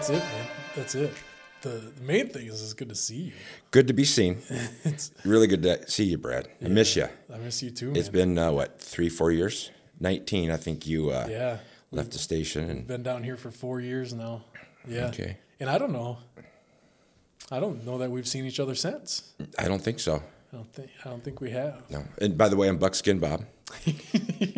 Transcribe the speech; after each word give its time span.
That's 0.00 0.08
it, 0.08 0.24
man. 0.24 0.46
That's 0.76 0.94
it. 0.94 1.12
The, 1.60 1.92
the 1.94 2.02
main 2.02 2.28
thing 2.28 2.46
is 2.46 2.62
it's 2.62 2.72
good 2.72 2.88
to 2.88 2.94
see 2.94 3.16
you. 3.16 3.32
Good 3.70 3.86
to 3.88 3.92
be 3.92 4.06
seen. 4.06 4.38
It's, 4.84 5.10
Really 5.26 5.46
good 5.46 5.62
to 5.64 5.90
see 5.90 6.04
you, 6.04 6.16
Brad. 6.16 6.48
I 6.64 6.68
miss 6.68 6.96
you. 6.96 7.06
I 7.30 7.36
miss 7.36 7.62
you 7.62 7.68
too, 7.70 7.88
man. 7.88 7.96
It's 7.96 8.08
been 8.08 8.38
uh, 8.38 8.50
what 8.50 8.80
three, 8.80 9.10
four 9.10 9.30
years? 9.30 9.70
Nineteen, 10.00 10.50
I 10.50 10.56
think 10.56 10.86
you 10.86 11.10
uh, 11.10 11.26
yeah. 11.28 11.58
left 11.90 12.12
the 12.12 12.18
station, 12.18 12.70
and 12.70 12.86
Been 12.86 13.02
down 13.02 13.24
here 13.24 13.36
for 13.36 13.50
four 13.50 13.78
years 13.82 14.14
now. 14.14 14.42
Yeah. 14.88 15.08
Okay. 15.08 15.36
And 15.60 15.68
I 15.68 15.76
don't 15.76 15.92
know. 15.92 16.16
I 17.50 17.60
don't 17.60 17.84
know 17.84 17.98
that 17.98 18.10
we've 18.10 18.26
seen 18.26 18.46
each 18.46 18.58
other 18.58 18.74
since. 18.74 19.34
I 19.58 19.68
don't 19.68 19.82
think 19.82 20.00
so. 20.00 20.22
I 20.50 20.56
don't 20.56 20.72
think. 20.72 20.90
I 21.04 21.10
don't 21.10 21.22
think 21.22 21.42
we 21.42 21.50
have. 21.50 21.82
No. 21.90 22.04
And 22.22 22.38
by 22.38 22.48
the 22.48 22.56
way, 22.56 22.68
I'm 22.68 22.78
Buckskin 22.78 23.18
Bob, 23.18 23.44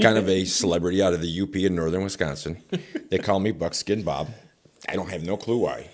kind 0.00 0.18
of 0.18 0.28
a 0.28 0.44
celebrity 0.62 1.02
out 1.02 1.14
of 1.14 1.20
the 1.20 1.40
UP 1.40 1.56
in 1.56 1.74
northern 1.74 2.04
Wisconsin. 2.04 2.62
They 3.10 3.18
call 3.18 3.40
me 3.40 3.50
Buckskin 3.50 4.04
Bob. 4.04 4.28
I 4.88 4.94
don't 4.96 5.10
have 5.10 5.22
no 5.24 5.36
clue 5.36 5.58
why. 5.58 5.90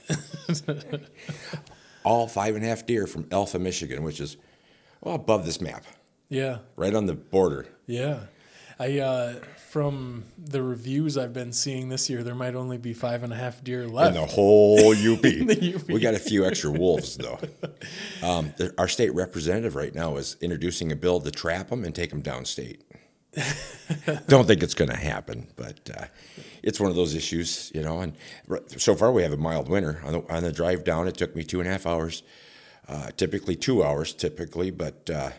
All 2.04 2.26
five 2.26 2.54
and 2.56 2.64
a 2.64 2.68
half 2.68 2.86
deer 2.86 3.06
from 3.06 3.26
Alpha, 3.30 3.58
Michigan, 3.58 4.02
which 4.02 4.20
is 4.20 4.36
well 5.02 5.14
above 5.14 5.44
this 5.44 5.60
map, 5.60 5.84
Yeah. 6.28 6.58
right 6.76 6.94
on 6.94 7.06
the 7.06 7.14
border. 7.14 7.66
Yeah. 7.86 8.20
I 8.80 9.00
uh, 9.00 9.34
from 9.70 10.24
the 10.38 10.62
reviews 10.62 11.18
I've 11.18 11.32
been 11.32 11.52
seeing 11.52 11.88
this 11.88 12.08
year, 12.08 12.22
there 12.22 12.36
might 12.36 12.54
only 12.54 12.78
be 12.78 12.94
five 12.94 13.24
and 13.24 13.32
a 13.32 13.36
half 13.36 13.62
deer 13.64 13.88
left 13.88 14.08
in 14.16 14.22
the 14.22 14.26
whole 14.26 14.78
UP. 14.92 15.20
the 15.20 15.74
UP. 15.76 15.88
We 15.88 15.98
got 16.00 16.14
a 16.14 16.18
few 16.18 16.46
extra 16.46 16.70
wolves 16.70 17.16
though. 17.16 17.38
Um, 18.22 18.52
the, 18.56 18.74
our 18.78 18.88
state 18.88 19.14
representative 19.14 19.76
right 19.76 19.94
now 19.94 20.16
is 20.16 20.36
introducing 20.40 20.90
a 20.90 20.96
bill 20.96 21.20
to 21.20 21.30
trap 21.30 21.68
them 21.68 21.84
and 21.84 21.94
take 21.94 22.10
them 22.10 22.20
downstate. 22.22 22.80
Don't 24.26 24.46
think 24.46 24.62
it's 24.62 24.74
going 24.74 24.90
to 24.90 24.96
happen, 24.96 25.46
but 25.56 25.90
uh, 25.96 26.04
it's 26.62 26.80
one 26.80 26.90
of 26.90 26.96
those 26.96 27.14
issues, 27.14 27.70
you 27.74 27.82
know. 27.82 28.00
And 28.00 28.14
r- 28.50 28.62
so 28.76 28.94
far, 28.94 29.12
we 29.12 29.22
have 29.22 29.32
a 29.32 29.36
mild 29.36 29.68
winter. 29.68 30.00
On 30.04 30.12
the, 30.12 30.32
on 30.34 30.42
the 30.42 30.52
drive 30.52 30.84
down, 30.84 31.08
it 31.08 31.16
took 31.16 31.34
me 31.36 31.44
two 31.44 31.60
and 31.60 31.68
a 31.68 31.72
half 31.72 31.86
hours. 31.86 32.22
Uh, 32.88 33.10
typically 33.16 33.54
two 33.54 33.84
hours, 33.84 34.14
typically, 34.14 34.70
but 34.70 35.10
uh, 35.10 35.30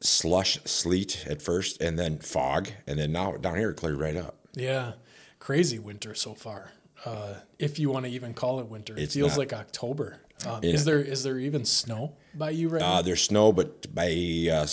slush, 0.00 0.58
sleet 0.64 1.24
at 1.28 1.40
first, 1.42 1.80
and 1.80 1.98
then 1.98 2.18
fog, 2.18 2.68
and 2.86 2.98
then 2.98 3.12
now 3.12 3.32
down 3.32 3.56
here 3.56 3.70
it 3.70 3.76
cleared 3.76 3.98
right 3.98 4.16
up. 4.16 4.36
Yeah, 4.54 4.92
crazy 5.38 5.78
winter 5.78 6.14
so 6.14 6.34
far. 6.34 6.72
Uh, 7.04 7.34
if 7.58 7.78
you 7.78 7.90
want 7.90 8.04
to 8.04 8.10
even 8.10 8.34
call 8.34 8.60
it 8.60 8.66
winter, 8.68 8.94
it 8.96 9.04
It's 9.04 9.14
feels 9.14 9.32
not. 9.32 9.38
like 9.38 9.52
October. 9.52 10.18
Um, 10.46 10.62
Is 10.62 10.84
there 10.84 11.00
is 11.00 11.24
there 11.24 11.36
even 11.38 11.64
snow 11.64 12.14
by 12.32 12.50
you 12.50 12.68
right 12.68 12.82
Uh, 12.82 12.96
now? 12.96 13.02
there's 13.02 13.22
snow, 13.22 13.50
but 13.52 13.92
by 13.92 14.08
uh, 14.52 14.66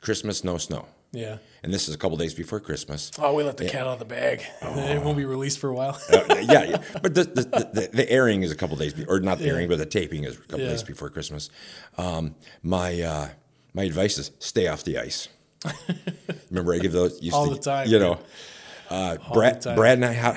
Christmas, 0.00 0.42
no 0.42 0.58
snow. 0.58 0.86
Yeah. 1.12 1.36
And 1.62 1.72
this 1.74 1.88
is 1.88 1.94
a 1.94 1.98
couple 1.98 2.16
days 2.16 2.32
before 2.32 2.58
Christmas. 2.58 3.10
Oh, 3.18 3.34
we 3.34 3.42
let 3.42 3.58
the 3.58 3.68
cat 3.68 3.82
out 3.82 3.88
of 3.94 3.98
the 3.98 4.04
bag. 4.06 4.42
It 4.62 5.02
won't 5.02 5.18
be 5.18 5.26
released 5.26 5.58
for 5.58 5.68
a 5.68 5.74
while. 5.74 5.98
Uh, 6.10 6.24
yeah, 6.40 6.64
yeah, 6.64 6.82
but 7.02 7.14
the, 7.14 7.24
the, 7.24 7.42
the, 7.72 7.88
the 7.92 8.10
airing 8.10 8.42
is 8.42 8.50
a 8.50 8.56
couple 8.56 8.76
days, 8.76 8.94
be- 8.94 9.04
or 9.04 9.20
not 9.20 9.38
the 9.38 9.46
airing, 9.46 9.68
but 9.68 9.76
the 9.78 9.84
taping 9.86 10.24
is 10.24 10.36
a 10.36 10.40
couple 10.40 10.60
Yeah. 10.60 10.68
days 10.68 10.82
before 10.82 11.10
Christmas. 11.10 11.50
Um, 11.98 12.34
my 12.62 13.00
uh, 13.02 13.28
my 13.74 13.82
advice 13.84 14.16
is 14.18 14.30
stay 14.38 14.68
off 14.68 14.84
the 14.84 14.98
ice. 14.98 15.28
Remember, 16.50 16.74
I 16.74 16.78
give 16.78 16.92
those 16.92 17.20
All 17.32 17.46
to, 17.48 17.54
the 17.54 17.60
time, 17.60 17.88
You 17.88 17.98
know, 17.98 18.18
uh, 18.90 19.16
Brad. 19.32 19.62
Brad 19.62 19.98
and 19.98 20.04
I. 20.06 20.12
How, 20.14 20.34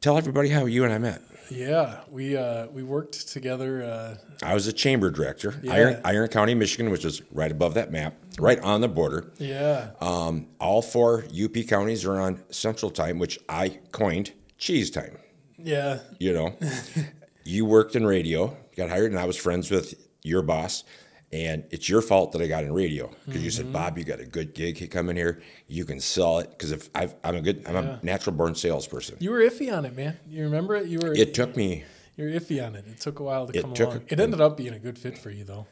tell 0.00 0.16
everybody 0.16 0.48
how 0.48 0.64
you 0.66 0.84
and 0.84 0.92
I 0.92 0.98
met. 0.98 1.20
Yeah, 1.50 2.00
we 2.10 2.36
uh, 2.36 2.66
we 2.68 2.82
worked 2.82 3.28
together. 3.28 3.82
Uh, 3.82 4.16
I 4.42 4.54
was 4.54 4.66
a 4.66 4.72
chamber 4.72 5.10
director, 5.10 5.54
Yeah. 5.62 5.72
Iron, 5.72 6.00
Iron 6.04 6.28
County, 6.28 6.54
Michigan, 6.54 6.90
which 6.90 7.04
is 7.04 7.22
right 7.32 7.50
above 7.50 7.74
that 7.74 7.90
map, 7.92 8.14
right 8.38 8.58
on 8.60 8.80
the 8.80 8.88
border. 8.88 9.32
yeah. 9.38 9.90
Um, 10.00 10.48
all 10.60 10.82
four 10.82 11.24
UP 11.32 11.54
counties 11.68 12.04
are 12.04 12.20
on 12.20 12.42
Central 12.50 12.90
Time, 12.90 13.18
which 13.18 13.38
I 13.48 13.78
coined 13.92 14.32
cheese 14.58 14.90
time. 14.90 15.18
yeah. 15.58 15.98
you 16.18 16.32
know 16.32 16.54
you 17.44 17.64
worked 17.64 17.96
in 17.96 18.06
radio 18.06 18.56
got 18.76 18.88
hired 18.88 19.10
and 19.10 19.18
i 19.20 19.24
was 19.24 19.36
friends 19.36 19.70
with 19.70 20.08
your 20.22 20.40
boss 20.40 20.84
and 21.32 21.64
it's 21.70 21.88
your 21.88 22.02
fault 22.02 22.32
that 22.32 22.42
i 22.42 22.46
got 22.46 22.62
in 22.64 22.72
radio 22.72 23.10
because 23.26 23.42
you 23.42 23.50
Mm-hmm. 23.50 23.56
said 23.56 23.72
bob 23.72 23.96
you 23.98 24.04
got 24.04 24.20
a 24.20 24.24
good 24.26 24.54
gig 24.54 24.80
you 24.80 24.88
come 24.88 25.08
in 25.08 25.16
here 25.16 25.40
you 25.66 25.84
can 25.84 25.98
sell 26.00 26.38
it 26.40 26.50
because 26.50 26.72
if 26.72 26.90
I've, 26.94 27.14
i'm 27.24 27.36
a 27.36 27.40
good 27.40 27.62
i'm 27.66 27.74
Yeah. 27.74 27.98
a 28.02 28.04
natural 28.04 28.36
born 28.36 28.54
salesperson 28.54 29.16
You 29.20 29.30
were 29.30 29.40
iffy 29.40 29.72
on 29.76 29.84
it, 29.86 29.96
man. 29.96 30.18
You 30.28 30.44
remember 30.44 30.76
it? 30.76 30.86
You 30.88 30.98
were. 31.02 31.12
it 31.14 31.32
took 31.34 31.56
me 31.56 31.84
You're 32.16 32.30
iffy 32.30 32.64
on 32.64 32.74
it. 32.76 32.84
It 32.86 33.00
took 33.00 33.20
a 33.20 33.22
while 33.22 33.46
to 33.46 33.56
It 33.58 33.62
come 33.62 33.72
along. 33.72 34.02
a- 34.08 34.12
It 34.12 34.20
ended 34.20 34.40
up 34.42 34.56
being 34.58 34.74
a 34.74 34.78
good 34.78 34.98
fit 34.98 35.16
for 35.16 35.30
you, 35.30 35.44
though. 35.44 35.66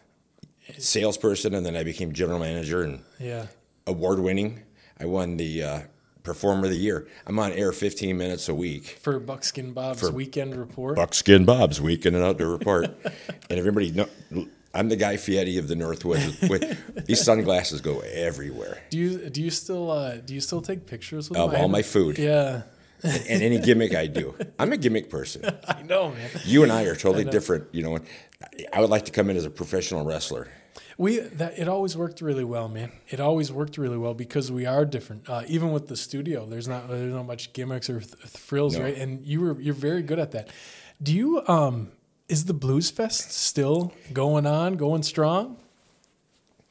salesperson 0.79 1.55
and 1.55 1.65
then 1.67 1.77
i 1.77 1.83
became 1.83 2.13
general 2.13 2.39
manager 2.39 2.83
and 2.83 3.03
Yeah. 3.19 3.47
award 3.87 4.21
winning 4.21 4.63
i 4.99 5.05
won 5.05 5.37
the 5.37 5.63
uh, 5.63 5.81
performer 6.23 6.65
of 6.67 6.71
the 6.71 6.79
year 6.79 7.07
i'm 7.27 7.39
on 7.39 7.53
air 7.53 7.73
15 7.73 8.17
minutes 8.17 8.49
a 8.49 8.55
week 8.55 8.99
For 9.01 9.19
Buckskin 9.19 9.73
Bob's 9.73 10.01
For 10.01 10.11
weekend 10.11 10.55
report. 10.57 10.97
Buckskin 10.97 11.45
Bob's 11.45 11.81
Weekend 11.81 12.15
and 12.17 12.25
Outdoor 12.25 12.49
Report. 12.51 12.87
and 13.51 13.59
everybody 13.59 13.91
know 13.91 14.09
I'm 14.73 14.89
the 14.89 14.97
Guy 14.97 15.17
Fieri 15.17 15.59
of 15.59 15.67
the 15.69 15.75
Northwoods. 15.75 16.49
With, 16.49 17.07
these 17.07 17.23
sunglasses 17.23 17.81
go 17.81 18.01
everywhere. 18.01 18.83
do 18.91 18.99
you 18.99 19.31
do 19.31 19.43
you 19.43 19.51
still 19.51 19.91
uh, 19.91 20.17
do 20.19 20.35
you 20.35 20.41
still 20.41 20.63
take 20.63 20.87
pictures 20.87 21.29
with 21.29 21.39
Of? 21.39 21.55
All 21.55 21.69
my 21.69 21.83
food. 21.83 22.19
Yeah. 22.19 22.63
And 23.03 23.43
any 23.43 23.59
gimmick 23.59 23.95
I 23.95 24.07
do. 24.07 24.35
I'm 24.59 24.73
a 24.73 24.77
gimmick 24.77 25.09
person. 25.09 25.43
I 25.69 25.81
know, 25.83 26.11
man. 26.11 26.29
You 26.45 26.63
and 26.65 26.71
I 26.71 26.85
are 26.85 26.95
totally 26.95 27.25
different, 27.25 27.65
you 27.73 27.83
know. 27.83 27.99
I 28.75 28.81
would 28.81 28.91
like 28.91 29.07
to 29.07 29.11
come 29.11 29.31
in 29.31 29.37
as 29.39 29.47
a 29.47 29.51
professional 29.51 30.05
wrestler. 30.05 30.49
We 30.99 31.19
that 31.21 31.59
it 31.59 31.67
always 31.67 31.97
worked 31.97 32.21
really 32.21 32.45
well, 32.45 32.69
man. 32.69 32.93
It 33.09 33.19
always 33.19 33.51
worked 33.51 33.79
really 33.79 33.97
well 33.97 34.13
because 34.13 34.53
we 34.53 34.67
are 34.67 34.85
different. 34.85 35.31
Uh, 35.31 35.45
even 35.49 35.73
with 35.73 35.89
the 35.89 35.97
studio, 35.97 36.45
there's 36.45 36.69
not 36.69 36.89
there's 36.89 37.15
not 37.15 37.27
much 37.27 37.55
gimmicks 37.55 37.89
or 37.89 38.01
th- 38.01 38.15
thrills, 38.27 38.77
No. 38.77 38.85
right? 38.85 38.97
And 38.97 39.25
you 39.25 39.41
were 39.41 39.59
you're 39.59 39.73
very 39.75 40.03
good 40.03 40.19
at 40.19 40.33
that. 40.33 40.51
Do 41.03 41.15
you 41.15 41.41
um 41.49 41.91
is 42.31 42.45
the 42.45 42.55
Blues 42.55 42.91
Fest 42.91 43.33
still 43.33 43.93
going 44.13 44.47
on, 44.47 44.75
going 44.75 45.03
strong? 45.03 45.57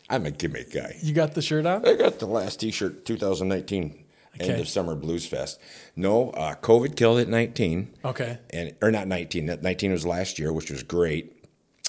I'm 0.10 0.26
a 0.26 0.32
gimmick 0.32 0.74
guy. 0.74 0.96
You 1.02 1.14
got 1.14 1.34
the 1.34 1.42
shirt 1.42 1.66
on? 1.66 1.86
I 1.86 1.94
got 1.94 2.20
the 2.20 2.26
last 2.26 2.60
T-shirt, 2.62 3.06
2019, 3.06 4.04
end 4.40 4.60
of 4.60 4.68
summer 4.68 4.96
Blues 4.96 5.26
Fest. 5.28 5.60
No, 5.96 6.32
uh, 6.32 6.56
COVID 6.56 6.96
killed 6.96 7.20
it 7.20 7.28
19. 7.30 7.94
Okay. 8.06 8.40
and 8.52 8.74
or 8.82 8.90
not 8.90 9.08
19 9.08 9.48
that 9.48 9.62
19 9.62 9.92
was 9.92 10.06
last 10.06 10.40
year 10.40 10.52
which 10.54 10.72
was 10.72 10.82
great 10.82 11.46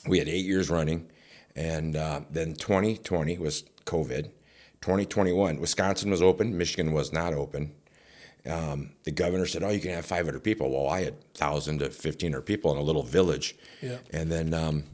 we 0.06 0.18
had 0.18 0.28
eight 0.28 0.44
years 0.44 0.68
running 0.68 1.08
and 1.54 1.96
uh, 1.96 2.20
then 2.30 2.54
2020 2.54 3.38
was 3.38 3.64
covid 3.84 4.30
2021 4.80 5.58
wisconsin 5.60 6.10
was 6.10 6.22
open 6.22 6.56
michigan 6.56 6.92
was 6.92 7.12
not 7.12 7.32
open 7.34 7.72
um, 8.48 8.92
the 9.04 9.10
governor 9.10 9.46
said 9.46 9.62
oh 9.62 9.68
you 9.70 9.80
can 9.80 9.90
have 9.92 10.06
500 10.06 10.42
people 10.42 10.70
well 10.70 10.88
i 10.88 11.02
had 11.02 11.14
1000 11.38 11.78
to 11.80 11.84
1500 11.86 12.42
people 12.42 12.70
in 12.72 12.78
a 12.78 12.82
little 12.82 13.02
village 13.02 13.56
Yeah. 13.82 13.98
and 14.12 14.30
then 14.30 14.54
um, 14.54 14.84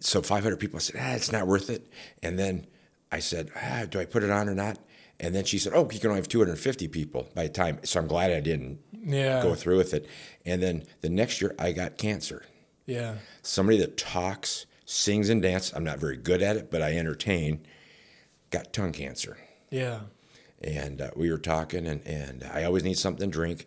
so 0.00 0.22
500 0.22 0.56
people 0.58 0.76
I 0.76 0.80
said 0.80 0.96
ah, 1.00 1.14
it's 1.14 1.32
not 1.32 1.46
worth 1.46 1.70
it 1.70 1.86
and 2.22 2.38
then 2.38 2.66
i 3.10 3.18
said 3.18 3.50
ah, 3.56 3.84
do 3.88 3.98
i 4.00 4.04
put 4.04 4.22
it 4.22 4.30
on 4.30 4.48
or 4.48 4.54
not 4.54 4.78
and 5.20 5.34
then 5.34 5.44
she 5.44 5.58
said 5.58 5.72
oh 5.74 5.88
you 5.90 5.98
can 5.98 6.10
only 6.10 6.20
have 6.20 6.28
250 6.28 6.86
people 6.88 7.28
by 7.34 7.44
the 7.44 7.48
time 7.48 7.80
so 7.84 7.98
i'm 8.00 8.06
glad 8.06 8.30
i 8.32 8.40
didn't 8.40 8.78
Yeah. 9.04 9.42
go 9.42 9.54
through 9.54 9.78
with 9.78 9.94
it. 9.94 10.06
And 10.46 10.62
then 10.62 10.84
the 11.02 11.08
next 11.10 11.40
year, 11.42 11.54
I 11.58 11.72
got 11.72 11.98
cancer. 11.98 12.44
Yeah. 12.86 13.16
Somebody 13.42 13.78
that 13.78 13.96
talks, 13.98 14.64
sings, 14.86 15.28
and 15.28 15.40
dances. 15.42 15.72
I'm 15.74 15.84
not 15.84 15.98
very 15.98 16.16
good 16.16 16.42
at 16.42 16.56
it, 16.56 16.70
but 16.70 16.80
I 16.82 16.96
entertain. 16.96 17.60
Got 18.50 18.72
tongue 18.72 18.92
cancer, 18.92 19.36
Yeah. 19.70 20.00
And 20.62 21.00
uh, 21.00 21.10
we 21.16 21.30
were 21.30 21.38
talking, 21.38 21.86
and 21.86 22.06
and 22.06 22.44
I 22.52 22.64
always 22.64 22.84
need 22.84 22.98
something 22.98 23.30
to 23.30 23.32
drink. 23.32 23.66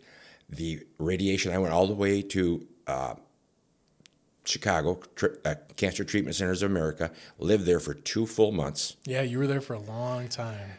The 0.49 0.81
radiation. 0.97 1.53
I 1.53 1.57
went 1.59 1.73
all 1.73 1.87
the 1.87 1.93
way 1.93 2.21
to 2.21 2.67
uh, 2.87 3.15
Chicago 4.43 5.01
tri- 5.15 5.29
uh, 5.45 5.55
Cancer 5.77 6.03
Treatment 6.03 6.35
Centers 6.35 6.61
of 6.63 6.71
America. 6.71 7.11
Lived 7.39 7.65
there 7.65 7.79
for 7.79 7.93
two 7.93 8.25
full 8.25 8.51
months. 8.51 8.97
Yeah, 9.05 9.21
you 9.21 9.39
were 9.39 9.47
there 9.47 9.61
for 9.61 9.73
a 9.75 9.79
long 9.79 10.27
time. 10.27 10.71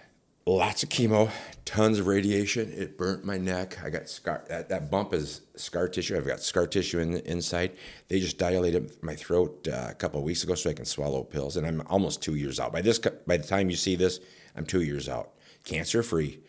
lots 0.44 0.82
of 0.82 0.88
chemo, 0.88 1.31
tons 1.64 1.98
of 2.00 2.06
radiation. 2.08 2.70
It 2.72 2.98
burnt 2.98 3.25
my 3.25 3.38
neck. 3.38 3.78
I 3.82 3.88
got 3.90 4.08
scar. 4.08 4.44
That, 4.48 4.69
that 4.69 4.90
bump 4.90 5.14
is 5.14 5.40
scar 5.54 5.88
tissue. 5.88 6.16
I've 6.16 6.26
got 6.26 6.40
scar 6.40 6.66
tissue 6.66 6.98
in 6.98 7.12
the 7.12 7.31
inside. 7.31 7.72
They 8.08 8.19
just 8.20 8.37
dilated 8.38 8.96
my 9.02 9.14
throat 9.14 9.66
uh, 9.72 9.87
a 9.90 9.94
couple 9.94 10.19
of 10.19 10.25
weeks 10.25 10.42
ago 10.42 10.54
so 10.56 10.69
I 10.69 10.75
can 10.75 10.84
swallow 10.84 11.22
pills, 11.22 11.56
and 11.56 11.66
I'm 11.66 11.81
almost 11.87 12.20
two 12.22 12.34
years 12.34 12.58
out. 12.60 12.72
By 12.72 12.82
this, 12.82 12.98
by 12.98 13.37
the 13.38 13.46
time 13.46 13.70
you 13.70 13.76
see 13.76 13.94
this, 13.96 14.20
I'm 14.56 14.66
two 14.66 14.82
years 14.82 15.08
out, 15.08 15.31
cancer 15.64 16.03
free, 16.03 16.41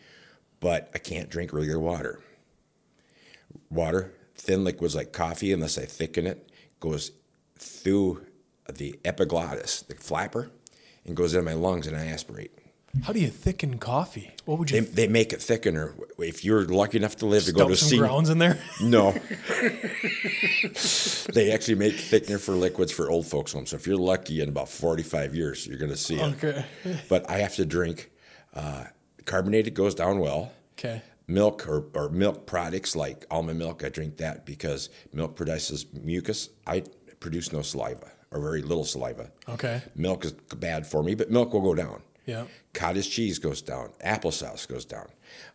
but 0.60 0.90
I 0.94 0.98
can't 0.98 1.28
drink 1.28 1.52
regular 1.52 1.80
water. 1.80 2.20
Water, 3.70 4.12
thin 4.34 4.64
liquids 4.64 4.94
like 4.94 5.12
coffee, 5.12 5.52
unless 5.52 5.78
I 5.78 5.84
thicken 5.84 6.26
it, 6.26 6.50
goes 6.80 7.12
through 7.58 8.24
the 8.72 8.98
epiglottis, 9.04 9.82
the 9.82 9.94
flapper, 9.94 10.50
and 11.04 11.16
goes 11.16 11.34
into 11.34 11.44
my 11.44 11.54
lungs, 11.54 11.86
and 11.86 11.96
I 11.96 12.06
aspirate. 12.06 12.50
How 13.02 13.12
do 13.12 13.18
you 13.20 13.28
thicken 13.28 13.78
coffee? 13.78 14.30
What 14.44 14.58
would 14.58 14.68
They, 14.68 14.76
you 14.78 14.84
they 14.84 15.08
make 15.08 15.32
it 15.32 15.40
thickener. 15.40 15.94
If 16.18 16.44
you're 16.44 16.64
lucky 16.64 16.96
enough 16.96 17.16
to 17.16 17.26
live 17.26 17.44
to 17.44 17.52
go 17.52 17.68
to 17.68 17.74
some 17.76 17.88
see, 17.88 17.98
grounds 17.98 18.30
in 18.30 18.38
there? 18.38 18.58
no, 18.80 19.10
they 21.32 21.50
actually 21.52 21.74
make 21.74 21.94
thickener 21.94 22.40
for 22.40 22.52
liquids 22.52 22.92
for 22.92 23.10
old 23.10 23.26
folks' 23.26 23.52
homes. 23.52 23.70
So 23.70 23.76
if 23.76 23.86
you're 23.86 23.96
lucky, 23.96 24.40
in 24.40 24.48
about 24.48 24.68
45 24.68 25.34
years, 25.34 25.66
you're 25.66 25.78
going 25.78 25.90
to 25.90 25.96
see 25.96 26.20
it. 26.20 26.44
Okay. 26.44 26.64
But 27.08 27.28
I 27.28 27.38
have 27.38 27.56
to 27.56 27.66
drink. 27.66 28.12
Uh, 28.54 28.84
carbonated 29.24 29.74
goes 29.74 29.94
down 29.94 30.18
well, 30.18 30.52
Okay. 30.78 31.02
milk 31.26 31.66
or, 31.68 31.86
or 31.94 32.08
milk 32.10 32.46
products 32.46 32.94
like 32.96 33.24
almond 33.30 33.58
milk. 33.58 33.82
I 33.84 33.88
drink 33.88 34.16
that 34.18 34.44
because 34.44 34.90
milk 35.12 35.36
produces 35.36 35.86
mucus. 35.92 36.50
I 36.66 36.84
produce 37.20 37.52
no 37.52 37.62
saliva 37.62 38.10
or 38.30 38.40
very 38.40 38.62
little 38.62 38.84
saliva. 38.84 39.30
Okay. 39.48 39.80
Milk 39.94 40.24
is 40.24 40.32
bad 40.32 40.86
for 40.86 41.02
me, 41.02 41.14
but 41.14 41.30
milk 41.30 41.52
will 41.52 41.62
go 41.62 41.74
down. 41.74 42.02
Yeah. 42.26 42.44
Cottage 42.72 43.10
cheese 43.10 43.38
goes 43.38 43.62
down. 43.62 43.90
Applesauce 44.04 44.66
goes 44.66 44.84
down. 44.84 45.08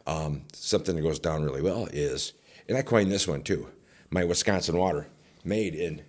Um, 0.08 0.44
something 0.54 0.96
that 0.96 1.02
goes 1.02 1.20
down 1.20 1.44
really 1.44 1.62
well 1.62 1.88
is, 1.92 2.34
and 2.68 2.78
I 2.78 2.82
coined 2.84 3.12
this 3.12 3.28
one 3.28 3.42
too, 3.42 3.68
my 4.10 4.24
Wisconsin 4.24 4.78
water, 4.78 5.08
made 5.44 5.76
in 5.76 6.02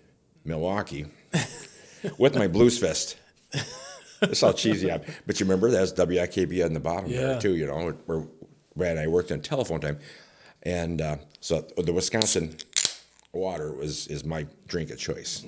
Milwaukee, 0.44 1.06
with 2.18 2.36
my 2.36 2.46
Blues 2.46 2.78
Fist. 2.78 3.16
That's 4.20 4.40
how 4.42 4.52
cheesy 4.52 4.90
I'm. 4.92 5.02
But 5.26 5.40
you 5.40 5.46
remember 5.46 5.70
that's 5.70 5.92
WIKB 5.92 6.64
on 6.64 6.72
the 6.74 6.80
bottom 6.80 7.10
Yeah. 7.10 7.20
there 7.20 7.40
too. 7.40 7.56
You 7.56 7.66
know 7.66 7.92
where 8.06 8.26
Brad 8.76 8.92
and 8.92 9.00
I 9.00 9.06
worked 9.08 9.32
on 9.32 9.40
telephone 9.40 9.80
time, 9.80 9.98
and 10.62 11.00
uh, 11.00 11.16
so 11.40 11.62
the 11.76 11.92
Wisconsin 11.92 12.56
water 13.32 13.72
was 13.72 14.06
is 14.08 14.24
my 14.24 14.44
drink 14.66 14.90
of 14.90 14.98
choice. 14.98 15.44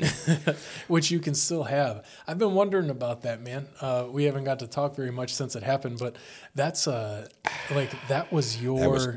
Which 0.88 1.10
you 1.10 1.18
can 1.20 1.34
still 1.34 1.64
have. 1.64 2.06
I've 2.26 2.38
been 2.38 2.54
wondering 2.54 2.90
about 2.90 3.22
that, 3.22 3.40
man. 3.42 3.68
Uh, 3.80 4.06
we 4.10 4.24
haven't 4.24 4.44
got 4.44 4.60
to 4.60 4.66
talk 4.66 4.94
very 4.96 5.10
much 5.10 5.34
since 5.34 5.56
it 5.56 5.62
happened, 5.62 5.98
but 5.98 6.16
that's 6.54 6.86
uh, 6.86 7.28
like 7.70 7.90
that 8.08 8.32
was 8.32 8.56
your. 8.62 8.90
was- 8.90 9.08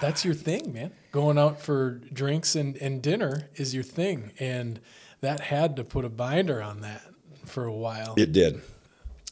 that's 0.00 0.24
your 0.24 0.34
thing, 0.34 0.72
man. 0.72 0.90
Going 1.12 1.38
out 1.38 1.60
for 1.60 2.00
drinks 2.12 2.56
and, 2.56 2.76
and 2.78 3.00
dinner 3.00 3.48
is 3.54 3.72
your 3.72 3.84
thing, 3.84 4.32
and 4.40 4.80
that 5.20 5.38
had 5.38 5.76
to 5.76 5.84
put 5.84 6.04
a 6.04 6.08
binder 6.08 6.60
on 6.60 6.80
that 6.80 7.02
for 7.52 7.64
a 7.66 7.72
while. 7.72 8.14
It 8.16 8.32
did. 8.32 8.60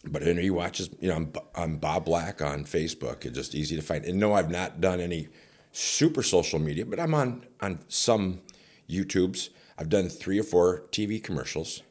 But 0.05 0.23
Henry 0.23 0.49
watches, 0.51 0.89
you 1.01 1.09
know, 1.09 1.17
I'm, 1.17 1.33
I'm 1.55 1.77
Bob 1.77 2.07
Black 2.07 2.41
on 2.41 2.65
Facebook. 2.65 3.27
It's 3.27 3.37
just 3.37 3.55
easy 3.55 3.77
to 3.77 3.83
find. 3.83 4.05
And 4.05 4.19
no, 4.19 4.33
I've 4.33 4.51
not 4.51 4.81
done 4.81 5.01
any 5.01 5.29
super 5.73 6.23
social 6.23 6.59
media, 6.59 6.87
but 6.87 6.99
I'm 6.99 7.15
on 7.15 7.47
on 7.61 7.81
some 7.89 8.41
YouTubes. 8.89 9.51
I've 9.79 9.89
done 9.89 10.09
three 10.09 10.39
or 10.39 10.43
four 10.43 10.85
TV 10.91 11.23
commercials. 11.23 11.83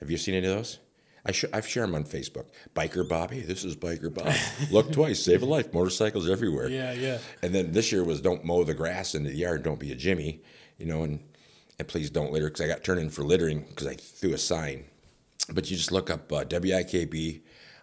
Have 0.00 0.10
you 0.10 0.18
seen 0.18 0.34
any 0.34 0.46
of 0.46 0.54
those? 0.56 0.78
I 1.26 1.32
sh- 1.32 1.46
I've 1.54 1.66
shared 1.66 1.88
them 1.88 1.94
on 1.94 2.04
Facebook. 2.04 2.46
Biker 2.74 3.08
Bobby, 3.08 3.40
this 3.40 3.64
is 3.64 3.76
Biker 3.76 4.12
Bobby. 4.12 4.36
Look 4.70 4.92
twice, 4.92 5.20
save 5.20 5.42
a 5.42 5.46
life. 5.46 5.72
Motorcycles 5.72 6.28
everywhere. 6.28 6.68
Yeah, 6.68 6.92
yeah. 6.92 7.18
And 7.42 7.54
then 7.54 7.72
this 7.72 7.90
year 7.92 8.04
was 8.04 8.20
don't 8.20 8.44
mow 8.44 8.62
the 8.64 8.74
grass 8.74 9.14
into 9.14 9.30
the 9.30 9.36
yard, 9.36 9.62
don't 9.62 9.80
be 9.80 9.90
a 9.90 9.94
Jimmy, 9.96 10.42
you 10.76 10.84
know, 10.86 11.02
and 11.02 11.20
and 11.78 11.88
please 11.88 12.10
don't 12.10 12.30
litter 12.30 12.46
because 12.48 12.60
I 12.60 12.68
got 12.68 12.84
turned 12.84 13.00
in 13.00 13.10
for 13.10 13.22
littering 13.22 13.64
because 13.68 13.86
I 13.86 13.94
threw 13.94 14.34
a 14.34 14.38
sign. 14.38 14.84
But 15.52 15.70
you 15.70 15.76
just 15.76 15.92
look 15.92 16.10
up 16.10 16.32
uh, 16.32 16.44
WIKB 16.44 17.42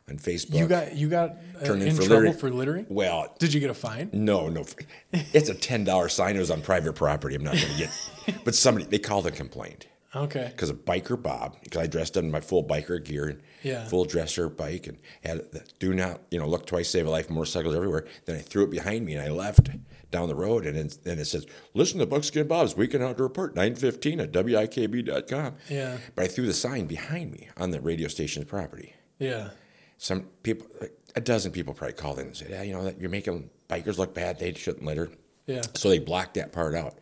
on 0.10 0.18
Facebook. 0.18 0.56
You 0.56 0.68
got 0.68 0.96
you 0.96 1.10
got 1.10 1.36
uh, 1.62 1.66
Turned 1.66 1.81
in 1.84 1.90
in 1.90 1.96
for 1.96 2.02
trouble 2.04 2.16
littering. 2.24 2.38
for 2.40 2.50
littering. 2.50 2.86
well, 2.90 3.36
Did 3.40 3.54
you 3.54 3.60
get 3.60 3.69
a 3.69 3.74
fine? 3.75 4.10
no, 4.13 4.50
no, 4.50 4.66
it's 5.12 5.50
a 5.50 5.54
ten 5.54 5.84
dollar 5.84 6.10
sign. 6.10 6.36
It 6.36 6.40
was 6.40 6.52
on 6.52 6.62
private 6.62 6.94
property. 6.94 7.36
I'm 7.36 7.44
not 7.44 7.54
going 7.56 7.68
to 7.74 7.78
get. 7.78 8.44
but 8.46 8.56
somebody 8.56 8.86
they 8.88 9.00
called 9.00 9.28
and 9.28 9.36
complained 9.36 9.86
Okay. 10.16 10.48
because 10.52 10.69
of 10.69 10.84
biker 10.86 11.22
Bob 11.22 11.58
because 11.63 11.81
I 11.81 11.88
dressed 11.88 12.18
up 12.18 12.24
in 12.24 12.31
my 12.31 12.42
full 12.42 12.63
biker 12.63 13.04
gear 13.04 13.28
and 13.30 13.42
Yeah. 13.63 13.86
full 13.88 14.06
dresser 14.06 14.50
bike 14.50 14.88
and 14.88 14.98
had 15.24 15.52
the 15.52 15.63
do 15.80 15.94
not 15.94 16.22
you 16.31 16.40
know 16.40 16.48
look 16.48 16.66
twice 16.66 16.90
save 16.90 17.06
a 17.06 17.10
life 17.12 17.30
motorcycles 17.30 17.75
everywhere. 17.75 18.06
Then 18.25 18.38
I 18.38 18.40
threw 18.40 18.63
it 18.63 18.72
behind 18.72 19.06
me 19.06 19.13
and 19.13 19.22
I 19.22 19.30
left 19.30 19.69
down 20.12 20.28
the 20.28 20.36
road 20.36 20.66
and 20.66 20.78
it, 20.78 20.98
and 21.06 21.19
it 21.19 21.25
says 21.25 21.46
listen 21.74 22.00
to 22.00 22.06
Buckskin 22.06 22.48
Bob's 22.48 22.75
Weekend 22.75 23.04
Outdoor 23.04 23.28
Report 23.28 23.56
915 23.56 24.19
at 24.19 24.31
wikb.com. 24.31 25.56
Yeah. 25.69 25.98
But 26.16 26.25
I 26.25 26.28
threw 26.28 26.46
the 26.46 26.54
sign 26.54 26.86
behind 26.86 27.31
me 27.31 27.48
on 27.58 27.72
the 27.72 27.81
radio 27.81 28.08
station's 28.08 28.46
property. 28.46 28.94
Yeah. 29.19 29.50
Some 29.98 30.24
people, 30.44 30.68
like 30.81 30.94
a 31.16 31.22
dozen 31.22 31.52
people, 31.52 31.74
probably 31.74 31.94
called 31.94 32.19
in 32.19 32.28
and 32.28 32.36
said, 32.36 32.50
"Yeah, 32.50 32.63
you 32.63 32.74
know 32.74 32.84
that 32.84 33.00
you're 33.00 33.10
making 33.10 33.50
bikers 33.69 33.98
look 33.98 34.13
bad. 34.13 34.40
They 34.40 34.54
shouldn't 34.54 34.84
litter." 34.84 35.12
Yeah. 35.46 35.62
So 35.75 35.90
they 35.90 36.00
blocked 36.00 36.34
that 36.36 36.52
part 36.52 36.75
out. 36.75 36.98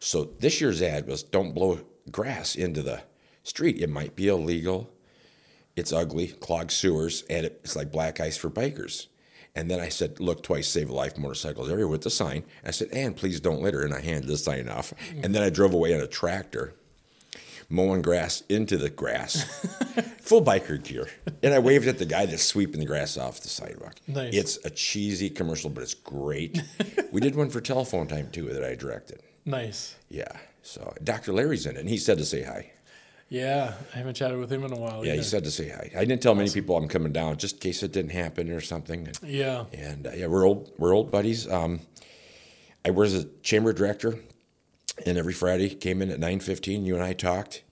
So 0.00 0.24
this 0.40 0.60
year's 0.60 0.82
ad 0.82 1.06
was 1.06 1.22
don't 1.22 1.54
blow 1.54 1.80
grass 2.10 2.56
into 2.56 2.82
the 2.82 3.02
street. 3.44 3.80
It 3.80 3.88
might 3.88 4.16
be 4.16 4.28
illegal. 4.28 4.90
It's 5.76 5.92
ugly, 5.92 6.28
clogged 6.28 6.72
sewers, 6.72 7.22
and 7.30 7.46
it's 7.46 7.76
like 7.76 7.92
black 7.92 8.20
ice 8.20 8.36
for 8.36 8.50
bikers. 8.50 9.06
And 9.54 9.70
then 9.70 9.80
I 9.80 9.90
said, 9.90 10.18
look 10.18 10.42
twice, 10.42 10.66
save 10.68 10.88
a 10.88 10.94
life, 10.94 11.18
motorcycles 11.18 11.68
everywhere 11.68 11.90
with 11.90 12.02
the 12.02 12.10
sign. 12.10 12.44
I 12.64 12.70
said, 12.70 12.88
and 12.92 13.14
please 13.16 13.38
don't 13.38 13.60
litter. 13.60 13.82
And 13.82 13.92
I 13.92 14.00
handed 14.00 14.26
the 14.26 14.38
sign 14.38 14.68
off. 14.68 14.94
And 15.22 15.34
then 15.34 15.42
I 15.42 15.50
drove 15.50 15.74
away 15.74 15.94
on 15.94 16.00
a 16.00 16.06
tractor, 16.06 16.74
mowing 17.68 18.00
grass 18.00 18.42
into 18.48 18.78
the 18.78 18.88
grass, 18.88 19.44
full 20.22 20.42
biker 20.42 20.82
gear. 20.82 21.06
And 21.42 21.52
I 21.52 21.58
waved 21.58 21.86
at 21.86 21.98
the 21.98 22.06
guy 22.06 22.24
that's 22.24 22.42
sweeping 22.42 22.80
the 22.80 22.86
grass 22.86 23.18
off 23.18 23.40
the 23.40 23.48
sidewalk. 23.48 23.96
Nice. 24.06 24.34
It's 24.34 24.58
a 24.64 24.70
cheesy 24.70 25.28
commercial, 25.28 25.68
but 25.68 25.82
it's 25.82 25.94
great. 25.94 26.62
we 27.12 27.20
did 27.20 27.36
one 27.36 27.50
for 27.50 27.60
telephone 27.60 28.06
time 28.06 28.30
too 28.30 28.48
that 28.54 28.64
I 28.64 28.74
directed. 28.74 29.20
Nice. 29.44 29.96
Yeah. 30.08 30.32
So 30.62 30.94
Dr. 31.04 31.32
Larry's 31.34 31.66
in 31.66 31.76
it, 31.76 31.80
and 31.80 31.88
he 31.90 31.98
said 31.98 32.16
to 32.18 32.24
say 32.24 32.42
hi. 32.42 32.72
Yeah, 33.32 33.72
I 33.94 33.96
haven't 33.96 34.12
chatted 34.14 34.38
with 34.38 34.52
him 34.52 34.62
in 34.62 34.72
a 34.74 34.76
while. 34.78 35.06
Yeah, 35.06 35.14
he 35.14 35.22
said 35.22 35.44
to 35.44 35.50
say 35.50 35.70
hi. 35.70 35.90
I 35.96 36.04
didn't 36.04 36.20
tell 36.20 36.34
many 36.34 36.50
people 36.50 36.76
I'm 36.76 36.86
coming 36.86 37.12
down, 37.14 37.38
just 37.38 37.54
in 37.56 37.60
case 37.60 37.82
it 37.82 37.90
didn't 37.90 38.10
happen 38.12 38.50
or 38.50 38.60
something. 38.60 39.06
And, 39.08 39.18
Yeah. 39.24 39.64
and 39.72 40.06
uh, 40.06 40.10
yeah, 40.14 40.26
we're 40.26 40.46
old, 40.46 40.70
we're 40.76 40.94
old 40.94 41.10
buddies. 41.10 41.48
Um, 41.48 41.80
I 42.84 42.90
was 42.90 43.14
a 43.14 43.24
chamber 43.42 43.72
director, 43.72 44.18
and 45.06 45.16
every 45.16 45.32
Friday 45.32 45.70
came 45.74 46.02
in 46.02 46.10
at 46.10 46.18
nine 46.20 46.40
fifteen. 46.40 46.84
You 46.84 46.94
and 46.94 47.02
I 47.02 47.14
talked, 47.14 47.62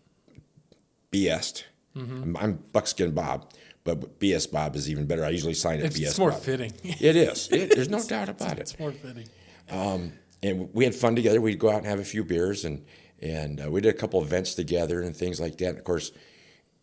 BS'd. 1.12 1.64
Mm-hmm. 1.94 2.22
I'm, 2.22 2.36
I'm 2.38 2.52
Buckskin 2.72 3.12
Bob, 3.12 3.50
but 3.84 4.18
BS 4.18 4.50
Bob 4.50 4.76
is 4.76 4.88
even 4.88 5.04
better. 5.04 5.26
I 5.26 5.28
usually 5.28 5.52
sign 5.52 5.80
it 5.80 5.84
It's, 5.84 5.98
BS 6.00 6.06
it's 6.06 6.18
more 6.18 6.30
Bob. 6.30 6.40
fitting. 6.40 6.72
It 6.84 7.16
is. 7.16 7.48
It, 7.52 7.74
there's 7.74 7.90
no 7.90 8.02
doubt 8.08 8.30
about 8.30 8.52
it. 8.52 8.60
it's 8.60 8.78
more 8.78 8.92
fitting. 8.92 9.26
and 9.68 10.70
we 10.72 10.84
had 10.84 10.94
fun 10.94 11.14
together. 11.16 11.38
We'd 11.42 11.58
go 11.58 11.68
out 11.70 11.78
and 11.78 11.86
have 11.86 11.98
a 12.00 12.04
few 12.04 12.24
beers, 12.24 12.64
and 12.64 12.82
and 13.22 13.60
uh, 13.64 13.70
we 13.70 13.80
did 13.80 13.94
a 13.94 13.98
couple 13.98 14.20
events 14.22 14.54
together 14.54 15.02
and 15.02 15.16
things 15.16 15.40
like 15.40 15.58
that. 15.58 15.68
And 15.70 15.78
of 15.78 15.84
course, 15.84 16.12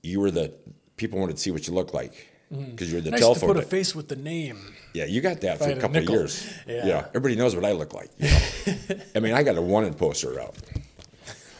you 0.03 0.19
were 0.19 0.31
the 0.31 0.53
people 0.95 1.19
wanted 1.19 1.35
to 1.37 1.41
see 1.41 1.51
what 1.51 1.67
you 1.67 1.73
look 1.73 1.93
like 1.93 2.13
because 2.49 2.91
you're 2.91 3.01
the 3.01 3.07
Mm-hmm. 3.09 3.11
Nice 3.15 3.19
telephone. 3.21 3.49
to 3.49 3.55
put 3.55 3.63
a 3.63 3.67
face 3.67 3.93
with 3.95 4.07
the 4.07 4.15
name. 4.15 4.73
yeah, 4.93 5.05
you 5.05 5.19
got 5.21 5.41
that 5.41 5.57
for 5.57 5.65
a 5.65 5.67
had 5.67 5.77
a 5.77 5.81
couple 5.81 5.97
of 5.97 6.09
years. 6.09 6.49
Yeah. 6.67 7.05
everybody 7.09 7.35
knows 7.35 7.55
what 7.55 7.65
I 7.65 7.73
look 7.73 7.93
like. 7.93 8.09
you 8.17 8.29
know. 8.29 9.01
I 9.15 9.19
mean, 9.19 9.33
I 9.33 9.43
got 9.43 9.57
a 9.57 9.61
wanted 9.61 9.97
poster 9.97 10.39
out. 10.39 10.55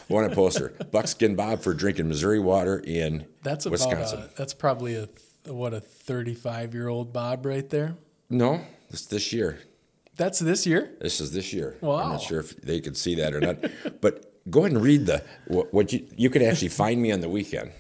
Wanted 0.10 0.32
poster, 0.34 0.70
Buckskin 0.92 1.36
Bob 1.36 1.62
for 1.62 1.74
drinking 1.74 2.08
Missouri 2.08 2.40
water 2.40 2.80
in 2.80 3.26
That's 3.44 3.66
Wisconsin. 3.66 4.20
a, 4.22 4.30
that's 4.38 4.54
probably 4.54 4.96
a 4.96 5.10
what 5.52 5.74
a 5.74 5.82
35 5.82 6.74
year 6.74 6.88
old 6.88 7.12
Bob 7.12 7.46
right 7.46 7.70
there. 7.70 7.96
no, 8.30 8.62
this 8.90 9.06
this 9.06 9.34
year. 9.34 9.60
That's 10.16 10.40
this 10.40 10.66
year. 10.66 10.90
This 11.02 11.20
is 11.20 11.34
this 11.34 11.52
year. 11.54 11.76
Wow. 11.82 11.98
I'm 11.98 12.10
not 12.14 12.22
sure 12.22 12.40
if 12.40 12.56
they 12.62 12.80
could 12.80 12.96
see 12.98 13.16
that 13.16 13.34
or 13.36 13.42
not. 13.42 13.58
but 14.02 14.27
go 14.50 14.62
ahead 14.62 14.72
and 14.74 14.82
read 14.84 15.06
the 15.06 15.24
what, 15.48 15.74
what 15.74 15.94
you 15.94 16.06
you 16.16 16.30
could 16.30 16.42
actually 16.42 16.70
find 16.70 17.02
me 17.02 17.12
on 17.12 17.22
the 17.22 17.30
weekend. 17.30 17.72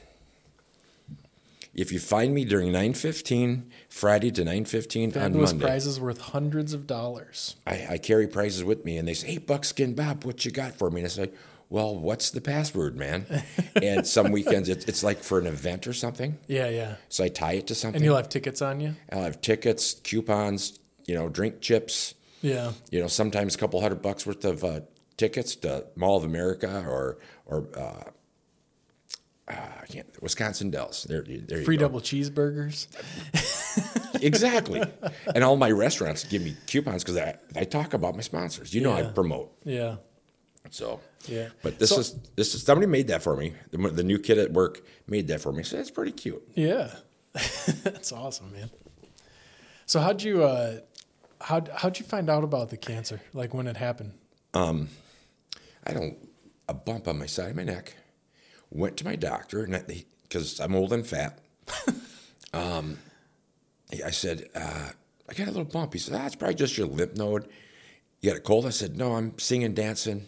If 1.74 1.92
you 1.92 2.00
find 2.00 2.34
me 2.34 2.44
during 2.44 2.72
nine 2.72 2.94
fifteen 2.96 3.72
Friday 3.88 4.32
to 4.32 4.44
nine 4.44 4.66
fifteen 4.66 5.10
on 5.10 5.14
Fabulous 5.14 5.52
Monday, 5.52 5.66
prizes 5.66 6.00
worth 6.00 6.20
hundreds 6.20 6.74
of 6.74 6.88
dollars. 6.88 7.56
I, 7.68 7.88
I 7.92 7.98
carry 8.00 8.28
prizes 8.28 8.64
with 8.64 8.84
me, 8.84 8.98
and 8.98 9.08
they 9.08 9.14
say, 9.14 9.28
"Hey, 9.34 9.38
Buckskin 9.38 9.94
Bob, 9.94 10.24
what 10.24 10.44
you 10.44 10.50
got 10.52 10.74
for 10.74 10.90
me?" 10.90 11.02
And 11.02 11.06
I 11.06 11.10
say, 11.10 11.30
"Well, 11.70 11.96
what's 11.96 12.32
the 12.32 12.42
password, 12.42 12.96
man?" 12.98 13.28
and 13.76 14.08
some 14.08 14.32
weekends 14.32 14.70
it's, 14.70 14.86
it's 14.86 15.04
like 15.04 15.20
for 15.20 15.38
an 15.38 15.46
event 15.46 15.86
or 15.86 15.94
something, 15.94 16.40
Yeah, 16.48 16.68
yeah. 16.70 16.96
so 17.10 17.24
I 17.24 17.28
tie 17.28 17.54
it 17.54 17.68
to 17.68 17.76
something. 17.76 17.98
And 17.98 18.06
you'll 18.06 18.16
have 18.18 18.30
tickets 18.30 18.64
on 18.64 18.80
you. 18.80 18.96
I'll 19.12 19.22
have 19.22 19.40
tickets, 19.42 19.94
coupons, 20.04 20.80
you 21.06 21.14
know, 21.14 21.30
drink 21.30 21.62
chips 21.62 22.16
Yeah. 22.42 22.72
you 22.90 23.00
know, 23.02 23.08
sometimes 23.08 23.54
a 23.54 23.58
couple 23.60 23.80
hundred 23.82 24.02
bucks 24.02 24.26
worth 24.26 24.44
of 24.46 24.64
uh, 24.64 24.80
tickets 25.18 25.56
to 25.58 25.86
Mall 25.96 26.18
of 26.18 26.24
America 26.24 26.84
or 26.88 27.18
or 27.46 27.68
uh, 27.76 28.04
uh, 29.50 29.54
I 29.82 29.86
can't 29.88 30.08
Wisconsin 30.22 30.70
Dells. 30.72 31.04
There, 31.04 31.22
there 31.24 31.60
you 31.60 31.66
Free 31.66 31.78
go. 31.78 31.82
double 31.86 32.02
cheeseburgers. 32.02 32.88
exactly. 34.22 34.82
and 35.34 35.44
all 35.44 35.56
my 35.58 35.72
restaurants 35.72 36.24
give 36.26 36.42
me 36.44 36.56
coupons 36.68 37.04
because 37.04 37.18
I, 37.18 37.36
I 37.56 37.64
talk 37.64 37.94
about 37.94 38.16
my 38.16 38.22
sponsors. 38.22 38.74
You 38.74 38.82
know, 38.82 38.92
I 38.94 39.04
promote. 39.04 39.52
Yeah. 39.64 39.96
So, 40.70 41.00
Yeah. 41.28 41.48
But 41.64 41.80
this 41.80 41.90
So- 41.92 42.00
is 42.00 42.16
this 42.36 42.54
is 42.56 42.64
somebody 42.64 42.88
made 42.88 43.08
that 43.08 43.24
for 43.24 43.38
me. 43.38 43.54
The, 43.72 43.78
the 43.90 44.04
new 44.04 44.20
kid 44.20 44.38
at 44.38 44.52
work 44.52 44.82
made 45.08 45.28
that 45.30 45.40
for 45.42 45.52
me. 45.54 45.64
So 45.64 45.78
that's 45.78 45.92
pretty 45.92 46.12
cute. 46.12 46.44
Yeah. 46.56 46.90
That's 47.84 48.12
awesome, 48.12 48.52
man. 48.52 48.70
So 49.86 50.00
how'd 50.00 50.24
you 50.24 50.44
uh 50.44 50.80
how'd 51.40 51.70
how'd 51.74 52.00
you 52.00 52.06
find 52.06 52.30
out 52.32 52.44
about 52.44 52.72
the 52.72 52.78
cancer? 52.78 53.22
Like 53.32 53.54
when 53.54 53.68
it 53.68 53.78
happened? 53.78 54.14
I 55.88 55.94
don't 55.94 56.18
a 56.68 56.74
bump 56.74 57.08
on 57.08 57.18
my 57.18 57.26
side 57.26 57.52
of 57.52 57.56
my 57.56 57.64
neck. 57.64 57.96
Went 58.70 58.98
to 58.98 59.06
my 59.06 59.16
doctor 59.16 59.64
and 59.64 60.04
because 60.24 60.60
I'm 60.60 60.76
old 60.76 60.92
and 60.92 61.08
fat. 61.08 61.40
um, 62.54 62.98
I 64.06 64.12
said 64.12 64.50
uh, 64.54 64.90
I 65.30 65.34
got 65.34 65.48
a 65.48 65.52
little 65.52 65.64
bump. 65.64 65.94
He 65.94 66.00
said, 66.00 66.20
"Ah, 66.20 66.26
it's 66.26 66.36
probably 66.36 66.56
just 66.56 66.78
your 66.78 66.88
lymph 66.88 67.16
node. 67.16 67.48
You 68.22 68.30
got 68.32 68.38
a 68.38 68.42
cold?" 68.42 68.66
I 68.66 68.72
said, 68.72 68.98
"No, 68.98 69.14
I'm 69.14 69.38
singing, 69.40 69.74
dancing. 69.74 70.26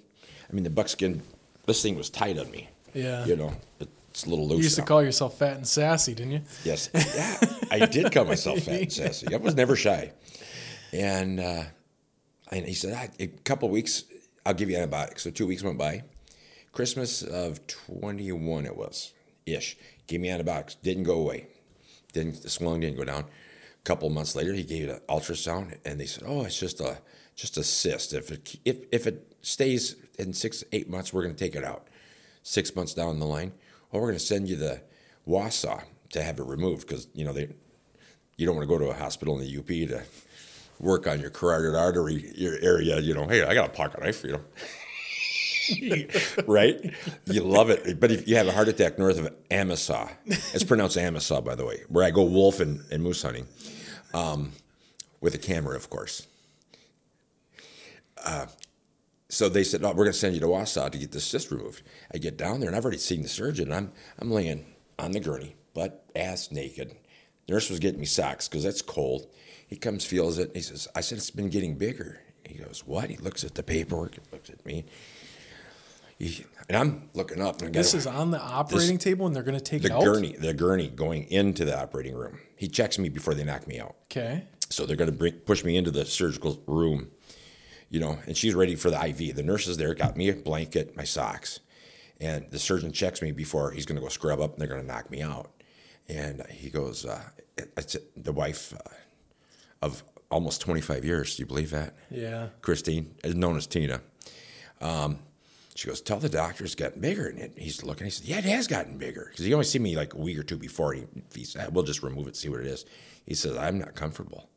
I 0.50 0.54
mean, 0.54 0.64
the 0.64 0.70
buckskin. 0.70 1.22
This 1.66 1.84
thing 1.84 1.98
was 1.98 2.10
tight 2.10 2.40
on 2.40 2.50
me. 2.52 2.70
Yeah. 2.94 3.26
You 3.26 3.36
know, 3.36 3.54
it's 4.10 4.26
a 4.26 4.30
little 4.30 4.48
loose. 4.48 4.58
You 4.58 4.64
used 4.64 4.76
to 4.78 4.82
call 4.84 5.04
yourself 5.04 5.38
fat 5.38 5.58
and 5.58 5.68
sassy, 5.68 6.16
didn't 6.16 6.32
you? 6.32 6.42
Yes, 6.64 6.90
yeah, 6.94 7.38
I 7.70 7.86
did 7.86 8.12
call 8.12 8.26
myself 8.26 8.60
fat 8.60 8.82
and 8.82 8.94
sassy. 8.94 9.34
I 9.34 9.38
was 9.38 9.56
never 9.56 9.76
shy, 9.76 10.12
and 10.94 11.40
uh, 11.40 11.64
And 12.52 12.66
he 12.66 12.74
said, 12.74 12.94
"Ah, 12.96 13.14
a 13.20 13.28
couple 13.28 13.70
weeks, 13.70 14.06
I'll 14.46 14.54
give 14.54 14.70
you 14.70 14.78
antibiotics. 14.78 15.24
So 15.24 15.32
two 15.32 15.48
weeks 15.48 15.64
went 15.64 15.78
by. 15.78 16.04
Christmas 16.72 17.24
of 17.24 17.66
21, 17.68 18.66
it 18.66 18.76
was 18.76 19.14
ish. 19.46 19.78
Gave 20.08 20.22
me 20.22 20.30
antibiotics. 20.30 20.76
Didn't 20.76 21.04
go 21.04 21.20
away. 21.20 21.48
Didn't 22.14 22.42
the 22.42 22.50
swelling 22.50 22.82
didn't 22.82 22.98
go 22.98 23.06
down. 23.06 23.24
A 23.24 23.84
couple 23.84 24.10
months 24.10 24.36
later, 24.36 24.54
he 24.54 24.64
gave 24.64 24.90
it 24.90 24.92
an 24.92 25.02
ultrasound, 25.08 25.78
and 25.86 26.00
they 26.00 26.06
said, 26.06 26.24
"Oh, 26.26 26.44
it's 26.44 26.60
just 26.60 26.82
a 26.82 27.00
just 27.36 27.58
a 27.58 27.64
cyst. 27.64 28.14
If 28.14 28.32
it 28.32 28.56
if 28.66 28.78
if 28.92 29.08
it 29.08 29.36
stays 29.42 29.96
in 30.18 30.34
six 30.34 30.64
eight 30.72 30.90
months, 30.90 31.14
we're 31.14 31.24
going 31.24 31.36
to 31.36 31.44
take 31.44 31.56
it 31.56 31.64
out. 31.64 31.88
Six 32.44 32.76
months 32.76 32.94
down 32.94 33.20
the 33.20 33.26
line, 33.26 33.54
oh, 33.92 34.00
we're 34.00 34.08
going 34.08 34.14
to 34.14 34.20
send 34.20 34.50
you 34.50 34.56
the 34.56 34.82
Wausau 35.28 35.84
to 36.12 36.24
have 36.24 36.40
it 36.40 36.46
removed 36.46 36.88
because 36.88 37.08
you 37.14 37.24
know 37.24 37.34
they 37.34 37.50
you 38.38 38.46
don't 38.46 38.56
want 38.56 38.68
to 38.68 38.74
go 38.74 38.80
to 38.80 38.90
a 38.90 38.94
hospital 38.94 39.40
in 39.40 39.46
the 39.46 39.58
UP 39.58 39.68
to 39.68 40.04
work 40.80 41.08
on 41.08 41.20
your 41.20 41.30
carotid 41.30 41.76
artery 41.76 42.32
your 42.36 42.58
area. 42.62 43.00
You 43.00 43.14
know, 43.14 43.28
hey, 43.28 43.44
I 43.44 43.54
got 43.54 43.70
a 43.70 43.74
pocket 43.74 44.02
knife, 44.02 44.24
you 44.24 44.34
know." 44.34 44.42
right? 46.48 46.94
You 47.26 47.44
love 47.44 47.70
it. 47.70 48.00
But 48.00 48.12
if 48.12 48.28
you 48.28 48.36
have 48.36 48.48
a 48.48 48.52
heart 48.52 48.68
attack 48.68 48.98
north 48.98 49.20
of 49.20 49.36
Amasa, 49.52 50.10
it's 50.26 50.64
pronounced 50.64 50.98
Amasa, 50.98 51.42
by 51.42 51.56
the 51.56 51.66
way, 51.66 51.82
where 51.90 52.04
I 52.04 52.12
go 52.12 52.24
wolf 52.24 52.60
and, 52.60 52.82
and 52.92 53.04
moose 53.04 53.22
hunting 53.22 53.48
um, 54.14 54.54
with 55.22 55.36
a 55.36 55.38
camera, 55.38 55.76
of 55.76 55.90
course. 55.90 56.26
Uh, 58.24 58.48
so 59.30 59.48
they 59.48 59.64
said, 59.64 59.82
"No, 59.82 59.90
we're 59.90 60.06
going 60.06 60.08
to 60.08 60.14
send 60.14 60.34
you 60.34 60.42
to 60.42 60.48
Wausau 60.48 60.92
to 60.92 60.98
get 60.98 61.12
this 61.12 61.24
cyst 61.24 61.52
removed." 61.52 61.84
I 62.14 62.18
get 62.18 62.38
down 62.38 62.60
there, 62.60 62.68
and 62.68 62.76
I've 62.76 62.84
already 62.84 62.98
seen 62.98 63.22
the 63.22 63.30
surgeon. 63.30 63.72
I'm 63.72 63.92
I'm 64.18 64.32
laying 64.32 64.66
on 64.98 65.12
the 65.12 65.20
gurney, 65.20 65.56
butt 65.74 66.04
ass 66.16 66.52
naked. 66.52 66.96
Nurse 67.48 67.70
was 67.70 67.80
getting 67.80 68.00
me 68.00 68.06
socks 68.06 68.48
because 68.48 68.66
it's 68.66 68.82
cold. 68.82 69.28
He 69.70 69.76
comes, 69.76 70.04
feels 70.04 70.38
it, 70.40 70.48
and 70.48 70.56
he 70.56 70.62
says, 70.62 70.88
"I 70.96 71.02
said 71.02 71.18
it's 71.20 71.30
been 71.32 71.50
getting 71.50 71.76
bigger." 71.78 72.20
He 72.44 72.56
goes, 72.56 72.84
"What?" 72.86 73.10
He 73.10 73.18
looks 73.18 73.44
at 73.44 73.54
the 73.56 73.64
paperwork, 73.64 74.18
looks 74.32 74.50
at 74.50 74.66
me, 74.66 74.86
he, 76.18 76.46
and 76.68 76.76
I'm 76.78 77.10
looking 77.14 77.42
up. 77.42 77.62
And 77.62 77.70
I 77.76 77.80
This 77.80 77.94
go, 77.94 78.00
is 78.00 78.08
on 78.08 78.32
the 78.32 78.42
operating 78.42 78.98
table, 78.98 79.26
and 79.28 79.36
they're 79.36 79.44
going 79.44 79.58
to 79.58 79.64
take 79.64 79.84
the 79.84 79.90
it 79.90 79.94
out. 79.94 80.04
gurney, 80.04 80.34
the 80.34 80.54
gurney 80.54 80.90
going 80.90 81.24
into 81.32 81.64
the 81.66 81.80
operating 81.80 82.16
room. 82.16 82.40
He 82.58 82.68
checks 82.68 83.00
me 83.00 83.10
before 83.10 83.34
they 83.34 83.44
knock 83.44 83.68
me 83.68 83.80
out. 83.80 83.96
Okay. 84.12 84.44
So 84.70 84.86
they're 84.86 84.98
going 84.98 85.10
to 85.12 85.16
bring, 85.16 85.34
push 85.34 85.64
me 85.64 85.78
into 85.78 85.92
the 85.92 86.06
surgical 86.06 86.62
room, 86.68 87.10
you 87.90 88.00
know, 88.00 88.20
and 88.28 88.36
she's 88.36 88.54
ready 88.54 88.76
for 88.76 88.90
the 88.90 89.04
IV. 89.04 89.36
The 89.36 89.44
nurse 89.44 89.68
is 89.68 89.78
there, 89.78 89.94
got 89.96 90.18
me 90.18 90.30
a 90.30 90.34
blanket, 90.34 90.96
my 90.98 91.06
socks, 91.06 91.60
and 92.20 92.46
the 92.52 92.60
surgeon 92.60 92.92
checks 92.92 93.22
me 93.22 93.32
before 93.32 93.72
he's 93.72 93.86
going 93.86 93.96
to 93.96 94.02
go 94.02 94.10
scrub 94.10 94.40
up 94.42 94.52
and 94.54 94.62
they're 94.62 94.68
going 94.68 94.82
to 94.82 94.88
knock 94.88 95.10
me 95.10 95.22
out. 95.22 95.52
And 96.08 96.44
he 96.50 96.70
goes, 96.70 97.06
uh, 97.06 97.22
it's 97.78 97.96
the 98.18 98.32
wife 98.34 98.74
uh, 98.74 98.90
of 99.82 100.04
almost 100.30 100.62
25 100.62 101.06
years. 101.06 101.36
Do 101.36 101.44
you 101.44 101.48
believe 101.48 101.72
that? 101.72 101.96
Yeah. 102.10 102.48
Christine, 102.62 103.16
is 103.24 103.36
known 103.36 103.58
as 103.58 103.68
Tina. 103.68 104.02
Um, 104.82 105.20
she 105.76 105.88
goes, 105.88 106.02
tell 106.02 106.20
the 106.20 106.30
doctor 106.30 106.66
it's 106.66 106.76
gotten 106.76 107.02
bigger. 107.02 107.28
And 107.28 107.58
he's 107.58 107.84
looking, 107.84 108.06
he 108.06 108.12
said, 108.12 108.28
yeah, 108.28 108.40
it 108.40 108.46
has 108.46 108.68
gotten 108.68 108.98
bigger. 108.98 109.28
Because 109.32 109.46
he 109.46 109.54
only 109.54 109.66
seen 109.66 109.84
me 109.84 109.96
like 109.96 110.14
a 110.14 110.18
week 110.18 110.38
or 110.38 110.44
two 110.44 110.58
before. 110.58 110.94
He, 110.94 111.06
he 111.34 111.44
said, 111.44 111.74
we'll 111.74 111.86
just 111.86 112.04
remove 112.04 112.28
it, 112.28 112.36
see 112.36 112.50
what 112.50 112.60
it 112.60 112.68
is. 112.68 112.86
He 113.26 113.34
says, 113.34 113.56
I'm 113.56 113.80
not 113.80 113.96
comfortable. 113.96 114.50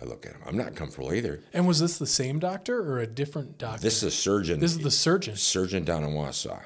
I 0.00 0.04
look 0.04 0.24
at 0.26 0.32
him. 0.32 0.42
I'm 0.46 0.56
not 0.56 0.74
comfortable 0.74 1.12
either. 1.12 1.40
And 1.52 1.66
was 1.66 1.80
this 1.80 1.98
the 1.98 2.06
same 2.06 2.38
doctor 2.38 2.80
or 2.80 3.00
a 3.00 3.06
different 3.06 3.58
doctor? 3.58 3.82
This 3.82 3.98
is 3.98 4.02
a 4.04 4.10
surgeon. 4.10 4.60
This 4.60 4.72
is 4.72 4.78
the 4.78 4.90
surgeon. 4.90 5.36
surgeon 5.36 5.84
down 5.84 6.04
in 6.04 6.10
Wausau. 6.10 6.60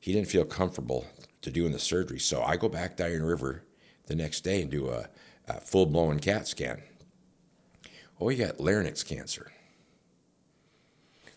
He 0.00 0.12
didn't 0.12 0.28
feel 0.28 0.44
comfortable 0.44 1.06
to 1.42 1.50
doing 1.50 1.72
the 1.72 1.78
surgery. 1.78 2.18
So 2.18 2.42
I 2.42 2.56
go 2.56 2.68
back 2.68 2.96
to 2.96 3.04
Iron 3.04 3.24
River 3.24 3.64
the 4.06 4.14
next 4.14 4.40
day 4.40 4.62
and 4.62 4.70
do 4.70 4.88
a, 4.88 5.08
a 5.48 5.60
full 5.60 5.86
blown 5.86 6.18
CAT 6.18 6.46
scan. 6.46 6.82
Oh, 8.20 8.28
you 8.28 8.44
got 8.44 8.60
larynx 8.60 9.02
cancer. 9.02 9.50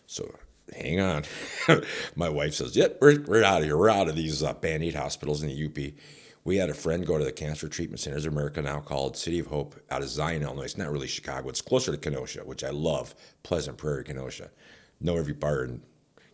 So 0.06 0.34
hang 0.74 1.00
on. 1.00 1.24
My 2.16 2.28
wife 2.28 2.54
says, 2.54 2.76
Yep, 2.76 2.98
we're, 3.00 3.20
we're 3.22 3.44
out 3.44 3.58
of 3.58 3.64
here. 3.64 3.76
We're 3.76 3.90
out 3.90 4.08
of 4.08 4.16
these 4.16 4.42
uh, 4.42 4.54
band 4.54 4.84
aid 4.84 4.94
hospitals 4.94 5.42
in 5.42 5.48
the 5.48 5.66
UP. 5.66 5.94
We 6.44 6.58
had 6.58 6.70
a 6.70 6.74
friend 6.74 7.04
go 7.04 7.18
to 7.18 7.24
the 7.24 7.32
Cancer 7.32 7.68
Treatment 7.68 7.98
Centers 7.98 8.24
of 8.24 8.32
America, 8.32 8.62
now 8.62 8.78
called 8.78 9.16
City 9.16 9.40
of 9.40 9.48
Hope, 9.48 9.74
out 9.90 10.02
of 10.02 10.08
Zion, 10.08 10.44
Illinois. 10.44 10.62
It's 10.62 10.78
not 10.78 10.92
really 10.92 11.08
Chicago. 11.08 11.48
It's 11.48 11.60
closer 11.60 11.90
to 11.90 11.98
Kenosha, 11.98 12.42
which 12.44 12.62
I 12.62 12.70
love. 12.70 13.16
Pleasant 13.42 13.76
Prairie, 13.76 14.04
Kenosha. 14.04 14.50
Know 15.00 15.16
every 15.16 15.32
bar 15.32 15.64
in 15.64 15.82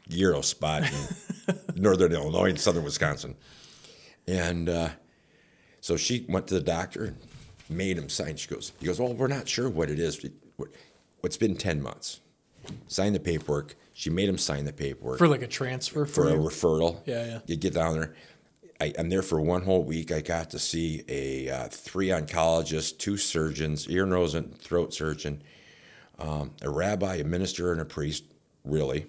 Euro 0.09 0.43
spot 0.43 0.83
in 0.83 1.57
northern 1.83 2.13
Illinois 2.13 2.51
and 2.51 2.61
southern 2.61 2.85
Wisconsin. 2.85 3.37
And 4.29 4.69
uh, 4.69 4.91
so 5.81 5.97
she 5.97 6.27
went 6.29 6.47
to 6.49 6.55
the 6.55 6.61
doctor 6.61 7.05
and 7.05 7.17
made 7.69 7.99
him 7.99 8.09
sign. 8.09 8.37
She 8.37 8.49
goes, 8.49 8.73
he 8.81 8.87
goes, 8.87 9.01
well, 9.01 9.15
we're 9.15 9.29
not 9.29 9.49
sure 9.49 9.69
what 9.69 9.91
it 9.91 9.99
is. 9.99 10.25
It's 11.23 11.37
been 11.37 11.57
10 11.57 11.83
months. 11.83 12.21
Sign 12.89 13.13
the 13.13 13.21
paperwork. 13.21 13.75
She 13.93 14.11
made 14.11 14.29
him 14.29 14.39
sign 14.39 14.65
the 14.65 14.73
paperwork 14.73 15.19
For 15.19 15.29
like 15.29 15.43
a 15.43 15.47
transfer 15.47 16.07
for, 16.07 16.25
for 16.25 16.29
a 16.31 16.35
referral. 16.35 17.01
Yeah, 17.07 17.25
yeah. 17.25 17.39
You 17.47 17.57
get 17.57 17.75
down 17.75 17.95
there. 17.95 18.15
I, 18.81 18.93
I'm 18.99 19.09
there 19.09 19.23
for 19.23 19.41
one 19.41 19.63
whole 19.63 19.85
week. 19.85 20.11
I 20.11 20.21
got 20.21 20.51
to 20.51 20.59
see 20.59 21.05
a 21.09 21.49
uh, 21.51 21.69
three 21.69 22.09
oncologists, 22.09 22.97
two 22.97 23.17
surgeons, 23.17 23.89
ear, 23.89 24.07
nose, 24.07 24.35
and 24.35 24.57
throat 24.59 24.93
surgeon, 24.93 25.43
um, 26.19 26.53
a 26.63 26.71
rabbi, 26.71 27.17
a 27.17 27.25
minister, 27.25 27.71
and 27.73 27.81
a 27.81 27.85
priest. 27.85 28.25
Really, 28.65 29.07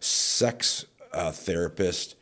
sex 0.00 0.84
uh, 1.12 1.32
therapist, 1.32 2.16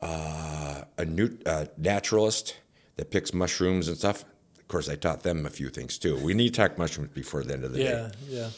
uh, 0.00 0.84
a 0.96 1.04
new, 1.04 1.36
uh, 1.46 1.66
naturalist 1.76 2.56
that 2.96 3.10
picks 3.10 3.34
mushrooms 3.34 3.88
and 3.88 3.96
stuff. 3.96 4.24
Of 4.64 4.68
course, 4.68 4.88
I 4.88 4.96
taught 4.96 5.22
them 5.22 5.44
a 5.44 5.50
few 5.50 5.68
things 5.68 5.98
too. 5.98 6.16
We 6.24 6.32
need 6.34 6.54
to 6.54 6.60
talk 6.62 6.78
mushrooms 6.78 7.10
before 7.12 7.42
the 7.44 7.52
end 7.52 7.64
of 7.64 7.72
the 7.72 7.78
day 7.84 8.10
Yeah, 8.28 8.48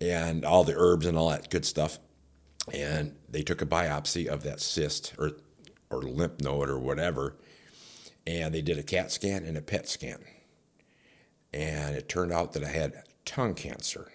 yeah. 0.00 0.26
and 0.26 0.44
all 0.46 0.64
the 0.64 0.74
herbs 0.74 1.04
and 1.06 1.16
all 1.18 1.28
that 1.28 1.50
good 1.50 1.66
stuff. 1.66 1.98
And 2.72 3.16
they 3.28 3.42
took 3.42 3.60
a 3.60 3.66
biopsy 3.66 4.26
of 4.26 4.42
that 4.44 4.60
cyst 4.60 5.14
or 5.18 5.32
or 5.90 6.00
lymph 6.02 6.40
node 6.40 6.70
or 6.70 6.78
whatever, 6.78 7.36
and 8.26 8.54
they 8.54 8.62
did 8.62 8.78
a 8.78 8.82
CAT 8.82 9.12
scan 9.12 9.44
and 9.44 9.58
a 9.58 9.62
PET 9.62 9.86
scan. 9.88 10.20
And 11.52 11.94
it 11.94 12.08
turned 12.08 12.32
out 12.32 12.54
that 12.54 12.64
I 12.64 12.68
had 12.68 13.02
tongue 13.26 13.54
cancer. 13.54 14.10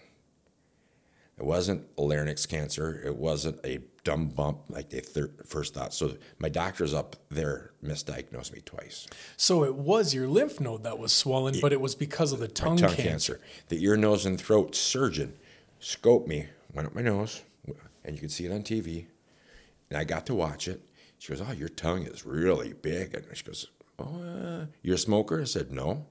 It 1.38 1.46
wasn't 1.46 1.86
larynx 1.98 2.48
cancer. 2.48 3.00
It 3.06 3.16
wasn't 3.16 3.64
a 3.64 3.78
dumb 4.08 4.30
bump 4.30 4.60
like 4.70 4.90
they 4.90 5.02
thir- 5.02 5.34
first 5.46 5.74
thought. 5.74 5.94
So 5.94 6.16
my 6.40 6.48
doctors 6.48 6.94
up 6.94 7.18
there 7.28 7.72
misdiagnosed 7.84 8.54
me 8.54 8.62
twice. 8.62 9.06
So 9.36 9.66
it 9.66 9.76
was 9.76 10.14
your 10.14 10.30
lymph 10.30 10.62
node 10.62 10.84
that 10.86 10.98
was 10.98 11.12
swollen, 11.12 11.56
but 11.62 11.74
it 11.74 11.82
was 11.82 11.94
because 11.94 12.32
of 12.32 12.40
the 12.40 12.48
tongue, 12.48 12.78
tongue 12.78 12.96
cancer. 12.96 13.36
cancer. 13.36 13.42
The 13.68 13.84
ear, 13.84 13.98
nose, 13.98 14.26
and 14.26 14.40
throat 14.40 14.76
surgeon 14.76 15.34
scoped 15.82 16.26
me, 16.26 16.48
went 16.74 16.88
up 16.88 16.96
my 16.96 17.02
nose, 17.02 17.44
and 18.06 18.16
you 18.16 18.22
could 18.22 18.32
see 18.32 18.46
it 18.46 18.52
on 18.54 18.64
TV. 18.64 19.08
And 19.90 19.98
I 19.98 20.06
got 20.06 20.26
to 20.28 20.34
watch 20.34 20.70
it. 20.70 20.82
She 21.18 21.34
goes, 21.34 21.42
"Oh, 21.42 21.52
your 21.52 21.70
tongue 21.70 22.04
is 22.04 22.26
really 22.26 22.72
big." 22.72 23.14
And 23.14 23.26
she 23.34 23.44
goes, 23.44 23.68
"Oh, 24.00 24.22
uh, 24.22 24.66
you're 24.84 24.96
a 24.96 24.98
smoker?" 25.00 25.42
I 25.42 25.46
said, 25.46 25.72
"No." 25.72 26.06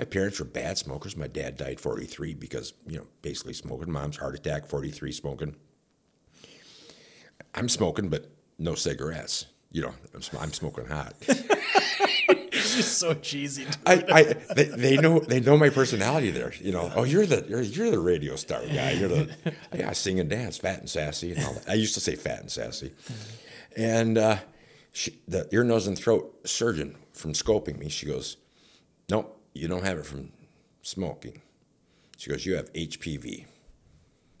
My 0.00 0.04
parents 0.04 0.40
were 0.40 0.46
bad 0.46 0.76
smokers. 0.78 1.16
My 1.16 1.28
dad 1.28 1.56
died 1.56 1.80
43 1.80 2.34
because 2.34 2.74
you 2.88 2.98
know 2.98 3.06
basically 3.22 3.54
smoking. 3.54 3.92
Mom's 3.92 4.16
heart 4.16 4.34
attack, 4.34 4.66
43 4.66 5.12
smoking. 5.12 5.56
I'm 7.56 7.68
smoking, 7.68 8.08
but 8.08 8.30
no 8.58 8.74
cigarettes. 8.74 9.46
You 9.72 9.82
know, 9.82 9.94
I'm, 10.14 10.22
I'm 10.40 10.52
smoking 10.52 10.86
hot. 10.86 11.14
It's 12.58 12.74
just 12.74 12.98
so 12.98 13.14
cheesy. 13.14 13.64
dude. 13.64 13.76
I, 13.84 14.04
I 14.10 14.22
they, 14.54 14.64
they 14.64 14.96
know 14.96 15.20
they 15.20 15.40
know 15.40 15.56
my 15.56 15.68
personality 15.68 16.30
there. 16.30 16.52
You 16.60 16.72
know, 16.72 16.90
oh, 16.96 17.04
you're 17.04 17.26
the 17.26 17.44
you're, 17.48 17.60
you're 17.60 17.90
the 17.90 17.98
radio 17.98 18.34
star 18.34 18.60
guy. 18.66 18.92
You're 18.92 19.08
the 19.08 19.34
yeah, 19.74 19.90
I 19.90 19.92
sing 19.92 20.18
and 20.18 20.28
dance, 20.28 20.56
fat 20.56 20.80
and 20.80 20.88
sassy, 20.88 21.32
and 21.32 21.44
all 21.44 21.52
that. 21.52 21.68
I 21.68 21.74
used 21.74 21.94
to 21.94 22.00
say 22.00 22.16
fat 22.16 22.40
and 22.40 22.50
sassy, 22.50 22.92
and 23.76 24.16
uh, 24.16 24.38
she, 24.92 25.20
the 25.28 25.46
ear, 25.52 25.64
nose, 25.64 25.86
and 25.86 25.98
throat 25.98 26.48
surgeon 26.48 26.96
from 27.12 27.34
scoping 27.34 27.78
me, 27.78 27.88
she 27.88 28.06
goes, 28.06 28.38
"Nope, 29.10 29.38
you 29.52 29.68
don't 29.68 29.84
have 29.84 29.98
it 29.98 30.06
from 30.06 30.32
smoking." 30.82 31.42
She 32.16 32.30
goes, 32.30 32.46
"You 32.46 32.56
have 32.56 32.72
HPV, 32.72 33.44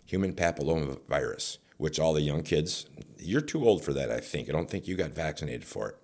human 0.06 0.32
papilloma 0.32 0.98
virus, 1.06 1.58
which 1.76 1.98
all 1.98 2.12
the 2.12 2.22
young 2.22 2.42
kids. 2.42 2.86
You're 3.18 3.40
too 3.40 3.66
old 3.66 3.84
for 3.84 3.92
that, 3.92 4.10
I 4.10 4.20
think. 4.20 4.48
I 4.48 4.52
don't 4.52 4.70
think 4.70 4.86
you 4.86 4.96
got 4.96 5.10
vaccinated 5.10 5.64
for 5.64 5.90
it, 5.90 5.96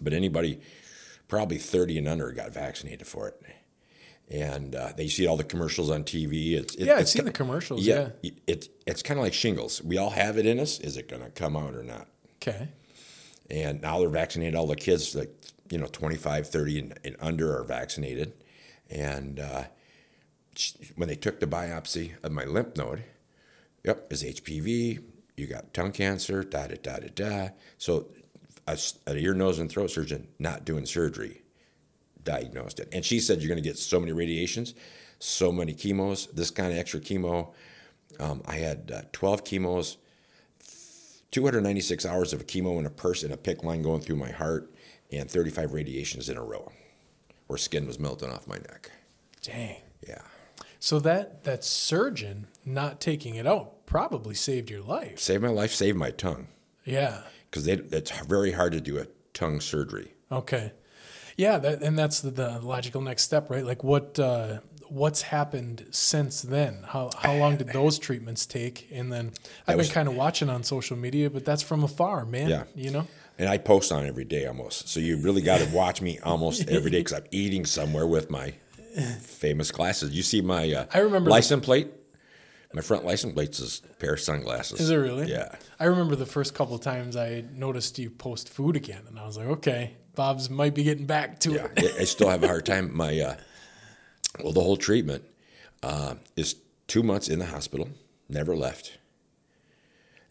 but 0.00 0.12
anybody." 0.12 0.60
probably 1.28 1.58
30 1.58 1.98
and 1.98 2.08
under 2.08 2.32
got 2.32 2.52
vaccinated 2.52 3.06
for 3.06 3.28
it. 3.28 3.40
And 4.30 4.74
uh, 4.74 4.92
they 4.96 5.08
see 5.08 5.26
all 5.26 5.36
the 5.36 5.44
commercials 5.44 5.90
on 5.90 6.04
TV. 6.04 6.52
It's, 6.52 6.74
it, 6.74 6.86
Yeah, 6.86 6.94
I've 6.94 7.00
it's 7.00 7.12
seen 7.12 7.24
the 7.24 7.32
commercials. 7.32 7.86
Yeah. 7.86 8.10
It, 8.22 8.68
it's 8.86 9.02
kind 9.02 9.18
of 9.18 9.24
like 9.24 9.32
shingles. 9.32 9.82
We 9.82 9.96
all 9.96 10.10
have 10.10 10.36
it 10.36 10.44
in 10.44 10.58
us. 10.58 10.80
Is 10.80 10.96
it 10.96 11.08
going 11.08 11.22
to 11.22 11.30
come 11.30 11.56
out 11.56 11.74
or 11.74 11.82
not? 11.82 12.08
Okay. 12.42 12.68
And 13.48 13.80
now 13.80 14.00
they're 14.00 14.08
vaccinated. 14.08 14.54
All 14.54 14.66
the 14.66 14.76
kids, 14.76 15.14
like, 15.14 15.30
you 15.70 15.78
know, 15.78 15.86
25, 15.86 16.48
30 16.48 16.78
and, 16.78 16.98
and 17.04 17.16
under 17.20 17.56
are 17.58 17.64
vaccinated. 17.64 18.34
And 18.90 19.40
uh, 19.40 19.64
when 20.96 21.08
they 21.08 21.16
took 21.16 21.40
the 21.40 21.46
biopsy 21.46 22.12
of 22.22 22.32
my 22.32 22.44
lymph 22.44 22.76
node, 22.76 23.04
yep, 23.88 24.06
is 24.12 24.22
HPV. 24.22 25.02
You 25.36 25.46
got 25.46 25.72
tongue 25.72 25.92
cancer, 25.92 26.44
da 26.44 26.66
da 26.66 26.76
da 26.82 26.98
da 26.98 27.08
da. 27.14 27.48
So 27.78 28.08
a, 28.66 28.78
a 29.06 29.16
ear, 29.16 29.34
nose, 29.34 29.58
and 29.58 29.70
throat 29.70 29.90
surgeon 29.90 30.28
not 30.38 30.64
doing 30.64 30.84
surgery 30.84 31.42
diagnosed 32.22 32.80
it. 32.80 32.88
And 32.92 33.04
she 33.04 33.18
said, 33.18 33.40
You're 33.40 33.48
going 33.48 33.62
to 33.62 33.68
get 33.68 33.78
so 33.78 33.98
many 33.98 34.12
radiations, 34.12 34.74
so 35.18 35.50
many 35.50 35.72
chemos, 35.72 36.26
this 36.34 36.50
kind 36.50 36.70
of 36.70 36.78
extra 36.78 37.00
chemo. 37.00 37.54
Um, 38.20 38.42
I 38.46 38.56
had 38.56 38.92
uh, 38.94 39.02
12 39.12 39.44
chemos, 39.44 39.96
296 41.30 42.04
hours 42.04 42.32
of 42.34 42.42
a 42.42 42.44
chemo 42.44 42.78
in 42.78 42.84
a 42.84 42.90
purse 42.90 43.22
and 43.22 43.32
a 43.32 43.36
PICC 43.36 43.64
line 43.64 43.82
going 43.82 44.02
through 44.02 44.16
my 44.16 44.30
heart, 44.30 44.70
and 45.10 45.30
35 45.30 45.72
radiations 45.72 46.28
in 46.28 46.36
a 46.36 46.44
row, 46.44 46.70
where 47.46 47.56
skin 47.56 47.86
was 47.86 47.98
melting 47.98 48.30
off 48.30 48.46
my 48.46 48.56
neck. 48.56 48.90
Dang. 49.42 49.76
Yeah. 50.06 50.22
So 50.78 51.00
that 51.00 51.44
that 51.44 51.64
surgeon 51.64 52.48
not 52.64 53.00
taking 53.00 53.34
it 53.34 53.46
out 53.46 53.77
probably 53.88 54.34
saved 54.34 54.68
your 54.70 54.82
life. 54.82 55.18
Saved 55.18 55.42
my 55.42 55.48
life, 55.48 55.72
saved 55.72 55.96
my 55.96 56.10
tongue. 56.10 56.48
Yeah. 56.84 57.22
Because 57.50 57.66
it's 57.66 58.10
very 58.20 58.52
hard 58.52 58.72
to 58.72 58.80
do 58.80 58.98
a 58.98 59.06
tongue 59.32 59.60
surgery. 59.60 60.12
Okay. 60.30 60.72
Yeah, 61.36 61.56
that, 61.58 61.82
and 61.82 61.98
that's 61.98 62.20
the, 62.20 62.30
the 62.30 62.58
logical 62.60 63.00
next 63.00 63.22
step, 63.22 63.48
right? 63.48 63.64
Like 63.64 63.82
what 63.82 64.18
uh, 64.18 64.58
what's 64.88 65.22
happened 65.22 65.86
since 65.90 66.42
then? 66.42 66.82
How 66.86 67.10
how 67.16 67.34
long 67.36 67.56
did 67.56 67.68
those 67.68 67.98
treatments 67.98 68.44
take? 68.44 68.88
And 68.92 69.10
then 69.10 69.32
I've 69.66 69.76
was- 69.78 69.86
been 69.88 69.94
kind 69.94 70.08
of 70.08 70.16
watching 70.16 70.50
on 70.50 70.62
social 70.64 70.96
media, 70.96 71.30
but 71.30 71.44
that's 71.44 71.62
from 71.62 71.82
afar, 71.84 72.26
man. 72.26 72.50
Yeah. 72.50 72.64
You 72.74 72.90
know. 72.90 73.06
And 73.38 73.48
I 73.48 73.56
post 73.56 73.92
on 73.92 74.04
every 74.04 74.24
day 74.24 74.46
almost. 74.46 74.88
So 74.88 74.98
you 75.00 75.16
really 75.16 75.40
got 75.42 75.60
to 75.60 75.66
watch 75.72 76.02
me 76.02 76.18
almost 76.18 76.68
every 76.68 76.90
day 76.90 76.98
because 77.00 77.12
I'm 77.14 77.26
eating 77.30 77.64
somewhere 77.64 78.06
with 78.06 78.28
my 78.30 78.52
famous 79.20 79.70
glasses. 79.70 80.10
You 80.14 80.22
see 80.24 80.40
my 80.42 80.70
uh, 80.72 80.86
I 80.92 80.98
remember 80.98 81.28
the- 81.30 81.34
license 81.36 81.64
plate? 81.64 81.88
My 82.74 82.82
front 82.82 83.04
license 83.04 83.32
plate 83.32 83.58
is 83.58 83.80
a 83.90 83.94
pair 83.94 84.14
of 84.14 84.20
sunglasses. 84.20 84.78
Is 84.80 84.90
it 84.90 84.96
really? 84.96 85.30
Yeah. 85.30 85.54
I 85.80 85.84
remember 85.86 86.14
the 86.16 86.26
first 86.26 86.54
couple 86.54 86.74
of 86.74 86.82
times 86.82 87.16
I 87.16 87.44
noticed 87.54 87.98
you 87.98 88.10
post 88.10 88.48
food 88.50 88.76
again, 88.76 89.02
and 89.08 89.18
I 89.18 89.24
was 89.24 89.38
like, 89.38 89.46
okay, 89.46 89.96
Bob's 90.14 90.50
might 90.50 90.74
be 90.74 90.82
getting 90.84 91.06
back 91.06 91.38
to 91.40 91.52
Yeah. 91.52 91.68
it. 91.76 91.94
I 91.98 92.02
I 92.02 92.04
still 92.04 92.28
have 92.28 92.42
a 92.44 92.46
hard 92.46 92.66
time. 92.66 92.94
My, 92.94 93.18
uh, 93.18 93.36
well, 94.44 94.52
the 94.52 94.60
whole 94.60 94.76
treatment 94.76 95.24
uh, 95.82 96.16
is 96.36 96.56
two 96.88 97.02
months 97.02 97.28
in 97.28 97.38
the 97.38 97.46
hospital, 97.46 97.88
never 98.28 98.54
left. 98.54 98.98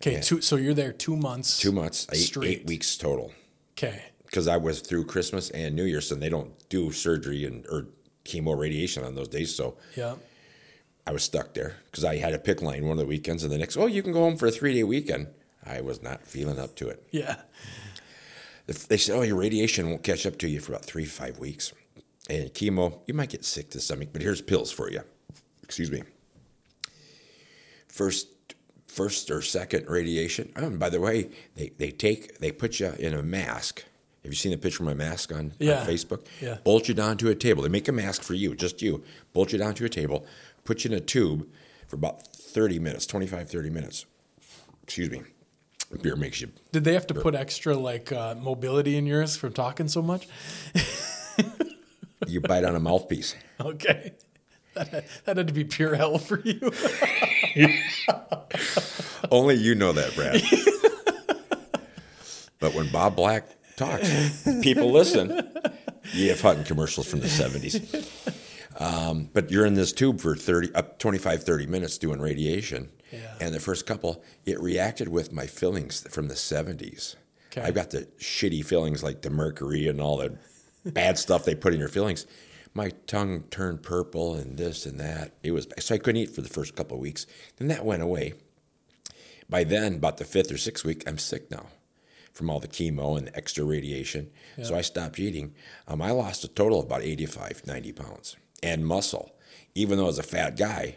Okay, 0.01 0.21
two, 0.21 0.41
so 0.41 0.57
you're 0.57 0.75
there 0.75 0.91
two 0.91 1.17
months. 1.17 1.59
Two 1.59 1.71
months, 1.71 2.05
eight, 2.13 2.37
eight 2.43 2.65
weeks 2.67 2.95
total. 2.97 3.31
Okay. 3.75 4.01
because 4.25 4.47
I 4.47 4.57
was 4.57 4.81
through 4.81 5.05
Christmas 5.05 5.49
and 5.51 5.75
New 5.75 5.85
Year's, 5.85 6.11
and 6.11 6.21
they 6.21 6.29
don't 6.29 6.51
do 6.69 6.91
surgery 6.91 7.45
and 7.45 7.65
or 7.67 7.87
chemo 8.25 8.55
radiation 8.57 9.03
on 9.03 9.15
those 9.15 9.27
days. 9.27 9.55
So 9.55 9.77
Yeah. 9.95 10.15
I 11.07 11.11
was 11.13 11.23
stuck 11.23 11.53
there 11.53 11.77
because 11.85 12.03
I 12.03 12.17
had 12.17 12.33
a 12.33 12.37
PICC 12.37 12.61
line 12.61 12.83
one 12.83 12.91
of 12.91 12.97
the 12.97 13.05
weekends, 13.05 13.43
and 13.43 13.51
the 13.51 13.57
next, 13.57 13.77
oh, 13.77 13.85
you 13.87 14.03
can 14.03 14.11
go 14.11 14.19
home 14.19 14.35
for 14.37 14.47
a 14.47 14.51
three 14.51 14.73
day 14.73 14.83
weekend. 14.83 15.27
I 15.65 15.79
was 15.81 16.03
not 16.03 16.25
feeling 16.27 16.59
up 16.59 16.75
to 16.75 16.89
it. 16.89 17.01
Yeah. 17.11 17.37
They 18.89 18.97
said, 18.97 19.15
oh, 19.15 19.21
your 19.21 19.37
radiation 19.37 19.89
won't 19.89 20.03
catch 20.03 20.25
up 20.25 20.37
to 20.39 20.47
you 20.49 20.59
for 20.59 20.73
about 20.73 20.83
three 20.83 21.05
to 21.05 21.09
five 21.09 21.39
weeks, 21.39 21.71
and 22.29 22.53
chemo, 22.53 22.99
you 23.07 23.13
might 23.13 23.29
get 23.29 23.45
sick 23.45 23.69
to 23.69 23.77
the 23.77 23.81
stomach, 23.81 24.09
but 24.11 24.21
here's 24.21 24.41
pills 24.41 24.69
for 24.71 24.91
you. 24.91 25.01
Excuse 25.63 25.89
me. 25.91 26.03
First. 27.87 28.27
First 28.87 29.29
or 29.29 29.43
second 29.43 29.87
radiation. 29.87 30.51
Oh, 30.55 30.65
and 30.65 30.79
by 30.79 30.89
the 30.89 30.99
way, 30.99 31.29
they, 31.55 31.69
they 31.77 31.91
take 31.91 32.39
they 32.39 32.51
put 32.51 32.79
you 32.79 32.93
in 32.97 33.13
a 33.13 33.21
mask. 33.21 33.83
Have 34.23 34.31
you 34.31 34.35
seen 34.35 34.51
the 34.51 34.57
picture 34.57 34.81
of 34.81 34.87
my 34.87 34.95
mask 34.95 35.31
on, 35.31 35.53
Yeah. 35.59 35.81
on 35.81 35.85
Facebook? 35.87 36.25
Yeah. 36.41 36.57
Bolt 36.63 36.87
you 36.87 36.95
down 36.95 37.17
to 37.17 37.29
a 37.29 37.35
table. 37.35 37.61
They 37.61 37.69
make 37.69 37.87
a 37.87 37.91
mask 37.91 38.23
for 38.23 38.33
you, 38.33 38.55
just 38.55 38.81
you. 38.81 39.03
Bolt 39.33 39.51
you 39.53 39.59
down 39.59 39.75
to 39.75 39.85
a 39.85 39.89
table, 39.89 40.25
put 40.67 40.83
you 40.83 40.91
in 40.91 40.97
a 40.97 40.99
tube 40.99 41.47
for 41.87 41.95
about 41.95 42.27
30 42.27 42.79
minutes, 42.79 43.05
25, 43.05 43.49
30 43.49 43.69
minutes. 43.69 44.05
Excuse 44.83 45.09
me. 45.09 45.21
Beer 46.01 46.17
makes 46.17 46.41
you. 46.41 46.49
Did 46.73 46.83
they 46.83 46.93
have 46.93 47.07
to 47.07 47.13
put 47.13 47.33
extra 47.33 47.75
like 47.75 48.11
uh, 48.11 48.35
mobility 48.35 48.97
in 48.97 49.05
yours 49.05 49.37
from 49.37 49.53
talking 49.53 49.87
so 49.87 50.01
much? 50.01 50.27
You 52.27 52.41
bite 52.41 52.65
on 52.65 52.75
a 52.75 52.79
mouthpiece. 52.79 53.35
Okay. 53.59 54.13
That 54.75 54.89
had, 54.89 55.05
that 55.25 55.37
had 55.37 55.47
to 55.47 55.53
be 55.53 55.63
pure 55.63 55.95
hell 55.95 56.19
for 56.19 56.39
you. 56.41 56.59
Only 59.31 59.55
you 59.55 59.73
know 59.73 59.93
that, 59.93 60.13
Brad. 60.13 60.43
but 62.59 62.75
when 62.75 62.91
Bob 62.91 63.15
Black 63.15 63.45
talks, 63.77 64.43
people 64.61 64.91
listen. 64.91 65.29
You 66.13 66.27
E.F. 66.27 66.41
Hutton 66.41 66.65
commercials 66.65 67.07
from 67.07 67.21
the 67.21 67.27
70s. 67.27 68.43
Um, 68.77 69.29
but 69.33 69.49
you're 69.49 69.65
in 69.65 69.73
this 69.73 69.91
tube 69.91 70.19
for 70.19 70.35
30, 70.35 70.73
up 70.75 70.99
25, 70.99 71.43
30 71.43 71.65
minutes 71.65 71.97
doing 71.97 72.19
radiation. 72.19 72.89
Yeah. 73.11 73.33
And 73.41 73.53
the 73.53 73.59
first 73.59 73.85
couple, 73.85 74.23
it 74.45 74.59
reacted 74.59 75.07
with 75.07 75.31
my 75.31 75.47
fillings 75.47 76.05
from 76.09 76.27
the 76.27 76.35
70s. 76.35 77.15
Okay. 77.51 77.61
I've 77.61 77.73
got 77.73 77.89
the 77.89 78.07
shitty 78.19 78.63
fillings 78.65 79.03
like 79.03 79.21
the 79.21 79.29
mercury 79.29 79.87
and 79.87 79.99
all 79.99 80.17
the 80.17 80.37
bad 80.85 81.17
stuff 81.17 81.45
they 81.45 81.55
put 81.55 81.73
in 81.73 81.79
your 81.79 81.89
fillings. 81.89 82.27
My 82.73 82.91
tongue 83.07 83.43
turned 83.49 83.81
purple 83.81 84.35
and 84.35 84.57
this 84.57 84.85
and 84.85 84.99
that. 84.99 85.33
It 85.41 85.51
was 85.51 85.67
so 85.79 85.95
I 85.95 85.97
couldn't 85.97 86.21
eat 86.21 86.35
for 86.35 86.41
the 86.41 86.49
first 86.49 86.75
couple 86.75 86.97
of 86.97 87.01
weeks. 87.01 87.25
Then 87.55 87.69
that 87.69 87.85
went 87.85 88.03
away. 88.03 88.33
By 89.49 89.63
then, 89.63 89.95
about 89.95 90.17
the 90.17 90.25
fifth 90.25 90.51
or 90.51 90.57
sixth 90.57 90.85
week, 90.85 91.03
I'm 91.07 91.17
sick 91.17 91.49
now 91.49 91.67
from 92.33 92.51
all 92.51 92.59
the 92.59 92.67
chemo 92.67 93.17
and 93.17 93.27
the 93.27 93.35
extra 93.35 93.63
radiation. 93.63 94.29
So 94.61 94.75
I 94.75 94.81
stopped 94.81 95.17
eating. 95.17 95.55
Um, 95.87 96.03
I 96.03 96.11
lost 96.11 96.43
a 96.43 96.47
total 96.47 96.81
of 96.81 96.85
about 96.85 97.01
85, 97.01 97.65
90 97.65 97.91
pounds 97.93 98.35
and 98.63 98.85
muscle. 98.85 99.31
Even 99.75 99.97
though 99.97 100.05
I 100.05 100.07
was 100.07 100.19
a 100.19 100.23
fat 100.23 100.57
guy, 100.57 100.95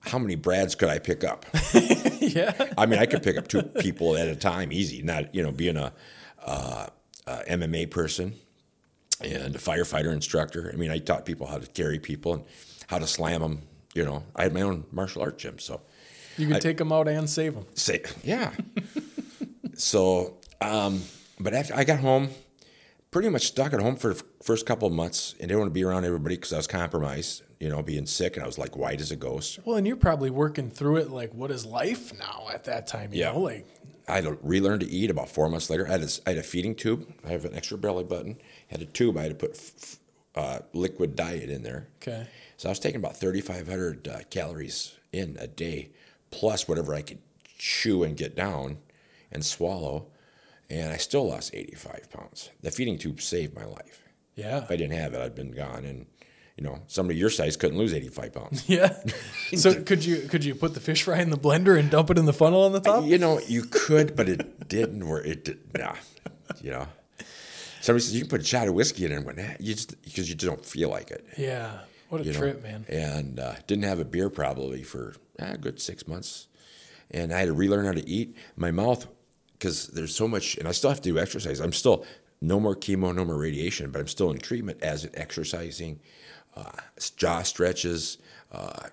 how 0.00 0.18
many 0.18 0.34
Brads 0.34 0.74
could 0.74 0.88
I 0.88 0.98
pick 0.98 1.24
up? 1.24 1.44
yeah. 2.20 2.52
I 2.78 2.86
mean, 2.86 2.98
I 2.98 3.06
could 3.06 3.22
pick 3.22 3.36
up 3.36 3.48
two 3.48 3.62
people 3.62 4.16
at 4.16 4.28
a 4.28 4.34
time, 4.36 4.72
easy. 4.72 5.02
Not 5.02 5.34
you 5.34 5.42
know, 5.42 5.52
being 5.52 5.76
a, 5.76 5.92
uh, 6.44 6.86
MMA 7.26 7.90
person 7.90 8.34
and 9.20 9.54
a 9.54 9.58
firefighter 9.58 10.12
instructor. 10.12 10.70
I 10.72 10.76
mean, 10.76 10.90
I 10.90 10.98
taught 10.98 11.24
people 11.24 11.46
how 11.46 11.58
to 11.58 11.66
carry 11.66 11.98
people 11.98 12.34
and 12.34 12.44
how 12.88 12.98
to 12.98 13.06
slam 13.06 13.40
them. 13.40 13.62
You 13.94 14.04
know, 14.04 14.24
I 14.34 14.44
had 14.44 14.54
my 14.54 14.62
own 14.62 14.84
martial 14.90 15.22
art 15.22 15.38
gym, 15.38 15.58
so 15.58 15.82
You 16.36 16.48
can 16.48 16.60
take 16.60 16.78
them 16.78 16.92
out 16.92 17.08
and 17.08 17.28
save 17.28 17.54
them. 17.54 17.66
say 17.74 18.02
yeah. 18.24 18.52
so, 19.74 20.38
um, 20.60 21.02
but 21.38 21.54
after 21.54 21.74
I 21.74 21.84
got 21.84 22.00
home, 22.00 22.30
pretty 23.12 23.28
much 23.28 23.46
stuck 23.46 23.72
at 23.72 23.78
home 23.80 23.94
for 23.94 24.14
the 24.14 24.24
first 24.42 24.66
couple 24.66 24.88
of 24.88 24.92
months, 24.94 25.34
and 25.38 25.48
didn't 25.48 25.60
want 25.60 25.70
to 25.70 25.74
be 25.74 25.84
around 25.84 26.04
everybody 26.04 26.34
because 26.34 26.52
I 26.52 26.56
was 26.56 26.66
compromised. 26.66 27.42
You 27.60 27.68
know, 27.68 27.80
being 27.80 28.06
sick, 28.06 28.34
and 28.36 28.42
I 28.42 28.46
was 28.46 28.58
like 28.58 28.76
white 28.76 29.00
as 29.00 29.12
a 29.12 29.16
ghost. 29.16 29.60
Well, 29.64 29.76
and 29.76 29.86
you're 29.86 29.94
probably 29.94 30.30
working 30.30 30.68
through 30.68 30.96
it 30.96 31.10
like, 31.12 31.32
what 31.32 31.52
is 31.52 31.64
life 31.64 32.12
now 32.18 32.48
at 32.52 32.64
that 32.64 32.88
time? 32.88 33.12
You 33.12 33.20
Yeah. 33.20 33.32
know, 33.32 33.38
like, 33.38 33.64
I 34.08 34.16
had 34.16 34.24
to 34.24 34.36
relearn 34.42 34.80
to 34.80 34.86
eat 34.90 35.10
about 35.10 35.28
four 35.28 35.48
months 35.48 35.70
later. 35.70 35.86
I 35.86 35.92
had, 35.92 36.02
a, 36.02 36.08
I 36.26 36.30
had 36.30 36.38
a 36.38 36.42
feeding 36.42 36.74
tube. 36.74 37.06
I 37.24 37.28
have 37.28 37.44
an 37.44 37.54
extra 37.54 37.78
belly 37.78 38.02
button. 38.02 38.36
I 38.40 38.72
Had 38.72 38.82
a 38.82 38.86
tube. 38.86 39.16
I 39.16 39.22
had 39.22 39.38
to 39.38 39.46
put 39.46 39.52
f- 39.54 39.72
f- 39.80 39.98
uh, 40.34 40.58
liquid 40.72 41.14
diet 41.14 41.50
in 41.50 41.62
there. 41.62 41.86
okay. 42.02 42.26
So 42.56 42.68
I 42.68 42.72
was 42.72 42.80
taking 42.80 42.96
about 42.98 43.16
3,500 43.16 44.08
uh, 44.08 44.18
calories 44.28 44.96
in 45.12 45.36
a 45.38 45.46
day, 45.46 45.90
plus 46.32 46.66
whatever 46.66 46.94
I 46.94 47.02
could 47.02 47.18
chew 47.58 48.02
and 48.02 48.16
get 48.16 48.34
down 48.34 48.78
and 49.30 49.44
swallow. 49.44 50.06
And 50.70 50.92
I 50.92 50.96
still 50.96 51.28
lost 51.28 51.50
85 51.54 52.10
pounds. 52.10 52.50
The 52.62 52.70
feeding 52.70 52.98
tube 52.98 53.20
saved 53.20 53.54
my 53.54 53.64
life. 53.64 54.02
Yeah. 54.34 54.58
If 54.58 54.70
I 54.70 54.76
didn't 54.76 54.96
have 54.96 55.12
it, 55.14 55.20
I'd 55.20 55.34
been 55.34 55.52
gone. 55.52 55.84
And 55.84 56.06
you 56.56 56.64
know, 56.64 56.80
somebody 56.86 57.18
your 57.18 57.30
size 57.30 57.56
couldn't 57.56 57.78
lose 57.78 57.94
85 57.94 58.32
pounds. 58.32 58.64
Yeah. 58.68 58.96
so 59.54 59.82
could 59.82 60.04
you 60.04 60.28
could 60.28 60.44
you 60.44 60.54
put 60.54 60.74
the 60.74 60.80
fish 60.80 61.02
fry 61.02 61.20
in 61.20 61.30
the 61.30 61.36
blender 61.36 61.78
and 61.78 61.90
dump 61.90 62.10
it 62.10 62.18
in 62.18 62.24
the 62.24 62.32
funnel 62.32 62.62
on 62.62 62.72
the 62.72 62.80
top? 62.80 63.04
You 63.04 63.18
know, 63.18 63.40
you 63.40 63.64
could, 63.64 64.16
but 64.16 64.28
it 64.28 64.68
didn't 64.68 65.06
work. 65.06 65.26
It 65.26 65.44
did, 65.44 65.58
nah, 65.76 65.94
you 66.62 66.70
know. 66.70 66.86
Somebody 67.80 68.04
says 68.04 68.14
you 68.14 68.20
can 68.20 68.30
put 68.30 68.40
a 68.40 68.44
shot 68.44 68.68
of 68.68 68.74
whiskey 68.74 69.04
in 69.04 69.12
it, 69.12 69.16
and 69.16 69.26
went, 69.26 69.38
nah, 69.38 69.54
you 69.58 69.74
just 69.74 70.00
because 70.02 70.28
you 70.28 70.36
just 70.36 70.48
don't 70.48 70.64
feel 70.64 70.88
like 70.88 71.10
it. 71.10 71.26
Yeah. 71.36 71.80
What 72.08 72.20
a 72.20 72.24
you 72.24 72.32
know? 72.32 72.38
trip, 72.38 72.62
man. 72.62 72.84
And 72.88 73.40
uh, 73.40 73.54
didn't 73.66 73.84
have 73.84 73.98
a 73.98 74.04
beer 74.04 74.30
probably 74.30 74.82
for 74.82 75.14
ah, 75.40 75.52
a 75.52 75.58
good 75.58 75.80
six 75.80 76.06
months, 76.06 76.46
and 77.10 77.32
I 77.32 77.40
had 77.40 77.46
to 77.46 77.54
relearn 77.54 77.86
how 77.86 77.92
to 77.92 78.08
eat. 78.08 78.36
My 78.54 78.70
mouth, 78.70 79.08
because 79.62 79.86
there's 79.88 80.12
so 80.12 80.26
much, 80.26 80.56
and 80.58 80.66
I 80.66 80.72
still 80.72 80.90
have 80.90 81.00
to 81.02 81.08
do 81.08 81.20
exercise. 81.20 81.60
I'm 81.60 81.72
still 81.72 82.04
no 82.40 82.58
more 82.58 82.74
chemo, 82.74 83.14
no 83.14 83.24
more 83.24 83.38
radiation, 83.38 83.92
but 83.92 84.00
I'm 84.00 84.08
still 84.08 84.32
in 84.32 84.38
treatment 84.38 84.82
as 84.82 85.04
in 85.04 85.16
exercising, 85.16 86.00
uh, 86.56 86.72
jaw 87.16 87.42
stretches. 87.42 88.18
Uh, 88.50 88.88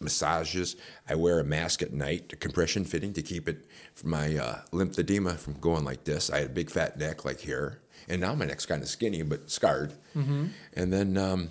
massages. 0.00 0.74
I 1.08 1.14
wear 1.14 1.38
a 1.38 1.44
mask 1.44 1.80
at 1.80 1.92
night, 1.92 2.32
a 2.32 2.36
compression 2.36 2.84
fitting 2.84 3.12
to 3.12 3.22
keep 3.22 3.48
it 3.48 3.64
from 3.94 4.10
my 4.10 4.36
uh, 4.36 4.58
lymphedema 4.72 5.36
from 5.38 5.54
going 5.60 5.84
like 5.84 6.02
this. 6.02 6.28
I 6.28 6.38
had 6.38 6.46
a 6.46 6.52
big 6.52 6.70
fat 6.70 6.98
neck 6.98 7.24
like 7.24 7.38
here, 7.38 7.78
and 8.08 8.20
now 8.20 8.34
my 8.34 8.44
neck's 8.44 8.66
kind 8.66 8.82
of 8.82 8.88
skinny 8.88 9.22
but 9.22 9.48
scarred. 9.48 9.92
And 10.74 10.92
then 10.92 11.16
um, 11.16 11.50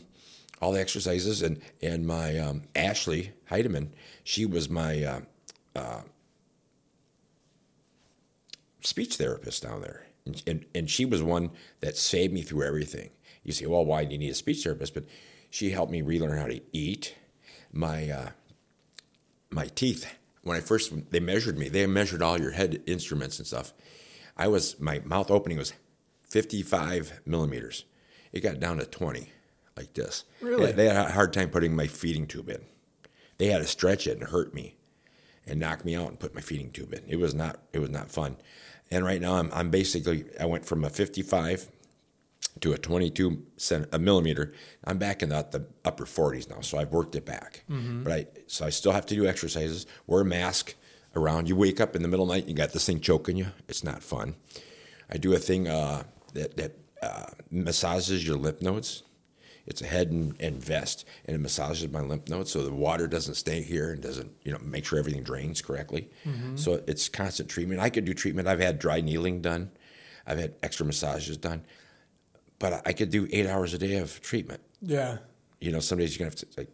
all 0.61 0.73
the 0.73 0.81
exercises 0.81 1.41
and 1.41 1.61
and 1.81 2.05
my 2.05 2.37
um, 2.39 2.63
Ashley 2.75 3.31
Heidemann, 3.49 3.91
she 4.25 4.45
was 4.45 4.69
my 4.69 5.01
uh, 5.01 5.21
uh, 5.77 6.01
speech 8.81 9.15
therapist 9.17 9.63
down 9.63 9.81
there, 9.81 10.05
and, 10.25 10.41
and 10.47 10.65
and 10.75 10.89
she 10.89 11.05
was 11.05 11.23
one 11.23 11.51
that 11.81 11.97
saved 11.97 12.33
me 12.33 12.41
through 12.41 12.63
everything. 12.65 13.11
You 13.43 13.53
say, 13.53 13.65
well, 13.65 13.85
why 13.85 14.05
do 14.05 14.11
you 14.13 14.19
need 14.19 14.29
a 14.29 14.35
speech 14.35 14.63
therapist? 14.63 14.93
But 14.93 15.05
she 15.49 15.71
helped 15.71 15.91
me 15.91 16.01
relearn 16.01 16.37
how 16.37 16.47
to 16.47 16.61
eat. 16.73 17.15
My 17.73 18.09
uh, 18.09 18.29
my 19.49 19.67
teeth. 19.67 20.05
When 20.43 20.57
I 20.57 20.61
first 20.61 20.91
they 21.11 21.19
measured 21.19 21.57
me, 21.57 21.69
they 21.69 21.85
measured 21.87 22.21
all 22.21 22.39
your 22.39 22.51
head 22.51 22.81
instruments 22.87 23.37
and 23.37 23.47
stuff. 23.47 23.73
I 24.37 24.47
was 24.47 24.79
my 24.79 24.99
mouth 25.05 25.29
opening 25.29 25.57
was 25.57 25.73
55 26.23 27.21
millimeters. 27.25 27.85
It 28.31 28.39
got 28.41 28.59
down 28.59 28.77
to 28.77 28.85
20, 28.85 29.29
like 29.75 29.93
this. 29.93 30.23
Really? 30.41 30.67
They, 30.67 30.71
they 30.71 30.85
had 30.87 31.07
a 31.09 31.11
hard 31.11 31.33
time 31.33 31.49
putting 31.49 31.75
my 31.75 31.85
feeding 31.87 32.25
tube 32.27 32.49
in. 32.49 32.61
They 33.37 33.47
had 33.47 33.59
to 33.59 33.67
stretch 33.67 34.07
it 34.07 34.17
and 34.17 34.29
hurt 34.29 34.53
me. 34.53 34.77
and 35.45 35.59
knock 35.59 35.83
me 35.83 35.95
out 35.95 36.07
and 36.09 36.19
put 36.19 36.33
my 36.35 36.41
feeding 36.41 36.71
tube 36.71 36.93
in. 36.93 37.01
It 37.07 37.17
was 37.19 37.33
not 37.33 37.59
it 37.73 37.79
was 37.79 37.89
not 37.89 38.11
fun. 38.11 38.37
And 38.91 39.06
right 39.06 39.21
now 39.21 39.36
I'm 39.36 39.49
I'm 39.54 39.69
basically 39.69 40.25
I 40.39 40.45
went 40.45 40.65
from 40.65 40.84
a 40.84 40.89
55 40.89 41.69
to 42.60 42.73
a 42.73 42.77
22 42.77 43.43
cent, 43.58 43.88
a 43.91 43.97
millimeter. 43.99 44.54
I'm 44.84 44.97
back 44.97 45.23
in 45.23 45.30
the, 45.30 45.47
the 45.49 45.65
upper 45.86 46.06
40s 46.06 46.49
now, 46.49 46.60
so 46.62 46.77
I've 46.77 46.91
worked 46.91 47.15
it 47.15 47.25
back. 47.25 47.63
But 48.04 48.13
I 48.13 48.27
so 48.47 48.65
I 48.65 48.69
still 48.69 48.91
have 48.91 49.06
to 49.08 49.15
do 49.15 49.25
exercises, 49.25 49.86
wear 50.08 50.21
a 50.21 50.25
mask 50.25 50.75
around. 51.15 51.47
You 51.49 51.56
wake 51.56 51.80
up 51.80 51.95
in 51.95 52.01
the 52.01 52.08
middle 52.08 52.23
of 52.25 52.30
the 52.30 52.36
night, 52.36 52.47
you 52.47 52.54
got 52.54 52.73
this 52.73 52.86
thing 52.86 52.99
choking 52.99 53.38
you. 53.38 53.47
It's 53.67 53.84
not 53.84 54.04
fun. 54.04 54.36
I 55.10 55.17
do 55.17 55.34
a 55.34 55.39
thing 55.39 55.67
uh, 55.67 56.04
that 56.34 56.58
that 56.58 56.77
uh, 57.01 57.25
massages 57.49 58.25
your 58.27 58.38
lymph 58.38 58.62
nodes. 58.62 59.04
It's 59.67 59.82
a 59.82 59.86
head 59.86 60.10
and, 60.10 60.36
and 60.39 60.63
vest, 60.63 61.06
and 61.26 61.36
it 61.36 61.39
massages 61.39 61.89
my 61.91 62.02
lymph 62.02 62.28
nodes 62.28 62.52
so 62.52 62.63
the 62.63 62.74
water 62.74 63.08
doesn't 63.08 63.36
stay 63.36 63.62
here 63.62 63.91
and 63.91 64.02
doesn't, 64.02 64.32
you 64.43 64.52
know, 64.52 64.58
make 64.63 64.86
sure 64.86 64.97
everything 64.97 65.24
drains 65.24 65.62
correctly. 65.62 66.10
So 66.56 66.82
it's 66.88 67.08
constant 67.10 67.50
treatment. 67.50 67.80
I 67.80 67.89
could 67.89 68.06
do 68.06 68.13
treatment. 68.13 68.47
I've 68.47 68.60
had 68.60 68.80
dry 68.80 69.02
needling 69.02 69.41
done. 69.41 69.71
I've 70.26 70.39
had 70.39 70.56
extra 70.63 70.86
massages 70.86 71.38
done, 71.38 71.63
but 72.60 72.82
I 72.86 72.93
could 72.93 73.10
do 73.10 73.28
eight 73.32 73.47
hours 73.47 73.74
a 73.74 73.78
day 73.78 73.97
of 73.97 74.21
treatment. 74.21 74.62
Yeah. 74.82 75.17
You 75.60 75.71
know, 75.71 75.80
some 75.80 76.00
days 76.00 76.17
you're 76.17 76.28
gonna 76.28 76.36
have 76.36 76.54
to 76.54 76.60
like, 76.60 76.69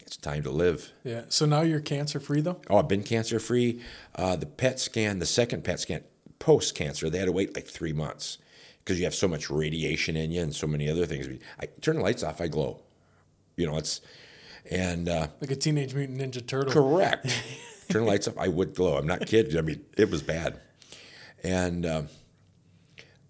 it's 0.00 0.16
time 0.16 0.42
to 0.44 0.50
live. 0.50 0.90
Yeah. 1.04 1.22
So 1.28 1.44
now 1.44 1.60
you're 1.60 1.80
cancer 1.80 2.18
free 2.18 2.40
though? 2.40 2.60
Oh, 2.70 2.78
I've 2.78 2.88
been 2.88 3.02
cancer 3.02 3.38
free. 3.38 3.82
Uh, 4.14 4.36
the 4.36 4.46
PET 4.46 4.80
scan, 4.80 5.18
the 5.18 5.26
second 5.26 5.64
PET 5.64 5.80
scan, 5.80 6.04
post 6.38 6.74
cancer, 6.74 7.10
they 7.10 7.18
had 7.18 7.26
to 7.26 7.32
wait 7.32 7.54
like 7.54 7.66
three 7.66 7.92
months 7.92 8.38
because 8.84 8.98
you 8.98 9.04
have 9.04 9.14
so 9.14 9.28
much 9.28 9.50
radiation 9.50 10.16
in 10.16 10.30
you 10.32 10.42
and 10.42 10.54
so 10.54 10.66
many 10.66 10.88
other 10.88 11.06
things. 11.06 11.28
I 11.60 11.66
turn 11.80 11.96
the 11.96 12.02
lights 12.02 12.22
off, 12.22 12.40
I 12.40 12.48
glow. 12.48 12.80
You 13.56 13.66
know, 13.66 13.76
it's 13.76 14.00
and 14.70 15.08
uh, 15.08 15.28
Like 15.40 15.50
a 15.50 15.56
teenage 15.56 15.94
mutant 15.94 16.20
ninja 16.20 16.44
turtle. 16.46 16.72
correct. 16.72 17.26
turn 17.88 18.02
the 18.04 18.08
lights 18.08 18.28
off, 18.28 18.38
I 18.38 18.48
would 18.48 18.74
glow. 18.74 18.96
I'm 18.96 19.06
not 19.06 19.26
kidding. 19.26 19.56
I 19.58 19.60
mean, 19.62 19.84
it 19.96 20.10
was 20.10 20.22
bad. 20.22 20.60
And 21.44 21.84
uh, 21.84 22.02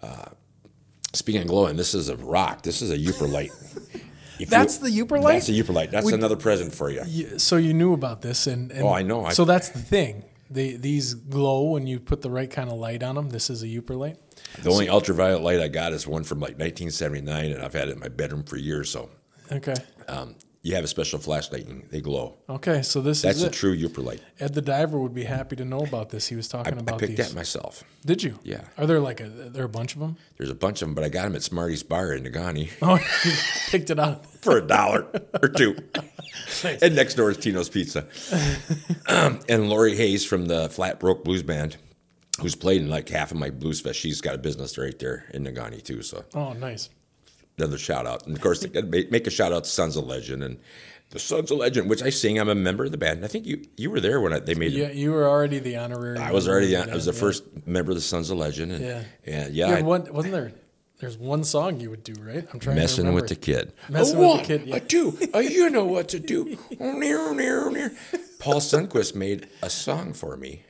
uh, 0.03 0.27
speaking 1.13 1.43
of 1.43 1.49
glowing, 1.49 1.77
this 1.77 1.95
is 1.95 2.09
a 2.09 2.17
rock. 2.17 2.63
This 2.63 2.83
is 2.83 2.91
a 2.91 2.99
Yooperlite. 2.99 3.51
If 4.41 4.49
That's 4.51 4.79
the 4.79 4.89
Yooperlite? 4.89 5.35
That's 5.35 5.49
a 5.51 5.53
Yooperlite. 5.53 5.91
That's 5.93 6.07
We- 6.07 6.15
another 6.15 6.35
present 6.35 6.75
for 6.75 6.91
you. 6.91 7.03
You- 7.07 7.39
so 7.39 7.57
you 7.59 7.73
knew 7.75 7.93
about 7.93 8.23
this 8.23 8.49
and, 8.49 8.73
and 8.73 8.83
Oh, 8.83 8.89
I 8.89 9.03
know. 9.03 9.25
I- 9.27 9.35
so 9.35 9.45
that's 9.45 9.69
the 9.69 9.79
thing. 9.79 10.25
They, 10.51 10.73
these 10.73 11.15
glow 11.15 11.71
when 11.71 11.87
you 11.87 12.01
put 12.01 12.23
the 12.23 12.31
right 12.31 12.51
kind 12.51 12.69
of 12.69 12.77
light 12.77 13.05
on 13.05 13.15
them. 13.15 13.31
This 13.31 13.51
is 13.51 13.63
a 13.63 13.67
Yooperlite. 13.69 14.17
The 14.63 14.71
only 14.71 14.89
ultraviolet 14.89 15.43
light 15.43 15.61
I 15.61 15.69
got 15.69 15.93
is 15.93 16.07
one 16.07 16.25
from 16.25 16.39
like 16.41 16.59
1979, 16.59 17.53
and 17.53 17.63
I've 17.63 17.73
had 17.75 17.89
it 17.89 17.93
in 17.93 18.01
my 18.01 18.09
bedroom 18.09 18.43
for 18.45 18.57
years. 18.57 18.91
So 18.91 19.11
Okay. 19.51 19.75
um, 20.09 20.35
you 20.65 20.77
have 20.77 20.85
a 20.85 20.89
special 20.89 21.19
flashlight, 21.19 21.67
and 21.67 21.83
they 21.91 22.01
glow. 22.01 22.37
Okay. 22.49 22.83
So 22.83 23.01
this 23.01 23.23
That's 23.23 23.39
is 23.39 23.43
a 23.45 23.51
true 23.51 23.77
Yooperlite. 23.77 24.21
Ed 24.39 24.55
the 24.55 24.63
diver 24.63 24.99
would 24.99 25.13
be 25.15 25.25
happy 25.25 25.57
to 25.57 25.65
know 25.65 25.81
about 25.81 26.11
this. 26.11 26.29
He 26.29 26.37
was 26.37 26.47
talking 26.47 26.75
I 26.75 26.79
about 26.79 26.95
I 26.95 26.99
picked 26.99 27.17
these. 27.17 27.29
that 27.31 27.35
myself. 27.35 27.83
Did 28.07 28.23
you? 28.23 28.39
Yeah. 28.45 28.61
Are 28.79 28.87
there 28.87 29.01
like 29.01 29.21
a 29.21 29.25
there 29.29 29.63
are 29.63 29.67
a 29.67 29.69
bunch 29.69 29.95
of 29.95 30.01
them? 30.01 30.17
There's 30.39 30.51
a 30.51 30.55
bunch 30.55 30.81
of 30.81 30.87
them, 30.89 30.95
but 30.95 31.03
I 31.03 31.09
got 31.09 31.25
them 31.25 31.35
at 31.35 31.43
Smarty's 31.43 31.83
Bar 31.83 32.13
in 32.13 32.23
Negaunee 32.25 32.71
Oh, 32.83 32.97
you 33.25 33.33
picked 33.71 33.91
it 33.91 33.99
up 33.99 34.25
for 34.41 34.59
a 34.59 34.63
dollar 34.67 35.07
or 35.43 35.49
two. 35.49 35.77
Nice. 36.63 36.81
And 36.81 36.95
next 36.95 37.15
door 37.15 37.31
is 37.33 37.39
Tino's 37.39 37.69
Pizza. 37.69 38.07
um, 39.09 39.41
and 39.49 39.69
Lori 39.69 39.97
Hayes 39.97 40.25
from 40.25 40.47
the 40.47 40.69
Flat 40.69 41.01
Broke 41.01 41.25
Blues 41.25 41.43
Band, 41.43 41.77
who's 42.43 42.55
played 42.55 42.81
in 42.83 42.91
like 42.91 43.09
half 43.09 43.31
of 43.31 43.37
my 43.39 43.51
blues 43.51 43.81
fest, 43.81 43.99
she's 43.99 44.21
got 44.21 44.35
a 44.35 44.39
business 44.39 44.77
right 44.79 44.99
there 44.99 45.25
in 45.33 45.45
Negaunee 45.45 45.83
too. 45.83 46.03
So 46.03 46.25
Oh, 46.35 46.53
nice. 46.53 46.91
another 47.59 47.79
shout 47.79 48.07
out. 48.07 48.27
And 48.27 48.37
of 48.37 48.43
course, 48.43 48.67
make 48.75 49.27
a 49.27 49.31
shout 49.31 49.53
out 49.53 49.65
to 49.65 49.71
Sons 49.71 49.97
of 49.97 50.05
Legend 50.07 50.43
and 50.43 50.59
the 51.11 51.19
Sons 51.19 51.51
of 51.51 51.59
Legend, 51.59 51.91
which 51.91 52.03
I 52.03 52.11
sing. 52.11 52.39
I'm 52.39 52.49
a 52.49 52.55
member 52.55 52.85
of 52.85 52.91
the 52.91 52.99
band. 52.99 53.25
I 53.25 53.29
think 53.29 53.47
you 53.47 53.65
you 53.77 53.91
were 53.91 54.01
there 54.01 54.21
when 54.21 54.33
I, 54.33 54.39
they 54.41 54.55
made 54.55 54.73
it. 54.75 54.79
Yeah, 54.79 54.91
you 54.93 55.13
were 55.13 55.29
already 55.29 55.59
the 55.59 55.77
honorary. 55.77 56.19
I 56.19 56.33
was 56.33 56.49
already 56.49 56.75
of 56.75 56.89
I 56.89 56.95
was 56.95 57.05
the 57.07 57.13
yeah. 57.13 57.21
first 57.21 57.67
member 57.67 57.91
of 57.93 57.97
the 57.97 58.01
Sons 58.03 58.31
of 58.31 58.39
Legend. 58.39 58.73
And, 58.73 58.85
Yeah. 58.85 59.03
and 59.27 59.55
yeah, 59.55 59.69
I- 59.69 59.83
one, 59.83 60.13
wasn't 60.13 60.33
there? 60.33 60.53
There's 60.99 61.19
one 61.19 61.43
song 61.43 61.81
you 61.81 61.91
would 61.91 62.05
do, 62.05 62.15
right? 62.23 62.47
I'm 62.53 62.61
trying 62.61 62.77
to 62.77 62.81
messing 62.83 63.07
remember. 63.07 63.23
with 63.23 63.29
the 63.29 63.35
kid. 63.35 63.73
Messing 63.89 64.19
a 64.19 64.21
oh, 64.23 64.37
with 64.37 64.47
the 64.47 64.59
kid, 64.59 64.67
yeah. 64.69 64.77
a 64.77 64.81
two, 64.81 65.19
a 65.35 65.43
you 65.43 65.69
know 65.69 65.85
what 65.85 66.07
to 66.11 66.21
do. 66.21 66.57
Paul 68.39 68.61
Sunquist 68.61 69.15
made 69.17 69.49
a 69.63 69.69
song 69.69 70.13
for 70.13 70.37
me, 70.37 70.63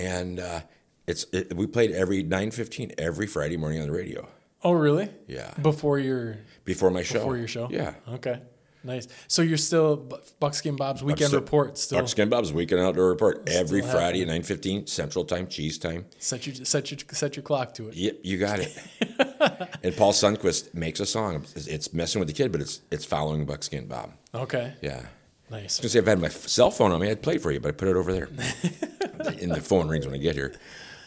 and 0.00 0.40
uh, 0.40 0.60
it's 1.06 1.26
it, 1.32 1.54
we 1.56 1.66
played 1.66 1.90
every 1.92 2.22
nine 2.22 2.50
fifteen 2.50 2.92
every 2.98 3.26
Friday 3.26 3.56
morning 3.56 3.80
on 3.80 3.86
the 3.88 3.92
radio 3.94 4.26
Oh, 4.62 4.72
really? 4.72 5.08
Yeah. 5.26 5.54
Before 5.62 5.98
your 5.98 6.36
before 6.66 6.90
my 6.90 7.02
show. 7.02 7.14
before 7.20 7.36
your 7.38 7.48
show. 7.48 7.68
Yeah. 7.70 7.94
Okay. 8.16 8.40
Nice. 8.84 9.08
So 9.26 9.40
you're 9.42 9.56
still 9.58 9.96
Buckskin 10.38 10.76
Bob's 10.76 11.02
weekend 11.02 11.28
still- 11.28 11.40
report. 11.40 11.76
Still 11.78 11.98
Buckskin 12.00 12.28
Bob's 12.30 12.52
Weekend 12.52 12.80
Outdoor 12.80 13.08
Report 13.08 13.46
every 13.48 13.80
Still 13.82 13.92
Friday 13.92 14.22
at 14.22 14.28
nine 14.28 14.42
fifteen 14.42 14.86
Central 14.86 15.24
Time, 15.24 15.46
cheese 15.48 15.78
time. 15.78 16.04
set 16.18 16.46
your 16.46 16.54
set 16.66 16.90
your 16.90 16.98
set 17.12 17.36
your 17.36 17.42
clock 17.42 17.72
to 17.74 17.88
it. 17.88 17.94
Yep, 17.94 18.16
you 18.22 18.36
got 18.38 18.58
it. 18.60 18.74
and 19.82 19.96
Paul 19.96 20.12
Sunquist 20.12 20.74
makes 20.74 21.00
a 21.00 21.06
song. 21.06 21.44
It's 21.56 21.92
messing 21.94 22.20
with 22.20 22.28
the 22.28 22.34
kid, 22.34 22.52
but 22.52 22.60
it's 22.60 22.80
it's 22.90 23.04
following 23.04 23.44
Buckskin 23.46 23.86
Bob. 23.86 24.12
Okay. 24.34 24.74
Yeah. 24.82 25.02
Nice. 25.50 25.78
Because 25.78 25.94
if 25.96 26.06
I 26.06 26.10
had 26.10 26.20
my 26.20 26.28
cell 26.28 26.70
phone 26.70 26.92
on 26.92 27.00
me, 27.00 27.10
I'd 27.10 27.22
play 27.22 27.38
for 27.38 27.50
you, 27.50 27.60
but 27.60 27.68
I 27.68 27.72
put 27.72 27.88
it 27.88 27.96
over 27.96 28.12
there. 28.12 28.28
and 29.40 29.50
the 29.50 29.60
phone 29.60 29.88
rings 29.88 30.06
when 30.06 30.14
I 30.14 30.18
get 30.18 30.34
here. 30.36 30.54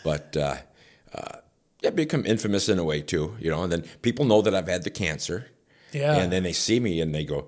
But 0.04 0.36
uh, 0.36 0.58
uh, 1.16 1.38
yeah, 1.82 1.92
become 1.92 2.26
infamous 2.26 2.68
in 2.70 2.78
a 2.80 2.84
way 2.84 3.02
too, 3.02 3.36
you 3.40 3.50
know. 3.50 3.64
And 3.64 3.72
then 3.72 3.84
people 4.02 4.26
know 4.26 4.42
that 4.42 4.54
I've 4.54 4.68
had 4.68 4.84
the 4.84 4.90
cancer, 4.90 5.48
Yeah. 5.94 6.18
and 6.18 6.32
then 6.32 6.44
they 6.44 6.54
see 6.54 6.80
me 6.80 7.00
and 7.02 7.14
they 7.16 7.24
go, 7.24 7.48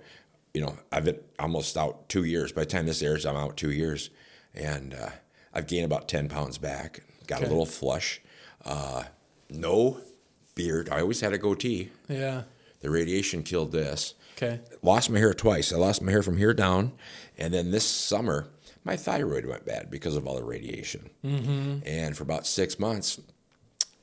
you 0.54 0.62
know, 0.62 0.78
I've 0.92 1.04
been 1.06 1.20
almost 1.38 1.76
out 1.78 2.08
two 2.08 2.24
years. 2.24 2.52
By 2.54 2.62
the 2.62 2.68
time 2.68 2.86
this 2.86 3.02
airs, 3.02 3.26
I'm 3.26 3.36
out 3.36 3.58
two 3.58 3.72
years, 3.72 4.10
and 4.54 4.94
uh, 4.94 5.10
I've 5.54 5.68
gained 5.68 5.86
about 5.86 6.08
ten 6.08 6.30
pounds 6.30 6.58
back. 6.58 7.02
Got 7.28 7.40
Okay. 7.40 7.48
a 7.48 7.50
little 7.50 7.66
flush. 7.66 8.22
Uh, 8.64 9.04
no 9.50 10.00
beard. 10.56 10.90
I 10.90 11.02
always 11.02 11.20
had 11.22 11.34
a 11.34 11.38
goatee. 11.38 11.92
yeah. 12.08 12.44
The 12.82 12.90
radiation 12.92 13.42
killed 13.44 13.72
this 13.72 14.14
Okay. 14.38 14.60
lost 14.82 15.10
my 15.10 15.20
hair 15.20 15.34
twice. 15.34 15.72
I 15.72 15.78
lost 15.78 16.02
my 16.02 16.12
hair 16.12 16.22
from 16.24 16.38
here 16.38 16.54
down, 16.54 16.92
and 17.38 17.54
then 17.54 17.72
this 17.72 17.86
summer 17.86 18.50
my 18.84 18.96
thyroid 18.98 19.46
went 19.46 19.66
bad 19.66 19.90
because 19.90 20.16
of 20.16 20.28
all 20.28 20.36
the 20.36 20.44
radiation. 20.44 21.10
Mm-hmm. 21.24 21.80
And 21.88 22.16
for 22.16 22.24
about 22.24 22.46
six 22.46 22.78
months, 22.78 23.20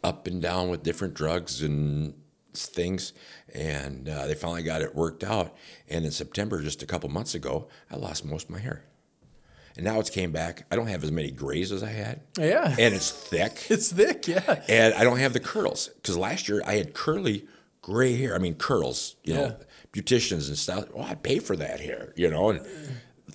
up 0.02 0.26
and 0.26 0.42
down 0.42 0.68
with 0.70 0.82
different 0.82 1.14
drugs 1.14 1.62
and 1.62 2.14
things, 2.54 3.12
and 3.54 4.08
uh, 4.08 4.26
they 4.26 4.34
finally 4.34 4.62
got 4.62 4.82
it 4.82 4.94
worked 4.94 5.22
out. 5.22 5.54
And 5.88 6.04
in 6.04 6.10
September, 6.10 6.60
just 6.62 6.82
a 6.82 6.86
couple 6.86 7.08
months 7.10 7.34
ago, 7.34 7.68
I 7.90 7.96
lost 7.96 8.24
most 8.24 8.44
of 8.44 8.50
my 8.50 8.58
hair, 8.58 8.84
and 9.76 9.84
now 9.84 10.00
it's 10.00 10.10
came 10.10 10.32
back. 10.32 10.66
I 10.70 10.76
don't 10.76 10.88
have 10.88 11.04
as 11.04 11.12
many 11.12 11.30
grays 11.30 11.70
as 11.72 11.82
I 11.82 11.90
had, 11.90 12.20
Yeah. 12.38 12.74
and 12.78 12.94
it's 12.94 13.10
thick 13.10 13.66
it's 13.70 13.92
thick. 13.92 14.26
Yeah. 14.26 14.62
and 14.68 14.94
I 14.94 15.04
don't 15.04 15.18
have 15.18 15.32
the 15.34 15.40
curls 15.40 15.88
because 15.96 16.16
last 16.18 16.48
year 16.48 16.62
I 16.66 16.74
had 16.74 16.92
curly 16.94 17.46
gray 17.82 18.16
hair. 18.16 18.34
I 18.34 18.38
mean 18.38 18.54
curls, 18.56 19.14
you 19.22 19.34
know, 19.34 19.56
beauticians 19.92 20.48
and 20.48 20.56
stuff. 20.58 20.92
Well, 20.94 21.04
I'd 21.04 21.22
pay 21.22 21.38
for 21.38 21.56
that 21.56 21.80
hair, 21.80 22.12
you 22.16 22.30
know, 22.30 22.50
and 22.50 22.66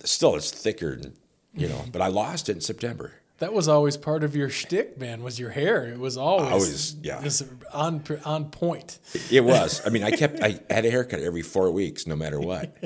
still 0.04 0.34
it's 0.36 0.50
thicker, 0.50 0.92
and, 0.92 1.14
you 1.54 1.68
know. 1.68 1.84
But 1.92 2.02
I 2.02 2.08
lost 2.08 2.48
it 2.48 2.52
in 2.56 2.60
September. 2.60 3.12
That 3.38 3.52
was 3.52 3.68
always 3.68 3.96
part 3.96 4.24
of 4.24 4.34
your 4.34 4.50
shtick, 4.50 4.98
man. 4.98 5.22
Was 5.22 5.38
your 5.38 5.50
hair? 5.50 5.84
It 5.86 6.00
was 6.00 6.16
always, 6.16 6.50
Always, 6.52 6.96
yeah. 7.04 7.22
just 7.22 7.44
on 7.72 8.02
on 8.24 8.50
point. 8.50 8.98
It 9.30 9.44
was. 9.44 9.80
I 9.86 9.90
mean, 9.90 10.02
I 10.02 10.10
kept. 10.22 10.42
I 10.42 10.58
had 10.68 10.84
a 10.84 10.90
haircut 10.90 11.20
every 11.20 11.42
four 11.42 11.70
weeks, 11.70 12.04
no 12.08 12.16
matter 12.16 12.40
what. 12.40 12.76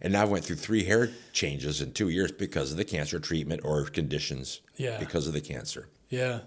And 0.00 0.14
now 0.14 0.22
I 0.22 0.24
went 0.24 0.46
through 0.46 0.56
three 0.56 0.84
hair 0.84 1.10
changes 1.34 1.82
in 1.82 1.92
two 1.92 2.08
years 2.08 2.32
because 2.32 2.70
of 2.70 2.78
the 2.78 2.86
cancer 2.86 3.20
treatment 3.20 3.60
or 3.64 3.84
conditions. 3.84 4.62
Yeah. 4.76 4.98
Because 4.98 5.26
of 5.26 5.34
the 5.34 5.42
cancer. 5.42 5.88
Yeah. 6.08 6.40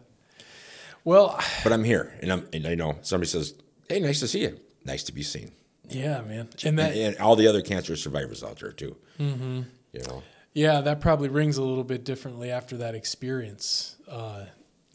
Well, 1.04 1.40
But 1.64 1.72
I'm 1.72 1.84
here, 1.84 2.14
and 2.22 2.32
I'm. 2.34 2.48
And 2.54 2.66
I 2.66 2.74
know 2.74 2.98
somebody 3.04 3.28
says, 3.30 3.54
"Hey, 3.88 4.00
nice 4.00 4.22
to 4.22 4.28
see 4.28 4.42
you. 4.42 4.60
Nice 4.86 5.04
to 5.04 5.12
be 5.12 5.22
seen." 5.22 5.52
Yeah, 5.94 6.22
man. 6.22 6.50
And 6.66 6.78
that, 6.80 6.92
And, 6.92 7.00
and 7.16 7.18
all 7.18 7.36
the 7.36 7.48
other 7.48 7.62
cancer 7.62 7.96
survivors 7.96 8.44
out 8.44 8.60
there 8.60 8.72
too. 8.72 8.96
Mm-hmm. 9.20 9.62
You 9.94 10.02
know. 10.08 10.24
yeah, 10.54 10.82
that 10.82 11.02
probably 11.02 11.30
rings 11.30 11.58
a 11.58 11.64
little 11.64 11.84
bit 11.84 12.04
differently 12.06 12.50
after 12.52 12.78
that 12.78 12.96
experience. 12.96 13.96
Uh, 14.08 14.46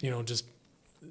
you 0.03 0.11
know, 0.11 0.23
just 0.23 0.45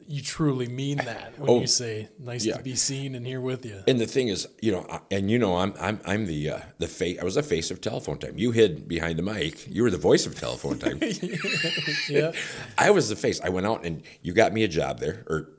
you 0.08 0.22
truly 0.22 0.68
mean 0.68 0.98
that 0.98 1.38
when 1.40 1.50
Oh, 1.50 1.60
you 1.62 1.68
say 1.68 2.10
"nice 2.20 2.46
yeah. 2.46 2.58
to 2.58 2.64
be 2.64 2.76
seen 2.76 3.16
and 3.16 3.26
here 3.26 3.40
with 3.42 3.66
you." 3.66 3.82
And 3.88 4.00
the 4.00 4.06
thing 4.06 4.28
is, 4.28 4.48
you 4.62 4.72
know, 4.72 4.86
and 5.10 5.32
you 5.32 5.40
know, 5.40 5.56
I'm 5.58 5.74
I'm 5.80 6.00
I'm 6.06 6.26
the 6.26 6.50
uh, 6.50 6.60
the 6.80 6.88
face. 6.88 7.18
I 7.20 7.24
was 7.24 7.36
the 7.36 7.44
face 7.44 7.72
of 7.72 7.80
telephone 7.82 8.18
time. 8.20 8.38
You 8.38 8.52
hid 8.52 8.88
behind 8.88 9.18
the 9.18 9.24
mic. 9.24 9.68
You 9.68 9.84
were 9.84 9.92
the 9.92 9.98
voice 9.98 10.26
of 10.26 10.38
telephone 10.38 10.78
time. 10.80 11.00
yeah. 12.10 12.32
I 12.78 12.90
was 12.92 13.10
the 13.10 13.16
face. 13.16 13.40
I 13.42 13.50
went 13.50 13.66
out 13.66 13.86
and 13.86 14.04
you 14.22 14.34
got 14.34 14.54
me 14.54 14.64
a 14.64 14.68
job 14.68 15.00
there, 15.00 15.24
or 15.28 15.50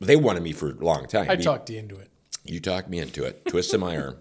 they 0.00 0.16
wanted 0.16 0.42
me 0.42 0.52
for 0.52 0.70
a 0.70 0.74
long 0.74 1.06
time. 1.06 1.30
I 1.30 1.36
Me- 1.36 1.42
talked 1.42 1.68
you 1.70 1.78
into 1.78 1.96
it. 1.98 2.08
You 2.50 2.58
talked 2.58 2.88
me 2.88 2.98
into 2.98 3.24
it. 3.24 3.44
Twisted 3.46 3.78
my 3.78 3.96
arm. 3.96 4.16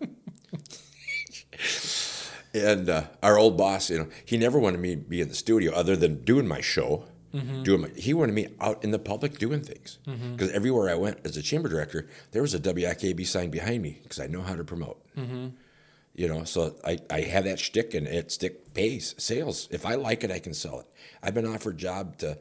and 2.54 2.88
uh, 2.90 3.04
our 3.24 3.40
old 3.40 3.58
boss, 3.58 3.90
you 3.90 3.98
know, 3.98 4.08
he 4.24 4.38
never 4.38 4.60
wanted 4.60 4.80
me 4.80 4.96
to 4.96 5.02
be 5.02 5.20
in 5.22 5.30
the 5.30 5.36
studio 5.36 5.74
other 5.74 5.96
than 5.96 6.24
doing 6.24 6.48
my 6.48 6.62
show. 6.62 7.06
Mm-hmm. 7.34 7.62
Doing 7.62 7.82
my, 7.82 7.90
he 7.96 8.14
wanted 8.14 8.34
me 8.34 8.48
out 8.60 8.84
in 8.84 8.90
the 8.90 8.98
public 8.98 9.38
doing 9.38 9.62
things 9.62 10.00
mm-hmm. 10.08 10.32
because 10.32 10.52
everywhere 10.52 10.90
I 10.90 10.96
went 10.96 11.20
as 11.24 11.38
a 11.38 11.44
chamber 11.44 11.70
director, 11.70 12.08
there 12.32 12.42
was 12.42 12.56
a 12.56 12.60
WIKB 12.60 13.28
sign 13.28 13.52
behind 13.52 13.84
me 13.84 14.00
because 14.02 14.20
I 14.20 14.26
know 14.26 14.42
how 14.42 14.56
to 14.56 14.64
promote. 14.64 15.06
Mm-hmm. 15.16 15.50
You 16.16 16.28
know, 16.28 16.44
so 16.44 16.76
I, 16.84 16.98
I 17.12 17.22
have 17.22 17.44
that 17.44 17.60
shtick 17.60 17.94
and 17.94 18.08
it 18.08 18.32
stick 18.32 18.74
pays 18.74 19.14
sales. 19.20 19.68
If 19.70 19.86
I 19.86 19.94
like 19.94 20.24
it, 20.24 20.32
I 20.32 20.40
can 20.40 20.56
sell 20.56 20.80
it. 20.80 20.88
I've 21.22 21.36
been 21.36 21.46
offered 21.46 21.76
a 21.76 21.78
job 21.78 22.18
to 22.18 22.40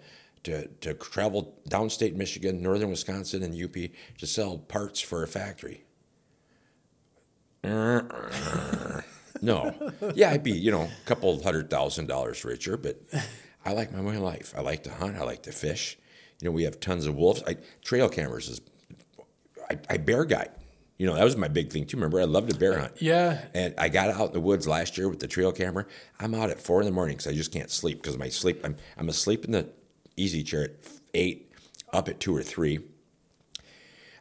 to 0.49 0.67
to 0.67 0.95
travel 0.95 1.55
downstate 1.69 2.15
Michigan, 2.15 2.63
northern 2.63 2.91
Wisconsin, 2.91 3.43
and 3.43 3.55
UP 3.55 3.75
to 4.19 4.27
sell 4.27 4.59
parts 4.59 5.01
for 5.01 5.23
a 5.23 5.29
factory. 5.29 5.85
No, 9.41 9.75
yeah, 10.15 10.31
I'd 10.31 10.43
be 10.43 10.53
you 10.53 10.71
know 10.71 10.83
a 10.83 11.07
couple 11.07 11.41
hundred 11.43 11.71
thousand 11.71 12.07
dollars 12.07 12.45
richer, 12.45 12.77
but 12.77 13.01
I 13.65 13.73
like 13.73 13.93
my 13.93 14.01
way 14.01 14.17
of 14.17 14.23
life. 14.23 14.55
I 14.57 14.63
like 14.63 14.83
to 14.85 14.91
hunt. 14.91 15.17
I 15.17 15.23
like 15.23 15.43
to 15.45 15.53
fish. 15.53 15.99
You 16.41 16.47
know, 16.47 16.53
we 16.53 16.65
have 16.65 16.81
tons 16.81 17.07
of 17.07 17.15
wolves. 17.15 17.43
I, 17.47 17.57
trail 17.83 18.09
cameras 18.09 18.49
is 18.49 18.61
I, 19.71 19.79
I 19.91 19.97
bear 19.99 20.25
guide. 20.25 20.51
You 20.99 21.07
know, 21.07 21.15
that 21.15 21.25
was 21.25 21.37
my 21.37 21.47
big 21.49 21.73
thing 21.73 21.87
too. 21.87 21.97
Remember, 21.97 22.21
I 22.21 22.25
loved 22.25 22.51
to 22.51 22.59
bear 22.59 22.79
hunt. 22.79 23.01
Yeah. 23.01 23.45
And 23.55 23.75
I 23.79 23.89
got 23.89 24.11
out 24.11 24.29
in 24.29 24.33
the 24.33 24.41
woods 24.41 24.67
last 24.67 24.99
year 24.99 25.09
with 25.09 25.21
the 25.21 25.29
trail 25.29 25.53
camera. 25.53 25.87
I'm 26.19 26.35
out 26.35 26.51
at 26.51 26.61
four 26.61 26.81
in 26.81 26.87
the 26.87 26.93
morning 26.93 27.17
because 27.17 27.31
I 27.33 27.37
just 27.37 27.53
can't 27.53 27.71
sleep 27.71 28.03
because 28.03 28.19
my 28.19 28.29
sleep. 28.29 28.61
I'm 28.65 28.77
I'm 28.97 29.09
asleep 29.09 29.45
in 29.45 29.53
the 29.53 29.69
easy 30.19 30.43
chair 30.43 30.65
at 30.65 30.71
eight, 31.15 31.51
up 31.93 32.09
at 32.09 32.21
two 32.21 32.37
or 32.37 32.43
three. 32.43 32.81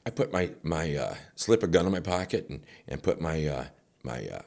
I 0.06 0.10
put 0.10 0.32
my 0.32 0.52
my 0.64 0.96
uh, 0.96 1.16
slip 1.36 1.64
a 1.64 1.68
gun 1.68 1.86
in 1.86 1.92
my 1.92 2.00
pocket 2.00 2.48
and 2.50 2.62
and 2.88 3.02
put 3.04 3.20
my 3.20 3.46
uh, 3.46 3.66
my 4.04 4.26
uh, 4.28 4.42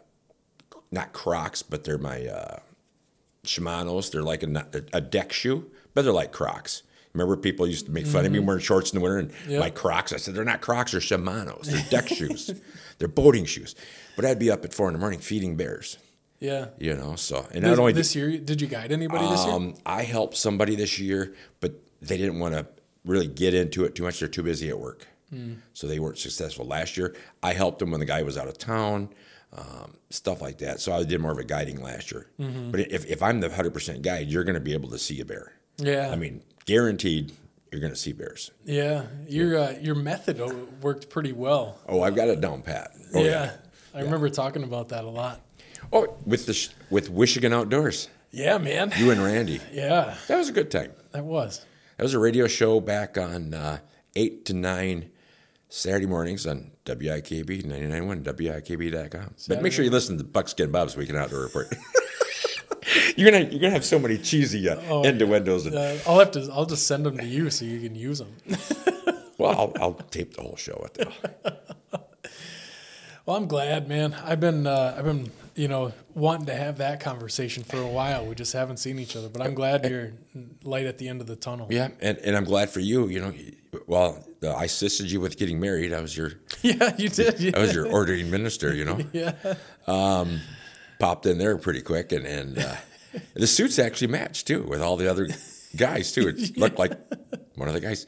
not 0.90 1.12
Crocs, 1.12 1.62
but 1.62 1.84
they're 1.84 1.98
my 1.98 2.26
uh, 2.26 2.58
Shimano's. 3.44 4.10
They're 4.10 4.22
like 4.22 4.42
a, 4.42 4.66
a 4.92 5.00
deck 5.00 5.32
shoe, 5.32 5.70
but 5.94 6.02
they're 6.02 6.12
like 6.12 6.32
Crocs. 6.32 6.82
Remember, 7.12 7.36
people 7.36 7.66
used 7.66 7.86
to 7.86 7.92
make 7.92 8.06
fun 8.06 8.24
of 8.24 8.30
me 8.30 8.38
wearing 8.38 8.62
shorts 8.62 8.92
in 8.92 8.98
the 8.98 9.02
winter 9.02 9.18
and 9.18 9.32
Yep. 9.48 9.60
my 9.60 9.70
Crocs. 9.70 10.12
I 10.12 10.16
said 10.16 10.32
they're 10.34 10.44
not 10.44 10.60
Crocs, 10.60 10.92
they're 10.92 11.00
Shimano's. 11.00 11.66
They're 11.66 11.84
deck 11.90 12.06
shoes. 12.16 12.52
They're 12.98 13.08
boating 13.08 13.44
shoes. 13.46 13.74
But 14.14 14.24
I'd 14.24 14.38
be 14.38 14.48
up 14.50 14.64
at 14.64 14.72
four 14.72 14.86
in 14.88 14.92
the 14.92 15.00
morning 15.00 15.18
feeding 15.18 15.56
bears. 15.56 15.98
Yeah. 16.40 16.68
You 16.78 16.94
know, 16.94 17.16
so 17.16 17.46
and 17.52 17.62
This, 17.62 17.68
not 17.70 17.78
only 17.78 17.92
this 17.92 18.14
year, 18.16 18.38
did 18.38 18.60
you 18.60 18.66
guide 18.66 18.92
anybody 18.92 19.28
this 19.28 19.44
year? 19.44 19.54
um, 19.54 19.74
I 19.86 20.02
helped 20.02 20.36
somebody 20.36 20.74
this 20.74 20.98
year, 20.98 21.34
but 21.60 21.74
they 22.00 22.16
didn't 22.16 22.38
want 22.38 22.54
to 22.54 22.66
really 23.04 23.26
get 23.26 23.54
into 23.54 23.84
it 23.84 23.94
too 23.94 24.02
much. 24.02 24.20
They're 24.20 24.28
too 24.28 24.42
busy 24.42 24.68
at 24.70 24.78
work, 24.78 25.06
Hmm. 25.30 25.54
so 25.74 25.86
they 25.86 25.98
weren't 25.98 26.18
successful 26.18 26.66
last 26.66 26.96
year. 26.96 27.14
I 27.42 27.52
helped 27.52 27.78
them 27.78 27.90
when 27.90 28.00
the 28.00 28.06
guy 28.06 28.22
was 28.22 28.36
out 28.38 28.48
of 28.48 28.56
town, 28.58 29.10
um, 29.56 29.96
stuff 30.10 30.40
like 30.40 30.58
that. 30.58 30.80
So 30.80 30.92
I 30.92 31.04
did 31.04 31.20
more 31.20 31.32
of 31.32 31.38
a 31.38 31.44
guiding 31.44 31.82
last 31.82 32.10
year. 32.10 32.26
Mm-hmm. 32.40 32.70
But 32.70 32.80
if, 32.90 33.04
if 33.06 33.22
I'm 33.22 33.40
the 33.40 33.50
hundred 33.50 33.74
percent 33.74 34.00
guide, 34.02 34.28
you're 34.28 34.44
going 34.44 34.54
to 34.54 34.60
be 34.60 34.72
able 34.72 34.88
to 34.90 34.98
see 34.98 35.20
a 35.20 35.24
bear. 35.24 35.52
Yeah. 35.76 36.10
I 36.10 36.16
mean, 36.16 36.42
guaranteed, 36.66 37.32
you're 37.70 37.80
going 37.80 37.92
to 37.92 37.98
see 37.98 38.12
bears. 38.12 38.50
Yeah. 38.64 39.04
Your 39.28 39.58
uh, 39.58 39.74
your 39.80 39.94
method 39.94 40.40
worked 40.82 41.10
pretty 41.10 41.32
well. 41.32 41.78
Oh, 41.88 42.00
I've 42.02 42.16
got 42.16 42.28
it 42.28 42.40
down 42.40 42.62
pat. 42.62 42.92
Oh, 43.14 43.22
yeah. 43.22 43.52
I 43.94 44.00
remember 44.02 44.28
talking 44.30 44.62
about 44.62 44.88
that 44.90 45.04
a 45.04 45.08
lot. 45.10 45.40
Oh, 45.92 46.16
with 46.24 46.46
the 46.46 46.68
with 46.90 47.10
Michigan 47.10 47.52
Outdoors, 47.52 48.08
Yeah, 48.30 48.58
man. 48.58 48.92
you 48.96 49.10
and 49.10 49.22
Randy. 49.22 49.60
Yeah, 49.72 50.14
That 50.28 50.38
was 50.38 50.48
a 50.48 50.52
good 50.52 50.70
time. 50.70 50.92
that 51.12 51.24
was. 51.24 51.64
That 51.96 52.04
was 52.04 52.14
a 52.14 52.18
radio 52.18 52.46
show 52.46 52.80
back 52.80 53.18
on 53.18 53.52
uh, 53.52 53.78
8 54.16 54.44
to 54.46 54.54
9 54.54 55.10
Saturday 55.68 56.06
mornings 56.06 56.46
on 56.46 56.70
WIKB 56.86 57.64
99.1, 57.64 58.22
WIKB.com. 58.22 59.34
But 59.48 59.62
make 59.62 59.72
sure 59.72 59.84
you 59.84 59.90
listen 59.90 60.16
to 60.18 60.24
Buckskin 60.24 60.70
Bob's 60.70 60.96
Weekend 60.96 61.18
Outdoor 61.18 61.40
Report. 61.42 61.72
you're 63.16 63.30
gonna 63.30 63.44
you're 63.44 63.60
gonna 63.60 63.70
have 63.72 63.84
so 63.84 63.98
many 63.98 64.16
cheesy 64.18 64.68
uh, 64.68 64.80
Oh, 64.88 65.02
innuendos. 65.02 65.66
And, 65.66 65.74
Uh, 65.76 65.96
I'll 66.06 66.18
have 66.20 66.30
to. 66.32 66.48
I'll 66.52 66.66
just 66.66 66.86
send 66.86 67.04
them 67.06 67.18
to 67.18 67.26
you 67.26 67.50
so 67.50 67.64
you 67.64 67.80
can 67.80 67.94
use 67.94 68.18
them. 68.20 68.34
well, 69.38 69.50
I'll, 69.58 69.72
I'll 69.80 69.94
tape 69.94 70.34
the 70.34 70.42
whole 70.42 70.56
show 70.56 70.78
with 70.82 70.94
them. 70.94 71.12
Well, 73.26 73.36
I'm 73.36 73.46
glad, 73.46 73.88
man. 73.88 74.14
I've 74.14 74.40
been, 74.40 74.66
uh, 74.66 74.94
I've 74.98 75.04
been, 75.04 75.30
you 75.60 75.68
know, 75.68 75.92
wanting 76.14 76.46
to 76.46 76.54
have 76.54 76.78
that 76.78 77.00
conversation 77.00 77.64
for 77.64 77.76
a 77.76 77.86
while. 77.86 78.24
We 78.24 78.34
just 78.34 78.54
haven't 78.54 78.78
seen 78.78 78.98
each 78.98 79.14
other, 79.14 79.28
but 79.28 79.42
I'm 79.42 79.52
glad 79.52 79.84
you're 79.84 80.12
light 80.64 80.86
at 80.86 80.96
the 80.96 81.06
end 81.06 81.20
of 81.20 81.26
the 81.26 81.36
tunnel. 81.36 81.66
Yeah, 81.68 81.88
and, 82.00 82.16
and 82.16 82.34
I'm 82.34 82.44
glad 82.44 82.70
for 82.70 82.80
you. 82.80 83.08
You 83.08 83.20
know, 83.20 83.34
well, 83.86 84.24
I 84.42 84.64
assisted 84.64 85.10
you 85.10 85.20
with 85.20 85.36
getting 85.36 85.60
married. 85.60 85.92
I 85.92 86.00
was 86.00 86.16
your 86.16 86.32
Yeah, 86.62 86.96
you 86.96 87.10
did. 87.10 87.40
Yeah. 87.40 87.52
I 87.56 87.58
was 87.58 87.74
your 87.74 87.86
ordering 87.86 88.30
minister. 88.30 88.74
You 88.74 88.86
know. 88.86 89.00
yeah. 89.12 89.34
popped 90.98 91.26
in 91.26 91.36
there 91.36 91.58
pretty 91.58 91.82
quick, 91.82 92.12
and 92.12 92.24
and 92.24 92.58
uh, 92.58 92.76
the 93.34 93.46
suits 93.46 93.78
actually 93.78 94.08
matched 94.08 94.46
too 94.46 94.62
with 94.62 94.80
all 94.80 94.96
the 94.96 95.10
other 95.10 95.28
guys 95.76 96.10
too. 96.10 96.28
It 96.28 96.56
looked 96.56 96.78
like 96.78 96.92
one 97.56 97.68
of 97.68 97.74
the 97.74 97.80
guys, 97.80 98.06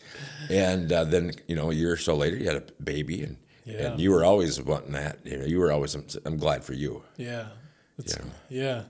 and 0.49 0.91
uh, 0.91 1.05
then 1.05 1.33
you 1.49 1.57
know 1.57 1.71
a 1.71 1.75
year 1.75 1.93
or 1.93 1.99
so 1.99 2.17
later, 2.17 2.37
you 2.38 2.47
had 2.47 2.57
a 2.57 2.83
baby, 2.83 3.23
and 3.23 3.37
Yeah. 3.64 3.92
and 3.92 4.01
you 4.01 4.11
were 4.11 4.25
always 4.25 4.61
wanting 4.61 4.92
that. 4.92 5.18
You 5.25 5.38
know, 5.38 5.44
you 5.46 5.59
were 5.59 5.70
always. 5.72 5.94
I'm, 5.94 6.07
I'm 6.25 6.37
glad 6.37 6.64
for 6.64 6.72
you. 6.75 7.03
Yeah. 7.16 7.46
It's, 7.98 8.16
Yeah. 8.16 8.25
yeah. 8.48 8.83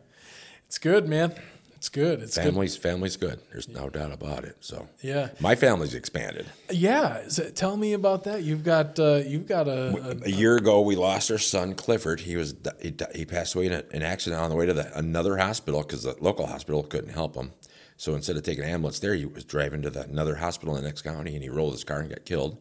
It's 0.66 0.78
good, 0.78 1.08
man. 1.08 1.34
It's 1.76 1.88
good. 1.88 2.22
It's 2.22 2.36
good. 2.36 2.44
Family's 2.44 2.76
family's 2.76 3.16
good. 3.16 3.40
There's 3.50 3.68
no 3.68 3.90
doubt 3.90 4.12
about 4.12 4.44
it. 4.44 4.56
So 4.60 4.88
Yeah. 5.02 5.30
my 5.40 5.54
family's 5.56 5.94
expanded. 5.94 6.46
Yeah. 6.70 7.22
Tell 7.56 7.76
me 7.76 7.92
about 7.92 8.22
that. 8.24 8.42
You've 8.44 8.62
got, 8.62 8.98
uh, 9.00 9.16
you've 9.26 9.48
got 9.48 9.66
a, 9.66 10.16
A 10.24 10.30
year 10.30 10.56
ago, 10.56 10.80
we 10.80 10.94
lost 10.94 11.30
our 11.32 11.38
son 11.38 11.74
Clifford. 11.74 12.20
He 12.20 12.36
was 12.36 12.54
he, 12.80 12.94
he 13.14 13.24
passed 13.26 13.54
away 13.56 13.66
in 13.66 13.72
a, 13.72 13.82
an 13.92 14.02
accident 14.02 14.40
on 14.40 14.48
the 14.48 14.54
way 14.56 14.64
to 14.66 14.72
the, 14.72 14.96
another 14.96 15.36
hospital 15.38 15.82
because 15.82 16.04
the 16.04 16.14
local 16.20 16.46
hospital 16.46 16.84
couldn't 16.84 17.12
help 17.12 17.34
him. 17.34 17.50
So 17.96 18.14
instead 18.14 18.36
of 18.36 18.44
taking 18.44 18.64
an 18.64 18.70
ambulance 18.70 19.00
there, 19.00 19.14
he 19.14 19.26
was 19.26 19.44
driving 19.44 19.82
to 19.82 19.90
the, 19.90 20.02
another 20.04 20.36
hospital 20.36 20.76
in 20.76 20.82
the 20.82 20.88
next 20.88 21.02
county, 21.02 21.34
and 21.34 21.42
he 21.42 21.48
rolled 21.50 21.72
his 21.72 21.84
car 21.84 21.98
and 22.00 22.08
got 22.08 22.24
killed. 22.24 22.58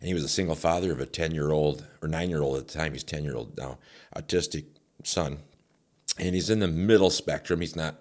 And 0.00 0.08
he 0.08 0.14
was 0.14 0.24
a 0.24 0.28
single 0.28 0.54
father 0.54 0.92
of 0.92 1.00
a 1.00 1.06
ten 1.06 1.32
year 1.32 1.50
old 1.50 1.86
or 2.02 2.08
nine 2.08 2.30
year 2.30 2.42
old 2.42 2.58
at 2.58 2.68
the 2.68 2.74
time. 2.74 2.92
He's 2.92 3.04
ten 3.04 3.24
year 3.24 3.36
old 3.36 3.56
now, 3.56 3.78
autistic 4.16 4.64
son, 5.02 5.38
and 6.18 6.34
he's 6.34 6.50
in 6.50 6.60
the 6.60 6.68
middle 6.68 7.10
spectrum. 7.10 7.60
He's 7.60 7.76
not 7.76 7.96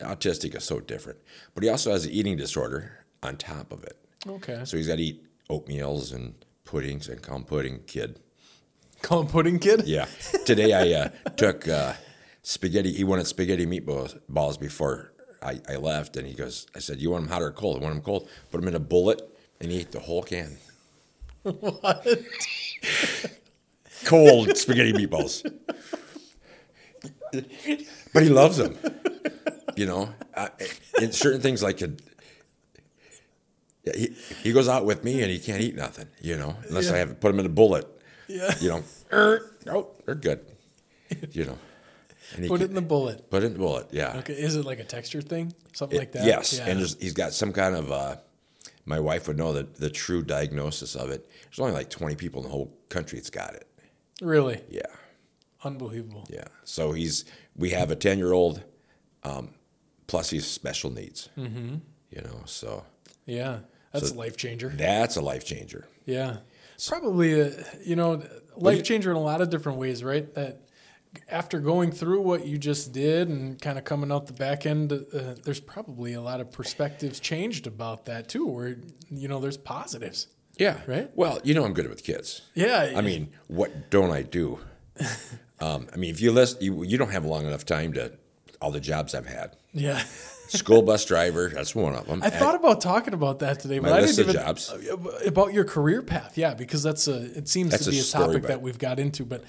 autistic 0.00 0.56
is 0.56 0.64
so 0.64 0.80
different, 0.80 1.18
but 1.54 1.62
he 1.62 1.68
also 1.68 1.90
has 1.92 2.04
an 2.06 2.12
eating 2.12 2.36
disorder 2.36 3.04
on 3.22 3.36
top 3.36 3.72
of 3.72 3.84
it. 3.84 3.96
okay. 4.26 4.62
So 4.64 4.76
he's 4.76 4.86
got 4.88 4.96
to 4.96 5.02
eat 5.02 5.24
oatmeals 5.50 6.14
and 6.14 6.34
puddings 6.64 7.08
and 7.08 7.20
call 7.20 7.36
him 7.36 7.44
pudding 7.44 7.80
kid. 7.86 8.18
Call 9.02 9.20
him 9.22 9.26
pudding 9.26 9.58
kid? 9.58 9.82
Yeah. 9.86 10.06
Today 10.46 10.72
I 10.72 11.00
uh, 11.00 11.08
took 11.36 11.66
uh, 11.68 11.94
spaghetti. 12.42 12.92
He 12.92 13.04
wanted 13.04 13.26
spaghetti 13.26 13.66
meatballs 13.66 14.18
balls 14.28 14.56
before 14.56 15.12
I, 15.42 15.60
I 15.68 15.76
left, 15.76 16.16
and 16.16 16.26
he 16.26 16.34
goes, 16.34 16.66
"I 16.74 16.78
said, 16.80 16.98
you 17.00 17.10
want 17.10 17.24
them 17.24 17.32
hot 17.32 17.42
or 17.42 17.50
cold? 17.50 17.78
I 17.78 17.82
want 17.82 17.94
them 17.94 18.04
cold. 18.04 18.28
Put 18.50 18.60
them 18.60 18.68
in 18.68 18.74
a 18.74 18.80
bullet, 18.80 19.22
and 19.60 19.70
he 19.70 19.80
ate 19.80 19.92
the 19.92 20.00
whole 20.00 20.22
can. 20.22 20.58
What? 21.42 22.06
Cold 24.04 24.56
spaghetti 24.56 24.92
meatballs. 24.92 25.42
but 28.12 28.22
he 28.22 28.28
loves 28.28 28.56
them. 28.56 28.76
You 29.76 29.86
know, 29.86 30.08
in 31.00 31.12
certain 31.12 31.40
things 31.40 31.62
like 31.62 31.80
a, 31.80 31.90
yeah, 33.84 33.92
he, 33.96 34.16
he 34.42 34.52
goes 34.52 34.68
out 34.68 34.84
with 34.84 35.04
me 35.04 35.22
and 35.22 35.30
he 35.30 35.38
can't 35.38 35.62
eat 35.62 35.74
nothing. 35.74 36.08
You 36.20 36.36
know, 36.36 36.56
unless 36.68 36.90
I 36.90 36.98
have 36.98 37.20
put 37.20 37.30
him 37.32 37.40
in 37.40 37.46
a 37.46 37.50
bullet. 37.50 37.86
Yeah. 38.28 38.54
You 38.60 38.68
know, 38.68 38.82
er, 39.12 39.56
oh, 39.68 39.88
they're 40.06 40.14
good. 40.14 40.44
You 41.32 41.46
know, 41.46 41.58
Put 42.46 42.60
it 42.62 42.68
in 42.68 42.74
the 42.74 42.82
bullet. 42.82 43.28
Put 43.30 43.42
it 43.42 43.46
in 43.46 43.52
the 43.54 43.58
bullet, 43.58 43.88
yeah. 43.90 44.18
Okay. 44.18 44.34
Is 44.34 44.54
it 44.54 44.64
like 44.64 44.78
a 44.78 44.84
texture 44.84 45.20
thing? 45.20 45.52
Something 45.72 45.98
like 45.98 46.12
that? 46.12 46.24
Yes, 46.24 46.58
Yeah. 46.58 46.68
and 46.68 46.78
he's 46.78 47.12
got 47.12 47.32
some 47.32 47.52
kind 47.52 47.74
of. 47.74 47.90
Uh, 47.90 48.16
my 48.90 49.00
wife 49.00 49.26
would 49.28 49.38
know 49.38 49.52
the, 49.54 49.62
the 49.78 49.88
true 49.90 50.22
diagnosis 50.22 50.94
of 50.94 51.08
it. 51.10 51.26
There's 51.44 51.58
only 51.60 51.72
like 51.72 51.88
20 51.88 52.16
people 52.16 52.42
in 52.42 52.48
the 52.48 52.52
whole 52.52 52.76
country 52.90 53.18
that's 53.18 53.30
got 53.30 53.54
it. 53.54 53.66
really 54.20 54.60
Yeah, 54.68 54.82
unbelievable. 55.64 56.26
yeah. 56.28 56.44
So 56.64 56.92
he's 56.92 57.24
we 57.56 57.70
have 57.70 57.90
a 57.90 57.96
10 57.96 58.18
year 58.18 58.32
old, 58.32 58.62
um, 59.22 59.54
plus 60.06 60.30
he's 60.30 60.46
special 60.46 60.90
needs. 60.90 61.28
Mm-hmm. 61.38 61.76
You 62.10 62.22
know, 62.22 62.42
so 62.44 62.84
Yeah. 63.26 63.60
That's 63.92 64.10
a 64.12 64.14
life 64.14 64.36
changer. 64.36 64.68
that's 64.68 65.16
a 65.16 65.20
life 65.20 65.44
changer. 65.44 65.88
Yeah. 66.06 66.36
Probably, 66.88 67.40
a, 67.40 67.52
you 67.84 67.96
know, 67.96 68.22
life 68.56 68.82
changer 68.84 69.10
in 69.10 69.16
a 69.16 69.20
lot 69.20 69.40
of 69.40 69.50
different 69.50 69.78
ways, 69.78 70.02
right? 70.04 70.32
That 70.34 70.60
after 71.28 71.58
going 71.60 71.90
through 71.92 72.22
what 72.22 72.46
you 72.46 72.58
just 72.58 72.92
did 72.92 73.28
and 73.28 73.60
kind 73.60 73.78
of 73.78 73.84
coming 73.84 74.12
out 74.12 74.26
the 74.26 74.32
back 74.32 74.66
end, 74.66 74.92
uh, 74.92 75.34
there's 75.44 75.60
probably 75.60 76.12
a 76.14 76.20
lot 76.20 76.40
of 76.40 76.52
perspectives 76.52 77.20
changed 77.20 77.66
about 77.66 78.04
that 78.06 78.28
too, 78.28 78.46
where, 78.46 78.76
you 79.10 79.28
know, 79.28 79.40
there's 79.40 79.56
positives. 79.56 80.28
Yeah. 80.56 80.78
Right? 80.86 81.10
Well, 81.14 81.40
you 81.42 81.54
know 81.54 81.64
I'm 81.64 81.72
good 81.72 81.88
with 81.88 82.04
kids. 82.04 82.42
Yeah. 82.54 82.92
I 82.94 83.00
mean, 83.00 83.30
what 83.48 83.90
don't 83.90 84.10
I 84.10 84.22
do? 84.22 84.60
Um, 85.62 85.88
I 85.92 85.98
mean, 85.98 86.10
if 86.10 86.22
you 86.22 86.32
list, 86.32 86.62
you 86.62 86.84
you 86.84 86.96
don't 86.96 87.10
have 87.10 87.26
long 87.26 87.46
enough 87.46 87.66
time 87.66 87.92
to 87.92 88.12
all 88.62 88.70
the 88.70 88.80
jobs 88.80 89.14
I've 89.14 89.26
had. 89.26 89.58
yeah. 89.74 90.02
School 90.48 90.80
bus 90.80 91.04
driver, 91.04 91.50
that's 91.50 91.74
one 91.74 91.94
of 91.94 92.06
them. 92.06 92.22
I 92.24 92.30
thought 92.30 92.54
about 92.54 92.80
talking 92.80 93.12
about 93.12 93.38
that 93.40 93.60
today, 93.60 93.78
but 93.78 93.92
I 93.92 94.00
didn't 94.00 94.18
of 94.18 94.30
even 94.30 94.42
jobs. 94.42 94.74
about 95.26 95.52
your 95.52 95.64
career 95.64 96.00
path. 96.02 96.36
Yeah, 96.36 96.54
because 96.54 96.82
that's 96.82 97.06
a 97.06 97.26
it 97.36 97.46
seems 97.46 97.70
That's 97.72 97.84
to 97.84 97.90
be 97.90 97.98
a 97.98 98.02
story, 98.02 98.26
topic 98.28 98.42
that 98.44 98.62
we've 98.62 98.78
got 98.78 98.98
into, 98.98 99.24
but 99.24 99.44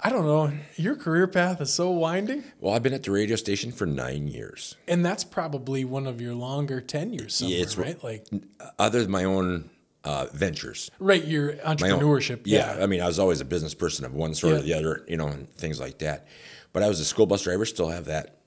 I 0.00 0.10
don't 0.10 0.26
know. 0.26 0.52
Your 0.76 0.96
career 0.96 1.26
path 1.26 1.60
is 1.60 1.72
so 1.72 1.90
winding, 1.90 2.44
well, 2.60 2.74
I've 2.74 2.82
been 2.82 2.92
at 2.92 3.04
the 3.04 3.10
radio 3.10 3.36
station 3.36 3.72
for 3.72 3.86
nine 3.86 4.28
years. 4.28 4.76
and 4.86 5.04
that's 5.04 5.24
probably 5.24 5.84
one 5.84 6.06
of 6.06 6.20
your 6.20 6.34
longer 6.34 6.80
tenures 6.80 7.36
somewhere, 7.36 7.56
it's- 7.58 7.76
right? 7.78 8.02
Like, 8.04 8.26
Other 8.78 9.02
than 9.02 9.10
my 9.10 9.24
own 9.24 9.70
uh, 10.04 10.26
ventures. 10.34 10.90
Right, 10.98 11.24
your 11.24 11.52
entrepreneurship. 11.54 12.40
Yeah, 12.44 12.76
I 12.80 12.86
mean, 12.86 13.00
I 13.00 13.06
was 13.06 13.18
always 13.18 13.40
a 13.40 13.44
business 13.46 13.72
person 13.72 14.04
of 14.04 14.14
one 14.14 14.34
sort 14.34 14.54
or 14.54 14.60
the 14.60 14.74
other, 14.74 15.02
you 15.08 15.16
know, 15.16 15.28
and 15.28 15.48
things 15.54 15.80
like 15.80 15.98
that. 16.00 16.26
But 16.74 16.82
I 16.82 16.88
was 16.88 17.00
a 17.00 17.04
school 17.06 17.24
bus 17.24 17.42
driver, 17.44 17.64
still 17.64 17.88
have 17.88 18.04
that, 18.06 18.40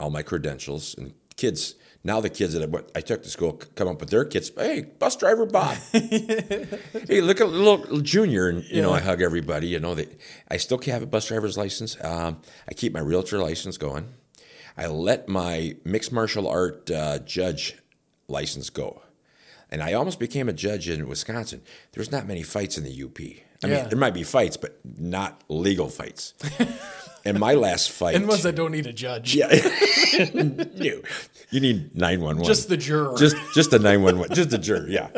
all 0.00 0.08
my 0.08 0.22
credentials. 0.22 0.94
And 0.96 1.12
kids, 1.36 1.74
now 2.04 2.20
the 2.20 2.30
kids 2.30 2.52
that 2.54 2.84
I, 2.96 3.00
took 3.00 3.22
to 3.22 3.28
school 3.28 3.60
come 3.74 3.88
up 3.88 4.00
with 4.00 4.10
their 4.10 4.24
kids. 4.24 4.50
Hey, 4.56 4.82
bus 4.98 5.16
driver 5.16 5.46
Bob. 5.46 5.76
hey, 5.92 7.20
look 7.20 7.40
at 7.40 7.48
little, 7.48 7.78
little 7.78 8.00
junior, 8.00 8.48
and 8.48 8.64
you 8.64 8.82
know, 8.82 8.92
I 8.92 9.00
hug 9.00 9.22
everybody. 9.22 9.68
You 9.68 9.80
know, 9.80 9.94
they, 9.94 10.08
I 10.50 10.56
still 10.56 10.78
have 10.86 11.02
a 11.02 11.06
bus 11.06 11.28
driver's 11.28 11.56
license. 11.56 11.96
Um, 12.02 12.40
I 12.68 12.74
keep 12.74 12.92
my 12.92 13.00
realtor 13.00 13.38
license 13.38 13.76
going. 13.76 14.08
I 14.76 14.86
let 14.86 15.28
my 15.28 15.76
mixed 15.84 16.12
martial 16.12 16.48
art 16.48 16.90
uh, 16.90 17.18
judge 17.20 17.76
license 18.28 18.70
go. 18.70 19.02
And 19.70 19.82
I 19.82 19.94
almost 19.94 20.18
became 20.18 20.48
a 20.48 20.52
judge 20.52 20.88
in 20.88 21.08
Wisconsin. 21.08 21.62
There's 21.92 22.10
not 22.12 22.26
many 22.26 22.42
fights 22.42 22.76
in 22.76 22.84
the 22.84 23.02
UP. 23.02 23.18
I 23.20 23.68
Yeah. 23.68 23.80
mean, 23.82 23.88
there 23.88 23.98
might 23.98 24.12
be 24.12 24.22
fights, 24.22 24.56
but 24.58 24.78
not 24.84 25.42
legal 25.48 25.88
fights. 25.88 26.34
and 27.24 27.38
my 27.38 27.54
last 27.54 27.90
fight. 27.90 28.14
And 28.14 28.28
ones 28.28 28.42
that 28.42 28.54
don't 28.54 28.72
need 28.72 28.86
a 28.86 28.92
judge. 28.92 29.34
yeah. 29.34 29.52
you, 30.74 31.02
you 31.50 31.60
need 31.60 31.94
911. 31.94 32.44
Just 32.44 32.68
the 32.68 32.76
juror. 32.76 33.16
Just 33.16 33.36
just 33.54 33.72
a 33.72 33.78
911. 33.78 34.34
just 34.34 34.50
the 34.50 34.58
juror, 34.58 34.88
yeah. 34.88 35.08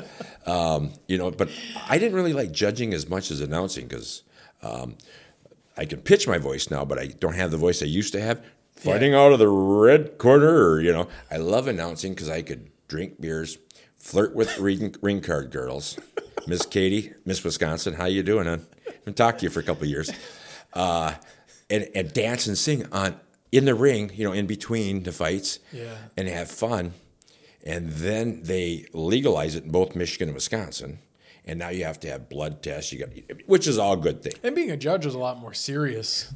Um, 0.47 0.93
you 1.09 1.19
know, 1.19 1.31
but 1.31 1.51
I 1.89 1.99
didn't 1.99 2.15
really 2.15 2.33
like 2.33 2.53
judging 2.53 2.93
as 2.95 3.09
much 3.09 3.31
as 3.31 3.41
announcing 3.41 3.87
because 3.87 4.23
um, 4.63 4.97
I 5.77 5.85
can 5.85 6.01
pitch 6.01 6.29
my 6.29 6.39
voice 6.39 6.71
now, 6.71 6.85
but 6.85 6.99
I 6.99 7.07
don't 7.07 7.35
have 7.35 7.51
the 7.51 7.57
voice 7.57 7.83
I 7.83 7.87
used 7.87 8.13
to 8.13 8.21
have. 8.21 8.45
Fighting 8.77 9.15
out 9.15 9.33
of 9.33 9.39
the 9.39 9.49
red 9.49 10.19
corner, 10.19 10.69
or 10.69 10.81
you 10.81 10.93
know, 10.93 11.09
I 11.31 11.37
love 11.39 11.69
announcing 11.69 12.13
because 12.13 12.29
I 12.29 12.43
could 12.43 12.71
drink 12.89 13.21
beers, 13.21 13.57
flirt 13.97 14.35
with 14.35 14.59
ring, 14.59 14.95
ring 15.01 15.23
card 15.23 15.51
girls. 15.51 15.99
Miss 16.47 16.67
Katie, 16.67 17.13
Miss 17.25 17.43
Wisconsin, 17.43 17.95
how 17.95 18.05
you 18.05 18.23
doing? 18.23 18.47
Hon? 18.47 18.67
Haven't 18.87 19.17
talked 19.17 19.39
to 19.39 19.45
you 19.45 19.51
for 19.51 19.61
a 19.61 19.63
couple 19.63 19.85
of 19.85 19.89
years. 19.89 20.11
Uh, 20.75 21.15
and, 21.71 21.89
and 21.95 22.13
dance 22.13 22.47
and 22.47 22.57
sing 22.59 22.87
on 22.93 23.19
in 23.53 23.65
the 23.65 23.75
ring, 23.75 24.11
you 24.15 24.25
know, 24.25 24.33
in 24.33 24.47
between 24.47 25.03
the 25.05 25.13
fights, 25.13 25.59
Yeah. 25.73 25.97
and 26.17 26.29
have 26.29 26.51
fun. 26.51 26.93
And 27.65 27.91
then 27.93 28.43
they 28.43 28.87
legalize 28.93 29.55
it 29.55 29.65
in 29.65 29.71
both 29.71 29.95
Michigan 29.97 30.29
and 30.29 30.35
Wisconsin. 30.35 30.99
And 31.47 31.59
now 31.59 31.69
you 31.69 31.85
have 31.85 32.01
to 32.01 32.09
have 32.09 32.29
blood 32.29 32.63
tests. 32.63 32.93
You 32.93 32.99
got, 33.01 33.09
which 33.47 33.67
is 33.67 33.79
all 33.79 33.97
good 33.97 34.23
thing. 34.23 34.33
And 34.43 34.55
being 34.55 34.71
a 34.71 34.77
judge 34.77 35.07
is 35.07 35.15
a 35.15 35.19
lot 35.19 35.39
more 35.39 35.55
serious. 35.55 36.33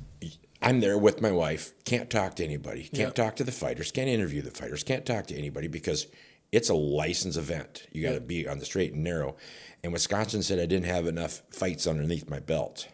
I'm 0.61 0.81
there 0.81 0.99
with 0.99 1.21
my 1.21 1.31
wife. 1.33 1.73
Can't 1.85 2.11
talk 2.11 2.35
to 2.37 2.45
anybody. 2.45 2.83
Can't 2.85 2.99
Yeah. 3.17 3.25
talk 3.25 3.37
to 3.37 3.45
the 3.45 3.53
fighters. 3.53 3.91
Can't 3.93 4.09
interview 4.09 4.43
the 4.43 4.51
fighters. 4.51 4.83
Can't 4.83 5.07
talk 5.07 5.27
to 5.29 5.37
anybody 5.37 5.69
because 5.69 6.07
it's 6.53 6.69
a 6.69 6.75
license 6.75 7.37
event. 7.37 7.85
You 7.93 8.03
got 8.03 8.15
to 8.15 8.21
be 8.21 8.47
on 8.49 8.59
the 8.59 8.65
straight 8.65 8.93
and 8.93 9.05
narrow. 9.05 9.37
And 9.85 9.93
Wisconsin 9.93 10.43
said 10.43 10.59
I 10.59 10.67
didn't 10.67 10.87
have 10.87 11.07
enough 11.07 11.43
fights 11.51 11.87
underneath 11.87 12.29
my 12.29 12.41
belt 12.41 12.89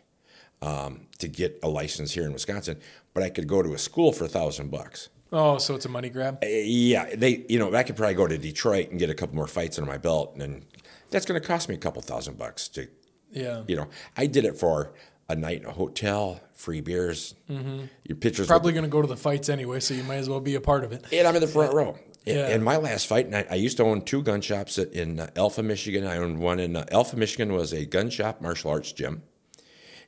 um, 0.65 1.07
to 1.19 1.29
get 1.29 1.59
a 1.63 1.69
license 1.69 2.13
here 2.13 2.25
in 2.25 2.33
Wisconsin, 2.33 2.79
but 3.13 3.23
I 3.23 3.29
could 3.31 3.47
go 3.47 3.63
to 3.63 3.75
a 3.75 3.79
school 3.79 4.13
for 4.13 4.25
a 4.25 4.29
thousand 4.29 4.71
bucks. 4.71 5.09
Oh, 5.33 5.59
so 5.59 5.75
it's 5.75 5.85
a 5.85 5.89
money 5.89 6.09
grab? 6.11 6.39
Uh, 6.43 6.47
Yeah, 6.47 7.15
they, 7.15 7.45
you 7.49 7.59
know, 7.59 7.75
I 7.75 7.83
could 7.83 7.97
probably 7.97 8.15
go 8.15 8.27
to 8.27 8.39
Detroit 8.39 8.91
and 8.91 8.99
get 8.99 9.11
a 9.11 9.15
couple 9.15 9.35
more 9.37 9.47
fights 9.49 9.79
under 9.79 9.91
my 9.91 9.99
belt, 9.99 10.37
and 10.39 10.65
that's 11.11 11.27
going 11.27 11.41
to 11.41 11.47
cost 11.47 11.69
me 11.69 11.75
a 11.75 11.79
couple 11.79 12.01
thousand 12.03 12.39
bucks 12.39 12.69
to, 12.69 12.87
Yeah. 13.33 13.63
you 13.67 13.77
know, 13.77 13.89
I 14.17 14.27
did 14.27 14.45
it 14.45 14.57
for 14.57 14.95
a 15.29 15.35
night 15.35 15.63
in 15.63 15.67
a 15.67 15.73
hotel, 15.73 16.41
free 16.55 16.81
beers, 16.81 17.35
your 17.49 18.17
pictures. 18.17 18.47
Probably 18.47 18.73
going 18.73 18.85
to 18.85 18.91
go 18.91 19.03
to 19.03 19.09
the 19.09 19.17
fights 19.17 19.49
anyway, 19.49 19.81
so 19.81 19.95
you 19.95 20.05
might 20.05 20.17
as 20.17 20.29
well 20.29 20.41
be 20.41 20.55
a 20.55 20.61
part 20.61 20.85
of 20.85 20.93
it. 20.93 21.05
and 21.13 21.27
I'm 21.27 21.35
in 21.35 21.41
the 21.41 21.49
front 21.49 21.73
row. 21.75 21.97
And- 22.27 22.37
Yeah. 22.37 22.47
And 22.49 22.65
my 22.65 22.79
last 22.79 23.07
fight, 23.07 23.27
and 23.27 23.37
I, 23.37 23.47
I 23.51 23.55
used 23.57 23.77
to 23.77 23.83
own 23.85 24.01
two 24.01 24.23
gun 24.23 24.41
shops 24.41 24.79
in 24.79 25.21
uh, 25.21 25.29
Alpha, 25.37 25.63
Michigan. 25.63 26.07
I 26.07 26.17
owned 26.17 26.39
one 26.39 26.59
in 26.59 26.75
uh, 26.75 26.87
Alpha, 26.91 27.17
Michigan 27.19 27.53
was 27.53 27.75
a 27.75 27.85
gun 27.85 28.09
shop 28.09 28.41
martial 28.41 28.71
arts 28.71 28.93
gym. 28.93 29.23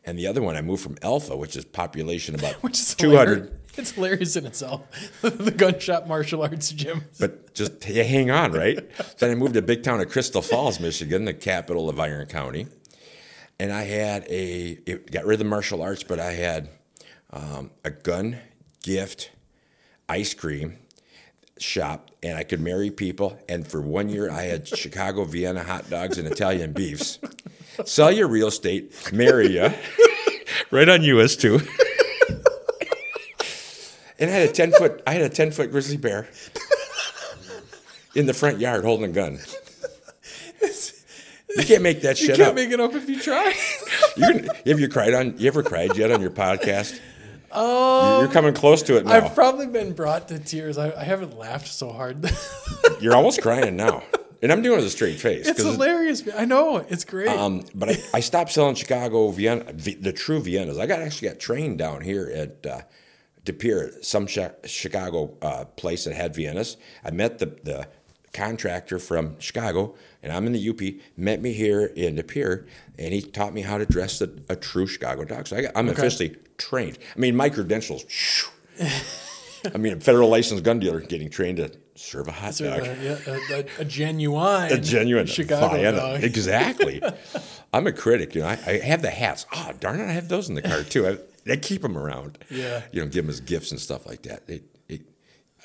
And 0.07 0.17
the 0.17 0.29
other 0.29 0.41
one, 0.41 0.57
I 0.57 0.63
moved 0.63 0.83
from 0.83 0.97
Alpha, 1.03 1.37
which 1.37 1.57
is 1.57 1.65
population 1.65 2.35
about 2.37 2.55
Which 2.63 2.79
is 2.79 2.95
200. 2.95 3.29
hilarious. 3.29 3.53
It's 3.79 3.91
hilarious 3.91 4.37
in 4.37 4.47
itself. 4.47 4.83
the 5.21 5.51
gun 5.51 5.79
shop 5.79 6.07
martial 6.07 6.43
arts 6.43 6.71
gym. 6.73 7.03
But 7.21 7.53
just 7.53 7.85
hang 7.85 8.31
on, 8.31 8.53
right? 8.53 8.79
then 9.19 9.31
I 9.31 9.35
moved 9.35 9.55
to 9.55 9.63
big 9.63 9.83
town 9.83 10.01
of 10.01 10.09
Crystal 10.09 10.41
Falls, 10.41 10.81
Michigan, 10.81 11.27
the 11.27 11.35
capital 11.35 11.91
of 11.91 12.01
Iron 12.01 12.27
County. 12.27 12.69
And 13.59 13.73
I 13.73 13.83
had 13.83 14.25
a, 14.31 14.79
it 14.87 15.11
got 15.11 15.27
rid 15.27 15.35
of 15.35 15.39
the 15.41 15.45
martial 15.45 15.83
arts, 15.83 16.03
but 16.03 16.19
I 16.21 16.33
had 16.33 16.71
um, 17.33 17.71
a 17.85 17.91
gun, 17.91 18.39
gift, 18.83 19.31
ice 20.09 20.33
cream 20.33 20.79
shop, 21.59 22.11
and 22.23 22.37
I 22.37 22.45
could 22.45 22.61
marry 22.61 22.91
people. 22.91 23.39
And 23.49 23.67
for 23.67 23.81
one 23.81 24.09
year, 24.09 24.31
I 24.31 24.43
had 24.43 24.69
Chicago, 24.69 25.25
Vienna 25.25 25.63
hot 25.63 25.91
dogs, 25.91 26.19
and 26.19 26.29
Italian 26.29 26.73
beefs. 26.73 27.19
Sell 27.85 28.11
your 28.11 28.29
real 28.29 28.49
estate, 28.49 29.13
marry 29.13 29.49
you, 29.53 29.71
right 30.71 30.89
on 30.89 31.03
US 31.03 31.37
too. 31.37 31.61
and 34.19 34.31
I 34.31 34.33
had 34.33 34.49
a 34.49 34.53
ten 34.53 34.73
foot, 34.73 35.03
I 35.07 35.13
had 35.13 35.23
a 35.23 35.29
ten 35.29 35.51
foot 35.51 35.71
grizzly 35.71 35.97
bear 35.97 36.29
in 38.15 38.27
the 38.27 38.35
front 38.35 38.59
yard 38.61 38.85
holding 38.85 39.11
a 39.11 39.13
gun. 39.13 39.39
You 41.57 41.65
can't 41.65 41.83
make 41.83 42.03
that 42.03 42.19
shit 42.19 42.31
up. 42.33 42.37
You 42.39 42.45
can't 42.45 42.49
up. 42.51 42.55
make 42.55 42.71
it 42.71 42.81
up 42.81 42.95
if 42.95 43.09
you 43.09 43.21
try. 43.21 43.55
You 44.17 44.49
have 44.73 44.81
you 44.81 44.89
cried 44.89 45.13
on? 45.13 45.37
You 45.37 45.47
ever 45.49 45.63
cried 45.63 45.95
yet 45.95 46.11
on 46.11 46.23
your 46.23 46.31
podcast? 46.31 46.99
Um, 47.53 48.21
you're 48.23 48.33
coming 48.33 48.55
close 48.55 48.83
to 48.85 48.97
it 48.97 49.05
now. 49.05 49.13
I've 49.13 49.35
probably 49.35 49.67
been 49.67 49.93
brought 49.93 50.29
to 50.29 50.39
tears. 50.39 50.79
I, 50.79 50.91
I 50.99 51.05
haven't 51.05 51.37
laughed 51.37 51.69
so 51.69 51.93
hard. 51.93 52.27
You're 52.99 53.15
almost 53.15 53.43
crying 53.43 53.77
now, 53.77 54.03
and 54.43 54.53
I'm 54.53 54.63
doing 54.63 54.75
it 54.75 54.83
with 54.83 54.87
a 54.87 54.91
straight 54.91 55.19
face. 55.19 55.47
It's 55.47 55.63
hilarious. 55.63 56.23
I 56.37 56.45
know. 56.45 56.79
It's 56.79 57.05
great. 57.05 57.29
Um, 57.29 57.65
but 57.75 57.91
I, 57.91 57.97
I 58.15 58.21
stopped 58.21 58.53
selling 58.53 58.75
Chicago 58.75 59.31
Vienna, 59.31 59.73
the, 59.73 59.95
the 59.95 60.13
true 60.13 60.41
Viennas. 60.41 60.79
I 60.81 60.87
got 60.87 61.01
actually 61.01 61.29
got 61.29 61.39
trained 61.39 61.79
down 61.79 62.03
here 62.03 62.31
at 62.35 62.67
uh, 62.67 62.81
De 63.45 63.53
Pere, 63.53 63.93
some 64.03 64.27
Chi- 64.27 64.53
Chicago 64.65 65.37
uh, 65.43 65.65
place 65.65 66.05
that 66.05 66.15
had 66.15 66.35
Viennas. 66.35 66.77
I 67.05 67.11
met 67.11 67.39
the, 67.39 67.47
the 67.47 67.89
contractor 68.33 68.99
from 68.99 69.39
Chicago, 69.39 69.95
and 70.23 70.33
I'm 70.33 70.47
in 70.47 70.53
the 70.53 70.69
UP. 70.69 70.81
Met 71.17 71.41
me 71.41 71.53
here 71.53 71.87
in 71.87 72.17
De 72.17 72.23
Pere, 72.23 72.67
and 72.99 73.15
he 73.15 73.23
taught 73.23 73.55
me 73.55 73.63
how 73.63 73.79
to 73.79 73.87
dress 73.87 74.21
a, 74.21 74.31
a 74.49 74.57
true 74.57 74.87
Chicago 74.87 75.25
dog. 75.25 75.47
So 75.47 75.57
I 75.57 75.63
got, 75.63 75.73
I'm 75.75 75.89
officially 75.89 76.37
trained. 76.59 76.99
I 77.15 77.19
mean, 77.19 77.35
my 77.37 77.49
credentials. 77.49 78.05
I 79.75 79.79
mean, 79.79 79.95
a 79.95 80.01
federal 80.01 80.29
licensed 80.29 80.63
gun 80.63 80.79
dealer 80.79 81.01
getting 81.01 81.31
trained 81.31 81.57
to 81.57 81.71
serve 81.97 82.29
a 82.29 82.33
hot 82.33 82.55
So, 82.55 82.65
dog. 82.71 82.87
yeah, 83.03 83.19
a, 83.27 83.55
a, 83.61 83.65
a 83.81 83.85
genuine, 83.85 84.73
a 84.73 84.79
genuine 84.81 85.27
Chicago 85.27 85.75
Vienna. 85.77 85.97
dog. 85.97 86.23
Exactly. 86.25 87.03
I'm 87.73 87.87
a 87.87 87.93
critic. 87.93 88.35
You 88.35 88.43
know, 88.43 88.49
I, 88.49 88.59
I 88.67 88.79
have 88.79 89.03
the 89.03 89.11
hats. 89.11 89.47
Oh, 89.53 89.73
darn 89.81 90.01
it, 90.01 90.05
I 90.05 90.13
have 90.13 90.29
those 90.29 90.49
in 90.49 90.55
the 90.55 90.63
car 90.63 90.83
too. 90.83 91.07
I, 91.09 91.19
they 91.45 91.57
keep 91.57 91.83
them 91.83 91.97
around. 91.99 92.39
Yeah. 92.51 92.83
You 92.93 93.01
know, 93.03 93.07
give 93.09 93.25
them 93.25 93.31
as 93.31 93.41
gifts 93.41 93.71
and 93.71 93.81
stuff 93.81 94.07
like 94.07 94.23
that. 94.23 94.43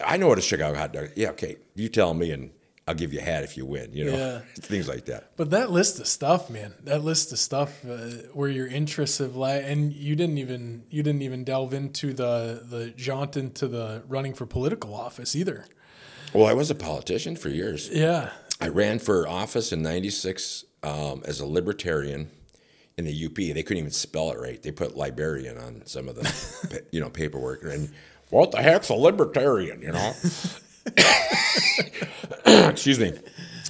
I 0.03 0.17
know 0.17 0.27
what 0.27 0.37
a 0.37 0.41
Chicago 0.41 0.77
hot 0.77 0.93
dog. 0.93 1.09
Yeah, 1.15 1.29
okay. 1.31 1.57
You 1.75 1.87
tell 1.89 2.13
me, 2.13 2.31
and 2.31 2.51
I'll 2.87 2.95
give 2.95 3.13
you 3.13 3.19
a 3.19 3.23
hat 3.23 3.43
if 3.43 3.55
you 3.57 3.65
win. 3.65 3.93
You 3.93 4.05
know, 4.05 4.17
Yeah. 4.17 4.39
things 4.55 4.87
like 4.87 5.05
that. 5.05 5.31
But 5.37 5.51
that 5.51 5.69
list 5.71 5.99
of 5.99 6.07
stuff, 6.07 6.49
man, 6.49 6.73
that 6.85 7.03
list 7.03 7.31
of 7.31 7.37
stuff 7.39 7.83
uh, 7.85 7.97
where 8.33 8.49
your 8.49 8.67
interests 8.67 9.19
have 9.19 9.35
lied, 9.35 9.63
and 9.65 9.93
you 9.93 10.15
didn't 10.15 10.37
even 10.39 10.83
you 10.89 11.03
didn't 11.03 11.21
even 11.21 11.43
delve 11.43 11.73
into 11.73 12.13
the 12.13 12.63
the 12.67 12.89
jaunt 12.95 13.37
into 13.37 13.67
the 13.67 14.03
running 14.07 14.33
for 14.33 14.45
political 14.45 14.95
office 14.95 15.35
either. 15.35 15.65
Well, 16.33 16.45
I 16.45 16.53
was 16.53 16.71
a 16.71 16.75
politician 16.75 17.35
for 17.35 17.49
years. 17.49 17.89
Yeah, 17.91 18.29
I 18.59 18.69
ran 18.69 18.99
for 18.99 19.27
office 19.27 19.73
in 19.73 19.81
'96 19.81 20.63
um, 20.83 21.23
as 21.25 21.39
a 21.39 21.45
libertarian 21.45 22.31
in 22.97 23.05
the 23.05 23.25
UP. 23.25 23.35
They 23.35 23.63
couldn't 23.63 23.79
even 23.79 23.91
spell 23.91 24.31
it 24.31 24.39
right. 24.39 24.61
They 24.61 24.71
put 24.71 24.95
librarian 24.95 25.57
on 25.57 25.85
some 25.85 26.07
of 26.07 26.15
the 26.15 26.83
you 26.91 27.01
know 27.01 27.09
paperwork, 27.09 27.63
and 27.63 27.91
what 28.29 28.51
the 28.51 28.61
heck's 28.61 28.89
a 28.89 28.93
libertarian? 28.93 29.81
You 29.81 29.91
know. 29.91 30.13
Excuse 32.69 32.99
me. 32.99 33.13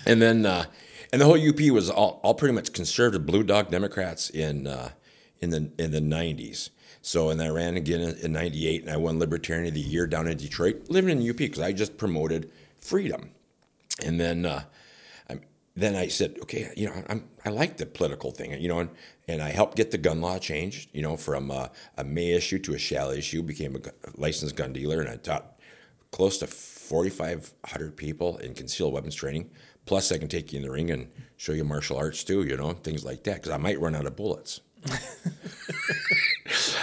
And 0.05 0.21
then 0.21 0.45
uh, 0.45 0.65
and 1.11 1.19
the 1.21 1.25
whole 1.25 1.39
UP 1.39 1.59
was 1.73 1.89
all, 1.89 2.19
all 2.23 2.33
pretty 2.33 2.53
much 2.53 2.73
conservative 2.73 3.25
blue 3.25 3.43
dog 3.43 3.69
Democrats 3.71 4.29
in 4.29 4.67
uh, 4.67 4.89
in 5.39 5.49
the 5.49 5.71
in 5.77 5.91
the 5.91 5.99
'90s. 5.99 6.69
So 7.01 7.29
and 7.29 7.41
I 7.41 7.49
ran 7.49 7.77
again 7.77 8.01
in, 8.01 8.17
in 8.17 8.31
'98, 8.31 8.83
and 8.83 8.91
I 8.91 8.97
won 8.97 9.19
Libertarian 9.19 9.67
of 9.67 9.73
the 9.73 9.79
Year 9.79 10.07
down 10.07 10.27
in 10.27 10.37
Detroit, 10.37 10.83
living 10.89 11.11
in 11.11 11.19
the 11.19 11.29
UP 11.29 11.37
because 11.37 11.59
I 11.59 11.71
just 11.71 11.97
promoted 11.97 12.51
freedom. 12.77 13.31
And 14.03 14.19
then, 14.19 14.45
uh, 14.45 14.63
then 15.75 15.95
I 15.95 16.07
said, 16.07 16.37
okay, 16.43 16.71
you 16.75 16.87
know, 16.87 17.03
I'm, 17.07 17.23
I 17.45 17.49
like 17.49 17.77
the 17.77 17.85
political 17.85 18.31
thing, 18.31 18.59
you 18.61 18.67
know, 18.67 18.79
and, 18.79 18.89
and 19.27 19.41
I 19.41 19.49
helped 19.49 19.77
get 19.77 19.91
the 19.91 19.97
gun 19.97 20.19
law 20.19 20.37
changed, 20.37 20.89
you 20.93 21.01
know, 21.01 21.15
from 21.15 21.49
uh, 21.49 21.67
a 21.97 22.03
may 22.03 22.31
issue 22.31 22.59
to 22.59 22.73
a 22.73 22.77
shall 22.77 23.11
issue, 23.11 23.41
became 23.41 23.75
a 23.75 23.79
licensed 24.15 24.55
gun 24.55 24.73
dealer, 24.73 24.99
and 24.99 25.09
I 25.09 25.15
taught 25.15 25.59
close 26.11 26.39
to 26.39 26.47
4,500 26.47 27.95
people 27.95 28.37
in 28.37 28.53
concealed 28.53 28.93
weapons 28.93 29.15
training. 29.15 29.49
Plus, 29.85 30.11
I 30.11 30.17
can 30.17 30.27
take 30.27 30.51
you 30.51 30.57
in 30.59 30.65
the 30.65 30.71
ring 30.71 30.91
and 30.91 31.09
show 31.37 31.53
you 31.53 31.63
martial 31.63 31.97
arts 31.97 32.23
too, 32.23 32.43
you 32.43 32.57
know, 32.57 32.73
things 32.73 33.05
like 33.05 33.23
that, 33.23 33.35
because 33.35 33.51
I 33.51 33.57
might 33.57 33.79
run 33.79 33.95
out 33.95 34.05
of 34.05 34.15
bullets. 34.15 34.59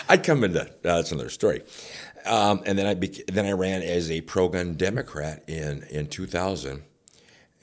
I'd 0.09 0.24
come 0.24 0.44
into 0.44 0.62
uh, 0.62 0.66
that's 0.82 1.12
another 1.12 1.30
story. 1.30 1.62
Um, 2.24 2.62
and 2.66 2.78
then 2.78 2.86
I 2.86 2.94
bec- 2.94 3.26
then 3.26 3.46
I 3.46 3.53
ran 3.53 3.82
as 3.82 4.11
a 4.11 4.20
pro 4.22 4.49
gun 4.49 4.74
Democrat 4.74 5.44
in 5.46 5.84
in 5.90 6.09
2000, 6.09 6.82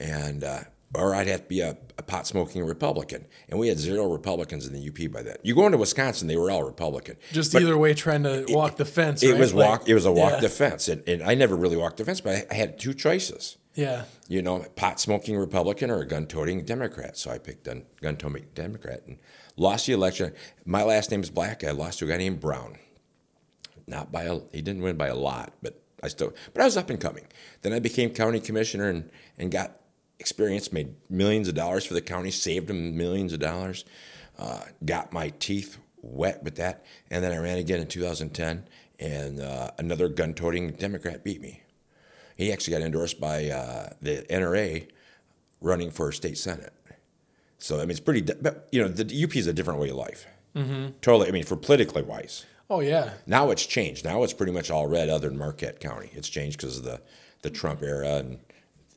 and 0.00 0.44
uh, 0.44 0.60
or 0.94 1.14
I'd 1.14 1.28
have 1.28 1.42
to 1.42 1.48
be 1.48 1.60
a, 1.60 1.76
a 1.98 2.02
pot 2.02 2.26
smoking 2.26 2.64
Republican. 2.64 3.26
And 3.48 3.58
we 3.58 3.68
had 3.68 3.78
zero 3.78 4.10
Republicans 4.10 4.66
in 4.66 4.72
the 4.72 4.88
UP 4.88 5.12
by 5.12 5.22
then. 5.22 5.36
You 5.42 5.54
go 5.54 5.66
into 5.66 5.78
Wisconsin, 5.78 6.28
they 6.28 6.36
were 6.36 6.50
all 6.50 6.64
Republican. 6.64 7.16
Just 7.32 7.52
But 7.52 7.62
either 7.62 7.76
way, 7.76 7.94
trying 7.94 8.22
to 8.24 8.44
walk 8.48 8.76
the 8.76 8.84
fence. 8.84 9.22
It 9.22 9.32
right? 9.32 9.40
was 9.40 9.54
Like, 9.54 9.68
walk. 9.68 9.88
It 9.88 9.94
was 9.94 10.06
a 10.06 10.12
walk 10.12 10.32
yeah. 10.32 10.40
the 10.40 10.48
fence, 10.48 10.88
and, 10.88 11.06
and 11.08 11.22
I 11.22 11.34
never 11.34 11.56
really 11.56 11.76
walked 11.76 11.98
the 11.98 12.04
fence, 12.04 12.20
but 12.20 12.34
I, 12.34 12.46
I 12.50 12.54
had 12.54 12.78
two 12.78 12.94
choices. 12.94 13.56
Yeah. 13.74 14.04
You 14.26 14.42
know, 14.42 14.64
pot 14.74 14.98
smoking 14.98 15.36
Republican 15.36 15.90
or 15.90 16.00
a 16.00 16.06
gun 16.06 16.26
toting 16.26 16.64
Democrat. 16.64 17.16
So 17.16 17.30
I 17.30 17.38
picked 17.38 17.64
gun 17.64 18.16
toting 18.16 18.46
Democrat 18.54 19.02
and 19.06 19.18
lost 19.56 19.86
the 19.86 19.92
election. 19.92 20.32
My 20.64 20.82
last 20.82 21.10
name 21.10 21.22
is 21.22 21.30
Black. 21.30 21.64
I 21.64 21.70
lost 21.70 21.98
to 22.00 22.04
a 22.04 22.08
guy 22.08 22.16
named 22.16 22.40
Brown. 22.40 22.76
Not 23.86 24.10
by 24.10 24.24
a, 24.24 24.40
he 24.52 24.62
didn't 24.62 24.82
win 24.82 24.96
by 24.96 25.08
a 25.08 25.14
lot, 25.14 25.52
but 25.62 25.80
I 26.02 26.08
still, 26.08 26.34
but 26.52 26.62
I 26.62 26.64
was 26.64 26.76
up 26.76 26.90
and 26.90 27.00
coming. 27.00 27.26
Then 27.62 27.72
I 27.72 27.78
became 27.78 28.10
county 28.10 28.40
commissioner 28.40 28.88
and 28.88 29.10
and 29.38 29.50
got 29.50 29.80
experience, 30.18 30.72
made 30.72 30.94
millions 31.08 31.48
of 31.48 31.54
dollars 31.54 31.84
for 31.84 31.94
the 31.94 32.00
county, 32.00 32.30
saved 32.30 32.68
them 32.68 32.96
millions 32.96 33.32
of 33.32 33.40
dollars, 33.40 33.84
uh, 34.38 34.62
got 34.84 35.12
my 35.12 35.30
teeth 35.38 35.78
wet 36.02 36.42
with 36.42 36.56
that, 36.56 36.84
and 37.10 37.22
then 37.22 37.32
I 37.32 37.38
ran 37.38 37.58
again 37.58 37.80
in 37.80 37.86
2010, 37.86 38.66
and 38.98 39.40
uh, 39.40 39.70
another 39.78 40.08
gun-toting 40.08 40.72
Democrat 40.72 41.24
beat 41.24 41.40
me. 41.40 41.62
He 42.36 42.52
actually 42.52 42.78
got 42.78 42.82
endorsed 42.84 43.20
by 43.20 43.48
uh, 43.48 43.90
the 44.00 44.24
NRA, 44.30 44.88
running 45.60 45.90
for 45.90 46.12
state 46.12 46.38
senate. 46.38 46.72
So 47.58 47.76
I 47.76 47.80
mean, 47.80 47.90
it's 47.90 48.00
pretty. 48.00 48.20
But 48.22 48.68
you 48.72 48.82
know, 48.82 48.88
the 48.88 49.24
UP 49.24 49.34
is 49.36 49.46
a 49.46 49.52
different 49.52 49.80
way 49.80 49.88
of 49.90 49.96
life. 49.96 50.26
Mm-hmm. 50.54 50.88
Totally. 51.00 51.28
I 51.28 51.30
mean, 51.32 51.44
for 51.44 51.56
politically 51.56 52.02
wise. 52.02 52.44
Oh 52.68 52.80
yeah. 52.80 53.14
Now 53.26 53.50
it's 53.50 53.64
changed. 53.64 54.04
Now 54.04 54.22
it's 54.24 54.32
pretty 54.32 54.52
much 54.52 54.70
all 54.70 54.86
red, 54.86 55.08
other 55.08 55.28
than 55.28 55.38
Marquette 55.38 55.80
County. 55.80 56.10
It's 56.14 56.28
changed 56.28 56.58
because 56.58 56.78
of 56.78 56.84
the 56.84 57.00
the 57.42 57.50
Trump 57.50 57.82
era 57.82 58.16
and 58.16 58.38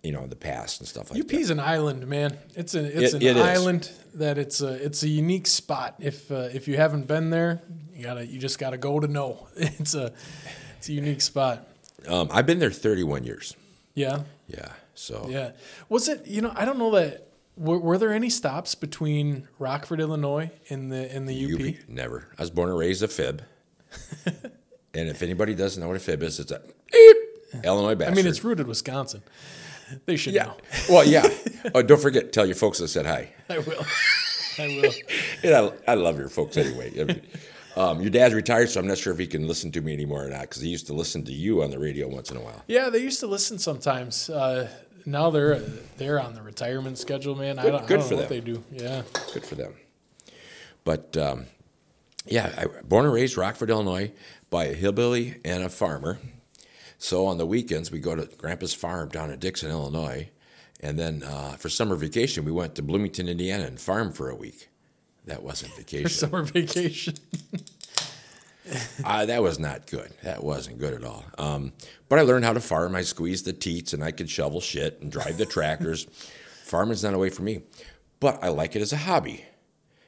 you 0.03 0.11
know 0.11 0.25
the 0.27 0.35
past 0.35 0.79
and 0.79 0.87
stuff 0.87 1.11
like 1.11 1.25
that. 1.27 1.35
UP's 1.35 1.49
an 1.49 1.59
island, 1.59 2.07
man. 2.07 2.37
It's 2.55 2.73
an 2.73 2.85
it's 2.85 3.13
It- 3.13 3.21
an 3.21 3.27
it 3.27 3.37
is. 3.37 3.43
island 3.43 3.91
that 4.15 4.37
it's 4.37 4.61
a 4.61 4.73
it's 4.83 5.03
a 5.03 5.07
unique 5.09 5.45
spot. 5.47 5.95
If 5.99 6.31
uh, 6.31 6.49
if 6.53 6.67
you 6.67 6.77
haven't 6.77 7.07
been 7.07 7.29
there, 7.29 7.61
you 7.93 8.03
gotta 8.03 8.25
you 8.25 8.39
just 8.39 8.57
gotta 8.59 8.77
go 8.77 8.99
to 8.99 9.07
know. 9.07 9.47
It's 9.55 9.93
a 9.93 10.11
it's 10.77 10.89
a 10.89 10.93
unique 10.93 11.21
spot. 11.21 11.67
Um, 12.07 12.29
I've 12.31 12.45
been 12.45 12.59
there 12.59 12.71
31 12.71 13.25
years. 13.25 13.55
Yeah, 13.93 14.23
Yeah. 14.47 14.71
So 14.95 15.27
yeah. 15.29 15.51
Was 15.89 16.07
it 16.07 16.25
you 16.27 16.41
know 16.41 16.53
I 16.55 16.65
don't 16.65 16.77
know 16.79 16.91
that 16.91 17.27
were, 17.59 17.77
were 17.77 17.97
there 17.97 18.13
any 18.13 18.29
stops 18.29 18.73
between 18.73 19.47
Rockford, 19.59 19.99
Illinois, 19.99 20.51
and 20.69 20.91
the 20.91 21.13
in 21.13 21.25
the 21.25 21.45
UP? 21.45 21.59
UP, 21.59 21.89
never. 21.89 22.27
I 22.37 22.41
was 22.41 22.49
born 22.49 22.69
and 22.69 22.77
raised 22.77 23.03
a 23.03 23.07
fib. 23.07 23.43
and 24.25 25.09
if 25.09 25.21
anybody 25.21 25.53
doesn't 25.53 25.81
know 25.81 25.87
what 25.87 25.97
a 25.97 25.99
fib 25.99 26.23
is, 26.23 26.39
it's 26.39 26.51
a 26.51 26.61
Illinois 27.63 28.05
I 28.05 28.11
mean, 28.11 28.27
it's 28.27 28.43
rooted 28.43 28.67
Wisconsin. 28.67 29.23
They 30.05 30.17
should 30.17 30.33
yeah. 30.33 30.45
know. 30.45 30.57
well, 30.89 31.05
yeah. 31.05 31.27
Oh, 31.75 31.81
don't 31.81 31.99
forget, 31.99 32.31
tell 32.31 32.45
your 32.45 32.55
folks 32.55 32.81
I 32.81 32.85
said 32.85 33.05
hi. 33.05 33.33
I 33.49 33.59
will. 33.59 33.85
I 34.57 34.67
will. 34.81 34.93
And 35.43 35.53
I, 35.53 35.91
I 35.91 35.95
love 35.95 36.17
your 36.17 36.29
folks 36.29 36.55
anyway. 36.55 36.93
I 36.97 37.03
mean, 37.03 37.21
um, 37.75 37.99
your 37.99 38.09
dad's 38.09 38.33
retired, 38.33 38.69
so 38.69 38.79
I'm 38.79 38.87
not 38.87 38.97
sure 38.97 39.11
if 39.11 39.19
he 39.19 39.27
can 39.27 39.45
listen 39.45 39.69
to 39.73 39.81
me 39.81 39.91
anymore 39.91 40.25
or 40.25 40.29
not 40.29 40.41
because 40.41 40.61
he 40.61 40.69
used 40.69 40.87
to 40.87 40.93
listen 40.93 41.25
to 41.25 41.33
you 41.33 41.61
on 41.61 41.69
the 41.69 41.77
radio 41.77 42.07
once 42.07 42.31
in 42.31 42.37
a 42.37 42.39
while. 42.39 42.63
Yeah, 42.67 42.89
they 42.89 42.99
used 42.99 43.19
to 43.19 43.27
listen 43.27 43.59
sometimes. 43.59 44.29
Uh, 44.29 44.69
now 45.09 45.29
they're 45.29 45.59
they're 45.97 46.19
on 46.19 46.33
the 46.33 46.41
retirement 46.41 46.97
schedule, 46.97 47.35
man. 47.35 47.59
I 47.59 47.63
don't, 47.63 47.83
I 47.83 47.87
don't 47.87 48.03
for 48.03 48.13
know 48.13 48.19
what 48.21 48.29
they 48.29 48.39
do. 48.39 48.63
Yeah. 48.71 49.03
Good 49.33 49.45
for 49.45 49.55
them. 49.55 49.73
But 50.83 51.17
um, 51.17 51.45
yeah, 52.25 52.51
I, 52.57 52.81
born 52.83 53.05
and 53.05 53.13
raised 53.13 53.37
Rockford, 53.37 53.69
Illinois, 53.69 54.11
by 54.49 54.65
a 54.65 54.73
hillbilly 54.73 55.39
and 55.43 55.63
a 55.63 55.69
farmer. 55.69 56.19
So 56.97 57.25
on 57.25 57.37
the 57.37 57.45
weekends, 57.45 57.91
we 57.91 57.99
go 57.99 58.15
to 58.15 58.25
Grandpa's 58.37 58.73
farm 58.73 59.09
down 59.09 59.31
in 59.31 59.39
Dixon, 59.39 59.71
Illinois. 59.71 60.29
And 60.81 60.97
then 60.97 61.23
uh, 61.23 61.51
for 61.53 61.69
summer 61.69 61.95
vacation, 61.95 62.45
we 62.45 62.51
went 62.51 62.75
to 62.75 62.81
Bloomington, 62.81 63.27
Indiana 63.27 63.65
and 63.65 63.79
farm 63.79 64.11
for 64.11 64.29
a 64.29 64.35
week. 64.35 64.69
That 65.25 65.43
wasn't 65.43 65.75
vacation. 65.75 66.09
Summer 66.09 66.43
vacation. 66.43 67.15
uh, 69.03 69.25
that 69.25 69.41
was 69.41 69.59
not 69.59 69.87
good. 69.87 70.11
That 70.23 70.43
wasn't 70.43 70.79
good 70.79 70.93
at 70.93 71.03
all. 71.03 71.23
Um, 71.37 71.73
but 72.07 72.19
I 72.19 72.23
learned 72.23 72.45
how 72.45 72.53
to 72.53 72.59
farm. 72.59 72.95
I 72.95 73.01
squeezed 73.01 73.45
the 73.45 73.53
teats 73.53 73.93
and 73.93 74.03
I 74.03 74.11
could 74.11 74.29
shovel 74.29 74.61
shit 74.61 75.01
and 75.01 75.11
drive 75.11 75.37
the 75.37 75.45
tractors. 75.45 76.05
Farming's 76.63 77.03
not 77.03 77.13
a 77.13 77.17
way 77.17 77.29
for 77.29 77.41
me, 77.41 77.61
but 78.19 78.43
I 78.43 78.49
like 78.49 78.75
it 78.75 78.81
as 78.81 78.93
a 78.93 78.97
hobby. 78.97 79.45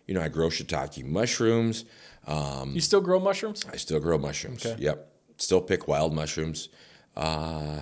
You 0.07 0.14
know, 0.14 0.22
I 0.22 0.28
grow 0.28 0.49
shiitake 0.49 1.03
mushrooms. 1.05 1.86
you 2.28 2.82
still 2.82 3.01
grow 3.01 3.20
mushrooms? 3.20 3.66
I 3.72 3.78
still 3.78 3.99
grow 3.99 4.18
mushrooms. 4.18 4.66
Okay. 4.66 4.82
Yep. 4.82 5.07
Still 5.38 5.62
pick 5.62 5.88
wild 5.88 6.14
mushrooms. 6.14 6.70
Uh, 7.16 7.82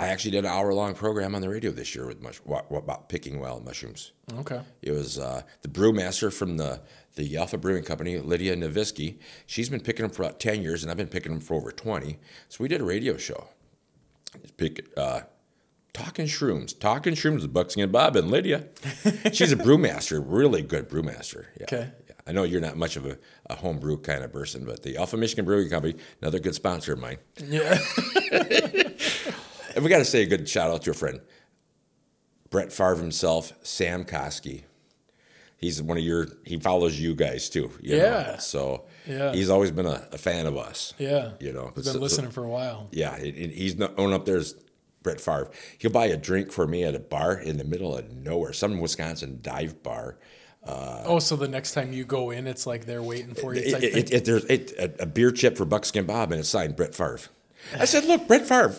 I 0.00 0.06
actually 0.06 0.30
did 0.30 0.44
an 0.46 0.50
hour 0.50 0.72
long 0.72 0.94
program 0.94 1.34
on 1.34 1.42
the 1.42 1.48
radio 1.50 1.70
this 1.70 1.94
year 1.94 2.06
with 2.06 2.22
mush- 2.22 2.40
about 2.70 3.10
picking 3.10 3.38
wild 3.38 3.66
mushrooms. 3.66 4.12
Okay. 4.38 4.60
It 4.80 4.92
was 4.92 5.18
uh, 5.18 5.42
the 5.60 5.68
brewmaster 5.68 6.32
from 6.32 6.56
the, 6.56 6.80
the 7.16 7.36
Alpha 7.36 7.58
Brewing 7.58 7.82
Company, 7.84 8.18
Lydia 8.18 8.56
Novisky. 8.56 9.18
She's 9.46 9.68
been 9.68 9.80
picking 9.80 10.04
them 10.04 10.10
for 10.10 10.22
about 10.22 10.40
10 10.40 10.62
years, 10.62 10.82
and 10.82 10.90
I've 10.90 10.96
been 10.96 11.08
picking 11.08 11.32
them 11.32 11.40
for 11.40 11.54
over 11.54 11.70
20. 11.72 12.18
So 12.48 12.58
we 12.62 12.68
did 12.68 12.80
a 12.80 12.84
radio 12.84 13.16
show. 13.16 13.48
Pick, 14.56 14.88
uh, 14.96 15.22
Talking 15.92 16.26
Shrooms. 16.26 16.78
Talking 16.78 17.14
Shrooms 17.14 17.42
with 17.42 17.52
Buckskin 17.52 17.82
and 17.82 17.92
Bob 17.92 18.16
and 18.16 18.30
Lydia. 18.30 18.68
She's 19.32 19.52
a 19.52 19.56
brewmaster, 19.56 20.22
really 20.24 20.62
good 20.62 20.88
brewmaster. 20.88 21.46
Yeah. 21.58 21.64
Okay. 21.64 21.90
Yeah. 22.06 22.14
I 22.26 22.32
know 22.32 22.44
you're 22.44 22.60
not 22.60 22.76
much 22.76 22.96
of 22.96 23.06
a, 23.06 23.18
a 23.46 23.56
home 23.56 23.80
brew 23.80 23.98
kind 23.98 24.22
of 24.22 24.32
person, 24.32 24.64
but 24.64 24.82
the 24.84 24.96
Alpha 24.96 25.16
Michigan 25.16 25.44
Brewing 25.44 25.68
Company, 25.68 25.96
another 26.22 26.38
good 26.38 26.54
sponsor 26.54 26.92
of 26.92 27.00
mine. 27.00 27.18
Yeah. 27.44 27.78
And 29.74 29.84
we 29.84 29.90
got 29.90 29.98
to 29.98 30.04
say 30.04 30.22
a 30.22 30.26
good 30.26 30.48
shout 30.48 30.70
out 30.70 30.82
to 30.82 30.90
a 30.90 30.94
friend, 30.94 31.20
Brett 32.50 32.72
Favre 32.72 32.96
himself, 32.96 33.52
Sam 33.62 34.04
Koski. 34.04 34.64
He's 35.60 35.82
one 35.82 35.98
of 35.98 36.02
your. 36.02 36.26
He 36.46 36.58
follows 36.58 36.98
you 36.98 37.14
guys 37.14 37.48
too. 37.50 37.70
you 37.82 37.98
know. 37.98 38.02
Yeah. 38.04 38.38
So 38.38 38.86
Yeah. 39.06 39.32
he's 39.34 39.50
always 39.50 39.70
been 39.70 39.86
a, 39.86 40.08
a 40.10 40.18
fan 40.18 40.46
of 40.46 40.56
us. 40.56 40.94
Yeah. 40.98 41.32
You 41.38 41.52
know. 41.52 41.66
So- 41.68 41.72
been 41.74 41.84
so- 41.84 41.98
listening 41.98 42.30
for 42.30 42.42
a 42.44 42.48
while. 42.48 42.88
yeah, 42.92 43.16
it, 43.16 43.36
it- 43.36 43.52
he's 43.52 43.76
not 43.76 43.98
own 43.98 44.12
up 44.14 44.24
there 44.24 44.38
as 44.38 44.54
Brett 45.02 45.20
Favre. 45.20 45.50
He'll 45.78 45.90
buy 45.90 46.06
a 46.06 46.16
drink 46.16 46.50
for 46.50 46.66
me 46.66 46.82
at 46.84 46.94
a 46.94 46.98
bar 46.98 47.34
in 47.38 47.58
the 47.58 47.64
middle 47.64 47.96
of 47.96 48.10
nowhere, 48.10 48.52
some 48.54 48.80
Wisconsin 48.80 49.38
dive 49.42 49.82
bar. 49.82 50.18
Uh, 50.64 51.02
oh, 51.06 51.18
so 51.18 51.36
the 51.36 51.48
next 51.48 51.72
time 51.72 51.92
you 51.92 52.04
go 52.04 52.30
in, 52.30 52.46
it's 52.46 52.66
like 52.66 52.84
they're 52.86 53.02
waiting 53.02 53.34
for 53.34 53.54
you. 53.54 53.60
It, 53.62 53.66
it, 53.66 53.80
thing? 53.92 54.02
it, 54.02 54.12
it- 54.12 54.24
there's 54.24 54.44
it, 54.44 54.72
a, 54.78 55.02
a 55.02 55.06
beer 55.06 55.30
chip 55.30 55.56
for 55.58 55.64
Buckskin 55.64 56.06
Bob 56.06 56.32
and 56.32 56.40
it's 56.40 56.48
signed 56.50 56.76
Brett 56.76 56.94
Favre. 56.94 57.20
I 57.78 57.84
said, 57.84 58.04
look, 58.06 58.26
Brett 58.26 58.46
Favre, 58.46 58.74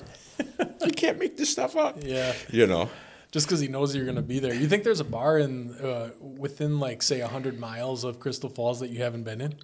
you 0.84 0.92
can't 0.92 1.20
make 1.20 1.38
this 1.38 1.52
stuff 1.52 1.76
up. 1.76 2.00
yeah. 2.04 2.34
You 2.50 2.66
know. 2.68 2.90
Just 3.32 3.48
because 3.48 3.62
he 3.62 3.70
knows 3.70 3.96
you're 3.96 4.04
going 4.06 4.18
to 4.18 4.22
be 4.22 4.40
there. 4.40 4.54
You 4.54 4.68
think 4.68 4.84
there's 4.84 5.00
a 5.00 5.06
bar 5.06 5.40
in 5.40 5.72
uh, 5.76 6.10
within 6.20 6.80
like 6.80 7.02
say 7.02 7.22
hundred 7.22 7.60
miles 7.60 8.04
of 8.04 8.20
Crystal 8.20 8.50
Falls 8.50 8.82
that 8.82 8.90
you 8.90 9.02
haven't 9.02 9.24
been 9.24 9.40
in? 9.40 9.56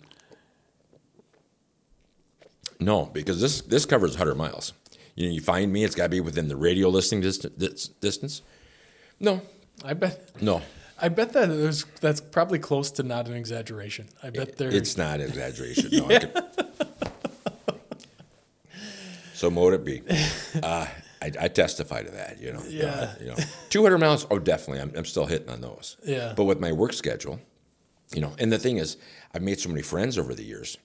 No, 2.80 3.06
because 3.08 3.42
this 3.42 3.62
this 3.62 3.86
covers 3.86 4.12
100 4.12 4.36
miles. 4.36 4.74
You 5.16 5.28
know, 5.28 5.34
you 5.34 5.42
find 5.42 5.74
me, 5.74 5.84
it's 5.84 5.96
got 5.96 6.04
to 6.04 6.10
be 6.10 6.22
within 6.22 6.48
the 6.48 6.56
radio 6.56 6.90
listening 6.90 7.22
dist- 7.22 8.00
distance. 8.00 8.42
No, 9.20 9.42
I 9.84 9.94
bet. 9.94 10.30
no, 10.42 10.62
I 11.02 11.10
bet 11.10 11.34
that 11.34 11.48
there's 11.48 11.84
that's 12.02 12.22
probably 12.22 12.60
close 12.60 12.92
to 12.92 13.04
not 13.04 13.28
an 13.28 13.34
exaggeration. 13.34 14.08
I 14.24 14.30
bet 14.30 14.58
there. 14.58 14.70
it's 14.70 14.96
not 14.96 15.20
an 15.20 15.28
exaggeration. 15.28 15.90
No, 15.92 16.08
I 16.08 16.20
could- 16.20 16.44
so 19.34 19.50
mote 19.52 19.74
it 19.74 19.84
be. 19.86 20.02
Uh, 20.64 20.88
I, 21.28 21.46
I 21.46 21.48
testify 21.48 22.04
to 22.04 22.12
that. 22.12 22.40
You 22.42 22.54
know. 22.54 22.64
Yeah. 22.68 22.86
Uh, 22.86 23.14
you 23.20 23.28
know, 23.28 23.36
200 23.70 23.98
miles. 23.98 24.26
Oh, 24.32 24.40
definitely. 24.40 24.82
I'm, 24.82 24.94
I'm 24.96 25.06
still 25.06 25.26
hitting 25.26 25.50
on 25.50 25.62
those. 25.62 25.98
Yeah. 26.04 26.34
But 26.36 26.46
with 26.46 26.60
my 26.60 26.72
work 26.72 26.94
schedule, 26.94 27.40
you 28.14 28.22
know, 28.22 28.34
and 28.40 28.52
the 28.52 28.60
thing 28.60 28.78
is, 28.78 28.98
I've 29.34 29.42
made 29.42 29.60
so 29.60 29.70
many 29.70 29.82
friends 29.82 30.18
over 30.18 30.34
the 30.34 30.44
years. 30.44 30.78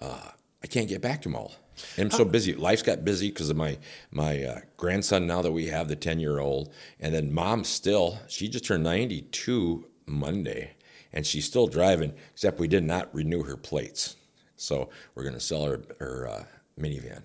Uh, 0.00 0.30
I 0.62 0.66
can't 0.66 0.88
get 0.88 1.00
back 1.00 1.22
to 1.22 1.28
them 1.28 1.36
all. 1.36 1.52
And 1.96 2.06
I'm 2.06 2.10
so 2.16 2.24
busy. 2.24 2.54
Life's 2.54 2.82
got 2.82 3.04
busy 3.04 3.28
because 3.28 3.50
of 3.50 3.56
my 3.56 3.78
my 4.10 4.44
uh, 4.44 4.60
grandson 4.76 5.26
now 5.26 5.42
that 5.42 5.52
we 5.52 5.66
have 5.66 5.88
the 5.88 5.96
10 5.96 6.20
year 6.20 6.38
old, 6.38 6.72
and 7.00 7.14
then 7.14 7.32
mom 7.32 7.64
still. 7.64 8.18
She 8.28 8.48
just 8.48 8.64
turned 8.66 8.84
92 8.84 9.86
Monday, 10.06 10.72
and 11.12 11.26
she's 11.26 11.46
still 11.46 11.66
driving. 11.66 12.12
Except 12.32 12.60
we 12.60 12.68
did 12.68 12.84
not 12.84 13.12
renew 13.14 13.42
her 13.44 13.56
plates, 13.56 14.16
so 14.56 14.90
we're 15.14 15.22
going 15.22 15.34
to 15.34 15.40
sell 15.40 15.64
her 15.64 15.82
her 15.98 16.28
uh, 16.28 16.44
minivan. 16.78 17.22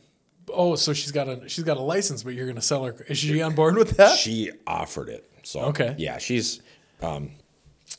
Oh, 0.54 0.76
so 0.76 0.93
she's 0.93 1.12
got 1.12 1.28
a 1.28 1.48
she's 1.50 1.64
got 1.64 1.78
a 1.78 1.82
license, 1.82 2.24
but 2.24 2.34
you're 2.34 2.45
going 2.45 2.56
to 2.56 2.62
sell 2.62 2.84
her. 2.86 2.95
Is 3.08 3.18
she 3.18 3.41
on 3.41 3.56
board 3.56 3.76
with 3.76 3.98
that? 3.98 4.18
She 4.18 4.52
offered 4.66 5.10
it. 5.10 5.30
So 5.43 5.62
Okay. 5.62 5.95
yeah, 5.98 6.18
she's 6.18 6.62
um, 7.02 7.32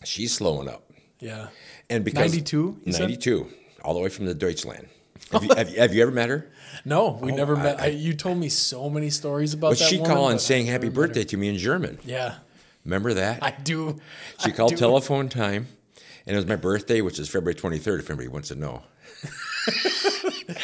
she's 0.05 0.33
slowing 0.35 0.69
up. 0.69 0.91
yeah. 1.21 1.49
And 1.91 2.05
because 2.05 2.33
92, 2.33 2.81
you 2.85 2.93
92, 2.93 3.47
all 3.83 3.95
the 3.95 4.01
way 4.01 4.09
from 4.11 4.27
the 4.27 4.35
Deutschland. 4.35 4.89
Have 5.33 5.43
you, 5.45 5.55
have 5.57 5.69
you, 5.71 5.81
have 5.81 5.95
you 5.95 6.03
ever 6.03 6.11
met 6.11 6.29
her? 6.31 6.51
No, 6.87 7.19
we 7.21 7.33
never 7.33 7.57
I- 7.57 7.63
met. 7.63 7.81
I, 7.81 7.87
you 7.89 8.15
told 8.15 8.39
me 8.39 8.49
so 8.49 8.89
many 8.89 9.11
stories 9.11 9.53
about 9.55 9.71
But 9.73 9.79
that. 9.81 9.85
she 9.89 9.99
woman, 9.99 10.11
called 10.17 10.31
and 10.33 10.41
saying 10.41 10.67
happy 10.67 10.87
never 10.87 11.01
met 11.01 11.03
her. 11.03 11.07
birthday 11.09 11.25
to 11.25 11.37
me 11.37 11.49
in 11.49 11.57
German. 11.59 11.99
Yeah, 12.05 12.37
Remember 12.85 13.13
that? 13.15 13.43
I 13.43 13.51
do. 13.51 13.99
she 14.41 14.51
I 14.53 14.55
called 14.55 14.71
do. 14.71 14.77
telephone 14.77 15.29
time, 15.29 15.67
and 16.27 16.35
it 16.35 16.39
was 16.39 16.47
my 16.47 16.57
birthday, 16.57 17.01
which 17.03 17.19
is 17.19 17.29
February 17.29 17.55
23rd, 17.57 17.99
if 18.01 18.09
anybody 18.11 18.29
wants 18.29 18.49
to 18.49 18.55
know. 18.55 18.83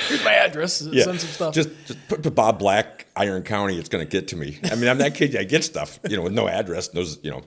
Here's 0.08 0.24
my 0.24 0.32
address. 0.34 0.74
Send 0.78 0.94
some 1.04 1.16
stuff. 1.18 1.54
Just, 1.54 1.68
just 1.86 2.08
put 2.08 2.34
Bob 2.34 2.58
Black, 2.58 3.06
Iron 3.16 3.42
County. 3.42 3.78
It's 3.78 3.88
going 3.88 4.04
to 4.04 4.10
get 4.10 4.28
to 4.28 4.36
me. 4.36 4.58
I 4.64 4.74
mean, 4.76 4.88
I'm 4.88 4.98
that 4.98 5.14
kid. 5.14 5.36
I 5.36 5.44
get 5.44 5.62
stuff, 5.62 5.98
you 6.08 6.16
know, 6.16 6.22
with 6.22 6.32
no 6.32 6.48
address, 6.48 6.94
no, 6.94 7.04
you 7.22 7.30
know, 7.30 7.42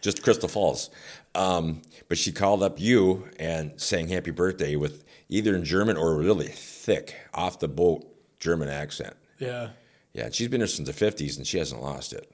just 0.00 0.22
Crystal 0.22 0.48
Falls. 0.48 0.90
Um, 1.34 1.82
but 2.08 2.18
she 2.18 2.30
called 2.30 2.62
up 2.62 2.80
you 2.80 3.28
and 3.38 3.80
sang 3.80 4.08
happy 4.08 4.30
birthday 4.30 4.76
with 4.76 5.04
either 5.28 5.54
in 5.56 5.64
German 5.64 5.96
or 5.96 6.16
really 6.16 6.48
thick, 6.48 7.16
off 7.34 7.58
the 7.58 7.68
boat 7.68 8.06
German 8.38 8.68
accent. 8.68 9.16
yeah. 9.38 9.70
Yeah, 10.14 10.28
she's 10.30 10.48
been 10.48 10.60
there 10.60 10.66
since 10.66 10.86
the 10.94 11.06
50s 11.06 11.38
and 11.38 11.46
she 11.46 11.56
hasn't 11.56 11.80
lost 11.80 12.12
it. 12.12 12.30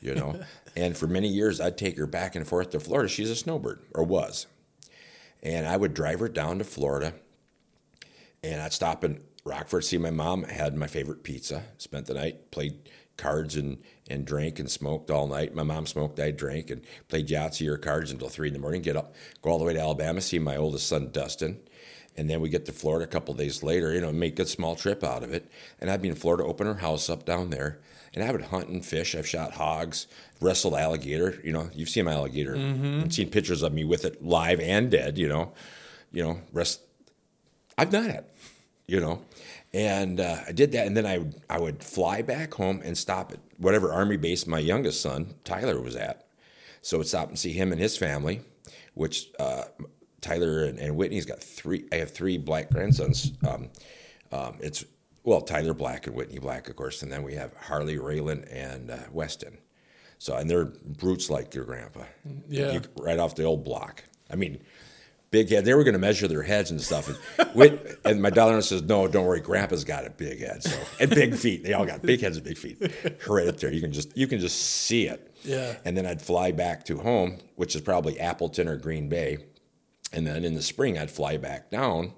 You 0.00 0.14
know? 0.14 0.40
and 0.76 0.96
for 0.96 1.06
many 1.06 1.28
years, 1.28 1.60
I'd 1.60 1.76
take 1.76 1.98
her 1.98 2.06
back 2.06 2.34
and 2.34 2.46
forth 2.46 2.70
to 2.70 2.80
Florida. 2.80 3.10
She's 3.10 3.28
a 3.28 3.36
snowbird, 3.36 3.80
or 3.94 4.04
was. 4.04 4.46
And 5.42 5.66
I 5.66 5.76
would 5.76 5.92
drive 5.92 6.20
her 6.20 6.30
down 6.30 6.56
to 6.58 6.64
Florida 6.64 7.12
and 8.42 8.60
I'd 8.60 8.72
stop 8.72 9.04
in 9.04 9.20
Rockford, 9.44 9.84
see 9.84 9.98
my 9.98 10.10
mom, 10.10 10.44
had 10.44 10.76
my 10.76 10.86
favorite 10.86 11.22
pizza, 11.22 11.64
spent 11.78 12.06
the 12.06 12.14
night, 12.14 12.50
played 12.50 12.88
cards 13.16 13.56
and, 13.56 13.80
and 14.08 14.24
drank 14.24 14.58
and 14.58 14.70
smoked 14.70 15.10
all 15.10 15.26
night. 15.26 15.54
My 15.54 15.62
mom 15.62 15.86
smoked, 15.86 16.18
I 16.18 16.30
drank 16.30 16.70
and 16.70 16.82
played 17.08 17.28
Yahtzee 17.28 17.68
or 17.68 17.76
cards 17.76 18.10
until 18.10 18.28
three 18.28 18.48
in 18.48 18.54
the 18.54 18.60
morning, 18.60 18.82
get 18.82 18.96
up, 18.96 19.14
go 19.42 19.50
all 19.50 19.58
the 19.58 19.64
way 19.64 19.74
to 19.74 19.80
Alabama, 19.80 20.20
see 20.20 20.38
my 20.38 20.56
oldest 20.56 20.88
son, 20.88 21.10
Dustin. 21.12 21.60
And 22.16 22.28
then 22.28 22.40
we 22.40 22.50
get 22.50 22.66
to 22.66 22.72
Florida 22.72 23.04
a 23.04 23.08
couple 23.08 23.32
days 23.34 23.62
later, 23.62 23.94
you 23.94 24.00
know, 24.00 24.12
make 24.12 24.38
a 24.38 24.46
small 24.46 24.76
trip 24.76 25.02
out 25.02 25.22
of 25.22 25.32
it. 25.32 25.50
And 25.80 25.90
I'd 25.90 26.02
be 26.02 26.08
in 26.08 26.14
Florida, 26.14 26.44
open 26.44 26.66
her 26.66 26.74
house 26.74 27.08
up 27.08 27.24
down 27.24 27.50
there. 27.50 27.80
And 28.14 28.22
I 28.22 28.30
would 28.30 28.42
hunt 28.42 28.68
and 28.68 28.84
fish. 28.84 29.14
I've 29.14 29.26
shot 29.26 29.52
hogs, 29.52 30.06
wrestled 30.38 30.74
alligator. 30.74 31.40
You 31.42 31.52
know, 31.52 31.70
you've 31.72 31.88
seen 31.88 32.04
my 32.04 32.12
alligator. 32.12 32.54
You've 32.54 33.14
seen 33.14 33.30
pictures 33.30 33.62
of 33.62 33.72
me 33.72 33.84
with 33.84 34.04
it 34.04 34.22
live 34.22 34.60
and 34.60 34.90
dead, 34.90 35.16
you 35.16 35.26
know. 35.26 35.52
You 36.12 36.22
know, 36.22 36.40
rest. 36.52 36.82
I've 37.78 37.90
done 37.90 38.10
it, 38.10 38.24
you 38.86 39.00
know. 39.00 39.22
And 39.74 40.20
uh, 40.20 40.36
I 40.46 40.52
did 40.52 40.72
that. 40.72 40.86
And 40.86 40.96
then 40.96 41.06
I, 41.06 41.18
would- 41.18 41.40
I 41.48 41.58
would 41.58 41.82
fly 41.82 42.22
back 42.22 42.54
home 42.54 42.80
and 42.84 42.96
stop 42.96 43.32
at 43.32 43.38
whatever 43.58 43.92
army 43.92 44.16
base 44.16 44.46
my 44.46 44.58
youngest 44.58 45.00
son, 45.00 45.34
Tyler, 45.44 45.80
was 45.80 45.96
at. 45.96 46.26
So 46.82 46.96
I 46.96 46.98
would 46.98 47.06
stop 47.06 47.28
and 47.28 47.38
see 47.38 47.52
him 47.52 47.72
and 47.72 47.80
his 47.80 47.96
family, 47.96 48.42
which 48.94 49.30
uh, 49.38 49.64
Tyler 50.20 50.64
and, 50.64 50.78
and 50.78 50.96
Whitney's 50.96 51.24
got 51.26 51.40
three. 51.42 51.84
I 51.92 51.96
have 51.96 52.10
three 52.10 52.38
black 52.38 52.70
grandsons. 52.70 53.32
Um, 53.48 53.70
um, 54.32 54.56
it's 54.60 54.84
well 55.24 55.40
Tyler 55.42 55.74
Black 55.74 56.06
and 56.08 56.16
Whitney 56.16 56.38
Black, 56.40 56.68
of 56.68 56.74
course, 56.76 57.02
and 57.02 57.12
then 57.12 57.22
we 57.22 57.34
have 57.34 57.54
Harley 57.56 57.96
Raylan 57.98 58.46
and 58.52 58.90
uh, 58.90 58.96
Weston. 59.12 59.58
So 60.18 60.34
and 60.36 60.50
they're 60.50 60.64
brutes 60.64 61.30
like 61.30 61.54
your 61.54 61.64
grandpa. 61.64 62.02
Yeah. 62.48 62.72
You- 62.72 62.82
right 62.98 63.18
off 63.18 63.36
the 63.36 63.44
old 63.44 63.64
block. 63.64 64.02
I 64.30 64.34
mean, 64.36 64.60
big 65.32 65.50
head. 65.50 65.64
They 65.64 65.74
were 65.74 65.82
going 65.82 65.94
to 65.94 65.98
measure 65.98 66.28
their 66.28 66.42
heads 66.42 66.70
and 66.70 66.80
stuff. 66.80 67.08
And, 67.08 67.48
Whit, 67.54 67.98
and 68.04 68.22
my 68.22 68.30
daughter 68.30 68.62
says, 68.62 68.82
"No, 68.82 69.08
don't 69.08 69.26
worry. 69.26 69.40
Grandpa's 69.40 69.82
got 69.82 70.06
a 70.06 70.10
big 70.10 70.38
head, 70.40 70.62
so 70.62 70.78
and 71.00 71.10
big 71.10 71.34
feet. 71.34 71.64
They 71.64 71.72
all 71.72 71.84
got 71.84 72.02
big 72.02 72.20
heads 72.20 72.36
and 72.36 72.46
big 72.46 72.56
feet. 72.56 72.78
Hereditary. 73.22 73.74
You 73.74 73.80
can 73.80 73.92
just 73.92 74.16
you 74.16 74.28
can 74.28 74.38
just 74.38 74.60
see 74.60 75.08
it. 75.08 75.34
Yeah. 75.42 75.74
And 75.84 75.96
then 75.96 76.06
I'd 76.06 76.22
fly 76.22 76.52
back 76.52 76.84
to 76.84 76.98
home, 76.98 77.38
which 77.56 77.74
is 77.74 77.80
probably 77.80 78.20
Appleton 78.20 78.68
or 78.68 78.76
Green 78.76 79.08
Bay. 79.08 79.38
And 80.12 80.24
then 80.26 80.44
in 80.44 80.54
the 80.54 80.62
spring, 80.62 80.98
I'd 80.98 81.10
fly 81.10 81.38
back 81.38 81.70
down, 81.70 82.12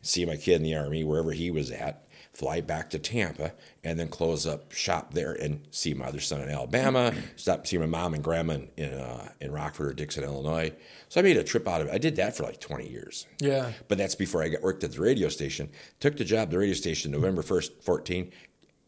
see 0.00 0.24
my 0.24 0.36
kid 0.36 0.54
in 0.54 0.62
the 0.62 0.76
army, 0.76 1.04
wherever 1.04 1.32
he 1.32 1.50
was 1.50 1.70
at, 1.72 2.06
fly 2.32 2.60
back 2.62 2.88
to 2.90 2.98
Tampa, 2.98 3.52
and 3.84 3.98
then 3.98 4.08
close 4.08 4.46
up 4.46 4.72
shop 4.72 5.12
there 5.12 5.34
and 5.34 5.60
see 5.70 5.92
my 5.92 6.06
other 6.06 6.20
son 6.20 6.40
in 6.40 6.48
Alabama, 6.48 7.12
stop 7.36 7.66
see 7.66 7.76
my 7.76 7.86
mom 7.86 8.14
and 8.14 8.24
grandma 8.24 8.54
in, 8.54 8.70
in, 8.78 8.94
uh, 8.94 9.28
in 9.40 9.52
Rockford 9.52 9.88
or 9.88 9.92
Dixon, 9.92 10.24
Illinois. 10.24 10.72
So 11.08 11.20
I 11.20 11.22
made 11.22 11.36
a 11.36 11.44
trip 11.44 11.68
out 11.68 11.82
of 11.82 11.88
it. 11.88 11.94
I 11.94 11.98
did 11.98 12.16
that 12.16 12.34
for 12.36 12.44
like 12.44 12.58
20 12.58 12.88
years. 12.88 13.26
Yeah. 13.38 13.72
But 13.88 13.98
that's 13.98 14.14
before 14.14 14.42
I 14.42 14.48
got 14.48 14.62
worked 14.62 14.82
at 14.82 14.92
the 14.92 15.00
radio 15.00 15.28
station. 15.28 15.68
Took 16.00 16.16
the 16.16 16.24
job 16.24 16.44
at 16.44 16.50
the 16.50 16.58
radio 16.58 16.74
station 16.74 17.10
November 17.10 17.42
1st, 17.42 17.82
14. 17.82 18.32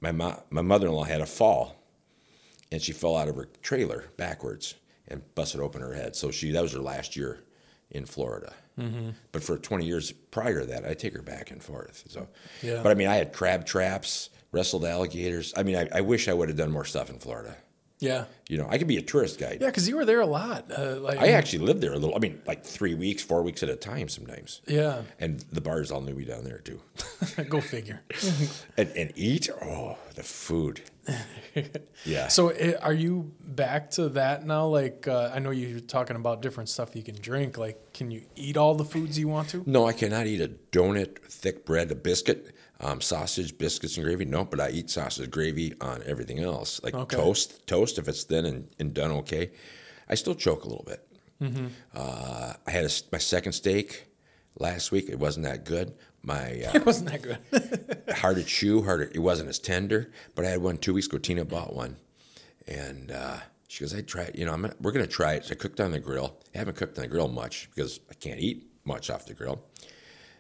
My, 0.01 0.13
mo- 0.13 0.43
my 0.51 0.63
mother 0.63 0.87
in 0.87 0.95
law 0.95 1.05
had 1.05 1.21
a 1.21 1.27
fall 1.27 1.77
and 2.73 2.81
she 2.81 2.93
fell 2.93 3.17
out 3.17 3.29
of 3.29 3.37
her 3.37 3.49
trailer 3.63 4.07
backwards 4.17 4.75
and 5.07 5.23
busted 5.35 5.61
open 5.61 5.83
her 5.83 5.95
head. 5.95 6.17
So 6.17 6.31
she 6.31 6.51
that 6.53 6.63
was 6.63 6.73
her 6.73 6.81
last 6.81 7.15
year 7.15 7.45
in 7.91 8.07
Florida. 8.07 8.53
Mm-hmm. 8.79 9.11
But 9.33 9.43
for 9.45 9.57
20 9.59 9.85
years 9.85 10.13
prior 10.13 10.61
to 10.61 10.67
that, 10.67 10.85
I 10.85 10.95
take 10.95 11.15
her 11.15 11.23
back 11.23 11.51
and 11.51 11.63
forth. 11.63 12.05
So, 12.09 12.29
Yeah. 12.63 12.83
but 12.83 12.91
I 12.91 12.95
mean, 12.95 13.09
I 13.09 13.17
had 13.17 13.33
crab 13.33 13.65
traps, 13.67 14.31
wrestled 14.53 14.85
alligators. 14.85 15.53
I 15.57 15.63
mean, 15.63 15.77
I, 15.77 15.89
I 15.93 16.01
wish 16.01 16.29
I 16.29 16.33
would 16.33 16.49
have 16.49 16.59
done 16.59 16.71
more 16.73 16.85
stuff 16.85 17.11
in 17.11 17.19
Florida. 17.19 17.57
Yeah. 18.01 18.25
You 18.49 18.59
know, 18.59 18.67
I 18.69 18.77
could 18.77 18.89
be 18.89 18.97
a 18.97 19.03
tourist 19.03 19.39
guide. 19.39 19.59
Yeah, 19.61 19.69
because 19.69 19.89
you 19.89 19.97
were 19.97 20.05
there 20.05 20.21
a 20.21 20.27
lot. 20.27 20.67
Uh, 20.71 20.97
like, 21.01 21.19
I 21.19 21.29
actually 21.29 21.61
lived 21.65 21.81
there 21.81 21.93
a 21.93 21.99
little. 21.99 22.15
I 22.15 22.19
mean, 22.19 22.43
like 22.47 22.65
three 22.65 22.95
weeks, 22.95 23.23
four 23.23 23.43
weeks 23.43 23.63
at 23.63 23.69
a 23.69 23.77
time 23.77 24.09
sometimes. 24.09 24.61
yeah. 24.67 25.03
And 25.21 25.41
the 25.53 25.61
bars 25.61 25.91
all 25.91 26.01
knew 26.03 26.15
me 26.15 26.25
down 26.25 26.45
there 26.45 26.59
too. 26.59 26.81
Go 27.49 27.61
figure. 27.61 28.03
and, 28.77 28.91
and 28.97 29.13
eat, 29.15 29.49
oh, 29.63 29.97
the 30.17 30.23
food. 30.25 30.83
Yeah. 32.05 32.29
So, 32.29 32.49
eh, 32.49 32.75
are 32.83 32.93
you 32.93 33.33
back 33.41 33.91
to 33.93 34.09
that 34.11 34.45
now? 34.45 34.67
Like, 34.67 35.07
uh, 35.07 35.31
I 35.33 35.39
know 35.39 35.51
you're 35.51 35.79
talking 35.81 36.17
about 36.17 36.43
different 36.43 36.69
stuff 36.69 36.97
you 36.97 37.03
can 37.03 37.15
drink. 37.15 37.57
Like, 37.57 37.93
can 37.95 38.11
you 38.11 38.23
eat 38.35 38.57
all 38.57 38.75
the 38.75 38.85
foods 38.85 39.19
you 39.19 39.29
want 39.29 39.49
to? 39.51 39.63
No, 39.65 39.87
I 39.87 39.93
cannot 39.93 40.27
eat 40.27 40.41
a 40.41 40.49
donut, 40.73 41.19
thick 41.23 41.65
bread, 41.65 41.91
a 41.93 41.95
biscuit, 41.95 42.55
um, 42.81 43.01
sausage, 43.01 43.57
biscuits, 43.57 43.97
and 43.97 44.05
gravy. 44.05 44.25
No, 44.25 44.45
but 44.45 44.61
I 44.61 44.71
eat 44.71 44.91
sausage 44.91 45.31
gravy 45.31 45.73
on 45.81 46.03
everything 46.05 46.41
else, 46.41 46.83
like 46.83 46.95
Okay. 46.95 47.17
toast. 47.17 47.67
Toast, 47.69 47.99
if 47.99 48.09
it's 48.09 48.25
thin 48.25 48.45
and, 48.45 48.69
and 48.81 48.93
done 48.93 49.13
okay, 49.13 49.53
I 50.09 50.17
still 50.17 50.35
choke 50.35 50.65
a 50.65 50.69
little 50.69 50.85
bit. 50.85 51.07
Mm-hmm. 51.41 51.67
Uh, 51.95 52.53
I 52.67 52.71
had 52.71 52.85
a 52.85 52.91
my 53.13 53.19
second 53.19 53.53
steak 53.53 54.07
last 54.59 54.91
week. 54.93 55.09
It 55.09 55.19
wasn't 55.19 55.47
that 55.47 55.65
good. 55.65 55.95
My 56.25 56.63
uh, 56.67 56.73
It 56.75 56.87
wasn't 56.87 57.11
that 57.11 57.23
good. 57.23 58.03
hard 58.17 58.37
to 58.37 58.45
chew, 58.45 58.83
hard. 58.83 59.11
To, 59.11 59.15
it 59.17 59.21
wasn't 59.21 59.49
as 59.51 59.59
tender. 59.59 60.11
But 60.35 60.45
I 60.45 60.49
had 60.51 60.63
one 60.63 60.79
two 60.79 60.95
weeks 60.95 61.07
ago. 61.07 61.19
Tina 61.19 61.45
bought 61.45 61.75
one, 61.75 61.97
and 62.67 63.11
uh, 63.13 63.37
she 63.69 63.85
goes, 63.85 63.95
"I 63.95 64.01
tried. 64.01 64.33
You 64.35 64.47
know, 64.47 64.53
I'm 64.53 64.63
gonna, 64.63 64.75
we're 64.81 64.93
gonna 64.93 65.07
try 65.07 65.35
it." 65.35 65.45
So 65.45 65.53
I 65.53 65.55
cooked 65.57 65.81
on 65.81 65.93
the 65.93 66.01
grill. 66.01 66.37
I 66.55 66.59
haven't 66.59 66.77
cooked 66.77 66.97
on 66.99 67.03
the 67.03 67.09
grill 67.09 67.29
much 67.29 67.69
because 67.75 68.01
I 68.11 68.15
can't 68.15 68.41
eat 68.41 68.67
much 68.85 69.11
off 69.11 69.27
the 69.27 69.35
grill, 69.35 69.63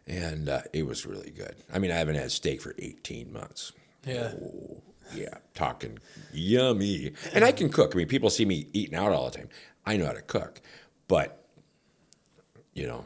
and 0.06 0.48
uh, 0.48 0.62
it 0.72 0.86
was 0.86 1.04
really 1.06 1.30
good. 1.30 1.54
I 1.72 1.78
mean, 1.78 1.90
I 1.90 1.96
haven't 1.96 2.14
had 2.16 2.30
steak 2.32 2.60
for 2.62 2.74
18 2.78 3.32
months. 3.32 3.72
yeah. 4.06 4.32
Oh, 4.42 4.82
yeah, 5.14 5.34
talking 5.52 5.98
yummy. 6.32 7.12
And 7.34 7.44
I 7.44 7.52
can 7.52 7.68
cook. 7.68 7.94
I 7.94 7.98
mean, 7.98 8.08
people 8.08 8.30
see 8.30 8.46
me 8.46 8.68
eating 8.72 8.94
out 8.94 9.12
all 9.12 9.28
the 9.28 9.36
time. 9.36 9.50
I 9.84 9.98
know 9.98 10.06
how 10.06 10.12
to 10.14 10.22
cook, 10.22 10.62
but 11.08 11.44
you 12.72 12.86
know, 12.86 13.04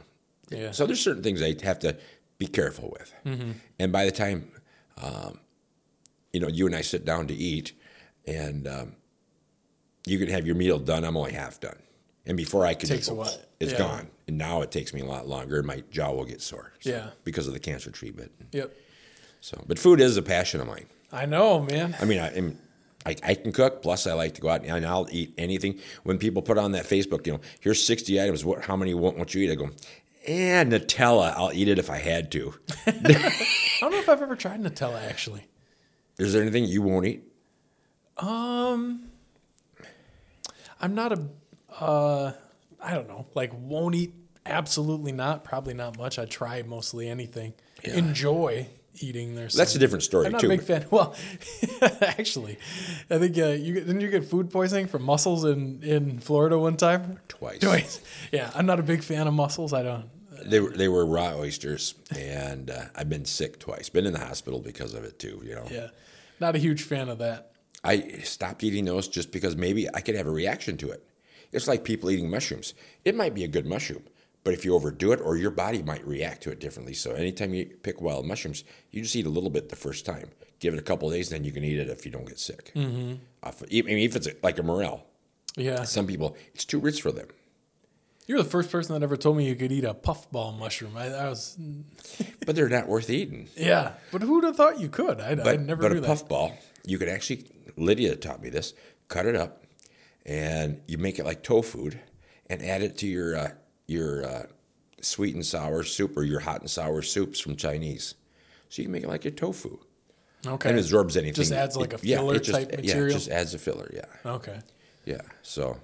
Yeah. 0.49 0.71
so 0.71 0.87
there's 0.87 1.01
certain 1.01 1.25
things 1.25 1.43
I 1.43 1.57
have 1.65 1.81
to 1.81 1.97
be 2.39 2.47
careful 2.47 2.95
with. 2.99 3.13
And 3.79 3.93
by 3.93 4.05
the 4.05 4.11
time, 4.13 4.51
um, 5.03 5.41
you 6.33 6.41
know, 6.41 6.49
you 6.49 6.67
and 6.67 6.75
I 6.75 6.83
sit 6.83 7.05
down 7.05 7.27
to 7.29 7.35
eat, 7.35 7.73
and 8.27 8.67
um, 8.69 8.97
you 10.07 10.19
can 10.19 10.29
have 10.29 10.47
your 10.47 10.55
meal 10.57 10.79
done, 10.79 11.05
I'm 11.05 11.17
only 11.17 11.33
half 11.33 11.61
done. 11.61 11.77
And 12.27 12.37
before 12.37 12.65
I 12.67 12.75
can, 12.75 12.89
Takes 12.89 13.01
just 13.07 13.11
a 13.11 13.15
while. 13.15 13.35
it's 13.59 13.73
Yeah. 13.73 13.79
gone. 13.79 14.09
And 14.29 14.37
now 14.39 14.63
it 14.63 14.71
takes 14.71 14.93
me 14.95 15.01
a 15.01 15.05
lot 15.07 15.27
longer, 15.27 15.63
my 15.63 15.83
jaw 15.91 16.13
will 16.13 16.25
get 16.27 16.41
sore. 16.41 16.73
so- 16.81 16.91
Yeah. 16.91 17.11
because 17.25 17.47
of 17.47 17.55
the 17.55 17.59
cancer 17.61 17.91
treatment. 17.91 18.31
Yep. 18.53 18.75
So, 19.41 19.65
but 19.67 19.79
food 19.79 20.01
is 20.01 20.17
a 20.17 20.23
passion 20.23 20.61
of 20.61 20.67
mine. 20.67 20.87
I 21.13 21.27
know, 21.27 21.61
man. 21.63 21.97
I 22.01 22.05
mean, 22.05 22.19
I 22.21 22.29
am. 22.37 22.59
I, 23.07 23.17
I 23.23 23.35
can 23.35 23.53
cook. 23.53 23.81
Plus, 23.81 24.07
I 24.07 24.13
like 24.13 24.35
to 24.35 24.41
go 24.43 24.49
out 24.51 24.65
and 24.65 24.85
I'll 24.85 25.09
eat 25.11 25.33
anything. 25.39 25.79
When 26.03 26.19
people 26.19 26.43
put 26.43 26.59
on 26.59 26.73
that 26.73 26.85
Facebook, 26.85 27.27
you 27.27 27.35
know, 27.35 27.41
here's 27.61 27.83
60 27.83 28.21
items. 28.21 28.45
What? 28.45 28.65
How 28.65 28.77
many 28.77 28.93
won't, 28.93 29.17
won't 29.17 29.33
you 29.35 29.43
eat? 29.43 29.53
I 29.53 29.55
go, 29.55 29.71
and 30.29 30.73
Nutella. 30.73 31.33
I'll 31.37 31.53
eat 31.53 31.69
it 31.69 31.79
if 31.79 31.89
I 31.91 31.99
had 31.99 32.31
to. 32.33 32.55
I 32.87 32.91
don't 33.81 33.91
know 33.91 33.99
if 33.99 34.09
I've 34.09 34.23
ever 34.23 34.37
tried 34.37 34.61
Nutella 34.61 35.09
actually. 35.09 35.47
Is 36.19 36.33
there 36.33 36.43
anything 36.43 36.65
you 36.65 36.83
won't 36.83 37.07
eat? 37.07 37.25
Um, 38.19 39.09
I'm 40.81 40.95
not 40.95 41.13
a, 41.13 41.25
uh, 41.81 42.33
I 42.81 42.95
don't 42.95 43.09
know, 43.09 43.27
like 43.35 43.53
won't 43.55 43.95
eat. 43.95 44.15
Absolutely 44.45 45.13
not. 45.13 45.45
Probably 45.45 45.75
not 45.75 45.99
much. 45.99 46.19
I 46.19 46.25
try 46.25 46.63
mostly 46.63 47.09
anything. 47.09 47.55
Yeah. 47.85 47.97
Enjoy 47.97 48.67
eating 49.01 49.35
there. 49.35 49.49
That's 49.49 49.75
a 49.75 49.79
different 49.79 50.03
story 50.03 50.27
I'm 50.27 50.33
not 50.33 50.41
too. 50.41 50.47
a 50.47 50.51
big 50.51 50.63
fan. 50.63 50.87
Well, 50.91 51.15
actually, 52.01 52.59
I 53.11 53.19
think 53.19 53.39
uh, 53.39 53.49
you 53.49 53.75
didn't 53.75 54.01
you 54.01 54.09
get 54.09 54.25
food 54.25 54.51
poisoning 54.51 54.87
from 54.89 55.03
mussels 55.03 55.45
in 55.45 55.83
in 55.83 56.19
Florida 56.19 56.59
one 56.59 56.77
time. 56.77 57.21
Twice. 57.29 57.61
Twice. 57.61 58.01
Yeah, 58.33 58.51
I'm 58.55 58.67
not 58.67 58.81
a 58.81 58.83
big 58.83 59.03
fan 59.05 59.27
of 59.27 59.35
mussels. 59.35 59.73
I 59.73 59.83
don't. 59.83 60.09
They 60.45 60.61
were 60.61 60.71
they 60.71 60.89
were 60.89 61.05
raw 61.07 61.35
oysters, 61.37 61.95
and 62.17 62.71
uh, 62.71 62.87
I've 62.95 63.09
been 63.09 63.25
sick 63.25 63.59
twice. 63.59 63.89
Been 63.89 64.07
in 64.07 64.13
the 64.13 64.19
hospital 64.19 64.61
because 64.61 64.95
of 64.95 65.05
it 65.05 65.19
too. 65.19 65.41
You 65.45 65.55
know, 65.57 65.67
Yeah, 65.71 65.89
not 66.41 66.55
a 66.57 66.59
huge 66.59 66.83
fan 66.83 67.09
of 67.09 67.19
that. 67.19 67.53
I 67.85 68.21
stopped 68.25 68.65
eating 68.65 68.85
those 68.87 69.09
just 69.09 69.31
because 69.33 69.57
maybe 69.57 69.89
I 69.95 70.01
could 70.01 70.17
have 70.17 70.27
a 70.27 70.31
reaction 70.33 70.77
to 70.79 70.91
it. 70.91 71.05
It's 71.53 71.69
like 71.69 71.85
people 71.85 72.11
eating 72.11 72.31
mushrooms. 72.31 72.75
It 73.05 73.15
might 73.15 73.35
be 73.35 73.45
a 73.45 73.49
good 73.49 73.67
mushroom, 73.67 74.03
but 74.45 74.53
if 74.53 74.65
you 74.65 74.75
overdo 74.75 75.13
it, 75.13 75.21
or 75.21 75.37
your 75.37 75.51
body 75.53 75.83
might 75.83 76.07
react 76.07 76.43
to 76.43 76.51
it 76.51 76.59
differently. 76.61 76.93
So 76.95 77.13
anytime 77.13 77.55
you 77.55 77.67
pick 77.83 78.01
wild 78.01 78.27
mushrooms, 78.27 78.65
you 78.91 79.03
just 79.03 79.15
eat 79.17 79.27
a 79.27 79.31
little 79.31 79.49
bit 79.51 79.69
the 79.69 79.77
first 79.77 80.05
time. 80.05 80.31
Give 80.61 80.75
it 80.75 80.79
a 80.79 80.83
couple 80.83 81.09
of 81.09 81.15
days, 81.15 81.29
then 81.31 81.45
you 81.45 81.53
can 81.53 81.63
eat 81.65 81.79
it 81.79 81.89
if 81.89 82.05
you 82.05 82.11
don't 82.11 82.27
get 82.27 82.41
sick. 82.41 82.73
Mm-hmm. 82.75 83.15
I 83.45 83.53
mean, 83.71 83.99
if 83.99 84.17
it's 84.17 84.29
like 84.43 84.59
a 84.59 84.63
morel, 84.65 85.07
Yeah. 85.57 85.85
some 85.85 86.07
people 86.07 86.37
it's 86.55 86.65
too 86.65 86.81
rich 86.81 87.01
for 87.01 87.13
them. 87.13 87.29
You're 88.29 88.39
the 88.43 88.49
first 88.49 88.71
person 88.71 88.93
that 88.95 89.03
ever 89.03 89.17
told 89.17 89.37
me 89.39 89.49
you 89.49 89.57
could 89.57 89.73
eat 89.73 89.85
a 89.85 89.95
puffball 89.95 90.53
mushroom. 90.53 90.97
I, 90.97 91.07
I 91.07 91.29
was, 91.31 91.59
but 92.47 92.55
they're 92.55 92.69
not 92.69 92.87
worth 92.87 93.09
eating. 93.11 93.49
yeah, 93.57 93.95
but 94.13 94.23
who'd 94.23 94.45
have 94.45 94.55
thought 94.55 94.79
you 94.79 94.89
could? 94.91 95.19
I, 95.21 95.31
I 95.31 95.35
But, 95.35 95.61
never 95.63 95.83
but 95.83 95.93
a 95.93 96.01
that. 96.01 96.07
puffball, 96.07 96.57
you 96.85 96.99
could 96.99 97.09
actually, 97.09 97.47
Lydia 97.77 98.15
taught 98.17 98.43
me 98.43 98.51
this, 98.51 98.75
cut 99.09 99.25
it 99.27 99.35
up 99.35 99.65
and 100.27 100.81
you 100.87 100.99
make 100.99 101.19
it 101.19 101.25
like 101.25 101.43
tofu 101.43 101.91
and 102.51 102.63
add 102.63 102.83
it 102.83 102.99
to 102.99 103.07
your, 103.07 103.35
uh, 103.37 103.49
your 103.87 104.27
uh, 104.27 104.43
sweet 105.01 105.35
and 105.35 105.45
sour 105.47 105.83
soup 105.83 106.15
or 106.17 106.23
your 106.23 106.41
hot 106.41 106.61
and 106.61 106.71
sour 106.71 107.01
soups 107.01 107.41
from 107.41 107.57
Chinese. 107.57 108.15
So 108.69 108.83
you 108.83 108.87
can 108.87 108.93
make 108.93 109.05
it 109.05 109.09
like 109.09 109.25
your 109.25 109.33
tofu. 109.33 109.79
Okay, 110.47 110.69
And 110.69 110.79
it 110.79 110.83
absorbs 110.83 111.17
anything. 111.17 111.35
Just 111.35 111.53
adds 111.53 111.77
like 111.79 111.95
a 111.95 111.97
It- 111.97 112.05
yeah, 112.05 112.17
filler 112.19 112.35
it 112.37 112.45
just, 112.45 112.59
type 112.59 112.71
Yeah, 112.73 112.77
material? 112.77 113.09
it 113.09 113.13
just 113.21 113.31
adds 113.31 113.55
a 113.55 113.59
filler, 113.59 113.91
yeah. 113.95 114.31
okay. 114.33 114.61
Yeah. 115.07 115.23
So 115.43 115.81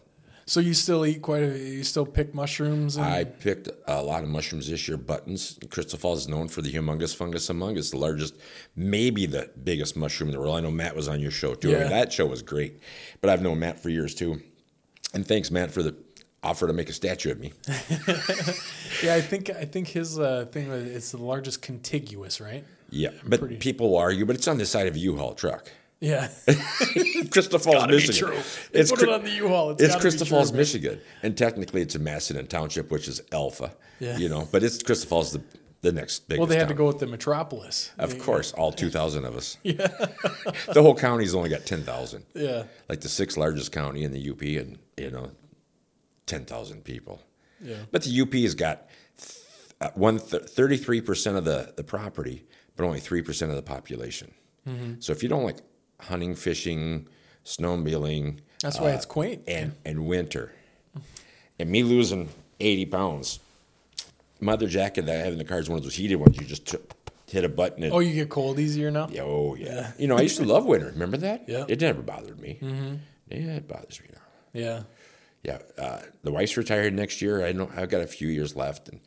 So 0.46 0.60
you 0.60 0.74
still 0.74 1.06
eat 1.06 1.22
quite 1.22 1.42
a? 1.42 1.58
You 1.58 1.84
still 1.84 2.04
pick 2.04 2.34
mushrooms? 2.34 2.96
And, 2.96 3.06
I 3.06 3.24
picked 3.24 3.68
a 3.86 4.02
lot 4.02 4.22
of 4.22 4.28
mushrooms 4.28 4.68
this 4.68 4.86
year. 4.86 4.96
Buttons. 4.96 5.58
Crystal 5.70 5.98
Falls 5.98 6.20
is 6.20 6.28
known 6.28 6.48
for 6.48 6.60
the 6.60 6.70
humongous 6.72 7.16
fungus 7.16 7.48
among 7.48 7.78
us, 7.78 7.90
the 7.90 7.96
largest, 7.98 8.34
maybe 8.76 9.26
the 9.26 9.50
biggest 9.62 9.96
mushroom 9.96 10.28
in 10.28 10.34
the 10.34 10.40
world. 10.40 10.56
I 10.56 10.60
know 10.60 10.70
Matt 10.70 10.94
was 10.94 11.08
on 11.08 11.20
your 11.20 11.30
show 11.30 11.54
too. 11.54 11.74
I 11.74 11.80
mean, 11.80 11.88
that 11.90 12.12
show 12.12 12.26
was 12.26 12.42
great. 12.42 12.80
But 13.20 13.30
I've 13.30 13.42
known 13.42 13.58
Matt 13.58 13.80
for 13.80 13.88
years 13.88 14.14
too. 14.14 14.40
And 15.14 15.26
thanks, 15.26 15.50
Matt, 15.50 15.70
for 15.70 15.82
the 15.82 15.96
offer 16.42 16.66
to 16.66 16.72
make 16.72 16.90
a 16.90 16.92
statue 16.92 17.30
of 17.30 17.40
me. 17.40 17.52
yeah, 19.02 19.14
I 19.14 19.20
think 19.22 19.48
I 19.50 19.64
think 19.64 19.88
his 19.88 20.18
uh, 20.18 20.46
thing 20.52 20.68
was 20.68 20.84
it's 20.84 21.10
the 21.12 21.18
largest 21.22 21.62
contiguous, 21.62 22.40
right? 22.40 22.64
Yeah. 22.90 23.10
But 23.26 23.40
Pretty- 23.40 23.56
people 23.56 23.96
argue, 23.96 24.26
but 24.26 24.36
it's 24.36 24.46
on 24.46 24.58
the 24.58 24.66
side 24.66 24.86
of 24.86 24.94
a 24.94 24.98
U-Haul 24.98 25.34
truck. 25.34 25.70
Yeah, 26.04 26.28
Crystal 27.30 27.58
Falls, 27.58 27.86
Michigan. 27.86 28.14
true. 28.28 28.38
It's 28.72 28.90
put 28.90 28.98
Cri- 29.00 29.08
it 29.08 29.14
on 29.14 29.24
the 29.24 29.30
U-Haul. 29.30 29.70
It's, 29.70 29.82
It's 29.82 29.96
Crystal 29.96 30.26
Falls. 30.26 30.52
Michigan, 30.52 31.00
and 31.22 31.36
technically 31.36 31.80
it's 31.82 31.94
a 31.94 31.98
Mastodon 31.98 32.46
Township, 32.46 32.90
which 32.90 33.08
is 33.08 33.22
Alpha. 33.32 33.74
Yeah. 34.00 34.16
You 34.18 34.28
know, 34.28 34.46
but 34.52 34.62
it's 34.62 34.82
Crystal 34.82 35.08
Falls, 35.08 35.32
the 35.32 35.42
the 35.80 35.92
next 35.92 36.28
biggest. 36.28 36.38
Well, 36.40 36.46
they 36.46 36.56
had 36.56 36.68
to 36.68 36.74
go 36.74 36.86
with 36.86 36.98
the 36.98 37.06
metropolis. 37.06 37.90
Of 37.98 38.18
course, 38.18 38.52
all 38.52 38.72
two 38.72 38.90
thousand 38.90 39.24
of 39.24 39.34
us. 39.36 39.56
Yeah. 39.62 39.86
the 40.72 40.82
whole 40.82 40.94
county's 40.94 41.34
only 41.34 41.48
got 41.50 41.64
ten 41.66 41.82
thousand. 41.82 42.24
Yeah, 42.34 42.64
Like 42.88 43.00
the 43.00 43.08
sixth 43.08 43.36
largest 43.38 43.72
county 43.72 44.02
in 44.04 44.12
the 44.12 44.30
UP, 44.30 44.42
and 44.42 44.78
you 44.98 45.10
know, 45.10 45.30
ten 46.26 46.44
thousand 46.44 46.84
people. 46.84 47.20
yeah. 47.62 47.76
But 47.92 48.02
the 48.02 48.20
UP 48.20 48.32
has 48.34 48.54
got 48.54 48.88
uh, 49.80 49.88
one 49.94 50.18
thirty-three 50.18 51.00
percent 51.00 51.36
of 51.36 51.44
the 51.44 51.72
the 51.76 51.84
property, 51.84 52.44
but 52.76 52.84
only 52.84 53.00
three 53.00 53.22
percent 53.22 53.50
of 53.50 53.56
the 53.56 53.62
population. 53.76 54.32
Mm-hmm. 54.68 54.94
So 55.00 55.12
if 55.12 55.22
you 55.22 55.28
don't 55.28 55.44
like 55.44 55.58
hunting, 56.00 56.34
fishing, 56.34 57.08
snowmobiling, 57.44 58.38
That's 58.62 58.80
why 58.80 58.90
it's 58.90 59.06
quaint. 59.06 59.44
and 59.48 59.74
and 59.84 60.06
winter, 60.06 60.52
and 61.58 61.70
me 61.70 61.82
losing 61.82 62.28
eighty 62.60 62.86
pounds, 62.86 63.40
my 64.40 64.52
other 64.52 64.68
jacket 64.68 65.06
that 65.06 65.16
I 65.20 65.24
have 65.24 65.32
in 65.32 65.38
the 65.38 65.44
car 65.44 65.58
is 65.58 65.68
one 65.68 65.78
of 65.78 65.84
those 65.84 65.94
heated 65.96 66.16
ones. 66.16 66.36
You 66.40 66.46
just 66.46 66.66
t- 66.66 66.78
hit 67.28 67.44
a 67.44 67.48
button 67.48 67.82
and 67.84 67.92
Oh, 67.92 67.98
you 68.00 68.14
get 68.14 68.28
cold 68.28 68.58
easier 68.58 68.90
now. 68.90 69.08
yeah, 69.10 69.22
Oh 69.22 69.54
yeah. 69.54 69.92
You 69.98 70.06
know, 70.08 70.16
I 70.16 70.20
used 70.22 70.36
to 70.38 70.44
love 70.44 70.66
winter. 70.66 70.86
Remember 70.90 71.16
that? 71.18 71.44
Yeah. 71.48 71.64
It 71.68 71.80
never 71.80 72.02
bothered 72.02 72.38
me. 72.40 72.58
Mm-hmm. 72.60 72.94
Yeah, 73.30 73.56
it 73.56 73.66
bothers 73.68 74.00
me 74.00 74.08
now. 74.12 74.20
Yeah, 74.52 74.82
Yeah. 75.42 75.58
Uh, 75.76 76.00
the 76.22 76.30
wife's 76.30 76.56
retired 76.56 76.94
next 76.94 77.20
year. 77.22 77.44
I 77.44 77.52
know 77.52 77.70
I've 77.76 77.88
got 77.88 78.02
a 78.02 78.06
few 78.06 78.28
years 78.28 78.54
left, 78.54 78.88
and 78.88 79.00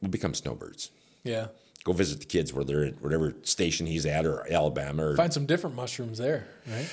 we'll 0.00 0.10
become 0.10 0.34
snowbirds. 0.34 0.90
yeah. 1.24 1.48
Go 1.84 1.92
visit 1.92 2.20
the 2.20 2.26
kids 2.26 2.52
where 2.52 2.64
they're 2.64 2.84
at 2.84 3.00
whatever 3.02 3.34
station 3.42 3.86
he's 3.86 4.04
at, 4.04 4.26
or 4.26 4.50
Alabama, 4.52 5.06
or 5.06 5.16
Find 5.16 5.32
some 5.32 5.46
different 5.46 5.76
mushrooms 5.76 6.18
there, 6.18 6.46
right? 6.66 6.88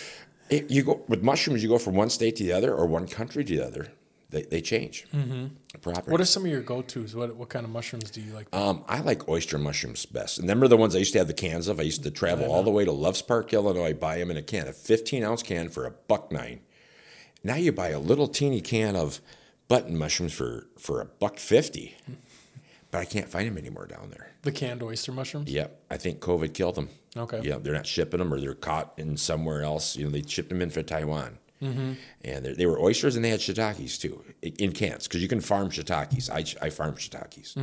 It- 0.49 0.69
you 0.71 0.83
go 0.83 1.01
with 1.07 1.23
mushrooms. 1.23 1.63
You 1.63 1.69
go 1.69 1.77
from 1.77 1.95
one 1.95 2.09
state 2.09 2.35
to 2.37 2.43
the 2.43 2.53
other, 2.53 2.73
or 2.73 2.85
one 2.85 3.07
country 3.07 3.43
to 3.43 3.57
the 3.57 3.65
other. 3.65 3.87
They, 4.29 4.41
they 4.41 4.61
change. 4.61 5.05
Mm-hmm. 5.13 5.47
Property. 5.81 6.11
What 6.11 6.19
are 6.19 6.25
some 6.25 6.45
of 6.45 6.51
your 6.51 6.61
go-tos? 6.61 7.15
What 7.15 7.35
what 7.35 7.49
kind 7.49 7.63
of 7.63 7.71
mushrooms 7.71 8.09
do 8.11 8.21
you 8.21 8.33
like? 8.33 8.47
Um, 8.53 8.83
I 8.87 8.99
like 8.99 9.29
oyster 9.29 9.57
mushrooms 9.57 10.05
best. 10.05 10.39
And 10.39 10.49
them 10.49 10.61
are 10.63 10.67
the 10.67 10.77
ones 10.77 10.95
I 10.95 10.99
used 10.99 11.13
to 11.13 11.19
have 11.19 11.27
the 11.27 11.33
cans 11.33 11.67
of. 11.67 11.79
I 11.79 11.83
used 11.83 12.03
to 12.03 12.11
travel 12.11 12.51
all 12.51 12.63
the 12.63 12.71
way 12.71 12.85
to 12.85 12.91
Loves 12.91 13.21
Park, 13.21 13.53
Illinois, 13.53 13.93
buy 13.93 14.17
them 14.17 14.31
in 14.31 14.37
a 14.37 14.41
can, 14.41 14.67
a 14.67 14.73
15 14.73 15.23
ounce 15.23 15.41
can 15.43 15.69
for 15.69 15.85
a 15.85 15.91
buck 15.91 16.31
nine. 16.31 16.59
Now 17.43 17.55
you 17.55 17.71
buy 17.71 17.89
a 17.89 17.99
little 17.99 18.27
teeny 18.27 18.59
can 18.61 18.95
of 18.95 19.21
button 19.67 19.97
mushrooms 19.97 20.33
for, 20.33 20.67
for 20.77 20.99
a 21.01 21.05
buck 21.05 21.37
50. 21.37 21.95
But 22.91 22.99
I 22.99 23.05
can't 23.05 23.29
find 23.29 23.47
them 23.47 23.57
anymore 23.57 23.85
down 23.87 24.09
there. 24.09 24.31
The 24.45 24.51
canned 24.51 24.81
oyster 24.81 25.11
mushrooms. 25.11 25.49
Yep. 25.51 25.81
I 25.91 25.97
think 25.97 26.19
COVID 26.21 26.53
killed 26.53 26.75
them. 26.75 26.89
Okay. 27.17 27.41
Yeah, 27.43 27.57
they're 27.59 27.73
not 27.73 27.85
shipping 27.85 28.19
them 28.19 28.33
or 28.33 28.39
they're 28.39 28.53
caught 28.53 28.93
in 28.97 29.17
somewhere 29.17 29.61
else. 29.63 29.95
You 29.97 30.05
know, 30.05 30.11
they 30.11 30.21
shipped 30.25 30.49
them 30.49 30.61
in 30.61 30.69
for 30.69 30.81
Taiwan. 30.83 31.37
Mm-hmm. 31.61 31.93
And 32.23 32.45
they- 32.45 32.53
they 32.53 32.65
were 32.65 32.79
oysters 32.79 33.15
and 33.15 33.23
they 33.25 33.29
had 33.29 33.39
shiitakes 33.39 33.99
too 33.99 34.23
in 34.41 34.71
cans 34.71 35.07
because 35.07 35.21
you 35.21 35.27
can 35.27 35.41
farm 35.41 35.69
shiitakes. 35.69 36.29
I, 36.29 36.65
I 36.65 36.69
farm 36.69 36.95
shiitakes. 36.95 37.57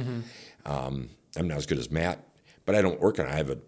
Um, 0.67 1.09
I'm 1.37 1.49
not 1.49 1.59
as 1.59 1.67
good 1.67 1.79
as 1.79 1.91
Matt, 1.91 2.19
but 2.67 2.75
I 2.75 2.83
don't 2.83 3.01
work 3.01 3.19
on 3.19 3.27
it. 3.27 3.31
I 3.33 3.37
have 3.37 3.51
a, 3.51 3.59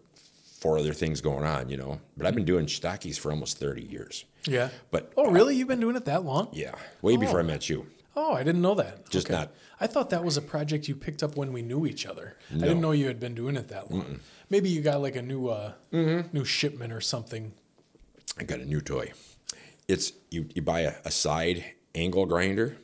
four 0.60 0.78
other 0.78 0.94
things 0.94 1.20
going 1.20 1.44
on, 1.44 1.68
you 1.68 1.76
know. 1.76 2.00
But 2.16 2.26
I've 2.26 2.34
been 2.34 2.44
doing 2.46 2.66
shiitakes 2.66 3.18
for 3.18 3.30
almost 3.30 3.58
30 3.58 3.82
years. 3.82 4.24
Yeah. 4.46 4.70
But 4.90 5.12
Oh, 5.16 5.30
really? 5.30 5.56
You've 5.56 5.68
been 5.68 5.80
doing 5.80 5.94
it 5.96 6.06
that 6.06 6.24
long? 6.24 6.48
yeah, 6.52 6.74
way 7.02 7.16
before 7.16 7.38
I 7.38 7.42
met 7.42 7.68
you. 7.68 7.86
Oh, 8.16 8.32
I 8.34 8.42
didn't 8.44 8.62
know 8.62 8.74
that. 8.76 9.08
Just 9.10 9.28
not- 9.30 9.52
I 9.80 9.86
thought 9.86 10.10
that 10.10 10.24
was 10.24 10.36
a 10.36 10.42
project 10.42 10.86
you 10.88 10.94
picked 10.94 11.22
up 11.22 11.36
when 11.36 11.52
we 11.52 11.62
knew 11.62 11.84
each 11.86 12.06
other. 12.06 12.36
I 12.52 12.58
didn't 12.58 12.80
know 12.80 12.92
you 12.92 13.06
had 13.08 13.18
been 13.18 13.34
doing 13.34 13.56
it 13.56 13.68
that 13.68 13.90
long. 13.90 14.20
Maybe 14.50 14.68
you 14.68 14.80
got 14.82 15.00
like 15.02 15.16
a 15.16 15.22
new 15.22 15.48
uh, 15.48 15.72
Mm-hmm. 15.92 16.28
new 16.36 16.44
shipment 16.44 16.92
or 16.92 17.00
something. 17.00 17.52
I 18.38 18.44
got 18.44 18.60
a 18.60 18.64
new 18.64 18.80
toy. 18.80 19.12
It's 19.88 20.12
you, 20.30 20.48
you 20.54 20.62
buy 20.62 20.80
a, 20.80 20.94
a 21.04 21.10
side 21.10 21.64
angle 21.94 22.26
grinder 22.26 22.76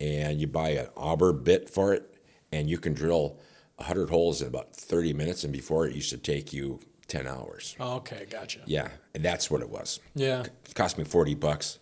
and 0.00 0.40
you 0.40 0.46
buy 0.46 0.70
an 0.70 0.88
auger 0.96 1.32
bit 1.32 1.70
for 1.70 1.94
it 1.94 2.14
and 2.52 2.68
you 2.68 2.78
can 2.78 2.92
drill 2.92 3.38
100 3.76 4.10
holes 4.10 4.42
in 4.42 4.48
about 4.48 4.74
30 4.76 5.12
minutes 5.12 5.44
and 5.44 5.52
before 5.52 5.86
it 5.86 5.94
used 5.94 6.10
to 6.10 6.18
take 6.18 6.52
you 6.52 6.80
10 7.08 7.26
hours. 7.26 7.76
Oh, 7.80 7.96
okay, 7.96 8.26
gotcha. 8.30 8.60
Yeah, 8.66 8.88
and 9.14 9.24
that's 9.24 9.50
what 9.50 9.60
it 9.62 9.68
was. 9.70 10.00
Yeah. 10.14 10.42
It 10.42 10.74
cost 10.74 10.98
me 10.98 11.04
40 11.04 11.34
bucks. 11.34 11.78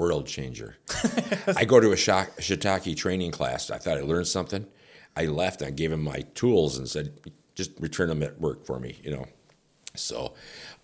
World 0.00 0.26
changer. 0.26 0.76
I 1.56 1.66
go 1.66 1.78
to 1.78 1.92
a 1.92 1.94
shiitake 1.94 2.96
training 2.96 3.32
class. 3.32 3.70
I 3.70 3.76
thought 3.76 3.98
I 3.98 4.00
learned 4.00 4.28
something. 4.28 4.66
I 5.14 5.26
left 5.26 5.60
and 5.60 5.68
I 5.68 5.72
gave 5.72 5.92
him 5.92 6.02
my 6.02 6.22
tools 6.34 6.78
and 6.78 6.88
said, 6.88 7.12
just 7.54 7.72
return 7.78 8.08
them 8.08 8.22
at 8.22 8.40
work 8.40 8.64
for 8.64 8.80
me, 8.80 8.98
you 9.04 9.10
know. 9.10 9.26
So 9.94 10.32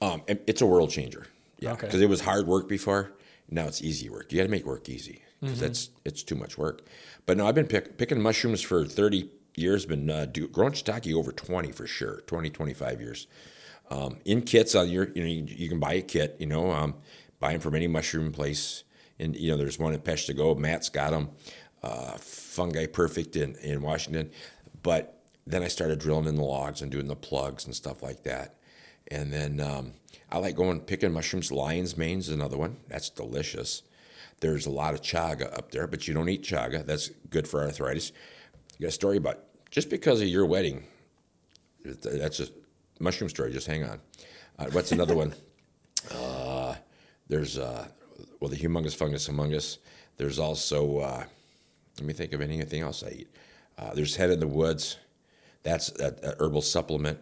um, 0.03 0.23
it's 0.29 0.61
a 0.61 0.67
world 0.67 0.91
changer. 0.91 1.29
Yeah, 1.61 1.73
Okay. 1.73 1.87
because 1.87 2.03
it 2.03 2.09
was 2.11 2.21
hard 2.21 2.47
work 2.47 2.69
before. 2.69 3.13
Now 3.51 3.67
it's 3.67 3.81
easy 3.81 4.11
work. 4.11 4.31
You 4.33 4.39
got 4.39 4.45
to 4.45 4.51
make 4.51 4.67
work 4.67 4.89
easy 4.91 5.23
because 5.41 5.61
that's 5.61 5.91
it's 6.05 6.23
too 6.23 6.35
much 6.35 6.59
work. 6.59 6.83
But 7.25 7.39
no, 7.39 7.47
I've 7.47 7.55
been 7.55 7.67
pick, 7.69 7.97
picking 7.97 8.21
mushrooms 8.21 8.61
for 8.61 8.85
30 8.85 9.31
years. 9.57 9.87
Been 9.87 10.11
uh, 10.11 10.27
do, 10.27 10.47
growing 10.49 10.73
shiitake 10.75 11.15
over 11.15 11.33
20 11.33 11.73
for 11.73 11.87
sure, 11.87 12.21
20, 12.27 12.51
25 12.51 13.01
years 13.01 13.27
um, 13.91 14.19
in 14.27 14.43
kits 14.43 14.75
on 14.75 14.91
your 14.91 15.09
you 15.15 15.23
know 15.23 15.29
you, 15.29 15.45
you 15.49 15.69
can 15.71 15.79
buy 15.81 15.95
a 15.95 16.03
kit 16.03 16.37
you 16.39 16.47
know 16.47 16.71
um, 16.73 16.95
buy 17.41 17.53
them 17.53 17.61
from 17.61 17.75
any 17.75 17.87
mushroom 17.87 18.33
place 18.33 18.83
and 19.19 19.37
you 19.37 19.51
know 19.51 19.57
there's 19.57 19.79
one 19.79 19.93
at 19.93 20.05
Peshtigo 20.05 20.57
Matt's 20.57 20.89
got 20.89 21.11
them 21.11 21.31
uh, 21.83 22.17
Fungi 22.19 22.87
Perfecti 22.87 23.43
in, 23.43 23.57
in 23.57 23.83
Washington. 23.83 24.31
But 24.83 25.23
then 25.47 25.63
I 25.63 25.69
started 25.69 25.99
drilling 25.99 26.27
in 26.27 26.37
the 26.37 26.43
logs 26.43 26.83
and 26.83 26.91
doing 26.91 27.09
the 27.09 27.17
plugs 27.17 27.65
and 27.67 27.75
stuff 27.75 28.03
like 28.03 28.23
that. 28.25 28.57
And 29.09 29.33
then 29.33 29.61
um, 29.61 29.93
I 30.31 30.39
like 30.39 30.57
going 30.57 30.81
picking 30.81 31.13
mushrooms. 31.13 31.53
Lion's 31.53 31.97
mane's 31.97 32.29
another 32.29 32.57
one. 32.57 32.77
That's 32.89 33.11
delicious. 33.11 33.83
There's 34.41 34.67
a 34.67 34.71
lot 34.71 34.95
of 34.95 35.03
chaga 35.03 35.57
up 35.57 35.71
there 35.71 35.87
but 35.87 36.07
you 36.07 36.15
don't 36.15 36.29
eat 36.29 36.43
chaga. 36.43 36.85
That's 36.85 37.09
good 37.31 37.49
for 37.49 37.63
arthritis. 37.63 38.13
You 38.79 38.85
got 38.85 38.89
a 38.89 38.93
story 38.93 39.17
about 39.17 39.45
just 39.71 39.89
because 39.91 40.21
of 40.21 40.29
your 40.29 40.47
wedding 40.47 40.85
that's 41.85 42.41
a 42.41 42.49
mushroom 42.99 43.29
story. 43.29 43.53
Just 43.53 43.67
hang 43.67 43.85
on. 43.85 44.01
Uh, 44.59 44.67
what's 44.73 44.93
another 44.93 45.17
one? 45.17 45.35
Uh, 46.15 46.77
there's 47.27 47.59
uh, 47.59 47.89
well, 48.47 48.55
the 48.57 48.63
humongous 48.69 48.95
fungus 48.95 49.29
among 49.29 49.55
us. 49.55 49.79
There's 50.17 50.39
also 50.39 50.99
uh, 50.99 51.25
let 51.99 52.07
me 52.07 52.13
think 52.13 52.33
of 52.33 52.41
anything 52.41 52.83
else 52.83 53.03
I 53.03 53.09
eat. 53.11 53.29
Uh, 53.77 53.93
there's 53.95 54.17
hen 54.17 54.31
of 54.31 54.41
the 54.41 54.47
woods. 54.47 54.99
That's 55.63 55.91
a, 56.01 56.15
a 56.23 56.35
herbal 56.45 56.63
supplement. 56.63 57.19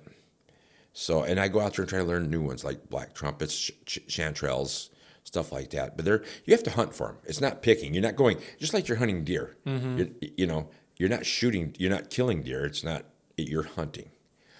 So, 0.93 1.23
and 1.25 1.41
I 1.41 1.49
go 1.49 1.61
out 1.61 1.75
there 1.75 1.83
and 1.83 1.89
try 1.89 1.99
to 2.01 2.05
learn 2.05 2.31
new 2.31 2.43
ones 2.43 2.63
like 2.63 2.89
black 2.89 3.15
trumpets, 3.15 3.59
ch- 3.59 3.73
ch- 3.85 4.01
chanterelles, 4.07 4.91
stuff 5.25 5.51
like 5.51 5.71
that. 5.71 5.97
But 5.97 6.05
they're 6.05 6.23
you 6.45 6.53
have 6.53 6.63
to 6.65 6.71
hunt 6.71 6.95
for 6.95 7.09
them. 7.09 7.17
It's 7.25 7.41
not 7.41 7.63
picking. 7.63 7.95
You're 7.95 8.03
not 8.03 8.17
going 8.17 8.39
just 8.61 8.75
like 8.75 8.87
you're 8.87 8.99
hunting 8.99 9.25
deer. 9.25 9.57
You're, 9.65 10.09
you 10.37 10.47
know, 10.47 10.69
you're 10.99 11.09
not 11.09 11.25
shooting. 11.27 11.75
You're 11.79 11.91
not 11.91 12.11
killing 12.11 12.43
deer. 12.43 12.65
It's 12.67 12.85
not. 12.85 13.07
You're 13.37 13.65
hunting. 13.65 14.11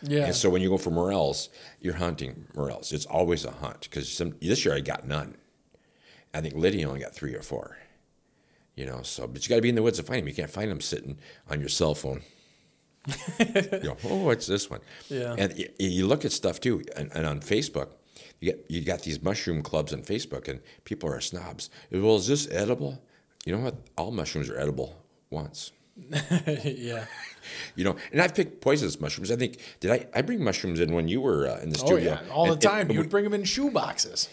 Yeah. 0.03 0.27
And 0.27 0.35
so 0.35 0.51
when 0.51 0.61
you 0.61 0.69
go 0.71 0.77
for 0.79 0.91
morels, 0.91 1.51
you're 1.81 1.95
hunting 1.95 2.47
morels. 2.57 2.93
It's 2.93 3.07
always 3.07 3.45
a 3.45 3.53
hunt 3.53 3.83
because 3.83 4.21
this 4.41 4.65
year 4.65 4.75
I 4.75 4.81
got 4.81 5.07
none. 5.07 5.37
I 6.35 6.41
think 6.41 6.55
Lydia 6.55 6.87
only 6.89 7.01
got 7.01 7.15
three 7.15 7.35
or 7.35 7.43
four. 7.43 7.77
You 8.77 8.87
know, 8.87 9.03
so 9.03 9.27
but 9.29 9.45
you 9.45 9.49
got 9.49 9.57
to 9.57 9.63
be 9.63 9.69
in 9.69 9.77
the 9.77 9.83
woods 9.83 9.99
to 9.99 10.05
find 10.05 10.21
them. 10.21 10.29
You 10.29 10.35
can't 10.35 10.51
find 10.51 10.71
them 10.71 10.81
sitting 10.81 11.19
on 11.49 11.61
your 11.61 11.69
cell 11.69 11.95
phone. 11.95 12.23
you 13.39 13.81
know, 13.85 13.97
oh, 14.05 14.25
what's 14.25 14.47
this 14.47 14.69
one? 14.71 14.81
Yeah. 15.09 15.35
And 15.39 15.53
y- 15.57 15.69
you 15.79 16.07
look 16.07 16.25
at 16.25 16.33
stuff 16.33 16.59
too, 16.59 16.83
and, 16.97 17.11
and 17.15 17.27
on 17.27 17.41
Facebook, 17.41 17.89
you 18.41 18.51
get 18.53 18.65
you 18.69 18.81
got 18.83 19.03
these 19.03 19.23
mushroom 19.23 19.63
clubs 19.63 19.93
on 19.93 20.03
Facebook, 20.03 20.49
and 20.49 20.61
people 20.85 21.09
are 21.13 21.21
snobs. 21.21 21.71
Well, 21.93 22.17
is 22.17 22.27
this 22.27 22.49
edible? 22.51 23.01
You 23.45 23.55
know 23.57 23.63
what? 23.63 23.77
All 23.99 24.11
mushrooms 24.11 24.49
are 24.51 24.59
edible 24.59 24.97
once. 25.31 25.71
yeah. 26.65 27.05
You 27.77 27.85
know, 27.85 27.97
and 28.11 28.23
I've 28.23 28.35
picked 28.35 28.63
poisonous 28.63 28.99
mushrooms. 28.99 29.31
I 29.31 29.37
think 29.37 29.59
did 29.79 29.91
I? 29.91 30.07
I 30.15 30.23
bring 30.23 30.43
mushrooms 30.43 30.81
in 30.81 30.95
when 30.95 31.09
you 31.09 31.21
were 31.21 31.47
uh, 31.47 31.61
in 31.61 31.69
the 31.69 31.77
studio. 31.77 32.19
Oh 32.19 32.25
yeah, 32.27 32.33
all 32.33 32.47
the 32.47 32.53
And- 32.53 32.63
time. 32.63 32.81
and 32.87 32.93
you 32.93 32.99
we- 33.01 33.03
would 33.03 33.11
bring 33.11 33.23
them 33.25 33.35
in 33.35 33.45
shoe 33.45 33.71
boxes. 33.71 34.31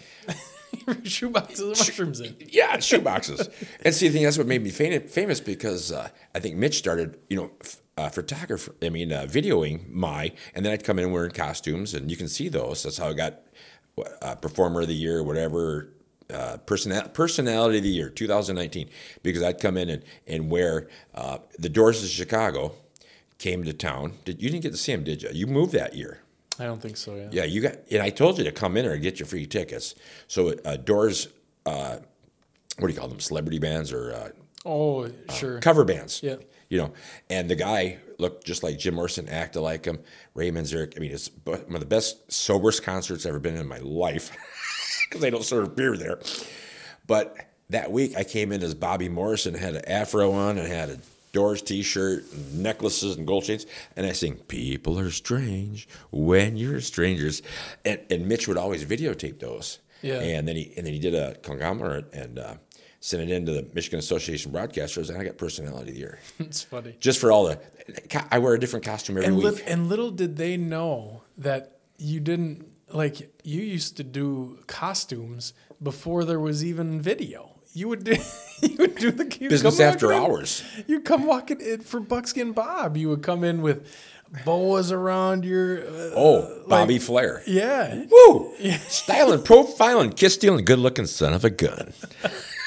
shoe 1.04 1.30
boxes 1.30 1.60
of 1.60 1.68
mushrooms 1.70 2.20
in. 2.20 2.36
Yeah, 2.50 2.80
shoe 2.80 3.02
boxes. 3.02 3.50
and 3.84 3.94
see, 3.94 4.08
I 4.08 4.12
think 4.12 4.26
that's 4.26 4.38
what 4.38 4.48
made 4.48 4.64
me 4.64 4.70
fam- 4.70 5.08
famous 5.08 5.40
because 5.40 5.92
uh, 5.92 6.10
I 6.36 6.40
think 6.40 6.56
Mitch 6.56 6.78
started, 6.78 7.18
you 7.30 7.38
know, 7.38 7.52
uh, 7.98 8.10
photographer. 8.10 8.74
I 8.82 8.90
mean, 8.90 9.12
uh, 9.12 9.26
videoing 9.30 9.90
my, 9.90 10.32
and 10.56 10.66
then 10.66 10.74
I'd 10.74 10.84
come 10.84 11.00
in 11.00 11.12
wearing 11.12 11.32
costumes, 11.32 11.94
and 11.94 12.10
you 12.10 12.18
can 12.18 12.28
see 12.28 12.48
those. 12.50 12.84
That's 12.84 12.98
how 12.98 13.10
I 13.10 13.14
got 13.14 13.42
uh, 14.22 14.36
performer 14.36 14.82
of 14.82 14.88
the 14.88 14.96
year, 14.96 15.24
whatever. 15.24 15.94
Uh, 16.34 16.56
personal, 16.66 17.02
personality 17.10 17.80
of 17.80 17.84
the 17.84 17.90
year 17.90 18.10
2019 18.10 18.88
because 19.22 19.44
I'd 19.44 19.60
come 19.60 19.76
in 19.76 19.90
and, 19.90 20.02
and 20.26 20.50
wear 20.50 20.88
uh, 21.14 21.40
the 21.60 21.68
Doors 21.68 22.02
of 22.02 22.10
Chicago 22.10 22.74
came 23.38 23.66
to 23.66 23.74
town. 23.74 24.14
Did 24.24 24.42
you 24.42 24.50
didn't 24.50 24.64
get 24.64 24.72
to 24.72 24.78
see 24.78 24.94
him, 24.94 25.04
did 25.04 25.24
you? 25.24 25.30
You 25.34 25.46
moved 25.48 25.74
that 25.74 25.94
year. 25.94 26.21
I 26.60 26.66
don't 26.66 26.82
think 26.82 26.98
so. 26.98 27.16
Yeah. 27.16 27.30
Yeah, 27.32 27.44
you 27.46 27.62
got, 27.62 27.76
and 27.90 28.02
I 28.04 28.10
told 28.10 28.38
you 28.38 28.44
to 28.44 28.52
come 28.52 28.78
in 28.78 28.86
or 28.86 28.96
get 28.98 29.20
your 29.20 29.26
free 29.28 29.46
tickets. 29.48 29.96
So 30.28 30.54
uh, 30.66 30.78
Doors, 30.78 31.28
uh, 31.66 31.98
what 32.78 32.88
do 32.88 32.94
you 32.94 33.00
call 33.00 33.08
them, 33.08 33.20
celebrity 33.20 33.60
bands 33.60 33.92
or 33.92 34.14
uh, 34.14 34.30
Oh 34.66 35.10
sure. 35.34 35.60
cover 35.60 35.84
bands? 35.84 36.22
Yeah. 36.22 36.36
You 36.70 36.78
know, 36.78 36.94
and 37.30 37.50
the 37.50 37.56
guy 37.56 37.98
looked 38.18 38.46
just 38.46 38.64
like 38.64 38.78
Jim 38.80 38.96
Morrison, 38.96 39.28
acted 39.28 39.60
like 39.62 39.84
him. 39.86 40.00
Ray 40.36 40.52
Manzarek. 40.52 40.94
I 40.96 41.00
mean, 41.00 41.12
it's 41.12 41.30
one 41.44 41.60
of 41.74 41.80
the 41.82 41.86
best 41.86 42.32
soberest 42.32 42.84
concerts 42.84 43.26
I've 43.26 43.32
ever 43.32 43.40
been 43.40 43.58
in 43.58 43.68
my 43.68 43.80
life 43.80 44.32
because 45.10 45.20
they 45.22 45.30
don't 45.30 45.44
serve 45.44 45.76
beer 45.76 45.98
there. 45.98 46.20
But 47.08 47.36
that 47.72 47.92
week 47.92 48.16
I 48.16 48.24
came 48.24 48.52
in 48.54 48.64
as 48.64 48.74
Bobby 48.74 49.10
Morrison, 49.10 49.54
had 49.54 49.76
an 49.76 49.86
afro 49.86 50.32
on 50.32 50.58
and 50.58 50.68
had 50.68 50.90
a 50.92 50.98
Doors 51.32 51.62
T-shirt, 51.62 52.26
necklaces 52.54 53.16
and 53.18 53.26
gold 53.26 53.46
chains, 53.46 53.66
and 53.96 54.06
I 54.06 54.12
sing 54.12 54.36
"People 54.48 55.00
are 55.00 55.12
strange 55.12 55.88
when 56.12 56.58
you're 56.58 56.82
strangers," 56.82 57.42
and, 57.86 58.00
and 58.10 58.28
Mitch 58.28 58.48
would 58.48 58.58
always 58.58 58.84
videotape 58.86 59.40
those. 59.40 59.80
Yeah. 60.02 60.20
And 60.20 60.48
then 60.48 60.56
he 60.56 60.74
and 60.76 60.86
then 60.86 60.94
he 60.94 61.00
did 61.00 61.16
a 61.16 61.36
conglomerate 61.36 62.12
and 62.14 62.38
uh, 62.40 62.56
sent 63.00 63.24
it 63.24 63.34
into 63.34 63.52
the 63.54 63.66
Michigan 63.74 64.00
Association 64.00 64.52
Broadcasters, 64.52 65.10
and 65.10 65.18
I 65.18 65.24
got 65.24 65.38
Personality 65.38 65.90
of 65.92 65.96
the 65.96 66.00
Year 66.00 66.20
it's 66.40 66.64
funny. 66.64 66.98
just 67.00 67.20
for 67.20 67.32
all 67.32 67.46
the. 67.46 67.60
I 68.32 68.40
wear 68.40 68.54
a 68.54 68.60
different 68.60 68.84
costume 68.86 69.18
every 69.18 69.28
And, 69.28 69.38
week. 69.38 69.64
and 69.68 69.88
little 69.88 70.12
did 70.12 70.36
they 70.38 70.58
know 70.58 71.22
that 71.38 71.78
you 71.98 72.20
didn't 72.20 72.66
like 72.92 73.32
you 73.44 73.62
used 73.62 73.96
to 73.98 74.04
do 74.04 74.60
costumes 74.68 75.54
before 75.82 76.26
there 76.26 76.40
was 76.40 76.66
even 76.66 77.00
video. 77.00 77.51
You 77.74 77.88
would 77.90 78.04
do 78.04 78.16
you 78.62 78.76
would 78.80 78.96
do 78.96 79.12
the 79.12 79.26
Business 79.26 79.78
come 79.78 79.88
after 79.88 80.14
hours. 80.14 80.64
You 80.88 81.00
come 81.02 81.26
walking 81.26 81.62
in 81.62 81.82
for 81.82 82.00
Buckskin 82.00 82.52
Bob. 82.54 82.98
You 82.98 83.10
would 83.10 83.24
come 83.24 83.44
in 83.44 83.62
with 83.62 83.88
boas 84.46 84.92
around 84.92 85.44
your 85.46 85.80
uh, 85.88 86.12
Oh, 86.16 86.64
Bobby 86.68 87.00
Flair. 87.00 87.44
yeah 87.48 88.06
Woo! 88.10 88.54
Styling, 88.88 89.40
profiling, 89.42 90.16
kiss 90.16 90.36
stealing, 90.36 90.64
good 90.64 90.80
looking 90.80 91.06
son 91.06 91.34
of 91.34 91.44
a 91.44 91.50
gun. 91.50 91.94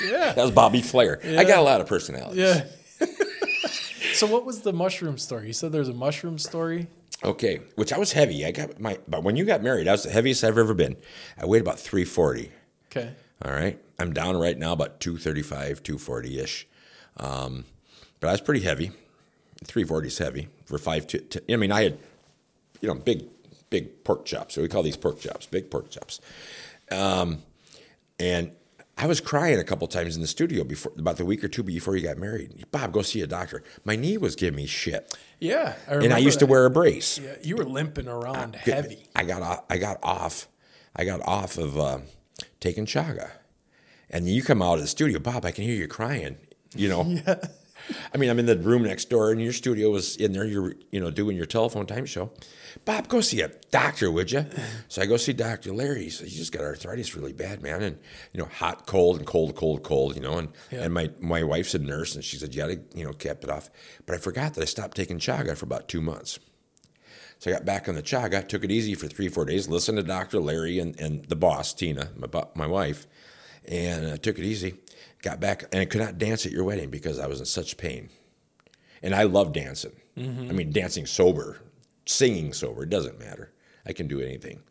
yeah 0.07 0.33
That 0.33 0.43
was 0.43 0.51
Bobby 0.51 0.83
Flair. 0.83 1.21
I 1.25 1.45
got 1.45 1.59
a 1.59 1.63
lot 1.63 1.81
of 1.81 1.87
personalities. 1.87 2.39
yeah. 2.39 2.65
so 4.15 4.27
what 4.27 4.45
was 4.45 4.61
the 4.63 4.73
mushroom 4.73 5.19
story? 5.19 5.47
You 5.49 5.53
said 5.53 5.73
there's 5.73 5.89
a 5.89 5.95
mushroom 5.95 6.39
story. 6.39 6.87
Okay, 7.23 7.61
which 7.77 7.93
I 7.93 7.99
was 7.99 8.13
heavy. 8.13 8.45
I 8.45 8.51
got 8.51 8.79
my, 8.81 8.99
but 9.09 9.23
when 9.23 9.37
you 9.37 9.45
got 9.47 9.63
married, 9.63 9.89
I 9.89 9.93
was 9.93 10.03
the 10.03 10.11
heaviest 10.11 10.45
I've 10.45 10.59
ever 10.59 10.75
been. 10.75 10.97
I 11.39 11.47
weighed 11.47 11.63
about 11.63 11.79
340. 11.79 12.51
Okay. 12.91 13.13
All 13.45 13.53
right. 13.53 13.79
I'm 13.99 14.13
down 14.13 14.37
right 14.37 14.59
now 14.59 14.73
about 14.73 15.01
235, 15.01 15.83
240 15.83 16.39
ish. 16.41 16.67
Um, 17.17 17.65
but 18.21 18.29
I 18.29 18.33
was 18.33 18.41
pretty 18.41 18.61
heavy. 18.61 18.91
340 19.65 20.09
is 20.09 20.19
heavy 20.19 20.49
for 20.67 20.79
five. 20.79 21.07
Two, 21.07 21.19
t- 21.19 21.41
I 21.53 21.57
mean, 21.57 21.73
I 21.73 21.85
had, 21.85 21.99
you 22.81 22.89
know, 22.89 22.95
big, 22.95 23.25
big 23.71 24.05
pork 24.05 24.25
chops. 24.25 24.55
So 24.55 24.63
we 24.63 24.69
call 24.69 24.83
these 24.83 24.97
pork 24.97 25.21
chops, 25.21 25.47
big 25.47 25.71
pork 25.71 25.91
chops. 25.91 26.21
Um, 26.91 27.43
and 28.19 28.53
I 28.97 29.07
was 29.07 29.21
crying 29.21 29.59
a 29.59 29.65
couple 29.65 29.87
times 29.89 30.15
in 30.17 30.23
the 30.23 30.29
studio 30.29 30.65
before, 30.65 30.93
about 30.99 31.17
the 31.17 31.25
week 31.25 31.43
or 31.43 31.49
two 31.49 31.63
before 31.63 31.97
you 31.97 32.03
got 32.03 32.17
married. 32.19 32.65
Bob, 32.71 32.93
go 32.93 33.03
see 33.03 33.23
a 33.23 33.27
doctor. 33.27 33.63
My 33.85 33.97
knee 33.97 34.17
was 34.19 34.37
giving 34.37 34.57
me 34.57 34.67
shit, 34.67 35.17
Yeah, 35.41 35.75
I 35.89 35.95
and 35.95 36.13
I 36.13 36.19
used 36.19 36.39
to 36.41 36.47
wear 36.47 36.65
a 36.65 36.71
brace. 36.71 37.19
Yeah, 37.19 37.37
you 37.43 37.57
were 37.57 37.65
limping 37.65 38.09
around 38.09 38.55
heavy. 38.57 39.07
I 39.15 39.25
got 39.25 39.43
off. 39.43 39.65
I 39.69 39.79
got 39.79 39.99
off. 40.03 40.49
I 40.95 41.05
got 41.05 41.21
off 41.23 41.59
of 41.59 41.77
uh, 41.77 41.99
taking 42.61 42.87
chaga, 42.87 43.31
and 44.11 44.29
you 44.29 44.43
come 44.43 44.63
out 44.63 44.75
of 44.75 44.81
the 44.81 44.87
studio, 44.87 45.19
Bob. 45.19 45.45
I 45.45 45.51
can 45.51 45.65
hear 45.65 45.75
you 45.75 45.89
crying. 45.89 46.37
You 46.75 46.89
know. 46.89 47.05
yeah. 47.27 47.37
I 48.15 48.17
mean, 48.17 48.31
I'm 48.31 48.39
in 48.39 48.47
the 48.47 48.57
room 48.57 48.83
next 48.85 49.11
door, 49.11 49.31
and 49.31 49.43
your 49.43 49.53
studio 49.53 49.91
was 49.91 50.17
in 50.17 50.33
there. 50.33 50.47
You're, 50.47 50.75
you 50.91 51.01
know, 51.01 51.11
doing 51.11 51.37
your 51.37 51.45
telephone 51.45 51.85
time 51.87 52.07
show. 52.07 52.33
Bob, 52.87 53.09
go 53.09 53.21
see 53.21 53.43
a 53.43 53.49
doctor, 53.71 54.11
would 54.11 54.33
you? 54.33 54.47
So 54.89 55.03
I 55.03 55.07
go 55.07 55.17
see 55.19 55.33
Doctor 55.35 55.73
Larry. 55.73 56.05
He 56.05 56.11
says, 56.11 56.33
"You 56.33 56.39
just 56.39 56.51
got 56.51 56.63
arthritis 56.63 57.15
really 57.15 57.35
bad, 57.35 57.63
man, 57.63 57.83
and 57.83 57.99
you 58.33 58.41
know, 58.41 58.47
hot, 58.47 58.87
cold, 58.87 59.19
and 59.19 59.27
cold, 59.27 59.55
cold, 59.55 59.83
cold. 59.83 60.17
You 60.17 60.23
know, 60.23 60.39
and 60.39 60.49
Yeah. 60.73 60.85
and 60.85 60.95
my 60.95 61.11
my 61.21 61.43
wife's 61.45 61.75
a 61.75 61.79
nurse, 61.79 62.15
and 62.15 62.25
she 62.25 62.37
said 62.39 62.55
you 62.55 62.63
got 62.63 62.69
to, 62.69 62.81
you 62.99 63.05
know, 63.05 63.13
kept 63.13 63.45
it 63.45 63.51
off. 63.51 63.69
But 64.07 64.15
I 64.15 64.19
forgot 64.19 64.55
that 64.55 64.63
I 64.63 64.65
stopped 64.65 64.97
taking 64.97 65.19
chaga 65.19 65.55
for 65.57 65.67
about 65.67 65.87
two 65.89 66.01
months. 66.01 66.39
So 67.39 67.51
I 67.51 67.55
got 67.55 67.65
back 67.67 67.89
on 67.89 67.95
the 67.97 68.03
chaga, 68.03 68.49
took 68.49 68.65
it 68.65 68.71
easy 68.71 68.95
for 68.95 69.07
three, 69.09 69.29
four 69.29 69.45
days, 69.45 69.69
listened 69.69 69.99
to 69.99 70.03
Dr. 70.03 70.41
Larry 70.41 70.79
and, 70.79 70.99
and 70.99 71.25
the 71.27 71.37
boss, 71.37 71.75
Tina, 71.75 72.09
my, 72.17 72.45
my 72.55 72.67
wife, 72.67 73.07
and 73.69 74.07
uh, 74.07 74.17
took 74.17 74.39
it 74.39 74.45
easy. 74.45 74.75
Got 75.23 75.41
back, 75.41 75.65
and 75.73 75.81
I 75.81 75.85
could 75.87 76.01
not 76.01 76.19
dance 76.19 76.45
at 76.45 76.53
your 76.53 76.65
wedding 76.65 76.91
because 76.91 77.19
I 77.19 77.27
was 77.27 77.41
in 77.41 77.47
such 77.47 77.77
pain. 77.77 78.11
And 79.03 79.15
I 79.15 79.25
love 79.25 79.53
dancing. 79.53 79.93
I 80.49 80.53
mean, 80.53 80.71
dancing 80.71 81.07
sober, 81.07 81.59
singing 82.07 82.53
sober, 82.53 82.85
it 82.85 82.91
doesn't 82.91 83.19
matter. 83.19 83.53
I 83.85 83.93
can 83.93 84.07
do 84.07 84.21
anything. 84.21 84.63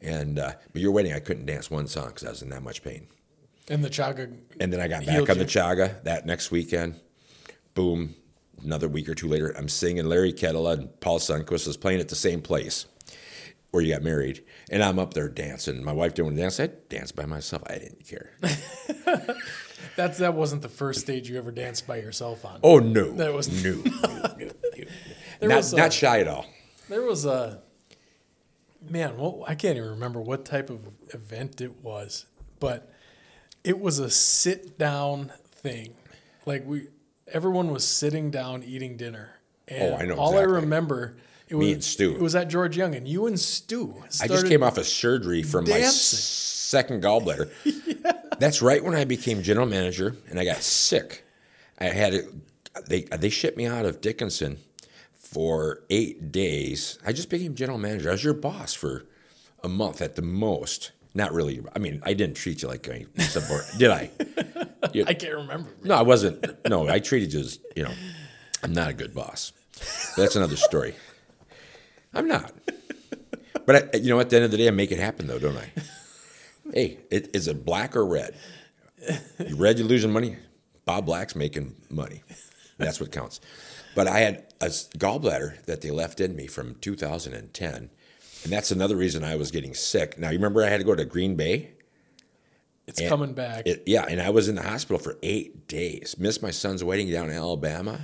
And 0.00 0.38
uh, 0.38 0.52
but 0.72 0.80
your 0.80 0.92
wedding, 0.92 1.12
I 1.12 1.20
couldn't 1.20 1.46
dance 1.46 1.70
one 1.70 1.86
song 1.86 2.08
because 2.08 2.24
I 2.24 2.30
was 2.30 2.42
in 2.42 2.48
that 2.50 2.62
much 2.62 2.82
pain. 2.82 3.06
And 3.68 3.84
the 3.84 3.90
chaga. 3.90 4.34
And 4.60 4.72
then 4.72 4.80
I 4.80 4.88
got 4.88 5.04
back 5.04 5.28
on 5.28 5.38
the 5.38 5.44
chaga 5.44 6.02
that 6.04 6.24
next 6.26 6.50
weekend. 6.50 6.98
Boom. 7.74 8.14
Another 8.64 8.88
week 8.88 9.08
or 9.08 9.14
two 9.14 9.28
later, 9.28 9.54
I'm 9.56 9.68
singing 9.68 10.06
Larry 10.06 10.32
Kettle 10.32 10.66
and 10.68 11.00
Paul 11.00 11.18
Sunquist 11.18 11.68
is 11.68 11.76
playing 11.76 12.00
at 12.00 12.08
the 12.08 12.16
same 12.16 12.40
place 12.40 12.86
where 13.70 13.82
you 13.82 13.92
got 13.92 14.02
married. 14.02 14.44
And 14.70 14.82
I'm 14.82 14.98
up 14.98 15.14
there 15.14 15.28
dancing. 15.28 15.82
My 15.84 15.92
wife 15.92 16.14
didn't 16.14 16.26
want 16.26 16.36
to 16.36 16.42
dance. 16.42 16.60
I 16.60 16.68
danced 16.88 17.14
by 17.16 17.26
myself. 17.26 17.62
I 17.66 17.74
didn't 17.78 18.06
care. 18.06 18.32
That's 19.96 20.18
that 20.18 20.34
wasn't 20.34 20.62
the 20.62 20.68
first 20.68 21.00
stage 21.00 21.28
you 21.28 21.38
ever 21.38 21.50
danced 21.50 21.86
by 21.86 21.96
yourself 21.96 22.44
on. 22.44 22.60
Oh, 22.62 22.78
no. 22.78 23.12
That 23.12 23.32
was- 23.34 23.64
no. 23.64 23.72
no, 23.74 23.90
no, 24.02 24.34
no. 24.38 24.50
There 25.40 25.48
Not, 25.48 25.56
was, 25.58 25.72
uh, 25.72 25.76
not 25.76 25.92
shy 25.92 26.18
at 26.20 26.26
all. 26.26 26.46
There 26.88 27.02
was 27.02 27.24
a 27.24 27.60
man. 28.90 29.16
Well, 29.16 29.44
I 29.46 29.54
can't 29.54 29.76
even 29.76 29.90
remember 29.90 30.20
what 30.20 30.44
type 30.44 30.68
of 30.68 30.80
event 31.14 31.60
it 31.60 31.80
was, 31.80 32.26
but 32.58 32.92
it 33.62 33.78
was 33.78 34.00
a 34.00 34.10
sit 34.10 34.76
down 34.78 35.30
thing. 35.52 35.94
Like 36.44 36.64
we, 36.66 36.88
everyone 37.28 37.70
was 37.70 37.84
sitting 37.84 38.32
down 38.32 38.64
eating 38.64 38.96
dinner. 38.96 39.36
And 39.68 39.94
Oh, 39.94 39.96
I 39.96 40.06
know 40.06 40.14
All 40.16 40.30
exactly. 40.30 40.40
I 40.40 40.60
remember, 40.60 41.16
it 41.48 41.54
was 41.54 41.72
and 41.72 41.84
Stu. 41.84 42.12
It 42.14 42.20
was 42.20 42.34
at 42.34 42.48
George 42.48 42.76
Young, 42.76 42.94
and 42.94 43.06
you 43.08 43.26
and 43.26 43.38
Stu. 43.38 43.94
I 44.20 44.26
just 44.28 44.46
came 44.46 44.62
off 44.62 44.78
of 44.78 44.86
surgery 44.86 45.42
from 45.42 45.64
my 45.64 45.70
dancing. 45.78 45.88
s- 45.88 46.22
second 46.68 47.02
gallbladder. 47.02 47.50
That's 48.38 48.62
right 48.62 48.82
when 48.84 48.94
I 48.94 49.04
became 49.04 49.42
general 49.42 49.66
manager 49.66 50.16
and 50.30 50.38
I 50.38 50.44
got 50.44 50.58
sick. 50.62 51.24
I 51.80 51.86
had 51.86 52.14
it, 52.14 52.26
they 52.88 53.02
they 53.02 53.30
shipped 53.30 53.56
me 53.56 53.66
out 53.66 53.84
of 53.86 54.00
Dickinson 54.00 54.58
for 55.14 55.82
eight 55.90 56.30
days. 56.32 56.98
I 57.06 57.12
just 57.12 57.30
became 57.30 57.54
general 57.54 57.78
manager. 57.78 58.08
I 58.10 58.12
was 58.12 58.22
your 58.24 58.34
boss 58.34 58.74
for 58.74 59.06
a 59.64 59.68
month 59.68 60.00
at 60.02 60.14
the 60.16 60.22
most. 60.22 60.92
Not 61.14 61.32
really. 61.32 61.60
I 61.74 61.78
mean, 61.78 62.00
I 62.04 62.12
didn't 62.14 62.36
treat 62.36 62.62
you 62.62 62.68
like 62.68 62.86
a 62.86 63.04
subordinate, 63.22 63.78
did 63.78 63.90
I? 63.90 64.10
I 65.08 65.14
can't 65.14 65.34
remember. 65.34 65.70
No, 65.82 65.94
I 65.94 66.02
wasn't. 66.02 66.44
No, 66.68 66.86
I 66.88 66.98
treated 67.00 67.32
you 67.32 67.40
as 67.40 67.58
you 67.74 67.82
know. 67.84 67.92
I'm 68.62 68.72
not 68.72 68.90
a 68.90 68.92
good 68.92 69.14
boss. 69.14 69.52
But 70.16 70.22
that's 70.22 70.36
another 70.36 70.56
story. 70.56 70.94
I'm 72.14 72.28
not. 72.28 72.52
But 73.66 73.94
I, 73.94 73.98
you 73.98 74.08
know, 74.08 74.20
at 74.20 74.30
the 74.30 74.36
end 74.36 74.46
of 74.46 74.50
the 74.50 74.56
day, 74.56 74.68
I 74.68 74.70
make 74.70 74.92
it 74.92 74.98
happen, 74.98 75.26
though, 75.26 75.38
don't 75.38 75.56
I? 75.56 75.70
Hey, 76.70 76.98
it, 77.10 77.34
is 77.34 77.48
it 77.48 77.64
black 77.64 77.96
or 77.96 78.04
red? 78.04 78.34
You 79.38 79.56
red, 79.56 79.78
you're 79.78 79.88
losing 79.88 80.12
money. 80.12 80.36
Bob 80.84 81.06
Black's 81.06 81.34
making 81.34 81.74
money. 81.88 82.22
That's 82.76 83.00
what 83.00 83.10
counts. 83.10 83.40
But 83.94 84.06
I 84.06 84.20
had 84.20 84.52
a 84.60 84.66
gallbladder 84.66 85.64
that 85.64 85.80
they 85.80 85.90
left 85.90 86.20
in 86.20 86.36
me 86.36 86.46
from 86.46 86.74
2010, 86.76 87.74
and 87.74 87.90
that's 88.52 88.70
another 88.70 88.96
reason 88.96 89.24
I 89.24 89.36
was 89.36 89.50
getting 89.50 89.72
sick. 89.74 90.18
Now, 90.18 90.28
you 90.28 90.36
remember 90.36 90.62
I 90.62 90.68
had 90.68 90.80
to 90.80 90.84
go 90.84 90.94
to 90.94 91.06
Green 91.06 91.36
Bay? 91.36 91.70
It's 92.86 93.06
coming 93.06 93.34
back. 93.34 93.66
It, 93.66 93.82
yeah, 93.86 94.06
and 94.08 94.20
I 94.20 94.30
was 94.30 94.48
in 94.48 94.54
the 94.54 94.62
hospital 94.62 94.98
for 94.98 95.16
eight 95.22 95.68
days. 95.68 96.16
Missed 96.18 96.42
my 96.42 96.50
son's 96.50 96.82
wedding 96.82 97.10
down 97.10 97.30
in 97.30 97.36
Alabama. 97.36 98.00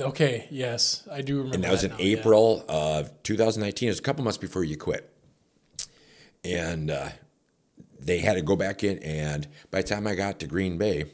Okay, 0.00 0.46
yes, 0.50 1.06
I 1.10 1.22
do 1.22 1.38
remember. 1.38 1.54
And 1.54 1.64
that 1.64 1.70
was 1.70 1.84
in 1.84 1.90
now, 1.92 1.98
yeah. 1.98 2.18
April 2.18 2.64
of 2.68 3.22
2019. 3.22 3.88
It 3.88 3.90
was 3.90 3.98
a 3.98 4.02
couple 4.02 4.24
months 4.24 4.38
before 4.38 4.64
you 4.64 4.76
quit. 4.76 5.12
And 6.44 6.90
uh, 6.90 7.08
they 8.00 8.18
had 8.18 8.34
to 8.34 8.42
go 8.42 8.56
back 8.56 8.84
in. 8.84 8.98
And 8.98 9.48
by 9.70 9.82
the 9.82 9.88
time 9.88 10.06
I 10.06 10.14
got 10.14 10.38
to 10.40 10.46
Green 10.46 10.78
Bay, 10.78 11.06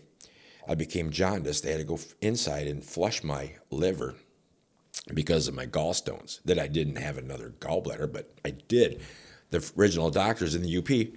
I 0.69 0.75
became 0.75 1.11
jaundiced. 1.11 1.65
They 1.65 1.73
had 1.73 1.81
to 1.81 1.85
go 1.85 1.99
inside 2.21 2.67
and 2.67 2.85
flush 2.85 3.25
my 3.25 3.53
liver 3.71 4.15
because 5.13 5.49
of 5.49 5.55
my 5.55 5.67
gallstones. 5.67 6.41
That 6.45 6.59
I 6.59 6.69
didn't 6.69 6.97
have 6.97 7.19
another 7.19 7.55
gallbladder, 7.61 8.13
but 8.13 8.33
I 8.45 8.51
did. 8.51 9.01
The 9.51 9.71
original 9.77 10.11
doctors 10.11 10.55
in 10.55 10.63
the 10.63 10.79
UP 10.79 11.15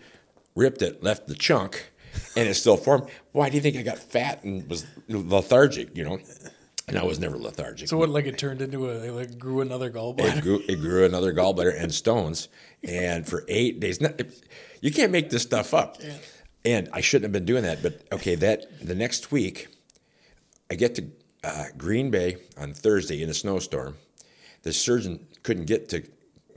ripped 0.56 0.82
it, 0.82 1.03
left 1.03 1.28
the 1.28 1.36
chunk, 1.36 1.91
and 2.36 2.47
it 2.47 2.56
still 2.56 2.78
formed. 2.78 3.10
Why 3.32 3.49
do 3.49 3.56
you 3.56 3.62
think 3.62 3.78
I 3.78 3.82
got 3.82 3.97
fat 3.97 4.43
and 4.43 4.70
was 4.70 4.86
lethargic? 5.08 5.95
You 5.95 6.06
know, 6.06 6.20
and 6.88 6.98
I 6.98 7.04
was 7.04 7.20
never 7.20 7.38
lethargic. 7.38 7.88
So 7.88 7.98
what? 7.98 8.10
Like 8.10 8.26
it 8.26 8.38
turned 8.38 8.62
into 8.62 8.90
a 8.92 9.12
like 9.12 9.38
grew 9.38 9.62
another 9.62 9.90
gallbladder? 9.90 10.38
it 10.38 10.42
grew, 10.44 10.62
it 10.68 10.76
grew 10.82 11.06
another 11.06 11.34
gallbladder 11.34 11.80
and 11.82 11.94
stones, 11.94 12.48
and 12.88 13.28
for 13.28 13.44
eight 13.48 13.80
days, 13.80 14.00
not, 14.02 14.20
you 14.82 14.92
can't 14.92 15.12
make 15.12 15.30
this 15.30 15.42
stuff 15.44 15.74
up. 15.74 15.98
And 16.64 16.90
I 16.94 17.02
shouldn't 17.02 17.26
have 17.26 17.32
been 17.32 17.46
doing 17.46 17.64
that, 17.64 17.84
but 17.84 18.02
okay. 18.12 18.36
That 18.36 18.66
the 18.86 18.96
next 18.96 19.32
week, 19.32 19.68
I 20.72 20.76
get 20.76 20.96
to 20.96 21.06
uh, 21.44 21.66
Green 21.78 22.10
Bay 22.12 22.38
on 22.58 22.74
Thursday 22.74 23.22
in 23.22 23.30
a 23.30 23.34
snowstorm. 23.36 23.98
The 24.64 24.74
surgeon 24.74 25.28
couldn't 25.44 25.66
get 25.66 25.90
to 25.90 26.04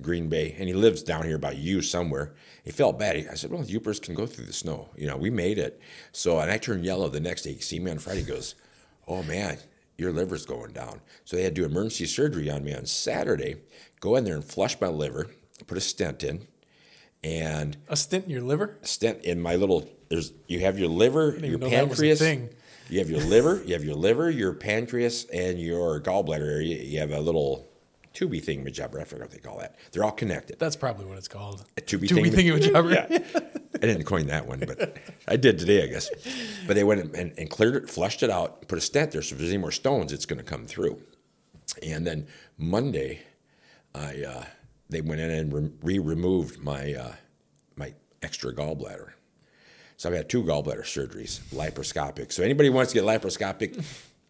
Green 0.01 0.29
Bay, 0.31 0.55
and 0.59 0.67
he 0.67 0.73
lives 0.75 1.03
down 1.03 1.25
here 1.27 1.37
by 1.37 1.53
you 1.53 1.83
somewhere. 1.83 2.33
He 2.65 2.71
felt 2.71 2.99
bad. 2.99 3.17
He- 3.17 3.29
I 3.29 3.35
said, 3.35 3.51
"Well, 3.51 3.65
Yoopers 3.65 4.01
can 4.01 4.15
go 4.15 4.27
through 4.27 4.47
the 4.47 4.53
snow. 4.55 4.89
You 4.97 5.07
know, 5.09 5.17
we 5.19 5.29
made 5.29 5.59
it." 5.59 5.79
So, 6.13 6.39
and 6.39 6.51
I 6.51 6.57
turned 6.57 6.85
yellow 6.87 7.09
the 7.09 7.21
next 7.21 7.43
day. 7.43 7.53
He 7.55 7.61
see 7.61 7.79
me 7.79 7.91
on 7.91 7.99
Friday. 7.99 8.21
He 8.21 8.27
goes, 8.27 8.55
"Oh 9.07 9.23
man, 9.23 9.59
your 9.99 10.13
liver's 10.13 10.47
going 10.47 10.73
down." 10.73 11.01
So 11.25 11.37
they 11.37 11.43
had 11.43 11.55
to 11.55 11.61
do 11.63 11.67
emergency 11.67 12.07
surgery 12.07 12.49
on 12.51 12.65
me 12.65 12.73
on 12.75 12.87
Saturday. 12.87 13.57
Go 14.01 14.17
in 14.17 14.25
there 14.25 14.35
and 14.37 14.45
flush 14.45 14.81
my 14.81 14.87
liver, 14.89 15.27
put 15.67 15.77
a 15.77 15.81
stent 15.81 16.23
in, 16.25 16.47
and 17.25 17.77
a 17.89 17.97
stent 17.97 18.25
in 18.25 18.31
your 18.31 18.43
liver. 18.43 18.79
A 18.83 18.87
stent 18.87 19.25
in 19.25 19.41
my 19.41 19.57
little. 19.57 19.89
There's 20.09 20.33
you 20.47 20.61
have 20.61 20.79
your 20.79 20.89
liver, 20.89 21.31
your 21.33 21.45
even 21.45 21.61
know 21.61 21.69
that 21.69 21.89
was 21.89 21.99
a 21.99 22.03
pancreas. 22.03 22.19
thing. 22.21 22.49
You 22.89 23.01
have 23.01 23.11
your 23.11 23.21
liver, 23.21 23.63
you 23.67 23.75
have 23.75 23.85
your 23.85 23.97
liver, 23.97 24.31
your 24.31 24.55
pancreas, 24.55 25.25
and 25.27 25.59
your 25.61 26.01
gallbladder 26.01 26.51
area. 26.51 26.83
You 26.83 27.01
have 27.01 27.11
a 27.11 27.21
little 27.21 27.69
tubey 28.15 28.43
thing, 28.43 28.65
majabber. 28.65 28.99
I 28.99 29.05
forget 29.05 29.25
what 29.27 29.31
they 29.33 29.39
call 29.39 29.59
that. 29.59 29.77
They're 29.93 30.05
all 30.05 30.11
connected. 30.13 30.59
That's 30.59 30.75
probably 30.77 31.05
what 31.05 31.19
it's 31.19 31.29
called. 31.29 31.65
A 31.77 31.83
tubey 31.83 32.09
To 32.09 32.15
be 32.23 32.31
thing- 32.31 32.61
jobber. 32.63 32.91
Yeah. 33.11 33.19
I 33.83 33.87
didn't 33.87 34.05
coin 34.05 34.27
that 34.27 34.47
one, 34.47 34.61
but 34.61 34.99
I 35.29 35.37
did 35.37 35.59
today, 35.59 35.85
I 35.85 35.87
guess. 35.87 36.11
But 36.67 36.75
they 36.75 36.85
went 36.85 37.15
and, 37.15 37.33
and 37.39 37.51
cleared 37.51 37.77
it, 37.77 37.91
flushed 37.91 38.23
it 38.23 38.31
out, 38.31 38.69
put 38.69 38.79
a 38.79 38.81
stent 38.81 39.13
there. 39.13 39.23
So 39.23 39.35
if 39.35 39.39
there's 39.39 39.51
any 39.51 39.59
more 39.59 39.73
stones, 39.73 40.13
it's 40.13 40.27
going 40.27 40.39
to 40.39 40.45
come 40.45 40.67
through. 40.67 41.01
And 41.83 42.07
then 42.07 42.27
Monday, 42.57 43.23
I 43.95 44.25
uh, 44.27 44.45
they 44.89 45.01
went 45.01 45.21
in 45.21 45.31
and 45.31 45.79
re 45.83 45.99
removed 45.99 46.63
my 46.63 46.95
uh, 46.95 47.13
my 47.77 47.95
extra 48.23 48.55
gallbladder. 48.55 49.11
So 49.97 50.09
I've 50.09 50.15
had 50.15 50.29
two 50.29 50.45
gallbladder 50.45 50.83
surgeries, 50.83 51.41
laparoscopic. 51.53 52.33
So 52.33 52.43
anybody 52.43 52.71
wants 52.71 52.93
to 52.93 53.01
get 53.01 53.05
laparoscopic, 53.05 53.85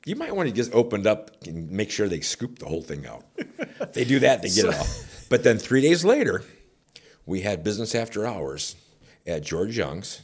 you 0.06 0.16
might 0.16 0.34
want 0.34 0.48
to 0.48 0.54
just 0.54 0.72
open 0.72 1.02
it 1.02 1.06
up 1.06 1.30
and 1.46 1.70
make 1.70 1.90
sure 1.90 2.08
they 2.08 2.20
scoop 2.20 2.58
the 2.58 2.66
whole 2.66 2.82
thing 2.82 3.06
out. 3.06 3.24
If 3.36 3.92
they 3.92 4.04
do 4.04 4.18
that, 4.20 4.40
they 4.40 4.48
get 4.48 4.64
it 4.64 4.74
all. 4.74 4.86
But 5.28 5.44
then 5.44 5.58
three 5.58 5.82
days 5.82 6.04
later, 6.04 6.42
we 7.26 7.42
had 7.42 7.62
business 7.62 7.94
after 7.94 8.26
hours 8.26 8.76
at 9.28 9.42
George 9.42 9.76
Young's. 9.76 10.22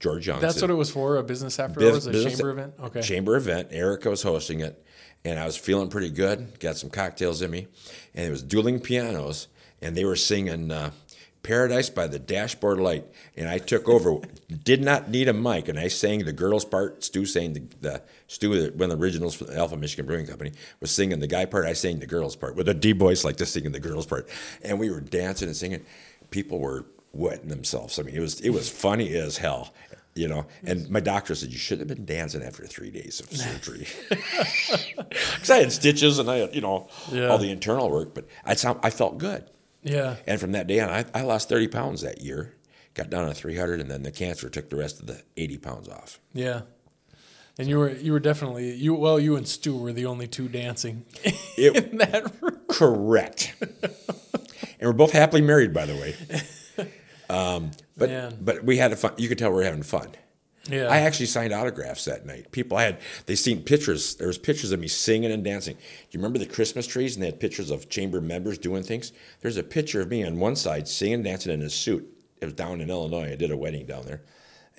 George 0.00 0.26
Young's. 0.26 0.42
That's 0.42 0.60
what 0.60 0.70
it 0.70 0.74
was 0.74 0.90
for. 0.90 1.16
A 1.16 1.22
business 1.22 1.58
after 1.58 1.80
Bus- 1.80 1.92
hours, 1.94 2.06
a 2.06 2.10
business- 2.10 2.34
chamber 2.34 2.50
event. 2.50 2.74
Okay. 2.82 3.00
Chamber 3.00 3.36
event. 3.36 3.68
Erica 3.70 4.10
was 4.10 4.22
hosting 4.22 4.60
it, 4.60 4.84
and 5.24 5.38
I 5.38 5.46
was 5.46 5.56
feeling 5.56 5.88
pretty 5.88 6.10
good. 6.10 6.60
Got 6.60 6.76
some 6.76 6.90
cocktails 6.90 7.40
in 7.40 7.50
me, 7.50 7.68
and 8.14 8.26
it 8.26 8.30
was 8.30 8.42
dueling 8.42 8.78
pianos, 8.80 9.48
and 9.80 9.96
they 9.96 10.04
were 10.04 10.16
singing 10.16 10.70
uh, 10.70 10.90
"Paradise" 11.42 11.88
by 11.88 12.08
the 12.08 12.18
Dashboard 12.18 12.78
Light, 12.78 13.06
and 13.38 13.48
I 13.48 13.56
took 13.56 13.88
over. 13.88 14.18
did 14.64 14.82
not 14.84 15.08
need 15.10 15.28
a 15.28 15.32
mic, 15.32 15.68
and 15.68 15.78
I 15.78 15.88
sang 15.88 16.24
the 16.26 16.32
girls' 16.32 16.66
part. 16.66 17.02
Stu 17.02 17.24
sang 17.24 17.54
the, 17.54 17.62
the 17.80 18.02
Stu, 18.28 18.50
one 18.74 18.90
of 18.90 18.98
the 18.98 19.02
originals 19.02 19.34
from 19.34 19.46
the 19.46 19.56
Alpha 19.56 19.78
Michigan 19.78 20.04
Brewing 20.04 20.26
Company, 20.26 20.52
was 20.80 20.90
singing 20.90 21.20
the 21.20 21.26
guy 21.26 21.46
part. 21.46 21.64
I 21.64 21.72
sang 21.72 22.00
the 22.00 22.06
girls' 22.06 22.36
part 22.36 22.54
with 22.54 22.68
a 22.68 22.74
deep 22.74 22.98
voice 22.98 23.24
like 23.24 23.38
this, 23.38 23.50
singing 23.50 23.72
the 23.72 23.80
girls' 23.80 24.04
part, 24.04 24.28
and 24.62 24.78
we 24.78 24.90
were 24.90 25.00
dancing 25.00 25.48
and 25.48 25.56
singing. 25.56 25.86
People 26.30 26.58
were 26.58 26.84
wetting 27.16 27.48
themselves. 27.48 27.98
I 27.98 28.02
mean, 28.02 28.14
it 28.14 28.20
was 28.20 28.40
it 28.40 28.50
was 28.50 28.68
funny 28.68 29.14
as 29.14 29.38
hell, 29.38 29.72
you 30.14 30.28
know. 30.28 30.46
And 30.64 30.88
my 30.90 31.00
doctor 31.00 31.34
said 31.34 31.50
you 31.52 31.58
shouldn't 31.58 31.88
have 31.88 31.96
been 31.96 32.06
dancing 32.06 32.42
after 32.42 32.66
three 32.66 32.90
days 32.90 33.20
of 33.20 33.30
surgery, 33.30 33.86
because 34.08 35.50
I 35.50 35.58
had 35.58 35.72
stitches 35.72 36.18
and 36.18 36.30
I 36.30 36.36
had 36.38 36.54
you 36.54 36.60
know 36.60 36.88
Yeah. 37.10 37.28
all 37.28 37.38
the 37.38 37.50
internal 37.50 37.90
work, 37.90 38.14
but 38.14 38.26
I 38.44 38.54
sound, 38.54 38.80
I 38.82 38.90
felt 38.90 39.18
good. 39.18 39.48
Yeah. 39.82 40.16
And 40.26 40.40
from 40.40 40.52
that 40.52 40.66
day 40.66 40.80
on, 40.80 40.90
I, 40.90 41.04
I 41.14 41.22
lost 41.22 41.48
thirty 41.48 41.68
pounds 41.68 42.02
that 42.02 42.20
year, 42.20 42.54
got 42.94 43.10
down 43.10 43.28
to 43.28 43.34
three 43.34 43.56
hundred, 43.56 43.80
and 43.80 43.90
then 43.90 44.02
the 44.02 44.10
cancer 44.12 44.48
took 44.48 44.70
the 44.70 44.76
rest 44.76 45.00
of 45.00 45.06
the 45.06 45.22
eighty 45.36 45.58
pounds 45.58 45.88
off. 45.88 46.18
Yeah. 46.32 46.62
And 47.58 47.68
you 47.68 47.78
were 47.78 47.90
you 47.90 48.12
were 48.12 48.20
definitely 48.20 48.74
you 48.74 48.94
well 48.94 49.18
you 49.18 49.34
and 49.36 49.46
Stu 49.48 49.76
were 49.76 49.92
the 49.92 50.04
only 50.06 50.26
two 50.26 50.46
dancing 50.48 51.04
It- 51.24 51.76
in 51.92 51.98
that 51.98 52.30
room. 52.42 52.60
Correct. 52.68 53.54
and 53.62 54.82
we're 54.82 54.92
both 54.92 55.12
happily 55.12 55.40
married, 55.40 55.72
by 55.72 55.86
the 55.86 55.94
way. 55.94 56.14
Um, 57.28 57.70
but 57.96 58.08
Man. 58.08 58.38
but 58.40 58.64
we 58.64 58.76
had 58.76 58.92
a 58.92 58.96
fun. 58.96 59.14
You 59.16 59.28
could 59.28 59.38
tell 59.38 59.52
we 59.52 59.62
are 59.62 59.64
having 59.64 59.82
fun. 59.82 60.10
Yeah. 60.68 60.88
I 60.88 60.98
actually 60.98 61.26
signed 61.26 61.52
autographs 61.52 62.04
that 62.06 62.26
night. 62.26 62.50
People 62.50 62.76
I 62.76 62.82
had 62.84 62.98
they 63.26 63.36
seen 63.36 63.62
pictures. 63.62 64.16
There 64.16 64.26
was 64.26 64.38
pictures 64.38 64.72
of 64.72 64.80
me 64.80 64.88
singing 64.88 65.30
and 65.30 65.44
dancing. 65.44 65.74
Do 65.76 65.80
you 66.10 66.18
remember 66.18 66.38
the 66.38 66.46
Christmas 66.46 66.86
trees 66.86 67.14
and 67.14 67.22
they 67.22 67.26
had 67.26 67.40
pictures 67.40 67.70
of 67.70 67.88
chamber 67.88 68.20
members 68.20 68.58
doing 68.58 68.82
things? 68.82 69.12
There's 69.40 69.56
a 69.56 69.62
picture 69.62 70.00
of 70.00 70.08
me 70.08 70.24
on 70.24 70.38
one 70.38 70.56
side 70.56 70.88
singing, 70.88 71.22
dancing 71.22 71.52
in 71.52 71.62
a 71.62 71.70
suit. 71.70 72.06
It 72.40 72.46
was 72.46 72.54
down 72.54 72.80
in 72.80 72.90
Illinois. 72.90 73.32
I 73.32 73.36
did 73.36 73.50
a 73.50 73.56
wedding 73.56 73.86
down 73.86 74.06
there, 74.06 74.22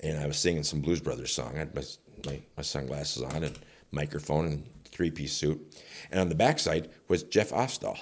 and 0.00 0.18
I 0.18 0.26
was 0.26 0.36
singing 0.36 0.62
some 0.62 0.80
Blues 0.80 1.00
Brothers 1.00 1.32
song. 1.32 1.52
I 1.54 1.58
had 1.58 1.74
my 1.74 1.82
my, 2.26 2.40
my 2.56 2.62
sunglasses 2.62 3.22
on 3.22 3.44
and 3.44 3.58
microphone 3.90 4.46
and 4.46 4.64
three 4.84 5.10
piece 5.10 5.32
suit. 5.32 5.60
And 6.10 6.20
on 6.20 6.28
the 6.28 6.34
backside 6.34 6.90
was 7.08 7.22
Jeff 7.22 7.50
Ostall. 7.50 7.98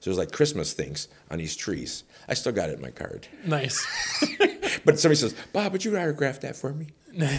So 0.00 0.08
it 0.08 0.12
was 0.12 0.18
like 0.18 0.32
Christmas 0.32 0.72
things 0.72 1.08
on 1.30 1.38
these 1.38 1.56
trees. 1.56 2.04
I 2.28 2.34
still 2.34 2.52
got 2.52 2.70
it 2.70 2.74
in 2.74 2.80
my 2.82 2.90
card. 2.90 3.26
nice. 3.44 3.86
But 4.84 4.98
somebody 5.00 5.16
says, 5.16 5.34
Bob, 5.52 5.72
would 5.72 5.84
you 5.84 5.96
autograph 5.98 6.40
that 6.40 6.54
for 6.54 6.72
me? 6.72 6.86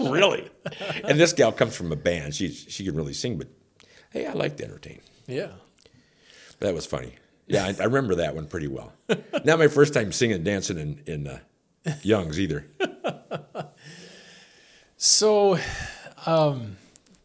really? 0.00 0.50
And 1.04 1.18
this 1.20 1.32
gal 1.32 1.52
comes 1.52 1.76
from 1.76 1.92
a 1.92 1.96
band. 1.96 2.34
She 2.34 2.48
she 2.50 2.84
can 2.84 2.96
really 2.96 3.12
sing, 3.12 3.38
but 3.38 3.46
hey, 4.10 4.26
I 4.26 4.32
like 4.32 4.56
to 4.56 4.64
entertain. 4.64 5.00
Yeah. 5.26 5.52
But 6.58 6.66
That 6.66 6.74
was 6.74 6.84
funny. 6.84 7.14
Yeah, 7.46 7.64
I, 7.66 7.76
I 7.80 7.84
remember 7.84 8.16
that 8.16 8.34
one 8.34 8.46
pretty 8.46 8.66
well. 8.66 8.92
Not 9.44 9.58
my 9.58 9.68
first 9.68 9.94
time 9.94 10.10
singing 10.10 10.36
and 10.36 10.44
dancing 10.44 10.78
in 10.78 11.02
in 11.06 11.26
uh, 11.28 11.38
Young's 12.02 12.40
either. 12.40 12.66
So, 14.96 15.58
um, 16.26 16.76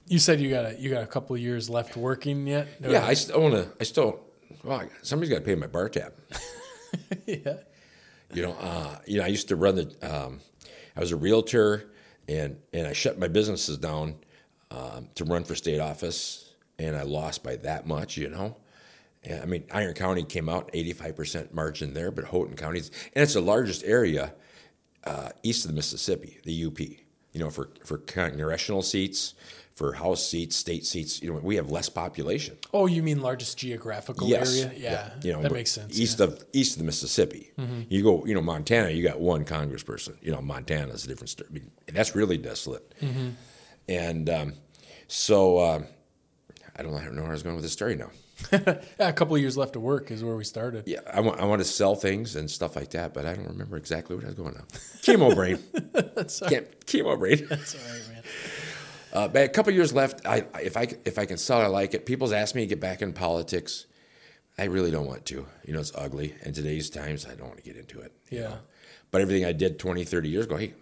you 0.07 0.19
said 0.19 0.39
you 0.39 0.49
got 0.49 0.65
a, 0.65 0.79
you 0.79 0.89
got 0.91 1.03
a 1.03 1.07
couple 1.07 1.35
of 1.35 1.41
years 1.41 1.69
left 1.69 1.97
working 1.97 2.45
yet? 2.45 2.67
Yeah, 2.79 3.03
I 3.05 3.15
still 3.15 3.41
want 3.41 3.55
to. 3.55 3.71
I 3.79 3.83
still. 3.83 4.19
Well, 4.63 4.79
I- 4.81 4.89
somebody's 5.01 5.29
got 5.31 5.39
to 5.39 5.45
pay 5.45 5.55
my 5.55 5.67
bar 5.67 5.89
tab. 5.89 6.13
yeah. 7.25 7.57
You 8.33 8.41
know, 8.43 8.53
uh, 8.53 8.97
you 9.05 9.19
know, 9.19 9.25
I 9.25 9.27
used 9.27 9.49
to 9.49 9.55
run 9.55 9.75
the. 9.75 9.95
Um, 10.01 10.39
I 10.95 10.99
was 10.99 11.11
a 11.11 11.15
realtor, 11.17 11.91
and 12.27 12.57
and 12.73 12.87
I 12.87 12.93
shut 12.93 13.19
my 13.19 13.27
businesses 13.27 13.77
down 13.77 14.15
um, 14.71 15.09
to 15.15 15.25
run 15.25 15.43
for 15.43 15.53
state 15.53 15.79
office, 15.79 16.53
and 16.79 16.95
I 16.95 17.03
lost 17.03 17.43
by 17.43 17.57
that 17.57 17.85
much. 17.85 18.17
You 18.17 18.29
know, 18.29 18.57
and, 19.23 19.41
I 19.41 19.45
mean, 19.45 19.65
Iron 19.71 19.93
County 19.93 20.23
came 20.23 20.49
out 20.49 20.69
eighty 20.73 20.93
five 20.93 21.15
percent 21.15 21.53
margin 21.53 21.93
there, 21.93 22.09
but 22.09 22.25
Houghton 22.25 22.55
County's 22.55 22.89
and 23.13 23.21
it's 23.21 23.33
the 23.35 23.41
largest 23.41 23.83
area 23.83 24.33
uh, 25.03 25.29
east 25.43 25.65
of 25.65 25.71
the 25.71 25.75
Mississippi, 25.75 26.39
the 26.43 26.65
UP. 26.65 26.79
You 26.79 27.39
know, 27.39 27.49
for 27.51 27.69
for 27.85 27.99
congressional 27.99 28.81
seats, 28.81 29.35
for 29.75 29.93
House 29.93 30.25
seats, 30.25 30.55
state 30.55 30.85
seats. 30.85 31.21
You 31.21 31.33
know, 31.33 31.39
we 31.41 31.55
have 31.55 31.69
less 31.71 31.89
population. 31.89 32.57
Oh, 32.73 32.85
you 32.85 33.01
mean 33.03 33.21
largest 33.21 33.57
geographical 33.57 34.27
Yes. 34.27 34.55
area? 34.61 34.71
Yeah. 34.77 35.09
You 35.23 35.33
know, 35.33 35.41
that 35.41 35.51
makes 35.51 35.71
sense. 35.71 35.99
East 35.99 36.19
of 36.19 36.43
east 36.53 36.73
of 36.73 36.79
the 36.79 36.85
Mississippi, 36.85 37.51
you 37.89 38.03
go. 38.03 38.25
You 38.25 38.35
know, 38.35 38.41
Montana. 38.41 38.89
You 38.89 39.03
got 39.03 39.19
one 39.19 39.45
congressperson. 39.45 40.15
You 40.21 40.31
know, 40.31 40.41
Montana 40.41 40.93
is 40.93 41.05
a 41.05 41.07
different 41.07 41.29
story. 41.29 41.49
I 41.49 41.53
mean, 41.53 41.71
that's 41.91 42.15
really 42.15 42.37
desolate. 42.37 42.93
And 43.89 44.29
um, 44.29 44.53
so 45.07 45.59
um, 45.59 45.85
I 46.77 46.83
don't 46.83 46.91
know. 46.91 46.97
I 46.97 47.05
don't 47.05 47.15
know 47.15 47.21
where 47.23 47.31
I 47.31 47.33
was 47.33 47.43
going 47.43 47.55
with 47.55 47.63
this 47.63 47.73
story 47.73 47.95
now. 47.95 48.09
yeah. 48.51 48.59
yeah, 48.99 49.07
a 49.09 49.13
couple 49.13 49.35
of 49.35 49.41
years 49.41 49.55
left 49.57 49.73
to 49.73 49.79
work 49.79 50.09
is 50.11 50.23
where 50.23 50.35
we 50.35 50.43
started. 50.43 50.83
Yeah, 50.87 50.99
I 51.11 51.19
want 51.21 51.39
I 51.39 51.45
want 51.45 51.61
to 51.61 51.67
sell 51.67 51.95
things 51.95 52.35
and 52.35 52.49
stuff 52.49 52.75
like 52.75 52.89
that, 52.91 53.13
but 53.13 53.25
I 53.25 53.33
don't 53.35 53.47
remember 53.47 53.77
exactly 53.77 54.15
what 54.15 54.23
I 54.25 54.27
was 54.29 54.35
going 54.35 54.55
on. 54.55 54.65
Chemo 55.01 55.33
brain. 55.35 55.57
Can't, 56.49 56.85
chemo 56.85 57.17
brain. 57.17 57.45
That's 57.49 57.75
all 57.75 57.81
right, 57.81 58.09
man. 58.09 58.12
Uh, 59.13 59.27
but 59.27 59.43
a 59.43 59.47
couple 59.47 59.71
years 59.71 59.93
left. 59.93 60.25
I, 60.25 60.45
if 60.61 60.75
I 60.75 60.87
if 61.05 61.19
I 61.19 61.25
can 61.25 61.37
sell, 61.37 61.61
it, 61.61 61.65
I 61.65 61.67
like 61.67 61.93
it. 61.93 62.05
People's 62.05 62.33
asked 62.33 62.55
me 62.55 62.61
to 62.61 62.67
get 62.67 62.79
back 62.79 63.03
in 63.03 63.13
politics. 63.13 63.85
I 64.57 64.65
really 64.65 64.91
don't 64.91 65.05
want 65.05 65.25
to. 65.27 65.45
You 65.65 65.73
know, 65.73 65.79
it's 65.79 65.91
ugly. 65.95 66.35
In 66.43 66.53
today's 66.53 66.89
times, 66.89 67.25
I 67.25 67.35
don't 67.35 67.47
want 67.47 67.57
to 67.57 67.63
get 67.63 67.77
into 67.77 68.01
it. 68.01 68.11
Yeah. 68.29 68.41
know. 68.41 68.57
But 69.11 69.21
everything 69.21 69.45
I 69.45 69.51
did 69.51 69.77
20, 69.79 70.03
30 70.03 70.29
years 70.29 70.45
ago, 70.45 70.57
hey, 70.57 70.73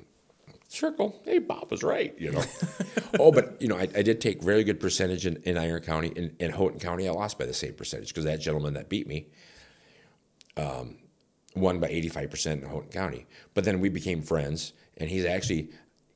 circle. 0.70 1.22
Hey, 1.26 1.40
Bob 1.40 1.70
was 1.72 1.84
right. 1.84 2.16
You 2.18 2.32
know. 2.32 2.44
oh, 3.20 3.34
but 3.34 3.62
you 3.62 3.68
know, 3.68 3.78
I, 3.78 3.90
I 3.96 4.02
did 4.02 4.22
take 4.22 4.42
very 4.42 4.64
good 4.64 4.80
percentage 4.80 5.26
in, 5.26 5.36
in 5.44 5.58
Iron 5.58 5.82
County. 5.82 6.14
In, 6.16 6.34
in 6.40 6.52
Houghton 6.52 6.80
County, 6.80 7.10
I 7.10 7.12
lost 7.12 7.38
by 7.38 7.46
the 7.46 7.54
same 7.54 7.74
percentage 7.74 8.10
because 8.10 8.24
that 8.24 8.40
gentleman 8.40 8.76
that 8.76 8.88
beat 8.88 9.08
me 9.08 9.28
um, 10.56 10.98
won 11.56 11.80
by 11.80 11.88
85% 11.88 12.46
in 12.54 12.62
Houghton 12.64 12.92
County. 12.92 13.26
But 13.54 13.66
then 13.66 13.82
we 13.82 13.90
became 13.90 14.22
friends, 14.22 14.72
and 14.98 15.10
he's 15.10 15.26
actually 15.26 15.70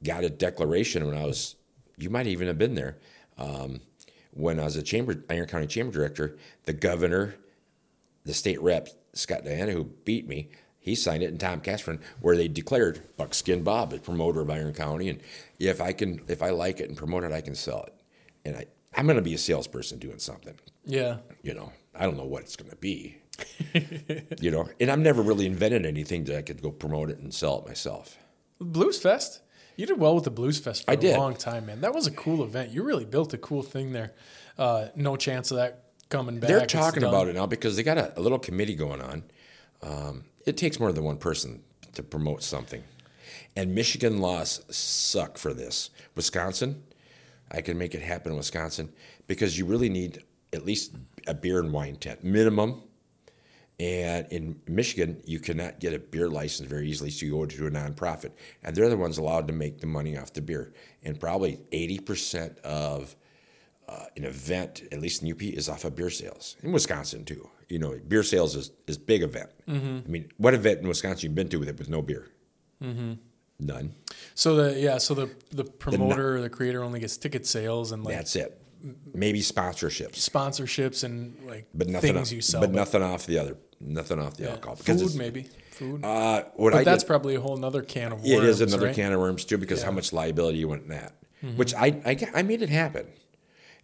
got 0.03 0.24
a 0.24 0.30
declaration 0.30 1.05
when 1.05 1.18
I 1.18 1.26
was 1.26 1.55
you 1.97 2.09
might 2.09 2.27
even 2.27 2.47
have 2.47 2.57
been 2.57 2.75
there. 2.75 2.97
Um, 3.37 3.81
when 4.31 4.59
I 4.59 4.65
was 4.65 4.75
a 4.75 4.83
chamber, 4.83 5.23
Iron 5.29 5.47
County 5.47 5.67
Chamber 5.67 5.93
Director, 5.93 6.37
the 6.63 6.73
governor, 6.73 7.35
the 8.25 8.33
state 8.33 8.61
rep, 8.61 8.89
Scott 9.13 9.43
Dianda, 9.45 9.71
who 9.71 9.85
beat 10.03 10.27
me, 10.27 10.49
he 10.79 10.93
signed 10.93 11.23
it, 11.23 11.27
and 11.31 11.39
Tom 11.39 11.61
Casperson, 11.61 11.99
where 12.19 12.37
they 12.37 12.47
declared 12.47 13.01
Buckskin 13.17 13.63
Bob 13.63 13.91
a 13.93 13.97
promoter 13.97 14.41
of 14.41 14.49
Iron 14.51 14.73
County, 14.73 15.09
and 15.09 15.19
if 15.57 15.81
I 15.81 15.93
can, 15.93 16.21
if 16.27 16.43
I 16.43 16.51
like 16.51 16.79
it 16.79 16.89
and 16.89 16.97
promote 16.97 17.23
it, 17.23 17.31
I 17.31 17.41
can 17.41 17.55
sell 17.55 17.83
it. 17.83 17.93
And 18.45 18.55
I, 18.55 18.65
I'm 18.95 19.07
going 19.07 19.15
to 19.15 19.23
be 19.23 19.33
a 19.33 19.37
salesperson 19.37 19.97
doing 19.97 20.19
something. 20.19 20.53
Yeah. 20.85 21.17
You 21.41 21.55
know, 21.55 21.73
I 21.95 22.03
don't 22.03 22.17
know 22.17 22.25
what 22.25 22.43
it's 22.43 22.55
going 22.55 22.69
to 22.69 22.77
be. 22.77 23.17
you 24.39 24.51
know, 24.51 24.69
and 24.79 24.91
I've 24.91 24.99
never 24.99 25.21
really 25.21 25.45
invented 25.45 25.85
anything 25.85 26.25
that 26.25 26.37
I 26.37 26.41
could 26.41 26.61
go 26.61 26.71
promote 26.71 27.09
it 27.09 27.17
and 27.17 27.33
sell 27.33 27.59
it 27.59 27.67
myself. 27.67 28.17
Blues 28.59 28.99
Fest. 28.99 29.41
You 29.76 29.86
did 29.86 29.99
well 29.99 30.15
with 30.15 30.23
the 30.23 30.32
Blues 30.32 30.57
Fest 30.59 30.86
for 30.86 30.91
I 30.91 30.93
a 30.93 30.97
did. 30.97 31.17
long 31.17 31.36
time, 31.36 31.65
man. 31.65 31.82
That 31.82 31.93
was 31.93 32.07
a 32.07 32.11
cool 32.11 32.43
event. 32.43 32.71
You 32.71 32.84
really 32.84 33.05
built 33.05 33.34
a 33.34 33.38
cool 33.38 33.61
thing 33.63 33.91
there. 33.91 34.13
Uh, 34.57 34.88
no 34.95 35.17
chance 35.17 35.51
of 35.51 35.57
that 35.57 35.84
coming 36.09 36.39
back. 36.39 36.49
They're 36.49 36.65
talking 36.65 37.03
about 37.03 37.28
it 37.28 37.36
now 37.36 37.45
because 37.45 37.76
they 37.76 37.84
got 37.84 37.97
a, 37.97 38.17
a 38.17 38.21
little 38.21 38.39
committee 38.39 38.76
going 38.76 39.01
on. 39.01 39.23
Um, 39.82 40.26
it 40.45 40.57
takes 40.57 40.80
more 40.80 40.91
than 40.91 41.03
one 41.03 41.17
person 41.17 41.61
to 41.93 42.03
promote 42.03 42.43
something. 42.43 42.84
And 43.55 43.73
Michigan 43.73 44.19
laws 44.19 44.61
suck 44.69 45.38
for 45.38 45.53
this. 45.53 45.89
Wisconsin, 46.15 46.84
I 47.51 47.61
can 47.61 47.78
make 47.78 47.95
it 47.95 48.01
happen 48.01 48.32
in 48.32 48.38
Wisconsin 48.38 48.91
because 49.28 49.57
you 49.57 49.65
really 49.65 49.89
need 49.89 50.23
at 50.53 50.65
least 50.65 50.93
a 51.28 51.34
beer 51.34 51.59
and 51.59 51.71
wine 51.71 51.95
tent 51.95 52.23
minimum. 52.23 52.82
And 53.78 54.26
in 54.32 54.61
Michigan, 54.67 55.21
you 55.26 55.39
cannot 55.39 55.80
get 55.80 55.93
a 55.93 55.99
beer 55.99 56.30
license 56.30 56.69
very 56.69 56.89
easily, 56.89 57.09
so 57.09 57.26
you 57.26 57.34
go 57.34 57.45
to 57.45 57.67
a 57.67 57.71
nonprofit, 57.71 58.32
and 58.63 58.73
they're 58.73 58.88
the 58.88 58.95
ones 58.95 59.17
allowed 59.17 59.47
to 59.47 59.53
make 59.53 59.80
the 59.80 59.88
money 59.88 60.17
off 60.17 60.32
the 60.32 60.41
beer. 60.41 60.73
And 61.03 61.19
probably 61.19 61.59
eighty 61.73 61.99
percent 61.99 62.57
of 62.59 63.15
uh, 63.89 64.05
an 64.15 64.23
event, 64.23 64.84
at 64.91 65.01
least 65.01 65.23
in 65.23 65.32
UP, 65.32 65.41
is 65.41 65.67
off 65.67 65.84
of 65.84 65.95
beer 65.95 66.09
sales. 66.09 66.55
In 66.63 66.71
Wisconsin 66.71 67.26
too, 67.26 67.49
you 67.67 67.80
know, 67.80 67.99
beer 68.07 68.23
sales 68.23 68.55
is 68.55 68.71
is 68.88 68.97
big 68.97 69.23
event. 69.23 69.49
Mm-hmm. 69.67 69.99
I 70.05 70.09
mean, 70.09 70.32
what 70.38 70.53
event 70.53 70.80
in 70.80 70.88
Wisconsin 70.88 71.30
you've 71.30 71.36
been 71.36 71.49
to 71.49 71.57
with 71.57 71.69
it 71.69 71.78
with 71.78 71.89
no 71.89 72.01
beer? 72.01 72.28
Mm-hmm. 72.82 73.13
None. 73.59 73.93
So 74.34 74.55
the 74.55 74.80
yeah, 74.80 74.97
so 74.97 75.13
the 75.13 75.30
the 75.51 75.63
promoter, 75.63 76.41
the 76.41 76.49
creator 76.49 76.84
only 76.84 76.99
gets 76.99 77.17
ticket 77.17 77.45
sales 77.45 77.91
and 77.91 78.03
like 78.03 78.15
That's 78.15 78.36
it. 78.36 78.61
Maybe 79.13 79.39
sponsorships, 79.39 80.17
sponsorships 80.30 81.03
and 81.03 81.36
like 81.47 81.67
but 81.73 81.88
nothing. 81.88 82.13
things 82.13 82.30
off, 82.30 82.36
you 82.36 82.41
sell. 82.41 82.61
but 82.61 82.71
nothing 82.71 83.01
off 83.01 83.26
the 83.26 83.39
other. 83.39 83.57
Nothing 83.86 84.19
off 84.19 84.38
the 84.38 84.45
yeah. 84.45 84.49
alcohol. 84.51 84.75
Food 84.75 85.15
maybe 85.15 85.43
food. 85.71 86.03
Uh, 86.03 86.43
what 86.55 86.71
but 86.73 86.79
I 86.79 86.83
that's 86.83 87.03
did, 87.03 87.07
probably 87.07 87.36
a 87.36 87.41
whole 87.41 87.57
nother 87.57 87.81
can 87.81 88.11
of 88.13 88.19
worms. 88.19 88.29
It 88.31 88.43
is 88.43 88.61
another 88.61 88.88
right? 88.88 88.95
can 88.95 89.11
of 89.13 89.19
worms 89.19 89.45
too, 89.45 89.57
because 89.57 89.81
how 89.81 89.88
Yeah. 89.88 89.89
Mm-hmm. 89.89 89.95
much 89.95 90.13
liability 90.13 90.57
you 90.59 90.67
went 90.67 90.83
in 90.83 90.89
that. 90.89 91.13
Which 91.55 91.73
I, 91.75 92.01
I 92.05 92.17
I 92.33 92.41
made 92.41 92.61
it 92.63 92.69
happen. 92.69 93.05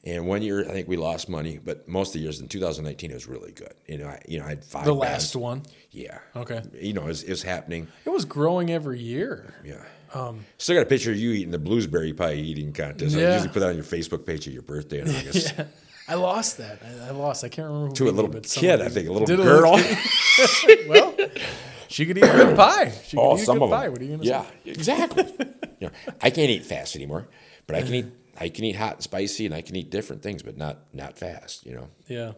And 0.04 0.26
one 0.26 0.42
year 0.42 0.62
I 0.68 0.72
think 0.74 0.88
we 0.88 0.98
lost 0.98 1.30
money, 1.30 1.60
but 1.64 1.88
most 1.88 2.08
of 2.10 2.14
the 2.14 2.20
years 2.22 2.40
in 2.40 2.48
2019 2.48 3.12
it 3.12 3.14
was 3.14 3.28
really 3.28 3.52
good. 3.52 3.74
You 3.88 4.00
know, 4.00 4.08
I 4.08 4.20
you 4.28 4.40
know 4.40 4.46
I 4.46 4.50
had 4.50 4.66
five. 4.66 4.86
The 4.86 4.94
bands. 4.96 5.02
last 5.12 5.36
one. 5.36 5.62
Yeah. 5.92 6.18
Okay. 6.36 6.64
You 6.74 6.94
know, 6.94 7.04
it 7.04 7.08
was, 7.08 7.22
it 7.24 7.30
was 7.30 7.44
happening. 7.44 7.88
It 8.06 8.10
was 8.10 8.26
growing 8.26 8.72
every 8.72 9.00
year. 9.00 9.54
Yeah. 9.64 9.84
Um, 10.14 10.44
Still 10.58 10.76
got 10.78 10.82
a 10.82 10.86
picture 10.90 11.12
of 11.12 11.18
you 11.18 11.32
eating 11.32 11.52
the 11.52 11.60
bluesberry 11.60 12.18
pie 12.18 12.34
eating 12.34 12.74
contest. 12.74 13.16
I 13.16 13.20
Yeah. 13.20 13.34
usually 13.34 13.54
put 13.54 13.60
that 13.60 13.70
on 13.70 13.76
your 13.76 13.84
Facebook 13.84 14.26
page 14.26 14.48
at 14.48 14.54
your 14.54 14.64
birthday 14.64 15.02
in 15.02 15.08
August. 15.16 15.54
yeah. 15.56 15.66
I 16.12 16.16
lost 16.16 16.58
that. 16.58 16.80
I, 16.84 17.08
I 17.08 17.12
lost. 17.12 17.46
I 17.46 17.48
can't 17.48 17.68
remember 17.68 17.88
who 17.88 17.94
To 17.96 18.04
a 18.04 18.06
me, 18.08 18.12
little 18.12 18.32
but 18.32 18.44
kid, 18.44 18.82
I 18.82 18.90
think, 18.90 19.08
a 19.08 19.14
little 19.14 19.38
girl. 19.38 19.78
kid. 19.78 20.88
well, 20.90 21.16
she 21.88 22.06
could 22.06 22.18
eat 22.18 22.22
good 22.22 22.58
pie. 22.58 22.92
She 23.06 23.16
could 23.16 23.24
oh, 23.24 23.38
eat 23.38 23.46
some 23.46 23.60
good 23.60 23.64
of 23.64 23.70
them. 23.70 23.92
What 23.94 24.02
are 24.02 24.04
you 24.04 24.12
gonna 24.18 24.24
yeah, 24.24 24.44
say? 24.44 24.72
exactly. 24.72 25.26
you 25.80 25.88
know, 25.88 25.92
I 26.22 26.30
can't 26.30 26.50
eat 26.50 26.66
fast 26.66 26.98
anymore, 26.98 27.30
but 27.66 27.78
I 27.78 27.82
can 27.84 27.94
eat. 27.96 28.06
I 28.38 28.50
can 28.50 28.66
eat 28.66 28.76
hot 28.76 28.96
and 28.96 29.04
spicy, 29.04 29.46
and 29.46 29.56
I 29.56 29.62
can 29.62 29.78
eat 29.78 29.90
different 29.90 30.22
things, 30.22 30.44
but 30.44 30.58
not 30.58 30.80
not 30.94 31.18
fast. 31.18 31.66
You 31.66 31.76
know. 31.76 31.88
Yeah. 32.08 32.34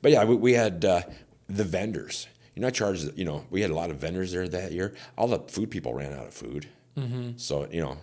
But 0.00 0.12
yeah, 0.12 0.24
we, 0.24 0.36
we 0.36 0.52
had 0.54 0.82
uh, 0.86 1.02
the 1.46 1.64
vendors. 1.64 2.26
You 2.54 2.62
know, 2.62 2.68
I 2.68 2.70
charged. 2.70 3.18
You 3.18 3.26
know, 3.26 3.44
we 3.50 3.60
had 3.60 3.70
a 3.70 3.74
lot 3.74 3.90
of 3.90 3.98
vendors 3.98 4.32
there 4.32 4.48
that 4.48 4.72
year. 4.72 4.94
All 5.18 5.28
the 5.28 5.40
food 5.40 5.70
people 5.70 5.92
ran 5.92 6.14
out 6.14 6.26
of 6.26 6.32
food, 6.32 6.68
mm-hmm. 6.96 7.32
so 7.36 7.68
you 7.70 7.82
know, 7.82 7.98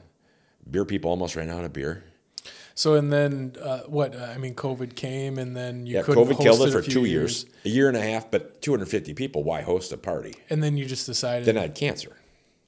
beer 0.70 0.86
people 0.86 1.10
almost 1.10 1.36
ran 1.36 1.50
out 1.50 1.64
of 1.64 1.74
beer. 1.74 2.04
So 2.76 2.96
and 2.96 3.12
then 3.12 3.56
uh, 3.62 3.80
what? 3.82 4.16
Uh, 4.16 4.24
I 4.34 4.38
mean, 4.38 4.56
COVID 4.56 4.96
came, 4.96 5.38
and 5.38 5.56
then 5.56 5.86
you 5.86 5.96
Yeah, 5.96 6.04
couldn't 6.04 6.24
COVID 6.26 6.34
host 6.36 6.42
killed 6.42 6.68
it 6.68 6.72
for 6.72 6.82
two 6.82 7.06
years, 7.06 7.46
a 7.66 7.70
year 7.70 7.88
and 7.88 7.98
a 7.98 8.02
half. 8.02 8.32
But 8.32 8.62
250 8.62 9.14
people, 9.14 9.44
why 9.44 9.62
host 9.62 9.92
a 9.92 9.98
party? 9.98 10.36
and 10.50 10.64
then 10.64 10.78
you 10.78 10.86
just 10.86 11.06
decided. 11.06 11.46
Then 11.46 11.58
I 11.58 11.62
had 11.64 11.76
cancer. 11.76 12.18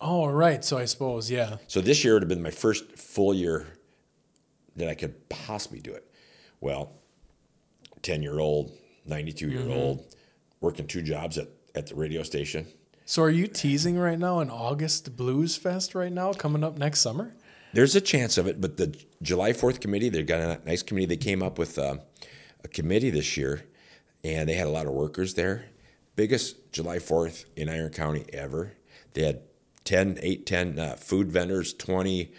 oh, 0.02 0.28
right. 0.28 0.64
So 0.66 0.78
I 0.78 0.86
suppose, 0.86 1.32
yeah. 1.32 1.58
So 1.68 1.80
this 1.82 2.04
year 2.04 2.14
would 2.14 2.24
have 2.24 2.30
been 2.30 2.44
my 2.44 2.52
first 2.52 2.98
full 2.98 3.34
year 3.34 3.68
that 4.76 4.90
I 4.90 4.96
could 4.96 5.30
possibly 5.30 5.80
do 5.80 5.94
it. 5.94 6.06
Well, 6.60 6.92
10 8.02 8.22
year 8.24 8.40
old, 8.40 8.72
92 9.06 9.50
year 9.50 9.70
old, 9.70 10.04
working 10.62 10.88
two 10.88 11.02
jobs 11.02 11.38
at, 11.38 11.48
at 11.76 11.88
the 11.88 11.96
radio 11.96 12.24
station. 12.24 12.66
So 13.06 13.22
are 13.24 13.30
you 13.30 13.48
teasing 13.48 13.98
right 13.98 14.18
now 14.20 14.40
an 14.40 14.50
August 14.50 15.16
Blues 15.16 15.56
Fest 15.58 15.94
right 15.94 16.12
now 16.12 16.34
coming 16.34 16.64
up 16.64 16.78
next 16.78 17.00
summer? 17.02 17.36
There's 17.74 17.96
a 17.96 18.02
chance 18.02 18.38
of 18.38 18.48
it, 18.48 18.62
but 18.62 18.78
the 18.78 18.96
July 19.22 19.52
4th 19.52 19.82
committee, 19.82 20.10
they've 20.10 20.26
got 20.26 20.40
a 20.40 20.62
nice 20.66 20.84
committee. 20.84 21.08
They 21.08 21.18
came 21.18 21.42
up 21.42 21.58
with 21.58 21.78
uh, 21.80 21.98
a 22.64 22.68
committee 22.68 23.10
this 23.10 23.36
year, 23.36 23.64
and 24.24 24.48
they 24.48 24.54
had 24.54 24.68
a 24.68 24.72
lot 24.72 24.86
of 24.86 24.94
workers 24.94 25.34
there. 25.34 25.66
Biggest 26.16 26.72
July 26.72 26.98
4th 26.98 27.46
in 27.56 27.70
Iron 27.70 27.92
County 27.92 28.26
ever. 28.32 28.74
They 29.14 29.24
had 29.24 29.42
10, 29.86 30.20
8, 30.22 30.46
10 30.46 30.80
uh, 30.80 30.96
food 30.96 31.32
vendors, 31.32 31.74
20 31.74 32.32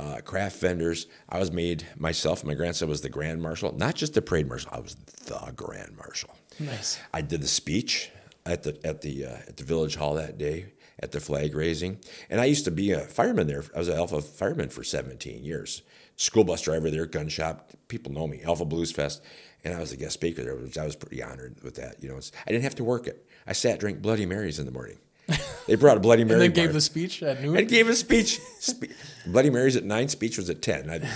uh, 0.00 0.20
craft 0.24 0.60
vendors. 0.60 1.06
I 1.28 1.38
was 1.38 1.52
made 1.52 1.86
myself, 1.96 2.44
my 2.44 2.54
grandson 2.54 2.88
was 2.88 3.02
the 3.02 3.08
grand 3.08 3.40
marshal, 3.40 3.72
not 3.76 3.94
just 3.94 4.14
the 4.14 4.22
parade 4.22 4.48
marshal, 4.48 4.70
I 4.72 4.80
was 4.80 4.96
the 5.26 5.52
grand 5.54 5.96
marshal. 5.96 6.30
Nice. 6.58 6.98
I 7.14 7.22
did 7.22 7.42
the 7.42 7.48
speech 7.48 8.10
at 8.46 8.62
the 8.62 8.78
at 8.84 9.02
the 9.02 9.26
uh, 9.26 9.36
at 9.48 9.56
the 9.56 9.64
village 9.64 9.96
hall 9.96 10.14
that 10.14 10.38
day 10.38 10.72
at 11.00 11.12
the 11.12 11.20
flag 11.20 11.54
raising, 11.54 11.98
and 12.28 12.40
I 12.40 12.44
used 12.44 12.64
to 12.66 12.70
be 12.70 12.92
a 12.92 13.00
fireman 13.00 13.46
there. 13.46 13.64
I 13.74 13.78
was 13.78 13.88
an 13.88 13.96
Alpha 13.96 14.20
fireman 14.20 14.68
for 14.68 14.84
17 14.84 15.42
years. 15.42 15.82
School 16.16 16.44
bus 16.44 16.60
driver 16.62 16.90
there, 16.90 17.06
gun 17.06 17.28
shop. 17.28 17.70
People 17.88 18.12
know 18.12 18.26
me. 18.26 18.42
Alpha 18.44 18.64
Blues 18.66 18.92
Fest, 18.92 19.22
and 19.64 19.74
I 19.74 19.80
was 19.80 19.92
a 19.92 19.96
guest 19.96 20.12
speaker 20.14 20.42
there, 20.44 20.54
which 20.56 20.76
I 20.76 20.84
was 20.84 20.94
pretty 20.96 21.22
honored 21.22 21.56
with 21.62 21.76
that. 21.76 22.02
You 22.02 22.10
know, 22.10 22.16
I 22.46 22.50
didn't 22.50 22.64
have 22.64 22.74
to 22.76 22.84
work 22.84 23.06
it. 23.06 23.26
I 23.46 23.52
sat, 23.54 23.80
drank 23.80 24.02
Bloody 24.02 24.26
Marys 24.26 24.58
in 24.58 24.66
the 24.66 24.72
morning. 24.72 24.98
They 25.66 25.76
brought 25.76 25.96
a 25.96 26.00
Bloody 26.00 26.24
Mary. 26.24 26.46
And 26.46 26.54
gave 26.54 26.72
the 26.72 26.80
speech 26.80 27.22
at 27.22 27.40
noon. 27.40 27.56
I 27.56 27.62
gave 27.62 27.88
a 27.88 27.94
speech. 27.94 28.40
Spe- 28.58 28.90
Bloody 29.26 29.50
Mary's 29.50 29.76
at 29.76 29.84
nine. 29.84 30.08
Speech 30.08 30.36
was 30.36 30.50
at 30.50 30.62
ten. 30.62 30.90
I, 30.90 31.08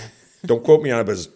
don't 0.45 0.63
quote 0.63 0.81
me 0.81 0.91
on 0.91 1.01
it, 1.01 1.03
but 1.03 1.11
it 1.11 1.15
was- 1.15 1.29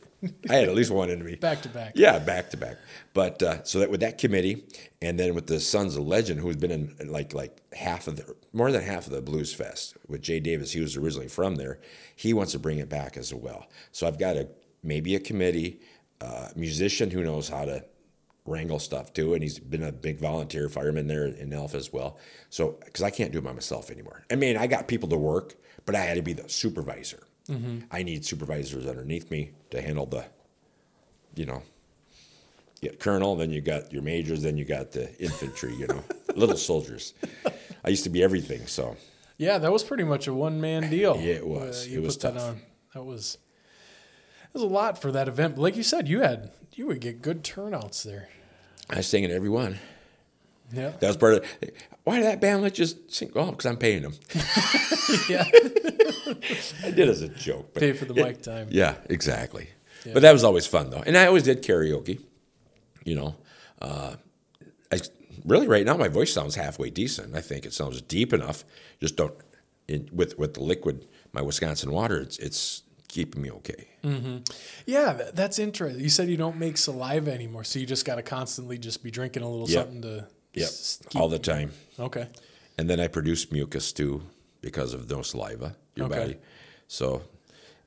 I 0.49 0.53
had 0.55 0.67
at 0.67 0.76
least 0.76 0.91
one 0.91 1.09
in 1.09 1.24
me. 1.24 1.36
Back 1.39 1.61
to 1.61 1.70
back. 1.70 1.93
Yeah, 1.95 2.20
back 2.20 2.49
to 2.51 2.57
back. 2.57 2.78
But 3.13 3.41
uh, 3.41 3.63
so 3.63 3.80
that 3.80 3.89
with 3.89 4.01
that 4.01 4.17
committee, 4.17 4.65
and 5.01 5.17
then 5.20 5.34
with 5.34 5.47
the 5.47 5.59
Sons 5.59 5.95
of 5.95 6.05
Legend, 6.05 6.39
who's 6.39 6.57
been 6.57 6.72
in 6.72 6.95
like 7.09 7.34
like 7.34 7.61
half 7.74 8.07
of 8.07 8.17
the 8.17 8.36
more 8.53 8.72
than 8.72 8.82
half 8.82 9.07
of 9.07 9.13
the 9.13 9.22
Blues 9.22 9.53
Fest 9.53 9.95
with 10.07 10.22
Jay 10.22 10.39
Davis, 10.39 10.72
he 10.72 10.82
was 10.82 10.97
originally 10.97 11.28
from 11.30 11.55
there. 11.55 11.80
He 12.15 12.34
wants 12.34 12.51
to 12.53 12.59
bring 12.59 12.80
it 12.80 12.89
back 12.89 13.17
as 13.17 13.34
well. 13.34 13.67
So 13.91 14.07
I've 14.07 14.20
got 14.20 14.36
a 14.36 14.49
maybe 14.84 15.15
a 15.15 15.20
committee, 15.20 15.80
uh, 16.22 16.49
musician 16.55 17.09
who 17.11 17.24
knows 17.24 17.49
how 17.49 17.65
to 17.65 17.86
wrangle 18.45 18.80
stuff 18.80 19.13
too, 19.13 19.34
and 19.34 19.43
he's 19.43 19.59
been 19.59 19.84
a 19.84 19.91
big 19.91 20.20
volunteer 20.20 20.67
fireman 20.70 21.07
there 21.07 21.28
in 21.28 21.53
Alpha 21.53 21.78
as 21.78 21.93
well. 21.93 22.17
So 22.49 22.78
because 22.84 23.03
I 23.03 23.09
can't 23.09 23.32
do 23.32 23.38
it 23.38 23.43
by 23.43 23.53
myself 23.53 23.89
anymore. 23.91 24.26
I 24.32 24.36
mean, 24.36 24.57
I 24.57 24.67
got 24.67 24.88
people 24.88 25.09
to 25.09 25.17
work, 25.17 25.55
but 25.86 25.95
I 25.95 25.99
had 26.01 26.15
to 26.15 26.22
be 26.22 26.34
the 26.34 26.49
supervisor. 26.49 27.24
Mm-hmm. 27.49 27.79
I 27.91 28.03
need 28.03 28.23
supervisors 28.25 28.85
underneath 28.85 29.29
me 29.31 29.51
to 29.71 29.81
handle 29.81 30.05
the, 30.05 30.25
you 31.35 31.45
know, 31.45 31.63
you 32.81 32.91
colonel, 32.99 33.35
then 33.35 33.49
you 33.51 33.59
got 33.61 33.91
your 33.91 34.01
majors, 34.01 34.41
then 34.43 34.57
you 34.57 34.65
got 34.65 34.91
the 34.91 35.13
infantry, 35.21 35.73
you 35.75 35.87
know, 35.87 36.03
little 36.35 36.55
soldiers. 36.57 37.13
I 37.83 37.89
used 37.89 38.03
to 38.05 38.09
be 38.09 38.23
everything, 38.23 38.67
so 38.67 38.95
Yeah, 39.37 39.57
that 39.57 39.71
was 39.71 39.83
pretty 39.83 40.03
much 40.05 40.27
a 40.27 40.33
one 40.33 40.61
man 40.61 40.89
deal. 40.89 41.17
Yeah, 41.17 41.33
it 41.35 41.47
was. 41.47 41.87
you 41.87 41.99
It 41.99 42.03
was 42.03 42.15
put 42.17 42.21
that 42.33 42.39
tough. 42.39 42.49
on. 42.49 42.61
That 42.93 43.03
was 43.03 43.37
that 44.43 44.53
was 44.53 44.63
a 44.63 44.67
lot 44.73 45.01
for 45.01 45.11
that 45.11 45.27
event. 45.27 45.55
But 45.55 45.61
like 45.61 45.75
you 45.75 45.83
said, 45.83 46.07
you 46.07 46.21
had 46.21 46.51
you 46.73 46.87
would 46.87 47.01
get 47.01 47.21
good 47.21 47.43
turnouts 47.43 48.03
there. 48.03 48.29
I 48.89 49.01
sang 49.01 49.23
in 49.23 49.31
every 49.31 49.49
one. 49.49 49.77
Yeah. 50.71 50.91
That 50.99 51.07
was 51.07 51.17
part 51.17 51.33
of. 51.35 51.45
Why 52.10 52.16
did 52.18 52.26
that 52.26 52.41
band 52.41 52.64
let 52.64 52.80
you 52.80 52.86
sing? 53.07 53.32
Oh, 53.36 53.51
because 53.51 53.68
I'm 53.68 53.78
paying 53.78 54.01
them. 54.01 54.14
yeah. 55.30 55.43
I 56.84 56.89
did 56.91 57.07
as 57.07 57.22
a 57.22 57.28
joke. 57.30 57.74
But 57.76 57.82
Pay 57.82 57.93
for 57.93 58.05
the 58.05 58.16
it- 58.16 58.26
mic 58.26 58.41
time. 58.41 58.68
Yeah, 58.72 58.95
exactly. 59.10 59.70
Yeah. 60.05 60.14
But 60.14 60.22
that 60.24 60.32
was 60.32 60.43
always 60.43 60.66
fun 60.66 60.89
though, 60.89 61.03
and 61.05 61.16
I 61.16 61.28
always 61.28 61.43
did 61.43 61.62
karaoke. 61.62 62.20
You 63.03 63.16
know, 63.16 63.36
uh, 63.80 64.16
I 64.91 64.99
really 65.45 65.68
right 65.68 65.86
now 65.86 65.97
my 65.97 66.07
voice 66.07 66.34
sounds 66.34 66.55
halfway 66.55 66.89
decent. 66.89 67.36
I 67.36 67.41
think 67.41 67.66
it 67.66 67.74
sounds 67.74 68.01
deep 68.01 68.34
enough. 68.34 68.64
Just 68.99 69.16
don't 69.16 69.36
it, 69.88 70.12
with 70.12 70.39
with 70.39 70.55
the 70.55 70.64
liquid, 70.64 71.05
my 71.32 71.41
Wisconsin 71.43 71.91
water. 71.91 72.18
It's 72.20 72.39
it's 72.39 72.82
keeping 73.07 73.41
me 73.43 73.51
okay. 73.51 73.86
Yeah, 74.86 75.14
that's 75.34 75.60
interesting. 75.60 76.01
You 76.01 76.10
said 76.10 76.30
you 76.30 76.38
don't 76.38 76.57
make 76.57 76.78
saliva 76.78 77.32
anymore, 77.34 77.64
so 77.66 77.78
you 77.78 77.86
just 77.86 78.05
got 78.05 78.16
to 78.16 78.24
constantly 78.24 78.78
just 78.80 79.03
be 79.03 79.12
drinking 79.12 79.43
a 79.43 79.49
little 79.49 79.70
Yep. 79.70 79.84
something 79.86 80.01
to 80.03 80.28
Yep, 80.53 80.69
keep- 81.09 81.21
all 81.21 81.29
the 81.29 81.39
time. 81.39 81.71
Okay. 81.99 82.27
And 82.77 82.89
then 82.89 82.99
I 82.99 83.07
produce 83.07 83.51
mucus 83.51 83.91
too 83.91 84.23
because 84.61 84.93
of 84.93 85.09
no 85.09 85.21
saliva, 85.21 85.75
your 85.95 86.07
Okay. 86.07 86.17
body. 86.19 86.35
So 86.87 87.21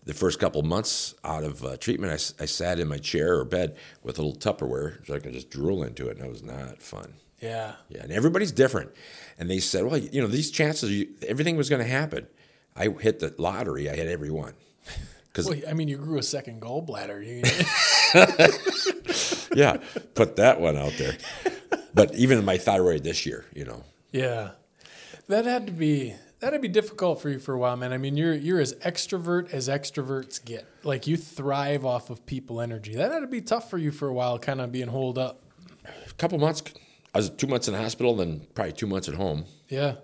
the 0.04 0.14
first 0.14 0.38
couple 0.38 0.62
months 0.62 1.14
out 1.24 1.44
of 1.44 1.64
uh, 1.64 1.76
treatment, 1.76 2.12
I 2.40 2.44
sat 2.46 2.78
in 2.78 2.88
my 2.88 2.98
chair 2.98 3.38
or 3.38 3.44
bed 3.44 3.76
with 4.02 4.18
a 4.18 4.22
little 4.22 4.38
Tupperware 4.38 5.04
so 5.06 5.14
I 5.14 5.18
could 5.18 5.32
just 5.32 5.50
drool 5.50 5.82
into 5.82 6.08
it, 6.08 6.16
and 6.18 6.26
it 6.26 6.30
was 6.30 6.42
not 6.42 6.82
fun. 6.82 7.14
Yeah. 7.40 7.74
Yeah, 7.88 8.02
and 8.02 8.12
everybody's 8.12 8.52
different. 8.52 8.90
And 9.38 9.50
they 9.50 9.58
said, 9.58 9.84
well, 9.84 9.96
you 9.98 10.20
know, 10.20 10.28
these 10.28 10.50
chances, 10.50 10.90
you, 10.90 11.08
everything 11.26 11.56
was 11.56 11.68
going 11.68 11.82
to 11.82 11.88
happen. 11.88 12.26
I 12.76 12.88
hit 12.88 13.18
the 13.18 13.34
lottery. 13.38 13.90
I 13.90 13.96
hit 13.96 14.06
every 14.08 14.30
one. 14.30 14.54
Because 15.26 15.46
Well, 15.48 15.58
I 15.66 15.72
mean, 15.72 15.88
you 15.88 15.96
grew 15.96 16.18
a 16.18 16.22
second 16.22 16.60
gallbladder. 16.60 17.24
Yeah, 19.54 19.78
put 20.14 20.36
that 20.36 20.60
one 20.60 20.76
out 20.76 20.92
there. 20.98 21.16
But 21.95 22.14
even 22.14 22.45
my 22.45 22.57
thyroid 22.59 23.05
this 23.05 23.27
year, 23.27 23.45
you 23.55 23.64
know, 23.64 23.85
yeah. 24.12 24.53
That 25.29 25.45
had 25.45 25.66
to 25.66 25.73
be 25.73 26.14
that'd 26.41 26.61
be 26.61 26.68
difficult 26.68 27.20
for 27.23 27.29
you 27.31 27.39
for 27.39 27.55
a 27.55 27.59
while, 27.59 27.77
man. 27.77 27.93
I 27.93 27.99
mean, 27.99 28.16
you're 28.16 28.35
you're 28.35 28.61
as 28.61 28.75
extrovert 28.77 29.53
as 29.53 29.68
extroverts 29.68 30.43
get. 30.45 30.66
Like 30.85 31.07
you 31.07 31.16
thrive 31.16 31.85
off 31.85 32.11
of 32.11 32.25
people 32.27 32.61
energy. 32.61 32.95
That 32.97 33.12
had 33.12 33.20
to 33.20 33.27
be 33.27 33.41
tough 33.41 33.70
for 33.70 33.79
you 33.79 33.91
for 33.91 34.09
a 34.09 34.12
while, 34.12 34.39
kind 34.39 34.61
of 34.61 34.73
being 34.73 34.89
holed 34.89 35.18
up. 35.18 35.43
a 35.85 36.14
couple 36.14 36.39
months. 36.39 36.62
I 37.14 37.18
was 37.18 37.31
two 37.31 37.47
months 37.47 37.68
in 37.68 37.75
the 37.75 37.81
hospital, 37.81 38.16
then 38.16 38.47
probably 38.55 38.73
two 38.73 38.87
months 38.87 39.07
at 39.09 39.14
home, 39.14 39.45
Yeah. 39.68 39.97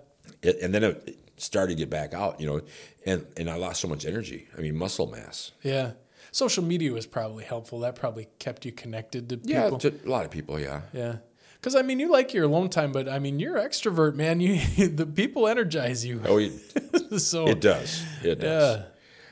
it, 0.43 0.59
and 0.61 0.71
then 0.73 0.83
it 0.83 1.17
started 1.37 1.69
to 1.73 1.75
get 1.75 1.89
back 1.89 2.13
out, 2.13 2.39
you 2.39 2.45
know, 2.45 2.61
and 3.05 3.25
and 3.35 3.49
I 3.49 3.55
lost 3.55 3.81
so 3.81 3.87
much 3.87 4.05
energy. 4.05 4.47
I 4.57 4.61
mean, 4.61 4.75
muscle 4.77 5.07
mass. 5.07 5.51
Yeah. 5.63 5.93
Social 6.31 6.63
media 6.63 6.91
was 6.93 7.07
probably 7.07 7.43
helpful. 7.45 7.79
That 7.79 7.95
probably 7.95 8.27
kept 8.37 8.63
you 8.63 8.71
connected 8.71 9.27
to 9.29 9.39
Yeah, 9.43 9.63
people. 9.63 9.79
to 9.79 9.93
a 10.05 10.09
lot 10.09 10.25
of 10.25 10.31
people. 10.31 10.59
Yeah, 10.59 10.81
Yeah. 10.93 11.15
Because 11.59 11.75
I 11.75 11.81
mean, 11.81 11.99
you 11.99 12.09
like 12.09 12.33
your 12.33 12.45
alone 12.45 12.69
time, 12.69 12.91
but 12.91 13.09
I 13.09 13.19
mean, 13.19 13.39
you're 13.39 13.55
extrovert, 13.57 14.15
man. 14.15 14.39
You 14.39 14.59
the 14.89 15.05
people 15.05 15.47
energize 15.47 16.05
you. 16.05 16.21
oh, 16.25 16.37
it, 16.37 17.19
so 17.19 17.47
it 17.47 17.59
does. 17.59 18.01
It 18.23 18.39
does. 18.39 18.77
yeah, 18.77 18.83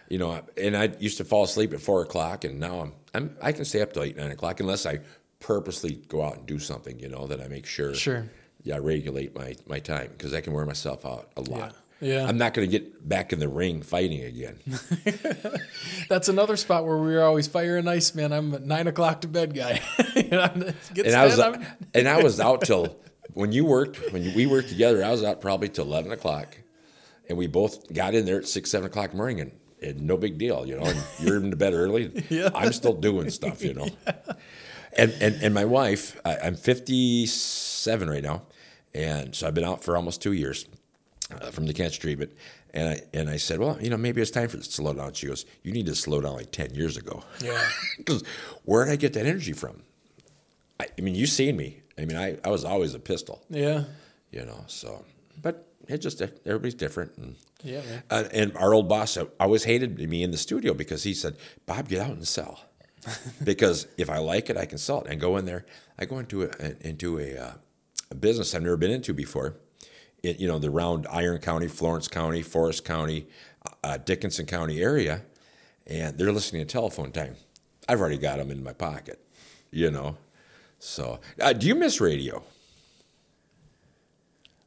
You 0.09 0.17
know, 0.17 0.41
and 0.57 0.75
I 0.75 0.91
used 0.99 1.17
to 1.17 1.23
fall 1.25 1.43
asleep 1.45 1.73
at 1.73 1.79
four 1.79 2.01
o'clock, 2.01 2.43
and 2.43 2.59
now 2.59 2.81
I'm, 2.81 2.93
I'm 3.13 3.37
I 3.41 3.51
can 3.53 3.63
stay 3.65 3.81
up 3.81 3.93
till 3.93 4.03
eight 4.03 4.17
nine 4.17 4.31
o'clock 4.31 4.59
unless 4.59 4.85
I 4.85 4.99
purposely 5.39 5.95
go 6.07 6.21
out 6.23 6.37
and 6.37 6.45
do 6.45 6.59
something. 6.59 6.99
You 6.99 7.07
know 7.09 7.27
that 7.27 7.39
I 7.39 7.47
make 7.47 7.65
sure. 7.65 7.93
Sure. 7.93 8.25
Yeah, 8.63 8.75
I 8.75 8.79
regulate 8.79 9.33
my 9.35 9.55
my 9.67 9.79
time 9.79 10.09
because 10.11 10.33
I 10.33 10.41
can 10.41 10.51
wear 10.53 10.65
myself 10.65 11.05
out 11.05 11.31
a 11.37 11.41
lot. 11.41 11.71
Yeah. 11.71 11.77
I'm 12.01 12.37
not 12.37 12.53
going 12.53 12.69
to 12.69 12.79
get 12.79 13.07
back 13.07 13.33
in 13.33 13.39
the 13.39 13.47
ring 13.47 13.81
fighting 13.81 14.21
again. 14.23 14.59
that's 16.09 16.29
another 16.29 16.55
spot 16.55 16.85
where 16.85 16.97
we 16.97 17.13
were 17.13 17.23
always 17.23 17.47
fire 17.47 17.77
and 17.77 17.89
ice, 17.89 18.13
man. 18.13 18.31
I'm 18.31 18.53
a 18.53 18.59
nine 18.59 18.87
o'clock 18.87 19.21
to 19.21 19.27
bed 19.27 19.55
guy. 19.55 19.81
Get 20.13 20.31
and 21.07 21.15
I 21.15 21.25
was 21.25 21.35
stand 21.35 21.55
up. 21.55 21.61
and 21.93 22.07
I 22.07 22.21
was 22.21 22.39
out 22.39 22.61
till 22.61 22.97
when 23.33 23.51
you 23.51 23.65
worked 23.65 23.97
when 24.11 24.33
we 24.35 24.45
worked 24.45 24.69
together. 24.69 25.03
I 25.03 25.11
was 25.11 25.23
out 25.23 25.41
probably 25.41 25.69
till 25.69 25.85
eleven 25.85 26.11
o'clock, 26.11 26.57
and 27.29 27.37
we 27.37 27.47
both 27.47 27.91
got 27.91 28.13
in 28.13 28.25
there 28.25 28.37
at 28.37 28.47
six 28.47 28.69
seven 28.69 28.87
o'clock 28.87 29.05
in 29.05 29.11
the 29.11 29.17
morning, 29.17 29.41
and, 29.41 29.51
and 29.81 30.01
no 30.01 30.17
big 30.17 30.37
deal, 30.37 30.67
you 30.67 30.75
know. 30.77 30.85
And 30.85 31.03
you're 31.19 31.37
in 31.37 31.49
bed 31.51 31.73
early. 31.73 32.25
Yeah. 32.29 32.49
I'm 32.53 32.73
still 32.73 32.93
doing 32.93 33.29
stuff, 33.31 33.63
you 33.63 33.73
know. 33.73 33.87
And 34.95 35.11
and 35.19 35.41
and 35.41 35.53
my 35.53 35.65
wife, 35.65 36.19
I, 36.23 36.37
I'm 36.37 36.55
57 36.55 38.09
right 38.09 38.23
now, 38.23 38.43
and 38.93 39.33
so 39.33 39.47
I've 39.47 39.55
been 39.55 39.63
out 39.63 39.83
for 39.83 39.95
almost 39.95 40.21
two 40.21 40.33
years 40.33 40.67
uh, 41.31 41.51
from 41.51 41.65
the 41.65 41.73
cancer 41.73 41.99
treatment. 41.99 42.31
And 42.73 42.89
I 42.89 43.01
and 43.13 43.29
I 43.29 43.37
said, 43.37 43.59
well, 43.59 43.77
you 43.81 43.89
know, 43.89 43.97
maybe 43.97 44.21
it's 44.21 44.31
time 44.31 44.49
for 44.49 44.57
it 44.57 44.63
to 44.63 44.71
slow 44.71 44.93
down. 44.93 45.13
She 45.13 45.27
goes, 45.27 45.45
you 45.63 45.71
need 45.71 45.85
to 45.87 45.95
slow 45.95 46.21
down 46.21 46.33
like 46.35 46.51
10 46.51 46.75
years 46.75 46.97
ago. 46.97 47.23
yeah, 47.41 47.67
Because 47.97 48.23
where 48.65 48.85
did 48.85 48.91
I 48.91 48.95
get 48.97 49.13
that 49.13 49.25
energy 49.25 49.53
from? 49.53 49.81
I, 50.79 50.87
I 50.97 51.01
mean, 51.01 51.15
you 51.15 51.25
seen 51.25 51.57
me. 51.57 51.81
I 51.97 52.05
mean, 52.05 52.17
I, 52.17 52.37
I 52.43 52.49
was 52.49 52.63
always 52.63 52.93
a 52.93 52.99
pistol, 52.99 53.41
yeah, 53.49 53.85
you 54.31 54.45
know. 54.45 54.63
So, 54.67 55.03
but 55.41 55.67
it 55.87 55.97
just 55.97 56.21
everybody's 56.21 56.75
different. 56.75 57.17
And, 57.17 57.35
yeah, 57.63 57.81
uh, 58.11 58.25
and 58.31 58.55
our 58.55 58.73
old 58.73 58.87
boss 58.87 59.17
always 59.39 59.63
hated 59.63 59.97
me 59.97 60.21
in 60.21 60.29
the 60.29 60.37
studio 60.37 60.75
because 60.75 61.01
he 61.01 61.15
said, 61.15 61.37
"Bob, 61.65 61.87
get 61.87 62.01
out 62.01 62.11
and 62.11 62.27
sell." 62.27 62.59
because 63.43 63.87
if 63.97 64.09
I 64.09 64.19
like 64.19 64.49
it, 64.51 64.57
I 64.57 64.65
can 64.65 64.77
sell 64.77 65.01
it 65.01 65.07
and 65.09 65.19
go 65.19 65.37
in 65.37 65.45
there. 65.45 65.65
I 65.97 66.05
go 66.05 66.19
into 66.19 66.43
a, 66.43 66.49
into 66.81 67.19
a, 67.19 67.37
uh, 67.37 67.53
a 68.11 68.15
business 68.15 68.53
I've 68.53 68.61
never 68.61 68.77
been 68.77 68.91
into 68.91 69.13
before. 69.13 69.55
It, 70.23 70.39
you 70.39 70.47
know, 70.47 70.59
the 70.59 70.69
round 70.69 71.05
Iron 71.11 71.39
County, 71.39 71.67
Florence 71.67 72.07
County, 72.07 72.41
Forest 72.41 72.83
County, 72.85 73.27
uh, 73.83 73.97
Dickinson 73.97 74.45
County 74.45 74.81
area, 74.81 75.21
and 75.85 76.17
they're 76.17 76.31
listening 76.31 76.65
to 76.65 76.71
telephone 76.71 77.11
time. 77.11 77.35
I've 77.87 77.99
already 78.01 78.17
got 78.17 78.37
them 78.39 78.49
in 78.51 78.63
my 78.63 78.73
pocket, 78.73 79.19
you 79.71 79.91
know. 79.91 80.17
So, 80.79 81.19
uh, 81.39 81.53
do 81.53 81.67
you 81.67 81.75
miss 81.75 82.01
radio? 82.01 82.43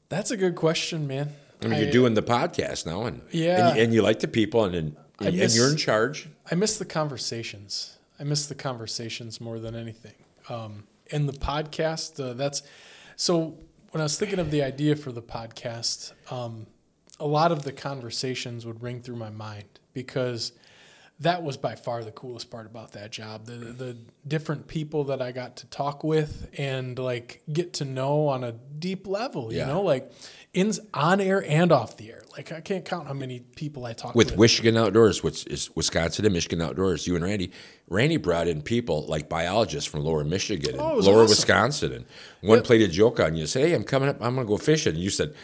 That's 0.09 0.30
a 0.30 0.36
good 0.36 0.57
question, 0.57 1.07
man. 1.07 1.32
I 1.62 1.66
mean, 1.66 1.74
I- 1.74 1.82
you're 1.82 1.92
doing 1.92 2.14
the 2.14 2.22
podcast 2.22 2.86
now, 2.86 3.05
and 3.05 3.20
Yeah. 3.30 3.68
and 3.68 3.76
you, 3.76 3.82
and 3.84 3.94
you 3.94 4.03
like 4.03 4.20
the 4.20 4.28
people, 4.28 4.64
and 4.64 4.74
and, 4.74 4.96
and 5.20 5.36
miss- 5.36 5.55
you're 5.57 5.70
in 5.70 5.76
charge. 5.76 6.28
I 6.51 6.55
miss 6.55 6.78
the 6.78 6.84
conversations. 6.86 7.98
I 8.18 8.24
miss 8.24 8.46
the 8.46 8.55
conversations 8.55 9.40
more 9.40 9.59
than 9.59 9.74
anything. 9.74 10.14
Um, 10.48 10.84
and 11.12 11.28
the 11.28 11.32
podcast, 11.34 12.18
uh, 12.22 12.32
that's 12.34 12.62
so 13.16 13.59
when 13.91 14.01
I 14.01 14.05
was 14.05 14.18
thinking 14.18 14.38
of 14.38 14.51
the 14.51 14.62
idea 14.62 14.95
for 14.95 15.11
the 15.11 15.22
podcast, 15.22 16.12
um, 16.32 16.66
a 17.18 17.26
lot 17.26 17.51
of 17.51 17.64
the 17.64 17.72
conversations 17.72 18.64
would 18.64 18.82
ring 18.82 19.01
through 19.01 19.16
my 19.16 19.30
mind 19.30 19.80
because 19.93 20.53
that 21.21 21.43
was 21.43 21.57
by 21.59 21.75
far 21.75 22.03
the 22.03 22.11
coolest 22.12 22.51
part 22.51 22.66
about 22.66 22.93
that 22.93 23.11
job. 23.12 23.45
The 23.47 23.53
the 23.57 23.97
different 24.27 24.66
people 24.68 25.05
that 25.05 25.21
I 25.21 25.33
got 25.33 25.57
to 25.59 25.66
talk 25.66 26.03
with 26.03 26.49
and 26.59 26.99
like 26.99 27.43
get 27.53 27.75
to 27.75 27.85
know 27.85 28.29
on 28.29 28.43
a 28.45 28.53
deep 28.53 29.07
level, 29.07 29.53
you 29.53 29.59
Yeah. 29.59 29.66
know, 29.66 29.83
like 29.83 30.11
in 30.53 30.73
on 30.95 31.21
air 31.21 31.45
and 31.47 31.71
off 31.73 31.97
the 31.97 32.11
air. 32.11 32.23
Like 32.37 32.53
I 32.53 32.61
can't 32.61 32.85
count 32.85 33.07
how 33.07 33.12
many 33.14 33.41
people 33.41 33.85
I 33.85 33.93
talked 33.93 34.16
with 34.16 34.31
with. 34.31 34.41
Michigan 34.41 34.77
Outdoors, 34.77 35.23
which 35.23 35.47
is 35.49 35.68
Wisconsin 35.77 36.25
and 36.25 36.33
Michigan 36.33 36.62
Outdoors. 36.62 37.07
You 37.07 37.16
and 37.16 37.25
Randy, 37.25 37.51
Randy 37.89 38.16
brought 38.16 38.49
in 38.49 38.62
people 38.62 39.05
like 39.07 39.29
biologists 39.29 39.91
from 39.91 40.01
Lower 40.05 40.25
Michigan 40.25 40.73
and 40.73 40.81
Oh, 40.81 40.95
Lower 40.97 41.23
awesome. 41.25 41.29
Wisconsin, 41.29 41.93
and 41.93 42.05
one 42.41 42.59
Yep. 42.59 42.64
played 42.64 42.83
a 42.83 42.89
joke 42.89 43.21
on 43.21 43.35
you. 43.37 43.47
Said, 43.47 43.66
"Hey, 43.68 43.75
I'm 43.75 43.85
coming 43.85 44.09
up. 44.09 44.16
I'm 44.23 44.35
going 44.37 44.47
to 44.47 44.49
go 44.51 44.57
fishing." 44.57 44.95
And 44.95 45.03
you 45.03 45.11
said, 45.11 45.35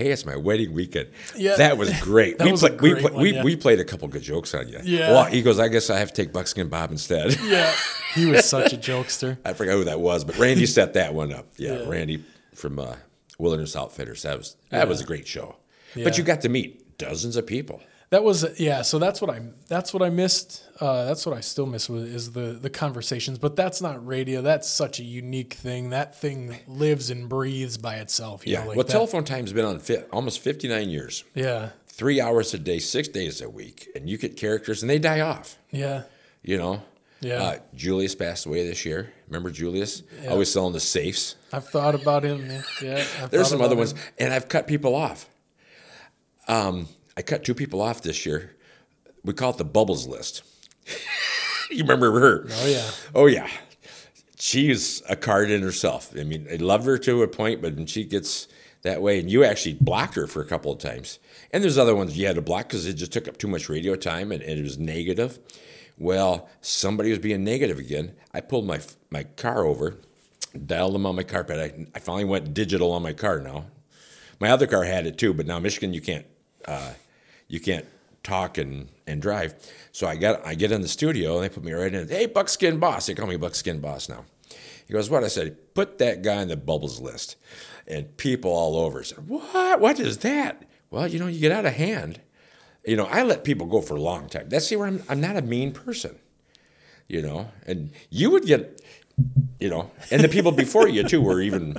"Hey, 0.00 0.10
it's 0.10 0.24
my 0.26 0.36
wedding 0.36 0.72
weekend." 0.72 1.08
Yeah. 1.36 1.56
that 1.56 1.78
was 1.78 1.90
great. 2.00 2.38
That 2.38 2.44
we 2.46 2.50
was 2.52 2.62
a 2.62 2.70
play- 2.70 2.94
we, 2.94 3.00
play- 3.00 3.12
one, 3.12 3.22
we, 3.22 3.34
yeah. 3.34 3.44
we 3.44 3.56
played 3.56 3.80
a 3.80 3.84
couple 3.84 4.08
good 4.08 4.22
jokes 4.22 4.54
on 4.54 4.68
you. 4.68 4.78
Yeah. 4.82 5.10
Well, 5.12 5.24
he 5.26 5.42
goes, 5.42 5.58
"I 5.58 5.68
guess 5.68 5.90
I 5.90 5.98
have 5.98 6.12
to 6.12 6.22
take 6.22 6.32
Buckskin 6.32 6.68
Bob 6.68 6.90
instead." 6.90 7.36
Yeah, 7.50 7.72
he 8.14 8.26
was 8.26 8.44
such 8.48 8.72
a 8.72 8.76
jokester. 8.76 9.38
I 9.44 9.52
forgot 9.52 9.72
who 9.72 9.84
that 9.84 10.00
was, 10.00 10.24
but 10.24 10.38
Randy 10.38 10.66
set 10.66 10.94
that 10.94 11.14
one 11.14 11.32
up. 11.32 11.46
Yeah, 11.56 11.80
Yeah. 11.80 11.88
Randy 11.88 12.24
from 12.54 12.78
uh, 12.78 12.96
Wilderness 13.38 13.76
Outfitters. 13.76 14.22
That 14.22 14.38
was 14.38 14.56
that 14.70 14.88
was 14.88 15.00
a 15.00 15.04
great 15.04 15.26
show. 15.26 15.56
Yeah. 15.94 16.04
But 16.04 16.16
you 16.18 16.24
got 16.24 16.40
to 16.42 16.48
meet 16.48 16.98
dozens 16.98 17.36
of 17.36 17.46
people. 17.46 17.80
That 18.10 18.24
was 18.24 18.58
yeah. 18.58 18.82
So 18.82 18.98
that's 18.98 19.20
what 19.20 19.30
I 19.30 19.40
that's 19.68 19.94
what 19.94 20.02
I 20.02 20.10
missed. 20.10 20.64
Uh, 20.80 21.04
that's 21.04 21.24
what 21.24 21.36
I 21.36 21.40
still 21.40 21.66
miss 21.66 21.88
was, 21.88 22.02
is 22.04 22.32
the 22.32 22.58
the 22.60 22.68
conversations. 22.70 23.38
But 23.38 23.54
that's 23.54 23.80
not 23.80 24.04
radio. 24.04 24.42
That's 24.42 24.68
such 24.68 24.98
a 24.98 25.04
unique 25.04 25.54
thing. 25.54 25.90
That 25.90 26.16
thing 26.18 26.56
lives 26.66 27.10
and 27.10 27.28
breathes 27.28 27.78
by 27.78 27.96
itself. 27.96 28.44
You 28.44 28.54
Yeah. 28.54 28.60
know, 28.62 28.68
like 28.70 28.76
well, 28.78 28.86
that- 28.86 28.92
telephone 28.92 29.22
time's 29.24 29.52
been 29.52 29.64
on 29.64 29.78
fi- 29.78 30.02
almost 30.12 30.40
59 30.40 30.90
years. 30.90 31.22
Yeah, 31.34 31.70
Three 31.86 32.20
hours 32.20 32.52
a 32.54 32.58
day, 32.58 32.78
six 32.80 33.06
days 33.08 33.40
a 33.40 33.48
week. 33.48 33.88
And 33.94 34.08
you 34.10 34.18
get 34.18 34.36
characters 34.36 34.82
and 34.82 34.90
they 34.90 34.98
die 34.98 35.20
off, 35.20 35.58
yeah, 35.70 36.02
you 36.42 36.56
know? 36.58 36.82
Yeah. 37.20 37.42
Uh, 37.42 37.58
Julius 37.74 38.14
passed 38.14 38.46
away 38.46 38.66
this 38.66 38.84
year. 38.86 39.12
Remember 39.28 39.50
Julius? 39.50 40.02
Yeah. 40.22 40.30
Always 40.30 40.50
selling 40.50 40.72
the 40.72 40.80
safes. 40.80 41.36
I've 41.52 41.68
thought 41.68 41.94
about 41.94 42.24
him. 42.24 42.50
Yeah, 42.82 43.04
I've 43.22 43.30
There's 43.30 43.48
some 43.48 43.60
other 43.60 43.74
about 43.74 43.78
ones. 43.92 43.94
And 44.18 44.32
I've 44.32 44.48
cut 44.48 44.66
people 44.66 44.94
off. 44.96 45.28
Um, 46.48 46.88
I 47.20 47.22
cut 47.22 47.44
two 47.44 47.52
people 47.52 47.82
off 47.82 48.00
this 48.00 48.24
year. 48.24 48.56
We 49.22 49.34
call 49.34 49.50
it 49.50 49.58
the 49.58 49.64
bubbles 49.66 50.06
list. 50.06 50.42
you 51.70 51.82
remember 51.82 52.18
her? 52.18 52.46
Oh 52.50 52.66
yeah, 52.66 52.90
Oh 53.14 53.26
yeah, 53.26 53.50
she's 54.38 55.02
a 55.06 55.16
card 55.16 55.50
in 55.50 55.60
herself. 55.60 56.14
I 56.18 56.24
mean, 56.24 56.48
I 56.50 56.56
love 56.56 56.86
her 56.86 56.96
to 56.96 57.22
a 57.22 57.28
point, 57.28 57.60
but 57.60 57.76
when 57.76 57.84
she 57.84 58.04
gets 58.04 58.48
that 58.80 59.02
way, 59.02 59.20
and 59.20 59.30
you 59.30 59.44
actually 59.44 59.74
blocked 59.74 60.14
her 60.14 60.26
for 60.26 60.40
a 60.40 60.46
couple 60.46 60.72
of 60.72 60.78
times. 60.78 61.18
And 61.52 61.62
there's 61.62 61.76
other 61.76 61.94
ones 61.94 62.16
you 62.16 62.26
had 62.26 62.36
to 62.36 62.40
block 62.40 62.68
because 62.68 62.86
it 62.86 62.94
just 62.94 63.12
took 63.12 63.28
up 63.28 63.36
too 63.36 63.48
much 63.48 63.68
radio 63.68 63.96
time 63.96 64.32
and, 64.32 64.42
and 64.42 64.58
it 64.58 64.62
was 64.62 64.78
negative. 64.78 65.38
Well, 65.98 66.48
somebody 66.62 67.10
was 67.10 67.18
being 67.18 67.44
negative 67.44 67.78
again. 67.78 68.14
I 68.32 68.40
pulled 68.40 68.66
my 68.66 68.80
my 69.10 69.24
car 69.24 69.66
over, 69.66 69.98
dialed 70.64 70.94
them 70.94 71.04
on 71.04 71.16
my 71.16 71.24
carpet. 71.24 71.58
I, 71.58 71.86
I 71.94 71.98
finally 71.98 72.24
went 72.24 72.54
digital 72.54 72.92
on 72.92 73.02
my 73.02 73.12
car 73.12 73.40
now. 73.40 73.66
My 74.38 74.48
other 74.48 74.66
car 74.66 74.84
had 74.84 75.04
it 75.04 75.18
too, 75.18 75.34
but 75.34 75.46
now 75.46 75.58
Michigan 75.58 75.92
you 75.92 76.00
can't 76.00 76.24
uh, 76.66 76.94
you 77.50 77.60
can't 77.60 77.84
talk 78.22 78.56
and, 78.58 78.88
and 79.06 79.20
drive. 79.20 79.54
So 79.92 80.06
I 80.06 80.16
got 80.16 80.46
I 80.46 80.54
get 80.54 80.72
in 80.72 80.82
the 80.82 80.88
studio 80.88 81.34
and 81.34 81.44
they 81.44 81.48
put 81.48 81.64
me 81.64 81.72
right 81.72 81.92
in. 81.92 82.08
Hey, 82.08 82.26
Buckskin 82.26 82.78
Boss. 82.78 83.06
They 83.06 83.14
call 83.14 83.26
me 83.26 83.36
Buckskin 83.36 83.80
Boss 83.80 84.08
now. 84.08 84.24
He 84.86 84.92
goes, 84.94 85.10
what? 85.10 85.24
I 85.24 85.28
said, 85.28 85.74
put 85.74 85.98
that 85.98 86.22
guy 86.22 86.36
on 86.36 86.48
the 86.48 86.56
bubbles 86.56 87.00
list. 87.00 87.36
And 87.86 88.16
people 88.16 88.50
all 88.50 88.76
over 88.76 89.02
said, 89.02 89.28
what? 89.28 89.80
What 89.80 89.98
is 90.00 90.18
that? 90.18 90.62
Well, 90.90 91.08
you 91.08 91.18
know, 91.18 91.26
you 91.26 91.40
get 91.40 91.52
out 91.52 91.66
of 91.66 91.74
hand. 91.74 92.20
You 92.86 92.96
know, 92.96 93.04
I 93.04 93.22
let 93.22 93.44
people 93.44 93.66
go 93.66 93.82
for 93.82 93.96
a 93.96 94.00
long 94.00 94.28
time. 94.28 94.48
That's 94.48 94.66
see 94.66 94.76
where 94.76 94.86
I'm. 94.86 95.02
I'm 95.08 95.20
not 95.20 95.36
a 95.36 95.42
mean 95.42 95.72
person. 95.72 96.18
You 97.08 97.22
know, 97.22 97.50
and 97.66 97.90
you 98.10 98.30
would 98.30 98.46
get, 98.46 98.80
you 99.58 99.68
know, 99.68 99.90
and 100.12 100.22
the 100.22 100.28
people 100.28 100.52
before 100.52 100.86
you 100.86 101.02
too 101.02 101.20
were 101.20 101.40
even 101.40 101.76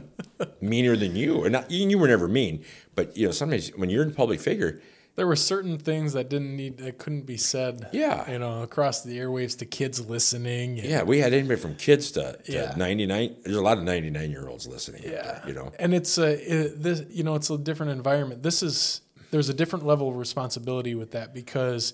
meaner 0.59 0.97
than 0.97 1.15
you. 1.15 1.45
And 1.45 1.53
not, 1.53 1.71
you 1.71 1.97
were 1.97 2.09
never 2.09 2.27
mean, 2.27 2.65
but 2.95 3.15
you 3.15 3.27
know, 3.27 3.31
sometimes 3.31 3.69
when 3.69 3.89
you're 3.89 4.03
in 4.03 4.13
public 4.13 4.41
figure, 4.41 4.81
there 5.15 5.27
were 5.27 5.35
certain 5.35 5.77
things 5.77 6.13
that 6.13 6.29
didn't 6.29 6.55
need 6.55 6.77
that 6.77 6.97
couldn't 6.97 7.25
be 7.25 7.35
said. 7.37 7.89
Yeah. 7.91 8.29
you 8.31 8.39
know, 8.39 8.63
across 8.63 9.01
the 9.03 9.17
airwaves 9.19 9.57
to 9.59 9.65
kids 9.65 9.99
listening. 10.09 10.79
and- 10.79 10.87
Yeah, 10.87 11.03
we 11.03 11.19
had 11.19 11.33
anybody 11.33 11.59
from 11.59 11.75
kids 11.75 12.11
to, 12.11 12.37
to 12.45 12.51
Yeah. 12.51 12.73
99. 12.77 13.35
There's 13.43 13.57
a 13.57 13.61
lot 13.61 13.77
of 13.77 13.83
99 13.83 14.31
year 14.31 14.47
olds 14.47 14.67
listening. 14.67 15.03
Yeah, 15.03 15.45
you 15.45 15.53
know. 15.53 15.71
and 15.79 15.93
it's 15.93 16.17
a 16.17 16.29
it, 16.65 16.81
this 16.81 17.03
you 17.09 17.23
know 17.23 17.35
it's 17.35 17.49
a 17.49 17.57
different 17.57 17.91
environment. 17.91 18.41
This 18.43 18.63
is 18.63 19.01
there's 19.31 19.49
a 19.49 19.53
different 19.53 19.85
level 19.85 20.09
of 20.09 20.15
responsibility 20.15 20.95
with 20.95 21.11
that 21.11 21.33
because 21.33 21.93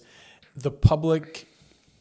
the 0.56 0.72
public 0.72 1.48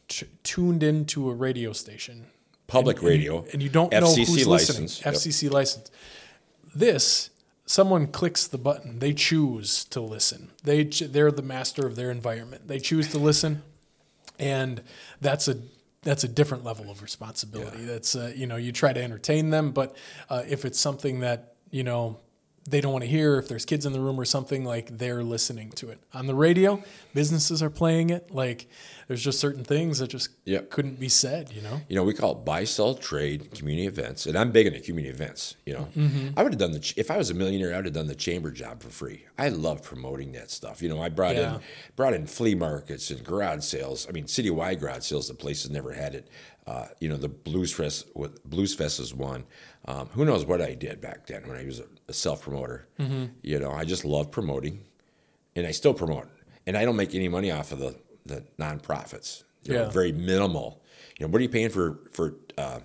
t- 0.07 0.25
tuned 0.43 0.81
into 0.83 1.29
a 1.29 1.33
radio 1.33 1.73
station, 1.73 2.25
Public 2.67 2.97
and 2.99 3.07
radio. 3.07 3.43
you, 3.43 3.47
and 3.53 3.61
you 3.63 3.69
don't 3.69 3.91
know 3.91 4.13
who's 4.13 4.47
license. 4.47 5.03
listening. 5.05 5.13
FCC 5.13 5.51
license. 5.51 5.91
This 6.75 7.29
someone 7.67 8.07
clicks 8.07 8.47
the 8.47 8.57
button. 8.57 8.97
They 8.97 9.13
choose 9.13 9.85
to 9.85 10.01
listen. 10.01 10.49
They 10.63 10.83
they're 10.85 11.31
the 11.31 11.43
master 11.43 11.85
of 11.85 11.95
their 11.95 12.09
environment. 12.09 12.67
They 12.67 12.79
choose 12.79 13.09
to 13.11 13.19
listen, 13.19 13.61
and 14.39 14.81
that's 15.21 15.47
a 15.47 15.57
that's 16.01 16.23
a 16.23 16.27
different 16.27 16.63
level 16.63 16.89
of 16.89 17.03
responsibility. 17.03 17.85
That's 17.85 18.15
uh, 18.15 18.33
you 18.35 18.47
know 18.47 18.55
you 18.55 18.71
try 18.71 18.93
to 18.93 19.03
entertain 19.03 19.51
them, 19.51 19.71
but 19.71 19.95
uh, 20.29 20.43
if 20.47 20.65
it's 20.65 20.79
something 20.79 21.19
that 21.19 21.53
you 21.69 21.83
know 21.83 22.17
they 22.69 22.81
don't 22.81 22.91
want 22.91 23.03
to 23.05 23.09
hear, 23.09 23.37
if 23.37 23.47
there's 23.47 23.63
kids 23.63 23.85
in 23.85 23.93
the 23.93 23.99
room 24.01 24.19
or 24.19 24.25
something, 24.25 24.65
like 24.65 24.97
they're 24.97 25.23
listening 25.23 25.71
to 25.71 25.89
it 25.89 25.99
on 26.13 26.27
the 26.27 26.35
radio. 26.35 26.83
Businesses 27.13 27.63
are 27.63 27.69
playing 27.69 28.09
it. 28.09 28.29
Like 28.29 28.67
there's 29.07 29.23
just 29.23 29.39
certain 29.39 29.63
things 29.63 29.99
that 29.99 30.09
just 30.09 30.29
Yep. 30.45 30.69
couldn't 30.69 30.99
be 30.99 31.07
said. 31.09 31.51
You 31.53 31.61
know. 31.61 31.79
You 31.87 31.95
know, 31.95 32.03
we 32.03 32.13
call 32.13 32.33
it 32.33 32.43
buy, 32.45 32.65
sell, 32.65 32.93
trade, 32.93 33.51
community 33.55 33.87
events, 33.87 34.25
and 34.25 34.37
I'm 34.37 34.51
big 34.51 34.67
into 34.67 34.81
community 34.81 35.13
events. 35.13 35.55
You 35.65 35.73
know, 35.75 35.87
Mm-hmm. 35.97 36.37
I 36.37 36.43
would 36.43 36.51
have 36.51 36.59
done 36.59 36.71
the 36.73 36.93
if 36.97 37.09
I 37.09 37.15
was 37.17 37.29
a 37.29 37.33
millionaire, 37.33 37.73
I 37.73 37.77
would 37.77 37.85
have 37.85 37.93
done 37.93 38.07
the 38.07 38.15
chamber 38.15 38.51
job 38.51 38.83
for 38.83 38.89
free. 38.89 39.25
I 39.39 39.47
love 39.49 39.81
promoting 39.81 40.33
that 40.33 40.51
stuff. 40.51 40.81
You 40.81 40.89
know, 40.89 41.01
I 41.01 41.07
brought 41.09 41.35
Yeah. 41.37 41.55
in 41.55 41.61
brought 41.95 42.13
in 42.13 42.27
flea 42.27 42.55
markets 42.55 43.09
and 43.11 43.23
garage 43.23 43.63
sales. 43.63 44.05
I 44.09 44.11
mean, 44.11 44.25
citywide 44.25 44.81
garage 44.81 45.03
sales. 45.03 45.29
The 45.29 45.33
places 45.35 45.71
never 45.71 45.93
had 45.93 46.13
it. 46.15 46.27
Uh, 46.67 46.85
you 46.99 47.07
know, 47.07 47.15
the 47.15 47.29
blues 47.29 47.71
fest 47.73 48.07
blues 48.45 48.75
fest 48.75 48.99
is 48.99 49.13
one. 49.13 49.45
Um, 49.85 50.07
who 50.09 50.25
knows 50.25 50.45
what 50.45 50.61
I 50.61 50.73
did 50.73 50.99
back 50.99 51.25
then 51.25 51.47
when 51.47 51.57
I 51.57 51.65
was 51.65 51.79
a, 52.09 52.13
self 52.13 52.41
promoter? 52.41 52.87
Mm-hmm. 52.99 53.25
You 53.41 53.57
know, 53.59 53.71
I 53.71 53.85
just 53.85 54.03
love 54.03 54.29
promoting, 54.31 54.83
and 55.55 55.65
I 55.65 55.71
still 55.71 55.93
promote. 55.93 56.27
And 56.65 56.75
I 56.77 56.83
don't 56.83 56.97
make 56.97 57.15
any 57.15 57.29
money 57.29 57.51
off 57.51 57.71
of 57.71 57.79
the 57.79 57.95
the 58.25 58.43
nonprofits. 58.59 59.43
You 59.63 59.73
know, 59.75 59.83
Yeah. 59.83 59.89
very 59.89 60.11
minimal. 60.11 60.81
You 61.17 61.25
know, 61.25 61.31
what 61.31 61.39
are 61.39 61.43
you 61.43 61.49
paying 61.49 61.69
for 61.69 61.99
for 62.11 62.35
uh, 62.57 62.81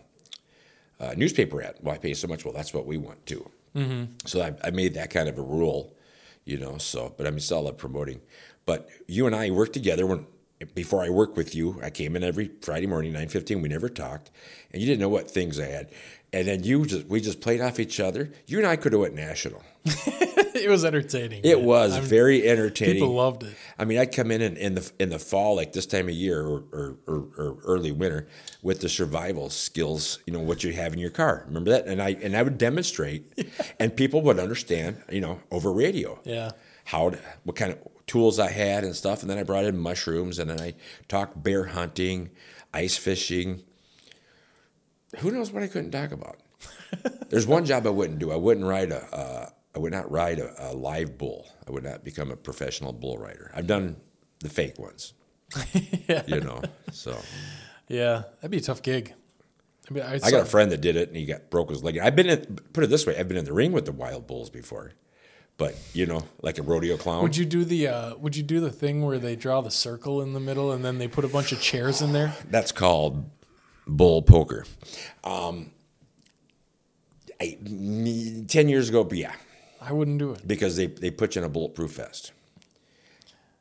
uh, 1.00 1.14
newspaper 1.16 1.60
ad? 1.62 1.74
Well, 1.82 1.94
I 1.94 1.98
pay 1.98 2.14
so 2.14 2.28
much. 2.28 2.44
Well, 2.44 2.54
that's 2.54 2.72
what 2.72 2.86
we 2.86 2.96
want 2.98 3.26
too. 3.26 3.50
Mm-hmm. 3.74 4.04
So 4.26 4.42
I, 4.42 4.54
I 4.62 4.70
made 4.70 4.94
that 4.94 5.10
kind 5.10 5.28
of 5.28 5.38
a 5.38 5.42
rule, 5.42 5.96
you 6.44 6.56
know. 6.58 6.78
So, 6.78 7.12
but 7.16 7.26
I'm 7.26 7.40
still 7.40 7.62
love 7.62 7.78
promoting. 7.78 8.20
But 8.64 8.88
you 9.08 9.26
and 9.26 9.34
I 9.34 9.50
worked 9.50 9.72
together 9.72 10.06
when 10.06 10.26
before 10.64 11.02
I 11.02 11.10
worked 11.10 11.36
with 11.36 11.54
you. 11.54 11.80
I 11.82 11.90
came 11.90 12.16
in 12.16 12.22
every 12.24 12.50
Friday 12.62 12.86
morning, 12.86 13.12
nine 13.12 13.28
fifteen. 13.28 13.62
We 13.62 13.68
never 13.68 13.88
talked, 13.88 14.30
and 14.72 14.80
you 14.80 14.86
didn't 14.86 15.00
know 15.00 15.08
what 15.08 15.30
things 15.30 15.58
I 15.60 15.66
had. 15.66 15.90
And 16.34 16.48
then 16.48 16.64
you 16.64 16.86
just 16.86 17.06
we 17.06 17.20
just 17.20 17.40
played 17.40 17.60
off 17.60 17.78
each 17.78 18.00
other. 18.00 18.32
You 18.46 18.58
and 18.58 18.66
I 18.66 18.76
could 18.76 18.92
have 18.92 19.00
went 19.02 19.14
national. 19.14 19.62
it 19.84 20.70
was 20.70 20.84
entertaining. 20.84 21.42
It 21.44 21.58
man. 21.58 21.66
was 21.66 21.92
I'm- 21.94 22.04
very 22.04 22.48
entertaining. 22.48 22.94
People 22.94 23.14
loved 23.14 23.42
it. 23.42 23.54
I 23.78 23.84
mean, 23.84 23.98
I'd 23.98 24.12
come 24.14 24.30
in, 24.30 24.40
in 24.40 24.56
in 24.56 24.74
the 24.76 24.92
in 24.98 25.10
the 25.10 25.18
fall, 25.18 25.56
like 25.56 25.72
this 25.72 25.84
time 25.86 26.08
of 26.08 26.14
year, 26.14 26.40
or, 26.40 26.64
or, 26.72 26.96
or, 27.06 27.16
or 27.36 27.58
early 27.64 27.92
winter, 27.92 28.28
with 28.62 28.80
the 28.80 28.88
survival 28.88 29.50
skills. 29.50 30.20
You 30.26 30.32
know 30.32 30.40
what 30.40 30.64
you 30.64 30.72
have 30.72 30.92
in 30.94 30.98
your 30.98 31.10
car. 31.10 31.44
Remember 31.48 31.70
that? 31.70 31.86
And 31.86 32.00
I 32.00 32.16
and 32.22 32.34
I 32.36 32.42
would 32.42 32.56
demonstrate, 32.58 33.30
and 33.78 33.94
people 33.94 34.22
would 34.22 34.38
understand. 34.38 35.02
You 35.10 35.20
know, 35.20 35.40
over 35.50 35.70
radio. 35.72 36.18
Yeah. 36.24 36.52
How 36.84 37.10
to, 37.10 37.18
what 37.44 37.56
kind 37.56 37.72
of 37.72 37.78
tools 38.06 38.38
I 38.38 38.50
had 38.50 38.84
and 38.84 38.94
stuff, 38.94 39.22
and 39.22 39.30
then 39.30 39.38
I 39.38 39.42
brought 39.42 39.64
in 39.64 39.76
mushrooms, 39.76 40.38
and 40.38 40.50
then 40.50 40.60
I 40.60 40.74
talked 41.08 41.42
bear 41.42 41.66
hunting, 41.66 42.30
ice 42.72 42.96
fishing. 42.96 43.62
Who 45.18 45.30
knows 45.30 45.50
what 45.50 45.62
I 45.62 45.68
couldn't 45.68 45.90
talk 45.90 46.12
about? 46.12 46.38
There's 47.30 47.46
one 47.46 47.64
job 47.64 47.86
I 47.86 47.90
wouldn't 47.90 48.18
do. 48.18 48.32
I 48.32 48.36
wouldn't 48.36 48.66
ride 48.66 48.92
a. 48.92 49.02
Uh, 49.14 49.50
I 49.74 49.78
would 49.78 49.92
not 49.92 50.10
ride 50.10 50.38
a, 50.38 50.70
a 50.70 50.72
live 50.74 51.16
bull. 51.16 51.48
I 51.66 51.70
would 51.70 51.84
not 51.84 52.04
become 52.04 52.30
a 52.30 52.36
professional 52.36 52.92
bull 52.92 53.16
rider. 53.18 53.50
I've 53.54 53.66
done 53.66 53.96
the 54.40 54.48
fake 54.48 54.78
ones. 54.78 55.14
You 56.26 56.40
know. 56.40 56.62
So 56.92 57.16
Yeah, 57.88 58.24
that'd 58.36 58.50
be 58.50 58.58
a 58.58 58.60
tough 58.60 58.82
gig. 58.82 59.14
I 59.90 59.94
mean, 59.94 60.02
I, 60.04 60.14
I 60.22 60.30
got 60.30 60.42
a 60.42 60.46
friend 60.46 60.70
that 60.72 60.80
did 60.80 60.96
it, 60.96 61.08
and 61.08 61.16
he 61.16 61.24
got 61.26 61.50
broke 61.50 61.70
his 61.70 61.82
leg. 61.82 61.98
I've 61.98 62.14
been 62.14 62.28
in. 62.28 62.58
Put 62.72 62.84
it 62.84 62.90
this 62.90 63.06
way: 63.06 63.18
I've 63.18 63.28
been 63.28 63.36
in 63.36 63.44
the 63.44 63.52
ring 63.52 63.72
with 63.72 63.84
the 63.84 63.92
wild 63.92 64.26
bulls 64.26 64.48
before, 64.50 64.92
but 65.58 65.74
you 65.92 66.06
know, 66.06 66.24
like 66.42 66.58
a 66.58 66.62
rodeo 66.62 66.96
clown. 66.96 67.22
Would 67.22 67.36
you 67.36 67.44
do 67.44 67.64
the 67.64 67.88
uh, 67.88 68.16
Would 68.16 68.36
you 68.36 68.42
do 68.42 68.60
the 68.60 68.70
thing 68.70 69.02
where 69.04 69.18
they 69.18 69.36
draw 69.36 69.60
the 69.60 69.70
circle 69.70 70.20
in 70.22 70.32
the 70.32 70.40
middle 70.40 70.72
and 70.72 70.84
then 70.84 70.98
they 70.98 71.08
put 71.08 71.24
a 71.24 71.28
bunch 71.28 71.52
of 71.52 71.60
chairs 71.60 72.02
in 72.02 72.12
there? 72.12 72.34
That's 72.50 72.72
called 72.72 73.30
bull 73.86 74.22
poker. 74.22 74.64
Um, 75.24 75.70
I, 77.40 77.58
ten 78.48 78.68
years 78.68 78.88
ago, 78.88 79.08
yeah, 79.12 79.32
I 79.80 79.92
wouldn't 79.92 80.18
do 80.18 80.32
it. 80.32 80.46
because 80.46 80.76
they 80.76 80.86
they 80.86 81.10
put 81.10 81.34
you 81.36 81.42
in 81.42 81.46
a 81.46 81.48
bulletproof 81.48 81.92
vest. 81.96 82.32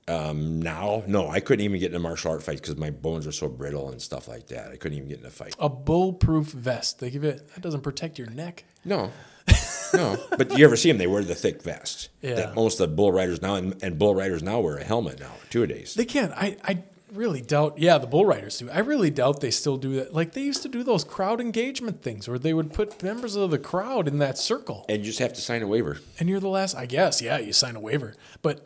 Um, 0.08 0.62
now, 0.62 1.04
no, 1.08 1.30
I 1.30 1.40
couldn't 1.40 1.64
even 1.64 1.80
get 1.80 1.92
in 1.92 1.96
a 1.96 2.00
martial 2.00 2.32
art 2.32 2.44
fight 2.44 2.58
because 2.60 2.76
my 2.76 2.90
bones 2.90 3.26
are 3.28 3.32
so 3.32 3.48
brittle 3.48 3.90
and 3.90 4.02
stuff 4.02 4.28
like 4.28 4.48
that. 4.48 4.72
I 4.72 4.76
couldn't 4.76 4.98
even 4.98 5.08
get 5.10 5.20
in 5.20 5.26
a 5.26 5.30
fight. 5.30 5.56
A 5.60 5.70
bulletproof 5.70 6.48
vest. 6.48 7.00
They 7.00 7.12
give 7.12 7.24
it. 7.24 7.48
That 7.54 7.62
doesn't 7.62 7.82
protect 7.82 8.18
your 8.18 8.30
neck. 8.30 8.66
No, 8.84 9.12
no. 9.94 10.18
But 10.38 10.58
you 10.58 10.66
ever 10.66 10.76
see 10.76 10.90
them? 10.90 10.98
They 10.98 11.08
wear 11.08 11.24
the 11.24 11.36
thick 11.36 11.62
vests. 11.62 12.10
Yeah. 12.22 12.36
That 12.36 12.56
most 12.56 12.80
of 12.80 12.90
the 12.90 12.96
bull 12.96 13.12
riders 13.12 13.42
now, 13.42 13.56
and, 13.56 13.82
and 13.84 13.98
bull 14.00 14.16
riders 14.16 14.42
now 14.44 14.60
wear 14.60 14.78
a 14.78 14.84
helmet 14.84 15.20
now, 15.20 15.32
two 15.50 15.66
days. 15.68 15.94
They 15.96 16.06
can't. 16.06 16.32
I. 16.34 16.58
I 16.64 16.84
really 17.14 17.42
doubt. 17.42 17.78
Yeah, 17.78 17.98
the 17.98 18.08
bull 18.08 18.26
riders 18.26 18.58
do. 18.60 18.70
I 18.70 18.80
really 18.80 19.10
doubt 19.10 19.42
they 19.42 19.52
still 19.52 19.76
do 19.78 19.96
that. 19.96 20.14
Like 20.14 20.32
they 20.32 20.44
used 20.44 20.62
to 20.64 20.70
do 20.70 20.82
those 20.82 21.04
crowd 21.04 21.42
engagement 21.42 22.02
things 22.02 22.28
where 22.30 22.40
they 22.40 22.54
would 22.54 22.72
put 22.74 23.04
members 23.04 23.36
of 23.36 23.52
the 23.52 23.60
crowd 23.60 24.08
in 24.08 24.20
that 24.20 24.38
circle, 24.38 24.86
And 24.88 25.00
you 25.00 25.06
just 25.06 25.20
have 25.20 25.34
to 25.34 25.42
sign 25.42 25.62
a 25.62 25.68
waiver. 25.68 26.00
and 26.20 26.30
you're 26.30 26.40
the 26.40 26.48
last. 26.48 26.74
I 26.76 26.86
guess. 26.86 27.22
Yeah, 27.22 27.38
you 27.40 27.52
sign 27.52 27.76
a 27.76 27.82
waiver, 27.82 28.16
but 28.42 28.66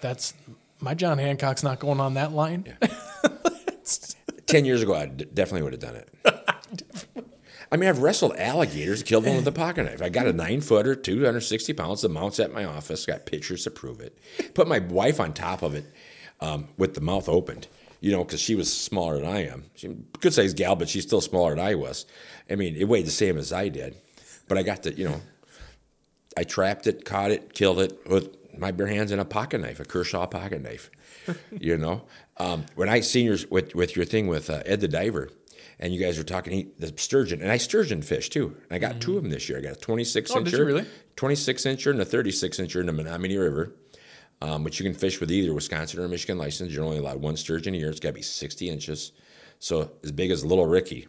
that's 0.00 0.32
my 0.80 0.94
John 0.94 1.18
Hancock's 1.18 1.62
not 1.62 1.78
going 1.78 2.00
on 2.00 2.14
that 2.14 2.32
line. 2.32 2.76
Ten 4.46 4.64
years 4.64 4.82
ago, 4.82 4.94
I 4.94 5.06
d- 5.06 5.26
definitely 5.34 5.62
would 5.62 5.72
have 5.74 5.80
done 5.82 5.96
it. 5.96 6.08
I 7.70 7.76
mean, 7.76 7.88
I've 7.88 7.98
wrestled 7.98 8.34
alligators, 8.36 9.02
killed 9.02 9.24
them 9.24 9.36
with 9.36 9.46
a 9.46 9.52
pocket 9.52 9.84
knife. 9.84 10.00
I 10.00 10.08
got 10.08 10.26
a 10.26 10.32
nine 10.32 10.60
footer, 10.62 10.94
260 10.94 11.74
pounds. 11.74 12.00
The 12.00 12.08
mount's 12.08 12.40
at 12.40 12.52
my 12.52 12.64
office. 12.64 13.04
Got 13.04 13.26
pictures 13.26 13.64
to 13.64 13.70
prove 13.70 14.00
it. 14.00 14.16
Put 14.54 14.68
my 14.68 14.78
wife 14.78 15.20
on 15.20 15.34
top 15.34 15.62
of 15.62 15.74
it 15.74 15.84
um, 16.40 16.68
with 16.78 16.94
the 16.94 17.02
mouth 17.02 17.28
opened, 17.28 17.68
you 18.00 18.10
know, 18.10 18.24
because 18.24 18.40
she 18.40 18.54
was 18.54 18.72
smaller 18.72 19.18
than 19.18 19.26
I 19.26 19.46
am. 19.46 19.64
She 19.74 19.88
good 20.20 20.32
sized 20.32 20.56
gal, 20.56 20.76
but 20.76 20.88
she's 20.88 21.04
still 21.04 21.20
smaller 21.20 21.54
than 21.54 21.64
I 21.64 21.74
was. 21.74 22.06
I 22.50 22.54
mean, 22.54 22.74
it 22.74 22.88
weighed 22.88 23.06
the 23.06 23.10
same 23.10 23.36
as 23.36 23.52
I 23.52 23.68
did, 23.68 23.96
but 24.48 24.56
I 24.56 24.62
got 24.62 24.84
to, 24.84 24.94
you 24.94 25.08
know, 25.08 25.20
I 26.36 26.44
trapped 26.44 26.86
it, 26.86 27.04
caught 27.04 27.32
it, 27.32 27.52
killed 27.52 27.80
it 27.80 28.08
with 28.08 28.34
my 28.56 28.70
bare 28.70 28.86
hands 28.86 29.10
and 29.10 29.20
a 29.20 29.24
pocket 29.24 29.60
knife, 29.60 29.80
a 29.80 29.84
Kershaw 29.84 30.26
pocket 30.26 30.62
knife. 30.62 30.90
you 31.50 31.76
know, 31.76 32.02
um, 32.38 32.64
when 32.76 32.88
I 32.88 33.00
seen 33.00 33.26
yours 33.26 33.46
with 33.50 33.74
with 33.74 33.94
your 33.94 34.04
thing 34.04 34.26
with 34.26 34.48
uh, 34.48 34.62
Ed 34.64 34.80
the 34.80 34.88
diver, 34.88 35.28
and 35.80 35.92
you 35.94 36.00
guys 36.00 36.18
were 36.18 36.24
talking 36.24 36.52
he, 36.52 36.68
the 36.78 36.92
sturgeon, 36.96 37.40
and 37.42 37.50
I 37.50 37.56
sturgeon 37.56 38.02
fish 38.02 38.30
too. 38.30 38.56
And 38.68 38.72
I 38.72 38.78
got 38.78 39.00
two 39.00 39.16
of 39.16 39.22
them 39.22 39.30
this 39.30 39.48
year. 39.48 39.58
I 39.58 39.60
got 39.62 39.72
a 39.72 39.80
26 39.80 40.30
Oh, 40.30 40.40
incher, 40.40 40.66
really? 40.66 40.86
26 41.16 41.62
incher, 41.64 41.90
and 41.90 42.00
a 42.00 42.04
36 42.04 42.58
incher 42.58 42.80
in 42.80 42.86
the 42.86 42.92
Menominee 42.92 43.36
River. 43.36 43.74
Um, 44.40 44.62
which 44.62 44.78
you 44.78 44.84
can 44.88 44.94
fish 44.96 45.18
with 45.18 45.32
either 45.32 45.52
Wisconsin 45.52 45.98
or 45.98 46.06
Michigan 46.06 46.38
license. 46.38 46.70
You're 46.72 46.84
only 46.84 46.98
allowed 46.98 47.20
one 47.20 47.36
sturgeon 47.36 47.74
a 47.74 47.76
year. 47.76 47.90
It's 47.90 47.98
got 47.98 48.10
to 48.10 48.14
be 48.14 48.22
60 48.22 48.70
inches, 48.70 49.10
so 49.58 49.90
as 50.04 50.12
big 50.12 50.30
as 50.30 50.44
Little 50.44 50.66
Ricky. 50.66 51.08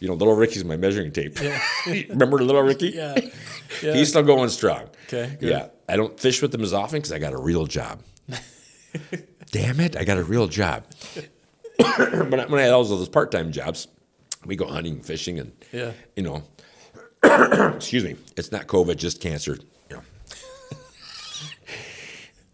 You 0.00 0.08
know, 0.08 0.14
Little 0.14 0.34
Ricky's 0.36 0.62
my 0.62 0.76
measuring 0.76 1.12
tape. 1.12 1.38
Remember 2.10 2.42
Little 2.44 2.60
Ricky? 2.60 2.88
yeah. 2.90 3.14
Yeah. 3.82 3.94
He's 3.94 4.10
still 4.10 4.22
going 4.22 4.50
strong. 4.50 4.90
Okay, 5.06 5.34
good. 5.40 5.48
Yeah. 5.48 5.68
I 5.88 5.96
don't 5.96 6.20
fish 6.20 6.42
with 6.42 6.52
them 6.52 6.60
as 6.62 6.74
often 6.74 6.98
because 6.98 7.12
I 7.12 7.18
got 7.18 7.32
a 7.32 7.38
real 7.38 7.64
job. 7.66 8.02
Damn 9.50 9.80
it. 9.80 9.96
I 9.96 10.04
got 10.04 10.18
a 10.18 10.24
real 10.24 10.46
job. 10.48 10.84
when, 12.30 12.40
I, 12.40 12.46
when 12.46 12.60
I 12.60 12.62
had 12.62 12.72
all 12.72 12.84
those 12.84 13.08
part 13.08 13.30
time 13.32 13.52
jobs, 13.52 13.88
we 14.44 14.56
go 14.56 14.66
hunting, 14.66 15.00
fishing, 15.00 15.38
and, 15.38 15.52
Yeah. 15.72 15.92
you 16.16 16.22
know, 16.22 16.42
excuse 17.74 18.04
me, 18.04 18.16
it's 18.36 18.50
not 18.52 18.66
COVID, 18.66 18.96
just 18.96 19.20
cancer. 19.20 19.58
You 19.90 19.96
know. 19.96 20.02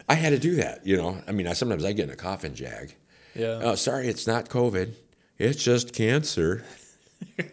I 0.08 0.14
had 0.14 0.30
to 0.30 0.38
do 0.38 0.56
that, 0.56 0.86
you 0.86 0.96
know. 0.96 1.22
I 1.26 1.32
mean, 1.32 1.46
I, 1.46 1.52
sometimes 1.52 1.84
I 1.84 1.92
get 1.92 2.04
in 2.04 2.10
a 2.10 2.16
coffin 2.16 2.54
jag. 2.54 2.94
Yeah. 3.34 3.60
Oh, 3.62 3.74
sorry, 3.74 4.08
it's 4.08 4.26
not 4.26 4.48
COVID. 4.48 4.92
It's 5.38 5.62
just 5.62 5.92
cancer. 5.94 6.64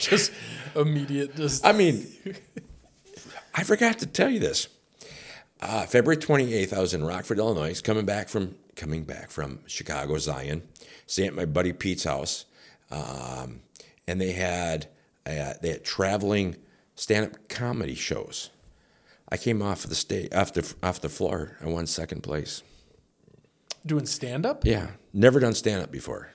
just 0.00 0.32
immediate. 0.74 1.36
Just 1.36 1.64
I 1.64 1.72
mean, 1.72 2.06
I 3.54 3.62
forgot 3.64 3.98
to 4.00 4.06
tell 4.06 4.28
you 4.30 4.40
this. 4.40 4.68
Uh, 5.60 5.86
February 5.86 6.16
28th, 6.16 6.72
I 6.72 6.80
was 6.80 6.94
in 6.94 7.02
Rockford, 7.04 7.38
Illinois, 7.38 7.80
coming 7.80 8.06
back 8.06 8.28
from 8.28 8.54
coming 8.76 9.02
back 9.02 9.30
from 9.30 9.58
Chicago, 9.66 10.16
Zion, 10.18 10.62
staying 11.06 11.28
at 11.28 11.34
my 11.34 11.46
buddy 11.46 11.72
Pete's 11.72 12.04
house, 12.04 12.44
um, 12.92 13.60
and 14.06 14.20
they 14.20 14.32
had 14.32 14.86
uh, 15.26 15.54
they 15.60 15.70
had 15.70 15.84
traveling 15.84 16.56
stand-up 16.94 17.48
comedy 17.48 17.96
shows. 17.96 18.50
I 19.30 19.36
came 19.36 19.60
off 19.60 19.82
of 19.84 19.90
the 19.90 19.96
stage, 19.96 20.32
off 20.32 20.52
the 20.52 20.74
off 20.82 21.00
the 21.00 21.08
floor. 21.08 21.56
I 21.60 21.66
won 21.66 21.86
second 21.86 22.22
place. 22.22 22.62
Doing 23.84 24.06
stand 24.06 24.46
up? 24.46 24.64
Yeah, 24.64 24.92
never 25.12 25.40
done 25.40 25.54
stand 25.54 25.82
up 25.82 25.90
before, 25.90 26.34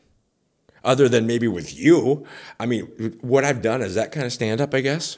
other 0.83 1.07
than 1.07 1.25
maybe 1.25 1.47
with 1.47 1.73
you. 1.73 2.25
I 2.59 2.65
mean, 2.65 3.17
what 3.21 3.45
I've 3.45 3.61
done 3.61 3.81
is 3.81 3.95
that 3.95 4.11
kind 4.11 4.25
of 4.25 4.33
stand 4.33 4.59
up, 4.59 4.73
I 4.73 4.81
guess, 4.81 5.17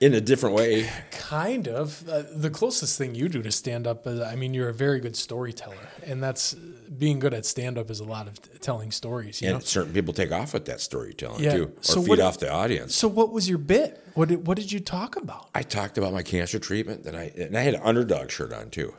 in 0.00 0.14
a 0.14 0.20
different 0.20 0.56
way. 0.56 0.88
Kind 1.10 1.68
of. 1.68 2.08
Uh, 2.08 2.22
the 2.34 2.48
closest 2.50 2.96
thing 2.96 3.14
you 3.14 3.28
do 3.28 3.42
to 3.42 3.52
stand 3.52 3.86
up 3.86 4.06
is, 4.06 4.20
I 4.20 4.34
mean, 4.34 4.54
you're 4.54 4.70
a 4.70 4.74
very 4.74 4.98
good 4.98 5.14
storyteller, 5.14 5.76
and 6.06 6.22
that's 6.22 6.54
being 6.54 7.18
good 7.18 7.34
at 7.34 7.44
stand 7.46 7.76
up 7.78 7.90
is 7.90 8.00
a 8.00 8.04
lot 8.04 8.26
of 8.26 8.40
t- 8.40 8.48
telling 8.60 8.90
stories. 8.90 9.40
You 9.42 9.48
And 9.50 9.58
know. 9.58 9.64
certain 9.64 9.92
people 9.92 10.12
take 10.14 10.32
off 10.32 10.54
with 10.54 10.64
that 10.66 10.80
storytelling 10.80 11.42
Yeah. 11.44 11.54
too, 11.56 11.64
or 11.64 11.72
So 11.82 12.00
feed 12.00 12.08
what- 12.10 12.20
off 12.20 12.38
the 12.38 12.50
audience. 12.50 12.94
So, 12.94 13.08
what 13.08 13.30
was 13.30 13.48
your 13.48 13.58
bit? 13.58 14.02
What 14.14 14.28
did 14.28 14.46
What 14.46 14.56
did 14.58 14.72
you 14.72 14.80
talk 14.80 15.16
about? 15.16 15.48
I 15.54 15.62
talked 15.62 15.98
about 15.98 16.12
my 16.12 16.22
cancer 16.22 16.58
treatment, 16.58 17.04
that 17.04 17.14
I 17.14 17.32
and 17.38 17.56
I 17.56 17.62
had 17.62 17.74
an 17.74 17.80
underdog 17.84 18.30
shirt 18.30 18.52
on 18.52 18.70
too, 18.70 18.94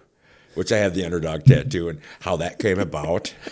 which 0.53 0.72
I 0.72 0.78
have 0.78 0.94
the 0.95 1.03
underdog 1.03 1.44
tattoo, 1.45 1.90
and 1.90 1.99
how 2.22 2.38
that 2.38 2.60
came 2.60 2.80
about. 2.80 3.34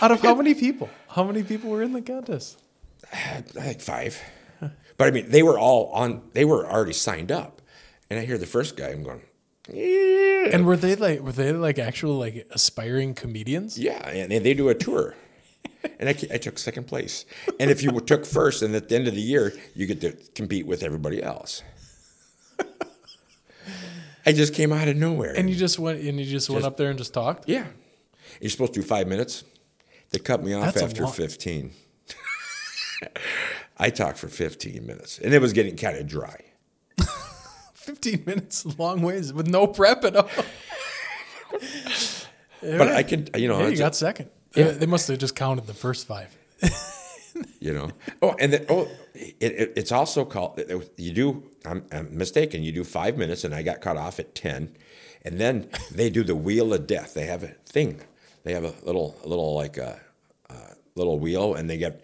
Out 0.00 0.10
of 0.10 0.20
how 0.20 0.34
many 0.34 0.54
people? 0.54 0.90
How 1.08 1.24
many 1.24 1.42
people 1.42 1.70
were 1.70 1.82
in 1.82 1.92
the 1.92 2.02
contest? 2.02 2.58
I 3.12 3.40
think 3.42 3.80
five, 3.80 4.20
but 4.96 5.08
I 5.08 5.10
mean 5.10 5.30
they 5.30 5.42
were 5.42 5.58
all 5.58 5.90
on. 5.92 6.22
They 6.32 6.44
were 6.44 6.66
already 6.66 6.92
signed 6.92 7.32
up, 7.32 7.60
and 8.10 8.18
I 8.18 8.24
hear 8.24 8.38
the 8.38 8.46
first 8.46 8.76
guy. 8.76 8.88
I'm 8.88 9.02
going, 9.02 9.22
yeah, 9.72 10.48
And 10.52 10.66
were 10.66 10.76
they 10.76 10.96
like 10.96 11.20
were 11.20 11.32
they 11.32 11.52
like 11.52 11.78
actual 11.78 12.14
like 12.18 12.46
aspiring 12.50 13.14
comedians? 13.14 13.78
yeah, 13.78 14.08
and 14.08 14.30
they 14.30 14.54
do 14.54 14.68
a 14.68 14.74
tour. 14.74 15.14
And 16.00 16.08
I, 16.08 16.12
I 16.32 16.38
took 16.38 16.58
second 16.58 16.86
place. 16.86 17.26
And 17.60 17.70
if 17.70 17.82
you 17.82 17.90
took 18.06 18.24
first, 18.24 18.62
and 18.62 18.74
at 18.74 18.88
the 18.88 18.96
end 18.96 19.06
of 19.06 19.14
the 19.14 19.20
year, 19.20 19.52
you 19.74 19.86
get 19.86 20.00
to 20.00 20.12
compete 20.34 20.66
with 20.66 20.82
everybody 20.82 21.22
else. 21.22 21.62
I 24.26 24.32
just 24.32 24.54
came 24.54 24.72
out 24.72 24.88
of 24.88 24.96
nowhere. 24.96 25.34
And 25.36 25.50
you 25.50 25.56
just 25.56 25.78
went 25.78 26.00
and 26.00 26.18
you 26.18 26.24
just, 26.24 26.48
went 26.48 26.64
up 26.64 26.78
there 26.78 26.88
and 26.88 26.96
just 26.98 27.12
talked. 27.12 27.48
Yeah. 27.48 27.66
You're 28.40 28.50
supposed 28.50 28.72
to 28.74 28.80
do 28.80 28.86
five 28.86 29.06
minutes. 29.06 29.44
They 30.10 30.18
cut 30.18 30.42
me 30.42 30.54
off 30.54 30.74
That's 30.74 30.82
after 30.82 31.06
15. 31.06 31.72
I 33.76 33.90
talked 33.90 34.18
for 34.18 34.28
15 34.28 34.86
minutes 34.86 35.18
and 35.18 35.34
it 35.34 35.40
was 35.40 35.52
getting 35.52 35.76
kind 35.76 35.96
of 35.96 36.06
dry. 36.06 36.40
Fifteen 37.74 38.22
minutes, 38.26 38.64
long 38.78 39.02
ways 39.02 39.32
with 39.32 39.46
no 39.46 39.66
prep 39.66 40.04
at 40.04 40.16
all. 40.16 40.28
But 42.60 42.88
I 42.88 43.02
can, 43.02 43.28
you 43.36 43.46
know, 43.46 43.58
Hey, 43.58 43.72
you 43.72 43.76
got 43.76 43.94
second. 43.94 44.30
Yeah. 44.54 44.70
They 44.70 44.86
must 44.86 45.06
have 45.08 45.18
just 45.18 45.36
counted 45.36 45.66
the 45.66 45.74
first 45.74 46.06
five. 46.06 46.34
you 47.60 47.74
know. 47.74 47.90
Oh, 48.22 48.34
and 48.40 48.54
then, 48.54 48.64
oh, 48.70 48.88
it, 49.14 49.36
it, 49.40 49.72
it's 49.76 49.92
also 49.92 50.24
called, 50.24 50.58
you 50.96 51.12
do, 51.12 51.42
I'm, 51.66 51.84
I'm 51.92 52.16
mistaken, 52.16 52.62
you 52.62 52.72
do 52.72 52.82
five 52.82 53.18
minutes 53.18 53.44
and 53.44 53.54
I 53.54 53.62
got 53.62 53.82
cut 53.82 53.98
off 53.98 54.18
at 54.18 54.34
10. 54.34 54.74
And 55.26 55.38
then 55.38 55.68
they 55.90 56.08
do 56.08 56.24
the 56.24 56.34
wheel 56.34 56.72
of 56.72 56.86
death. 56.86 57.12
They 57.12 57.26
have 57.26 57.42
a 57.42 57.48
thing. 57.66 58.00
They 58.44 58.54
have 58.54 58.64
a 58.64 58.72
little, 58.82 59.14
a 59.24 59.28
little 59.28 59.54
like 59.54 59.76
a, 59.76 60.00
a 60.48 60.54
little 60.94 61.18
wheel 61.18 61.54
and 61.54 61.68
they 61.68 61.76
get 61.76 62.02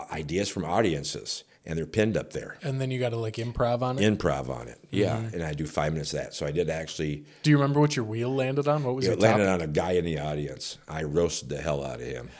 Uh, 0.00 0.14
ideas 0.14 0.48
from 0.48 0.64
audiences 0.64 1.44
and 1.66 1.78
they're 1.78 1.86
pinned 1.86 2.16
up 2.16 2.32
there. 2.32 2.56
And 2.62 2.80
then 2.80 2.90
you 2.90 2.98
got 2.98 3.10
to 3.10 3.16
like 3.16 3.34
improv 3.36 3.82
on 3.82 3.98
it. 3.98 4.02
improv 4.02 4.48
on 4.48 4.68
it. 4.68 4.80
Yeah, 4.90 5.16
mm-hmm. 5.16 5.34
and 5.34 5.42
I 5.42 5.52
do 5.52 5.66
five 5.66 5.92
minutes 5.92 6.12
of 6.14 6.20
that. 6.20 6.34
So 6.34 6.46
I 6.46 6.50
did 6.50 6.70
actually. 6.70 7.24
Do 7.42 7.50
you 7.50 7.56
remember 7.56 7.80
what 7.80 7.96
your 7.96 8.04
wheel 8.04 8.34
landed 8.34 8.66
on? 8.66 8.82
What 8.82 8.96
was 8.96 9.06
It 9.06 9.08
your 9.08 9.16
landed 9.18 9.46
topic? 9.46 9.62
on 9.62 9.68
a 9.68 9.72
guy 9.72 9.92
in 9.92 10.04
the 10.04 10.18
audience. 10.18 10.78
I 10.88 11.02
roasted 11.02 11.48
the 11.48 11.60
hell 11.60 11.84
out 11.84 12.00
of 12.00 12.06
him. 12.06 12.30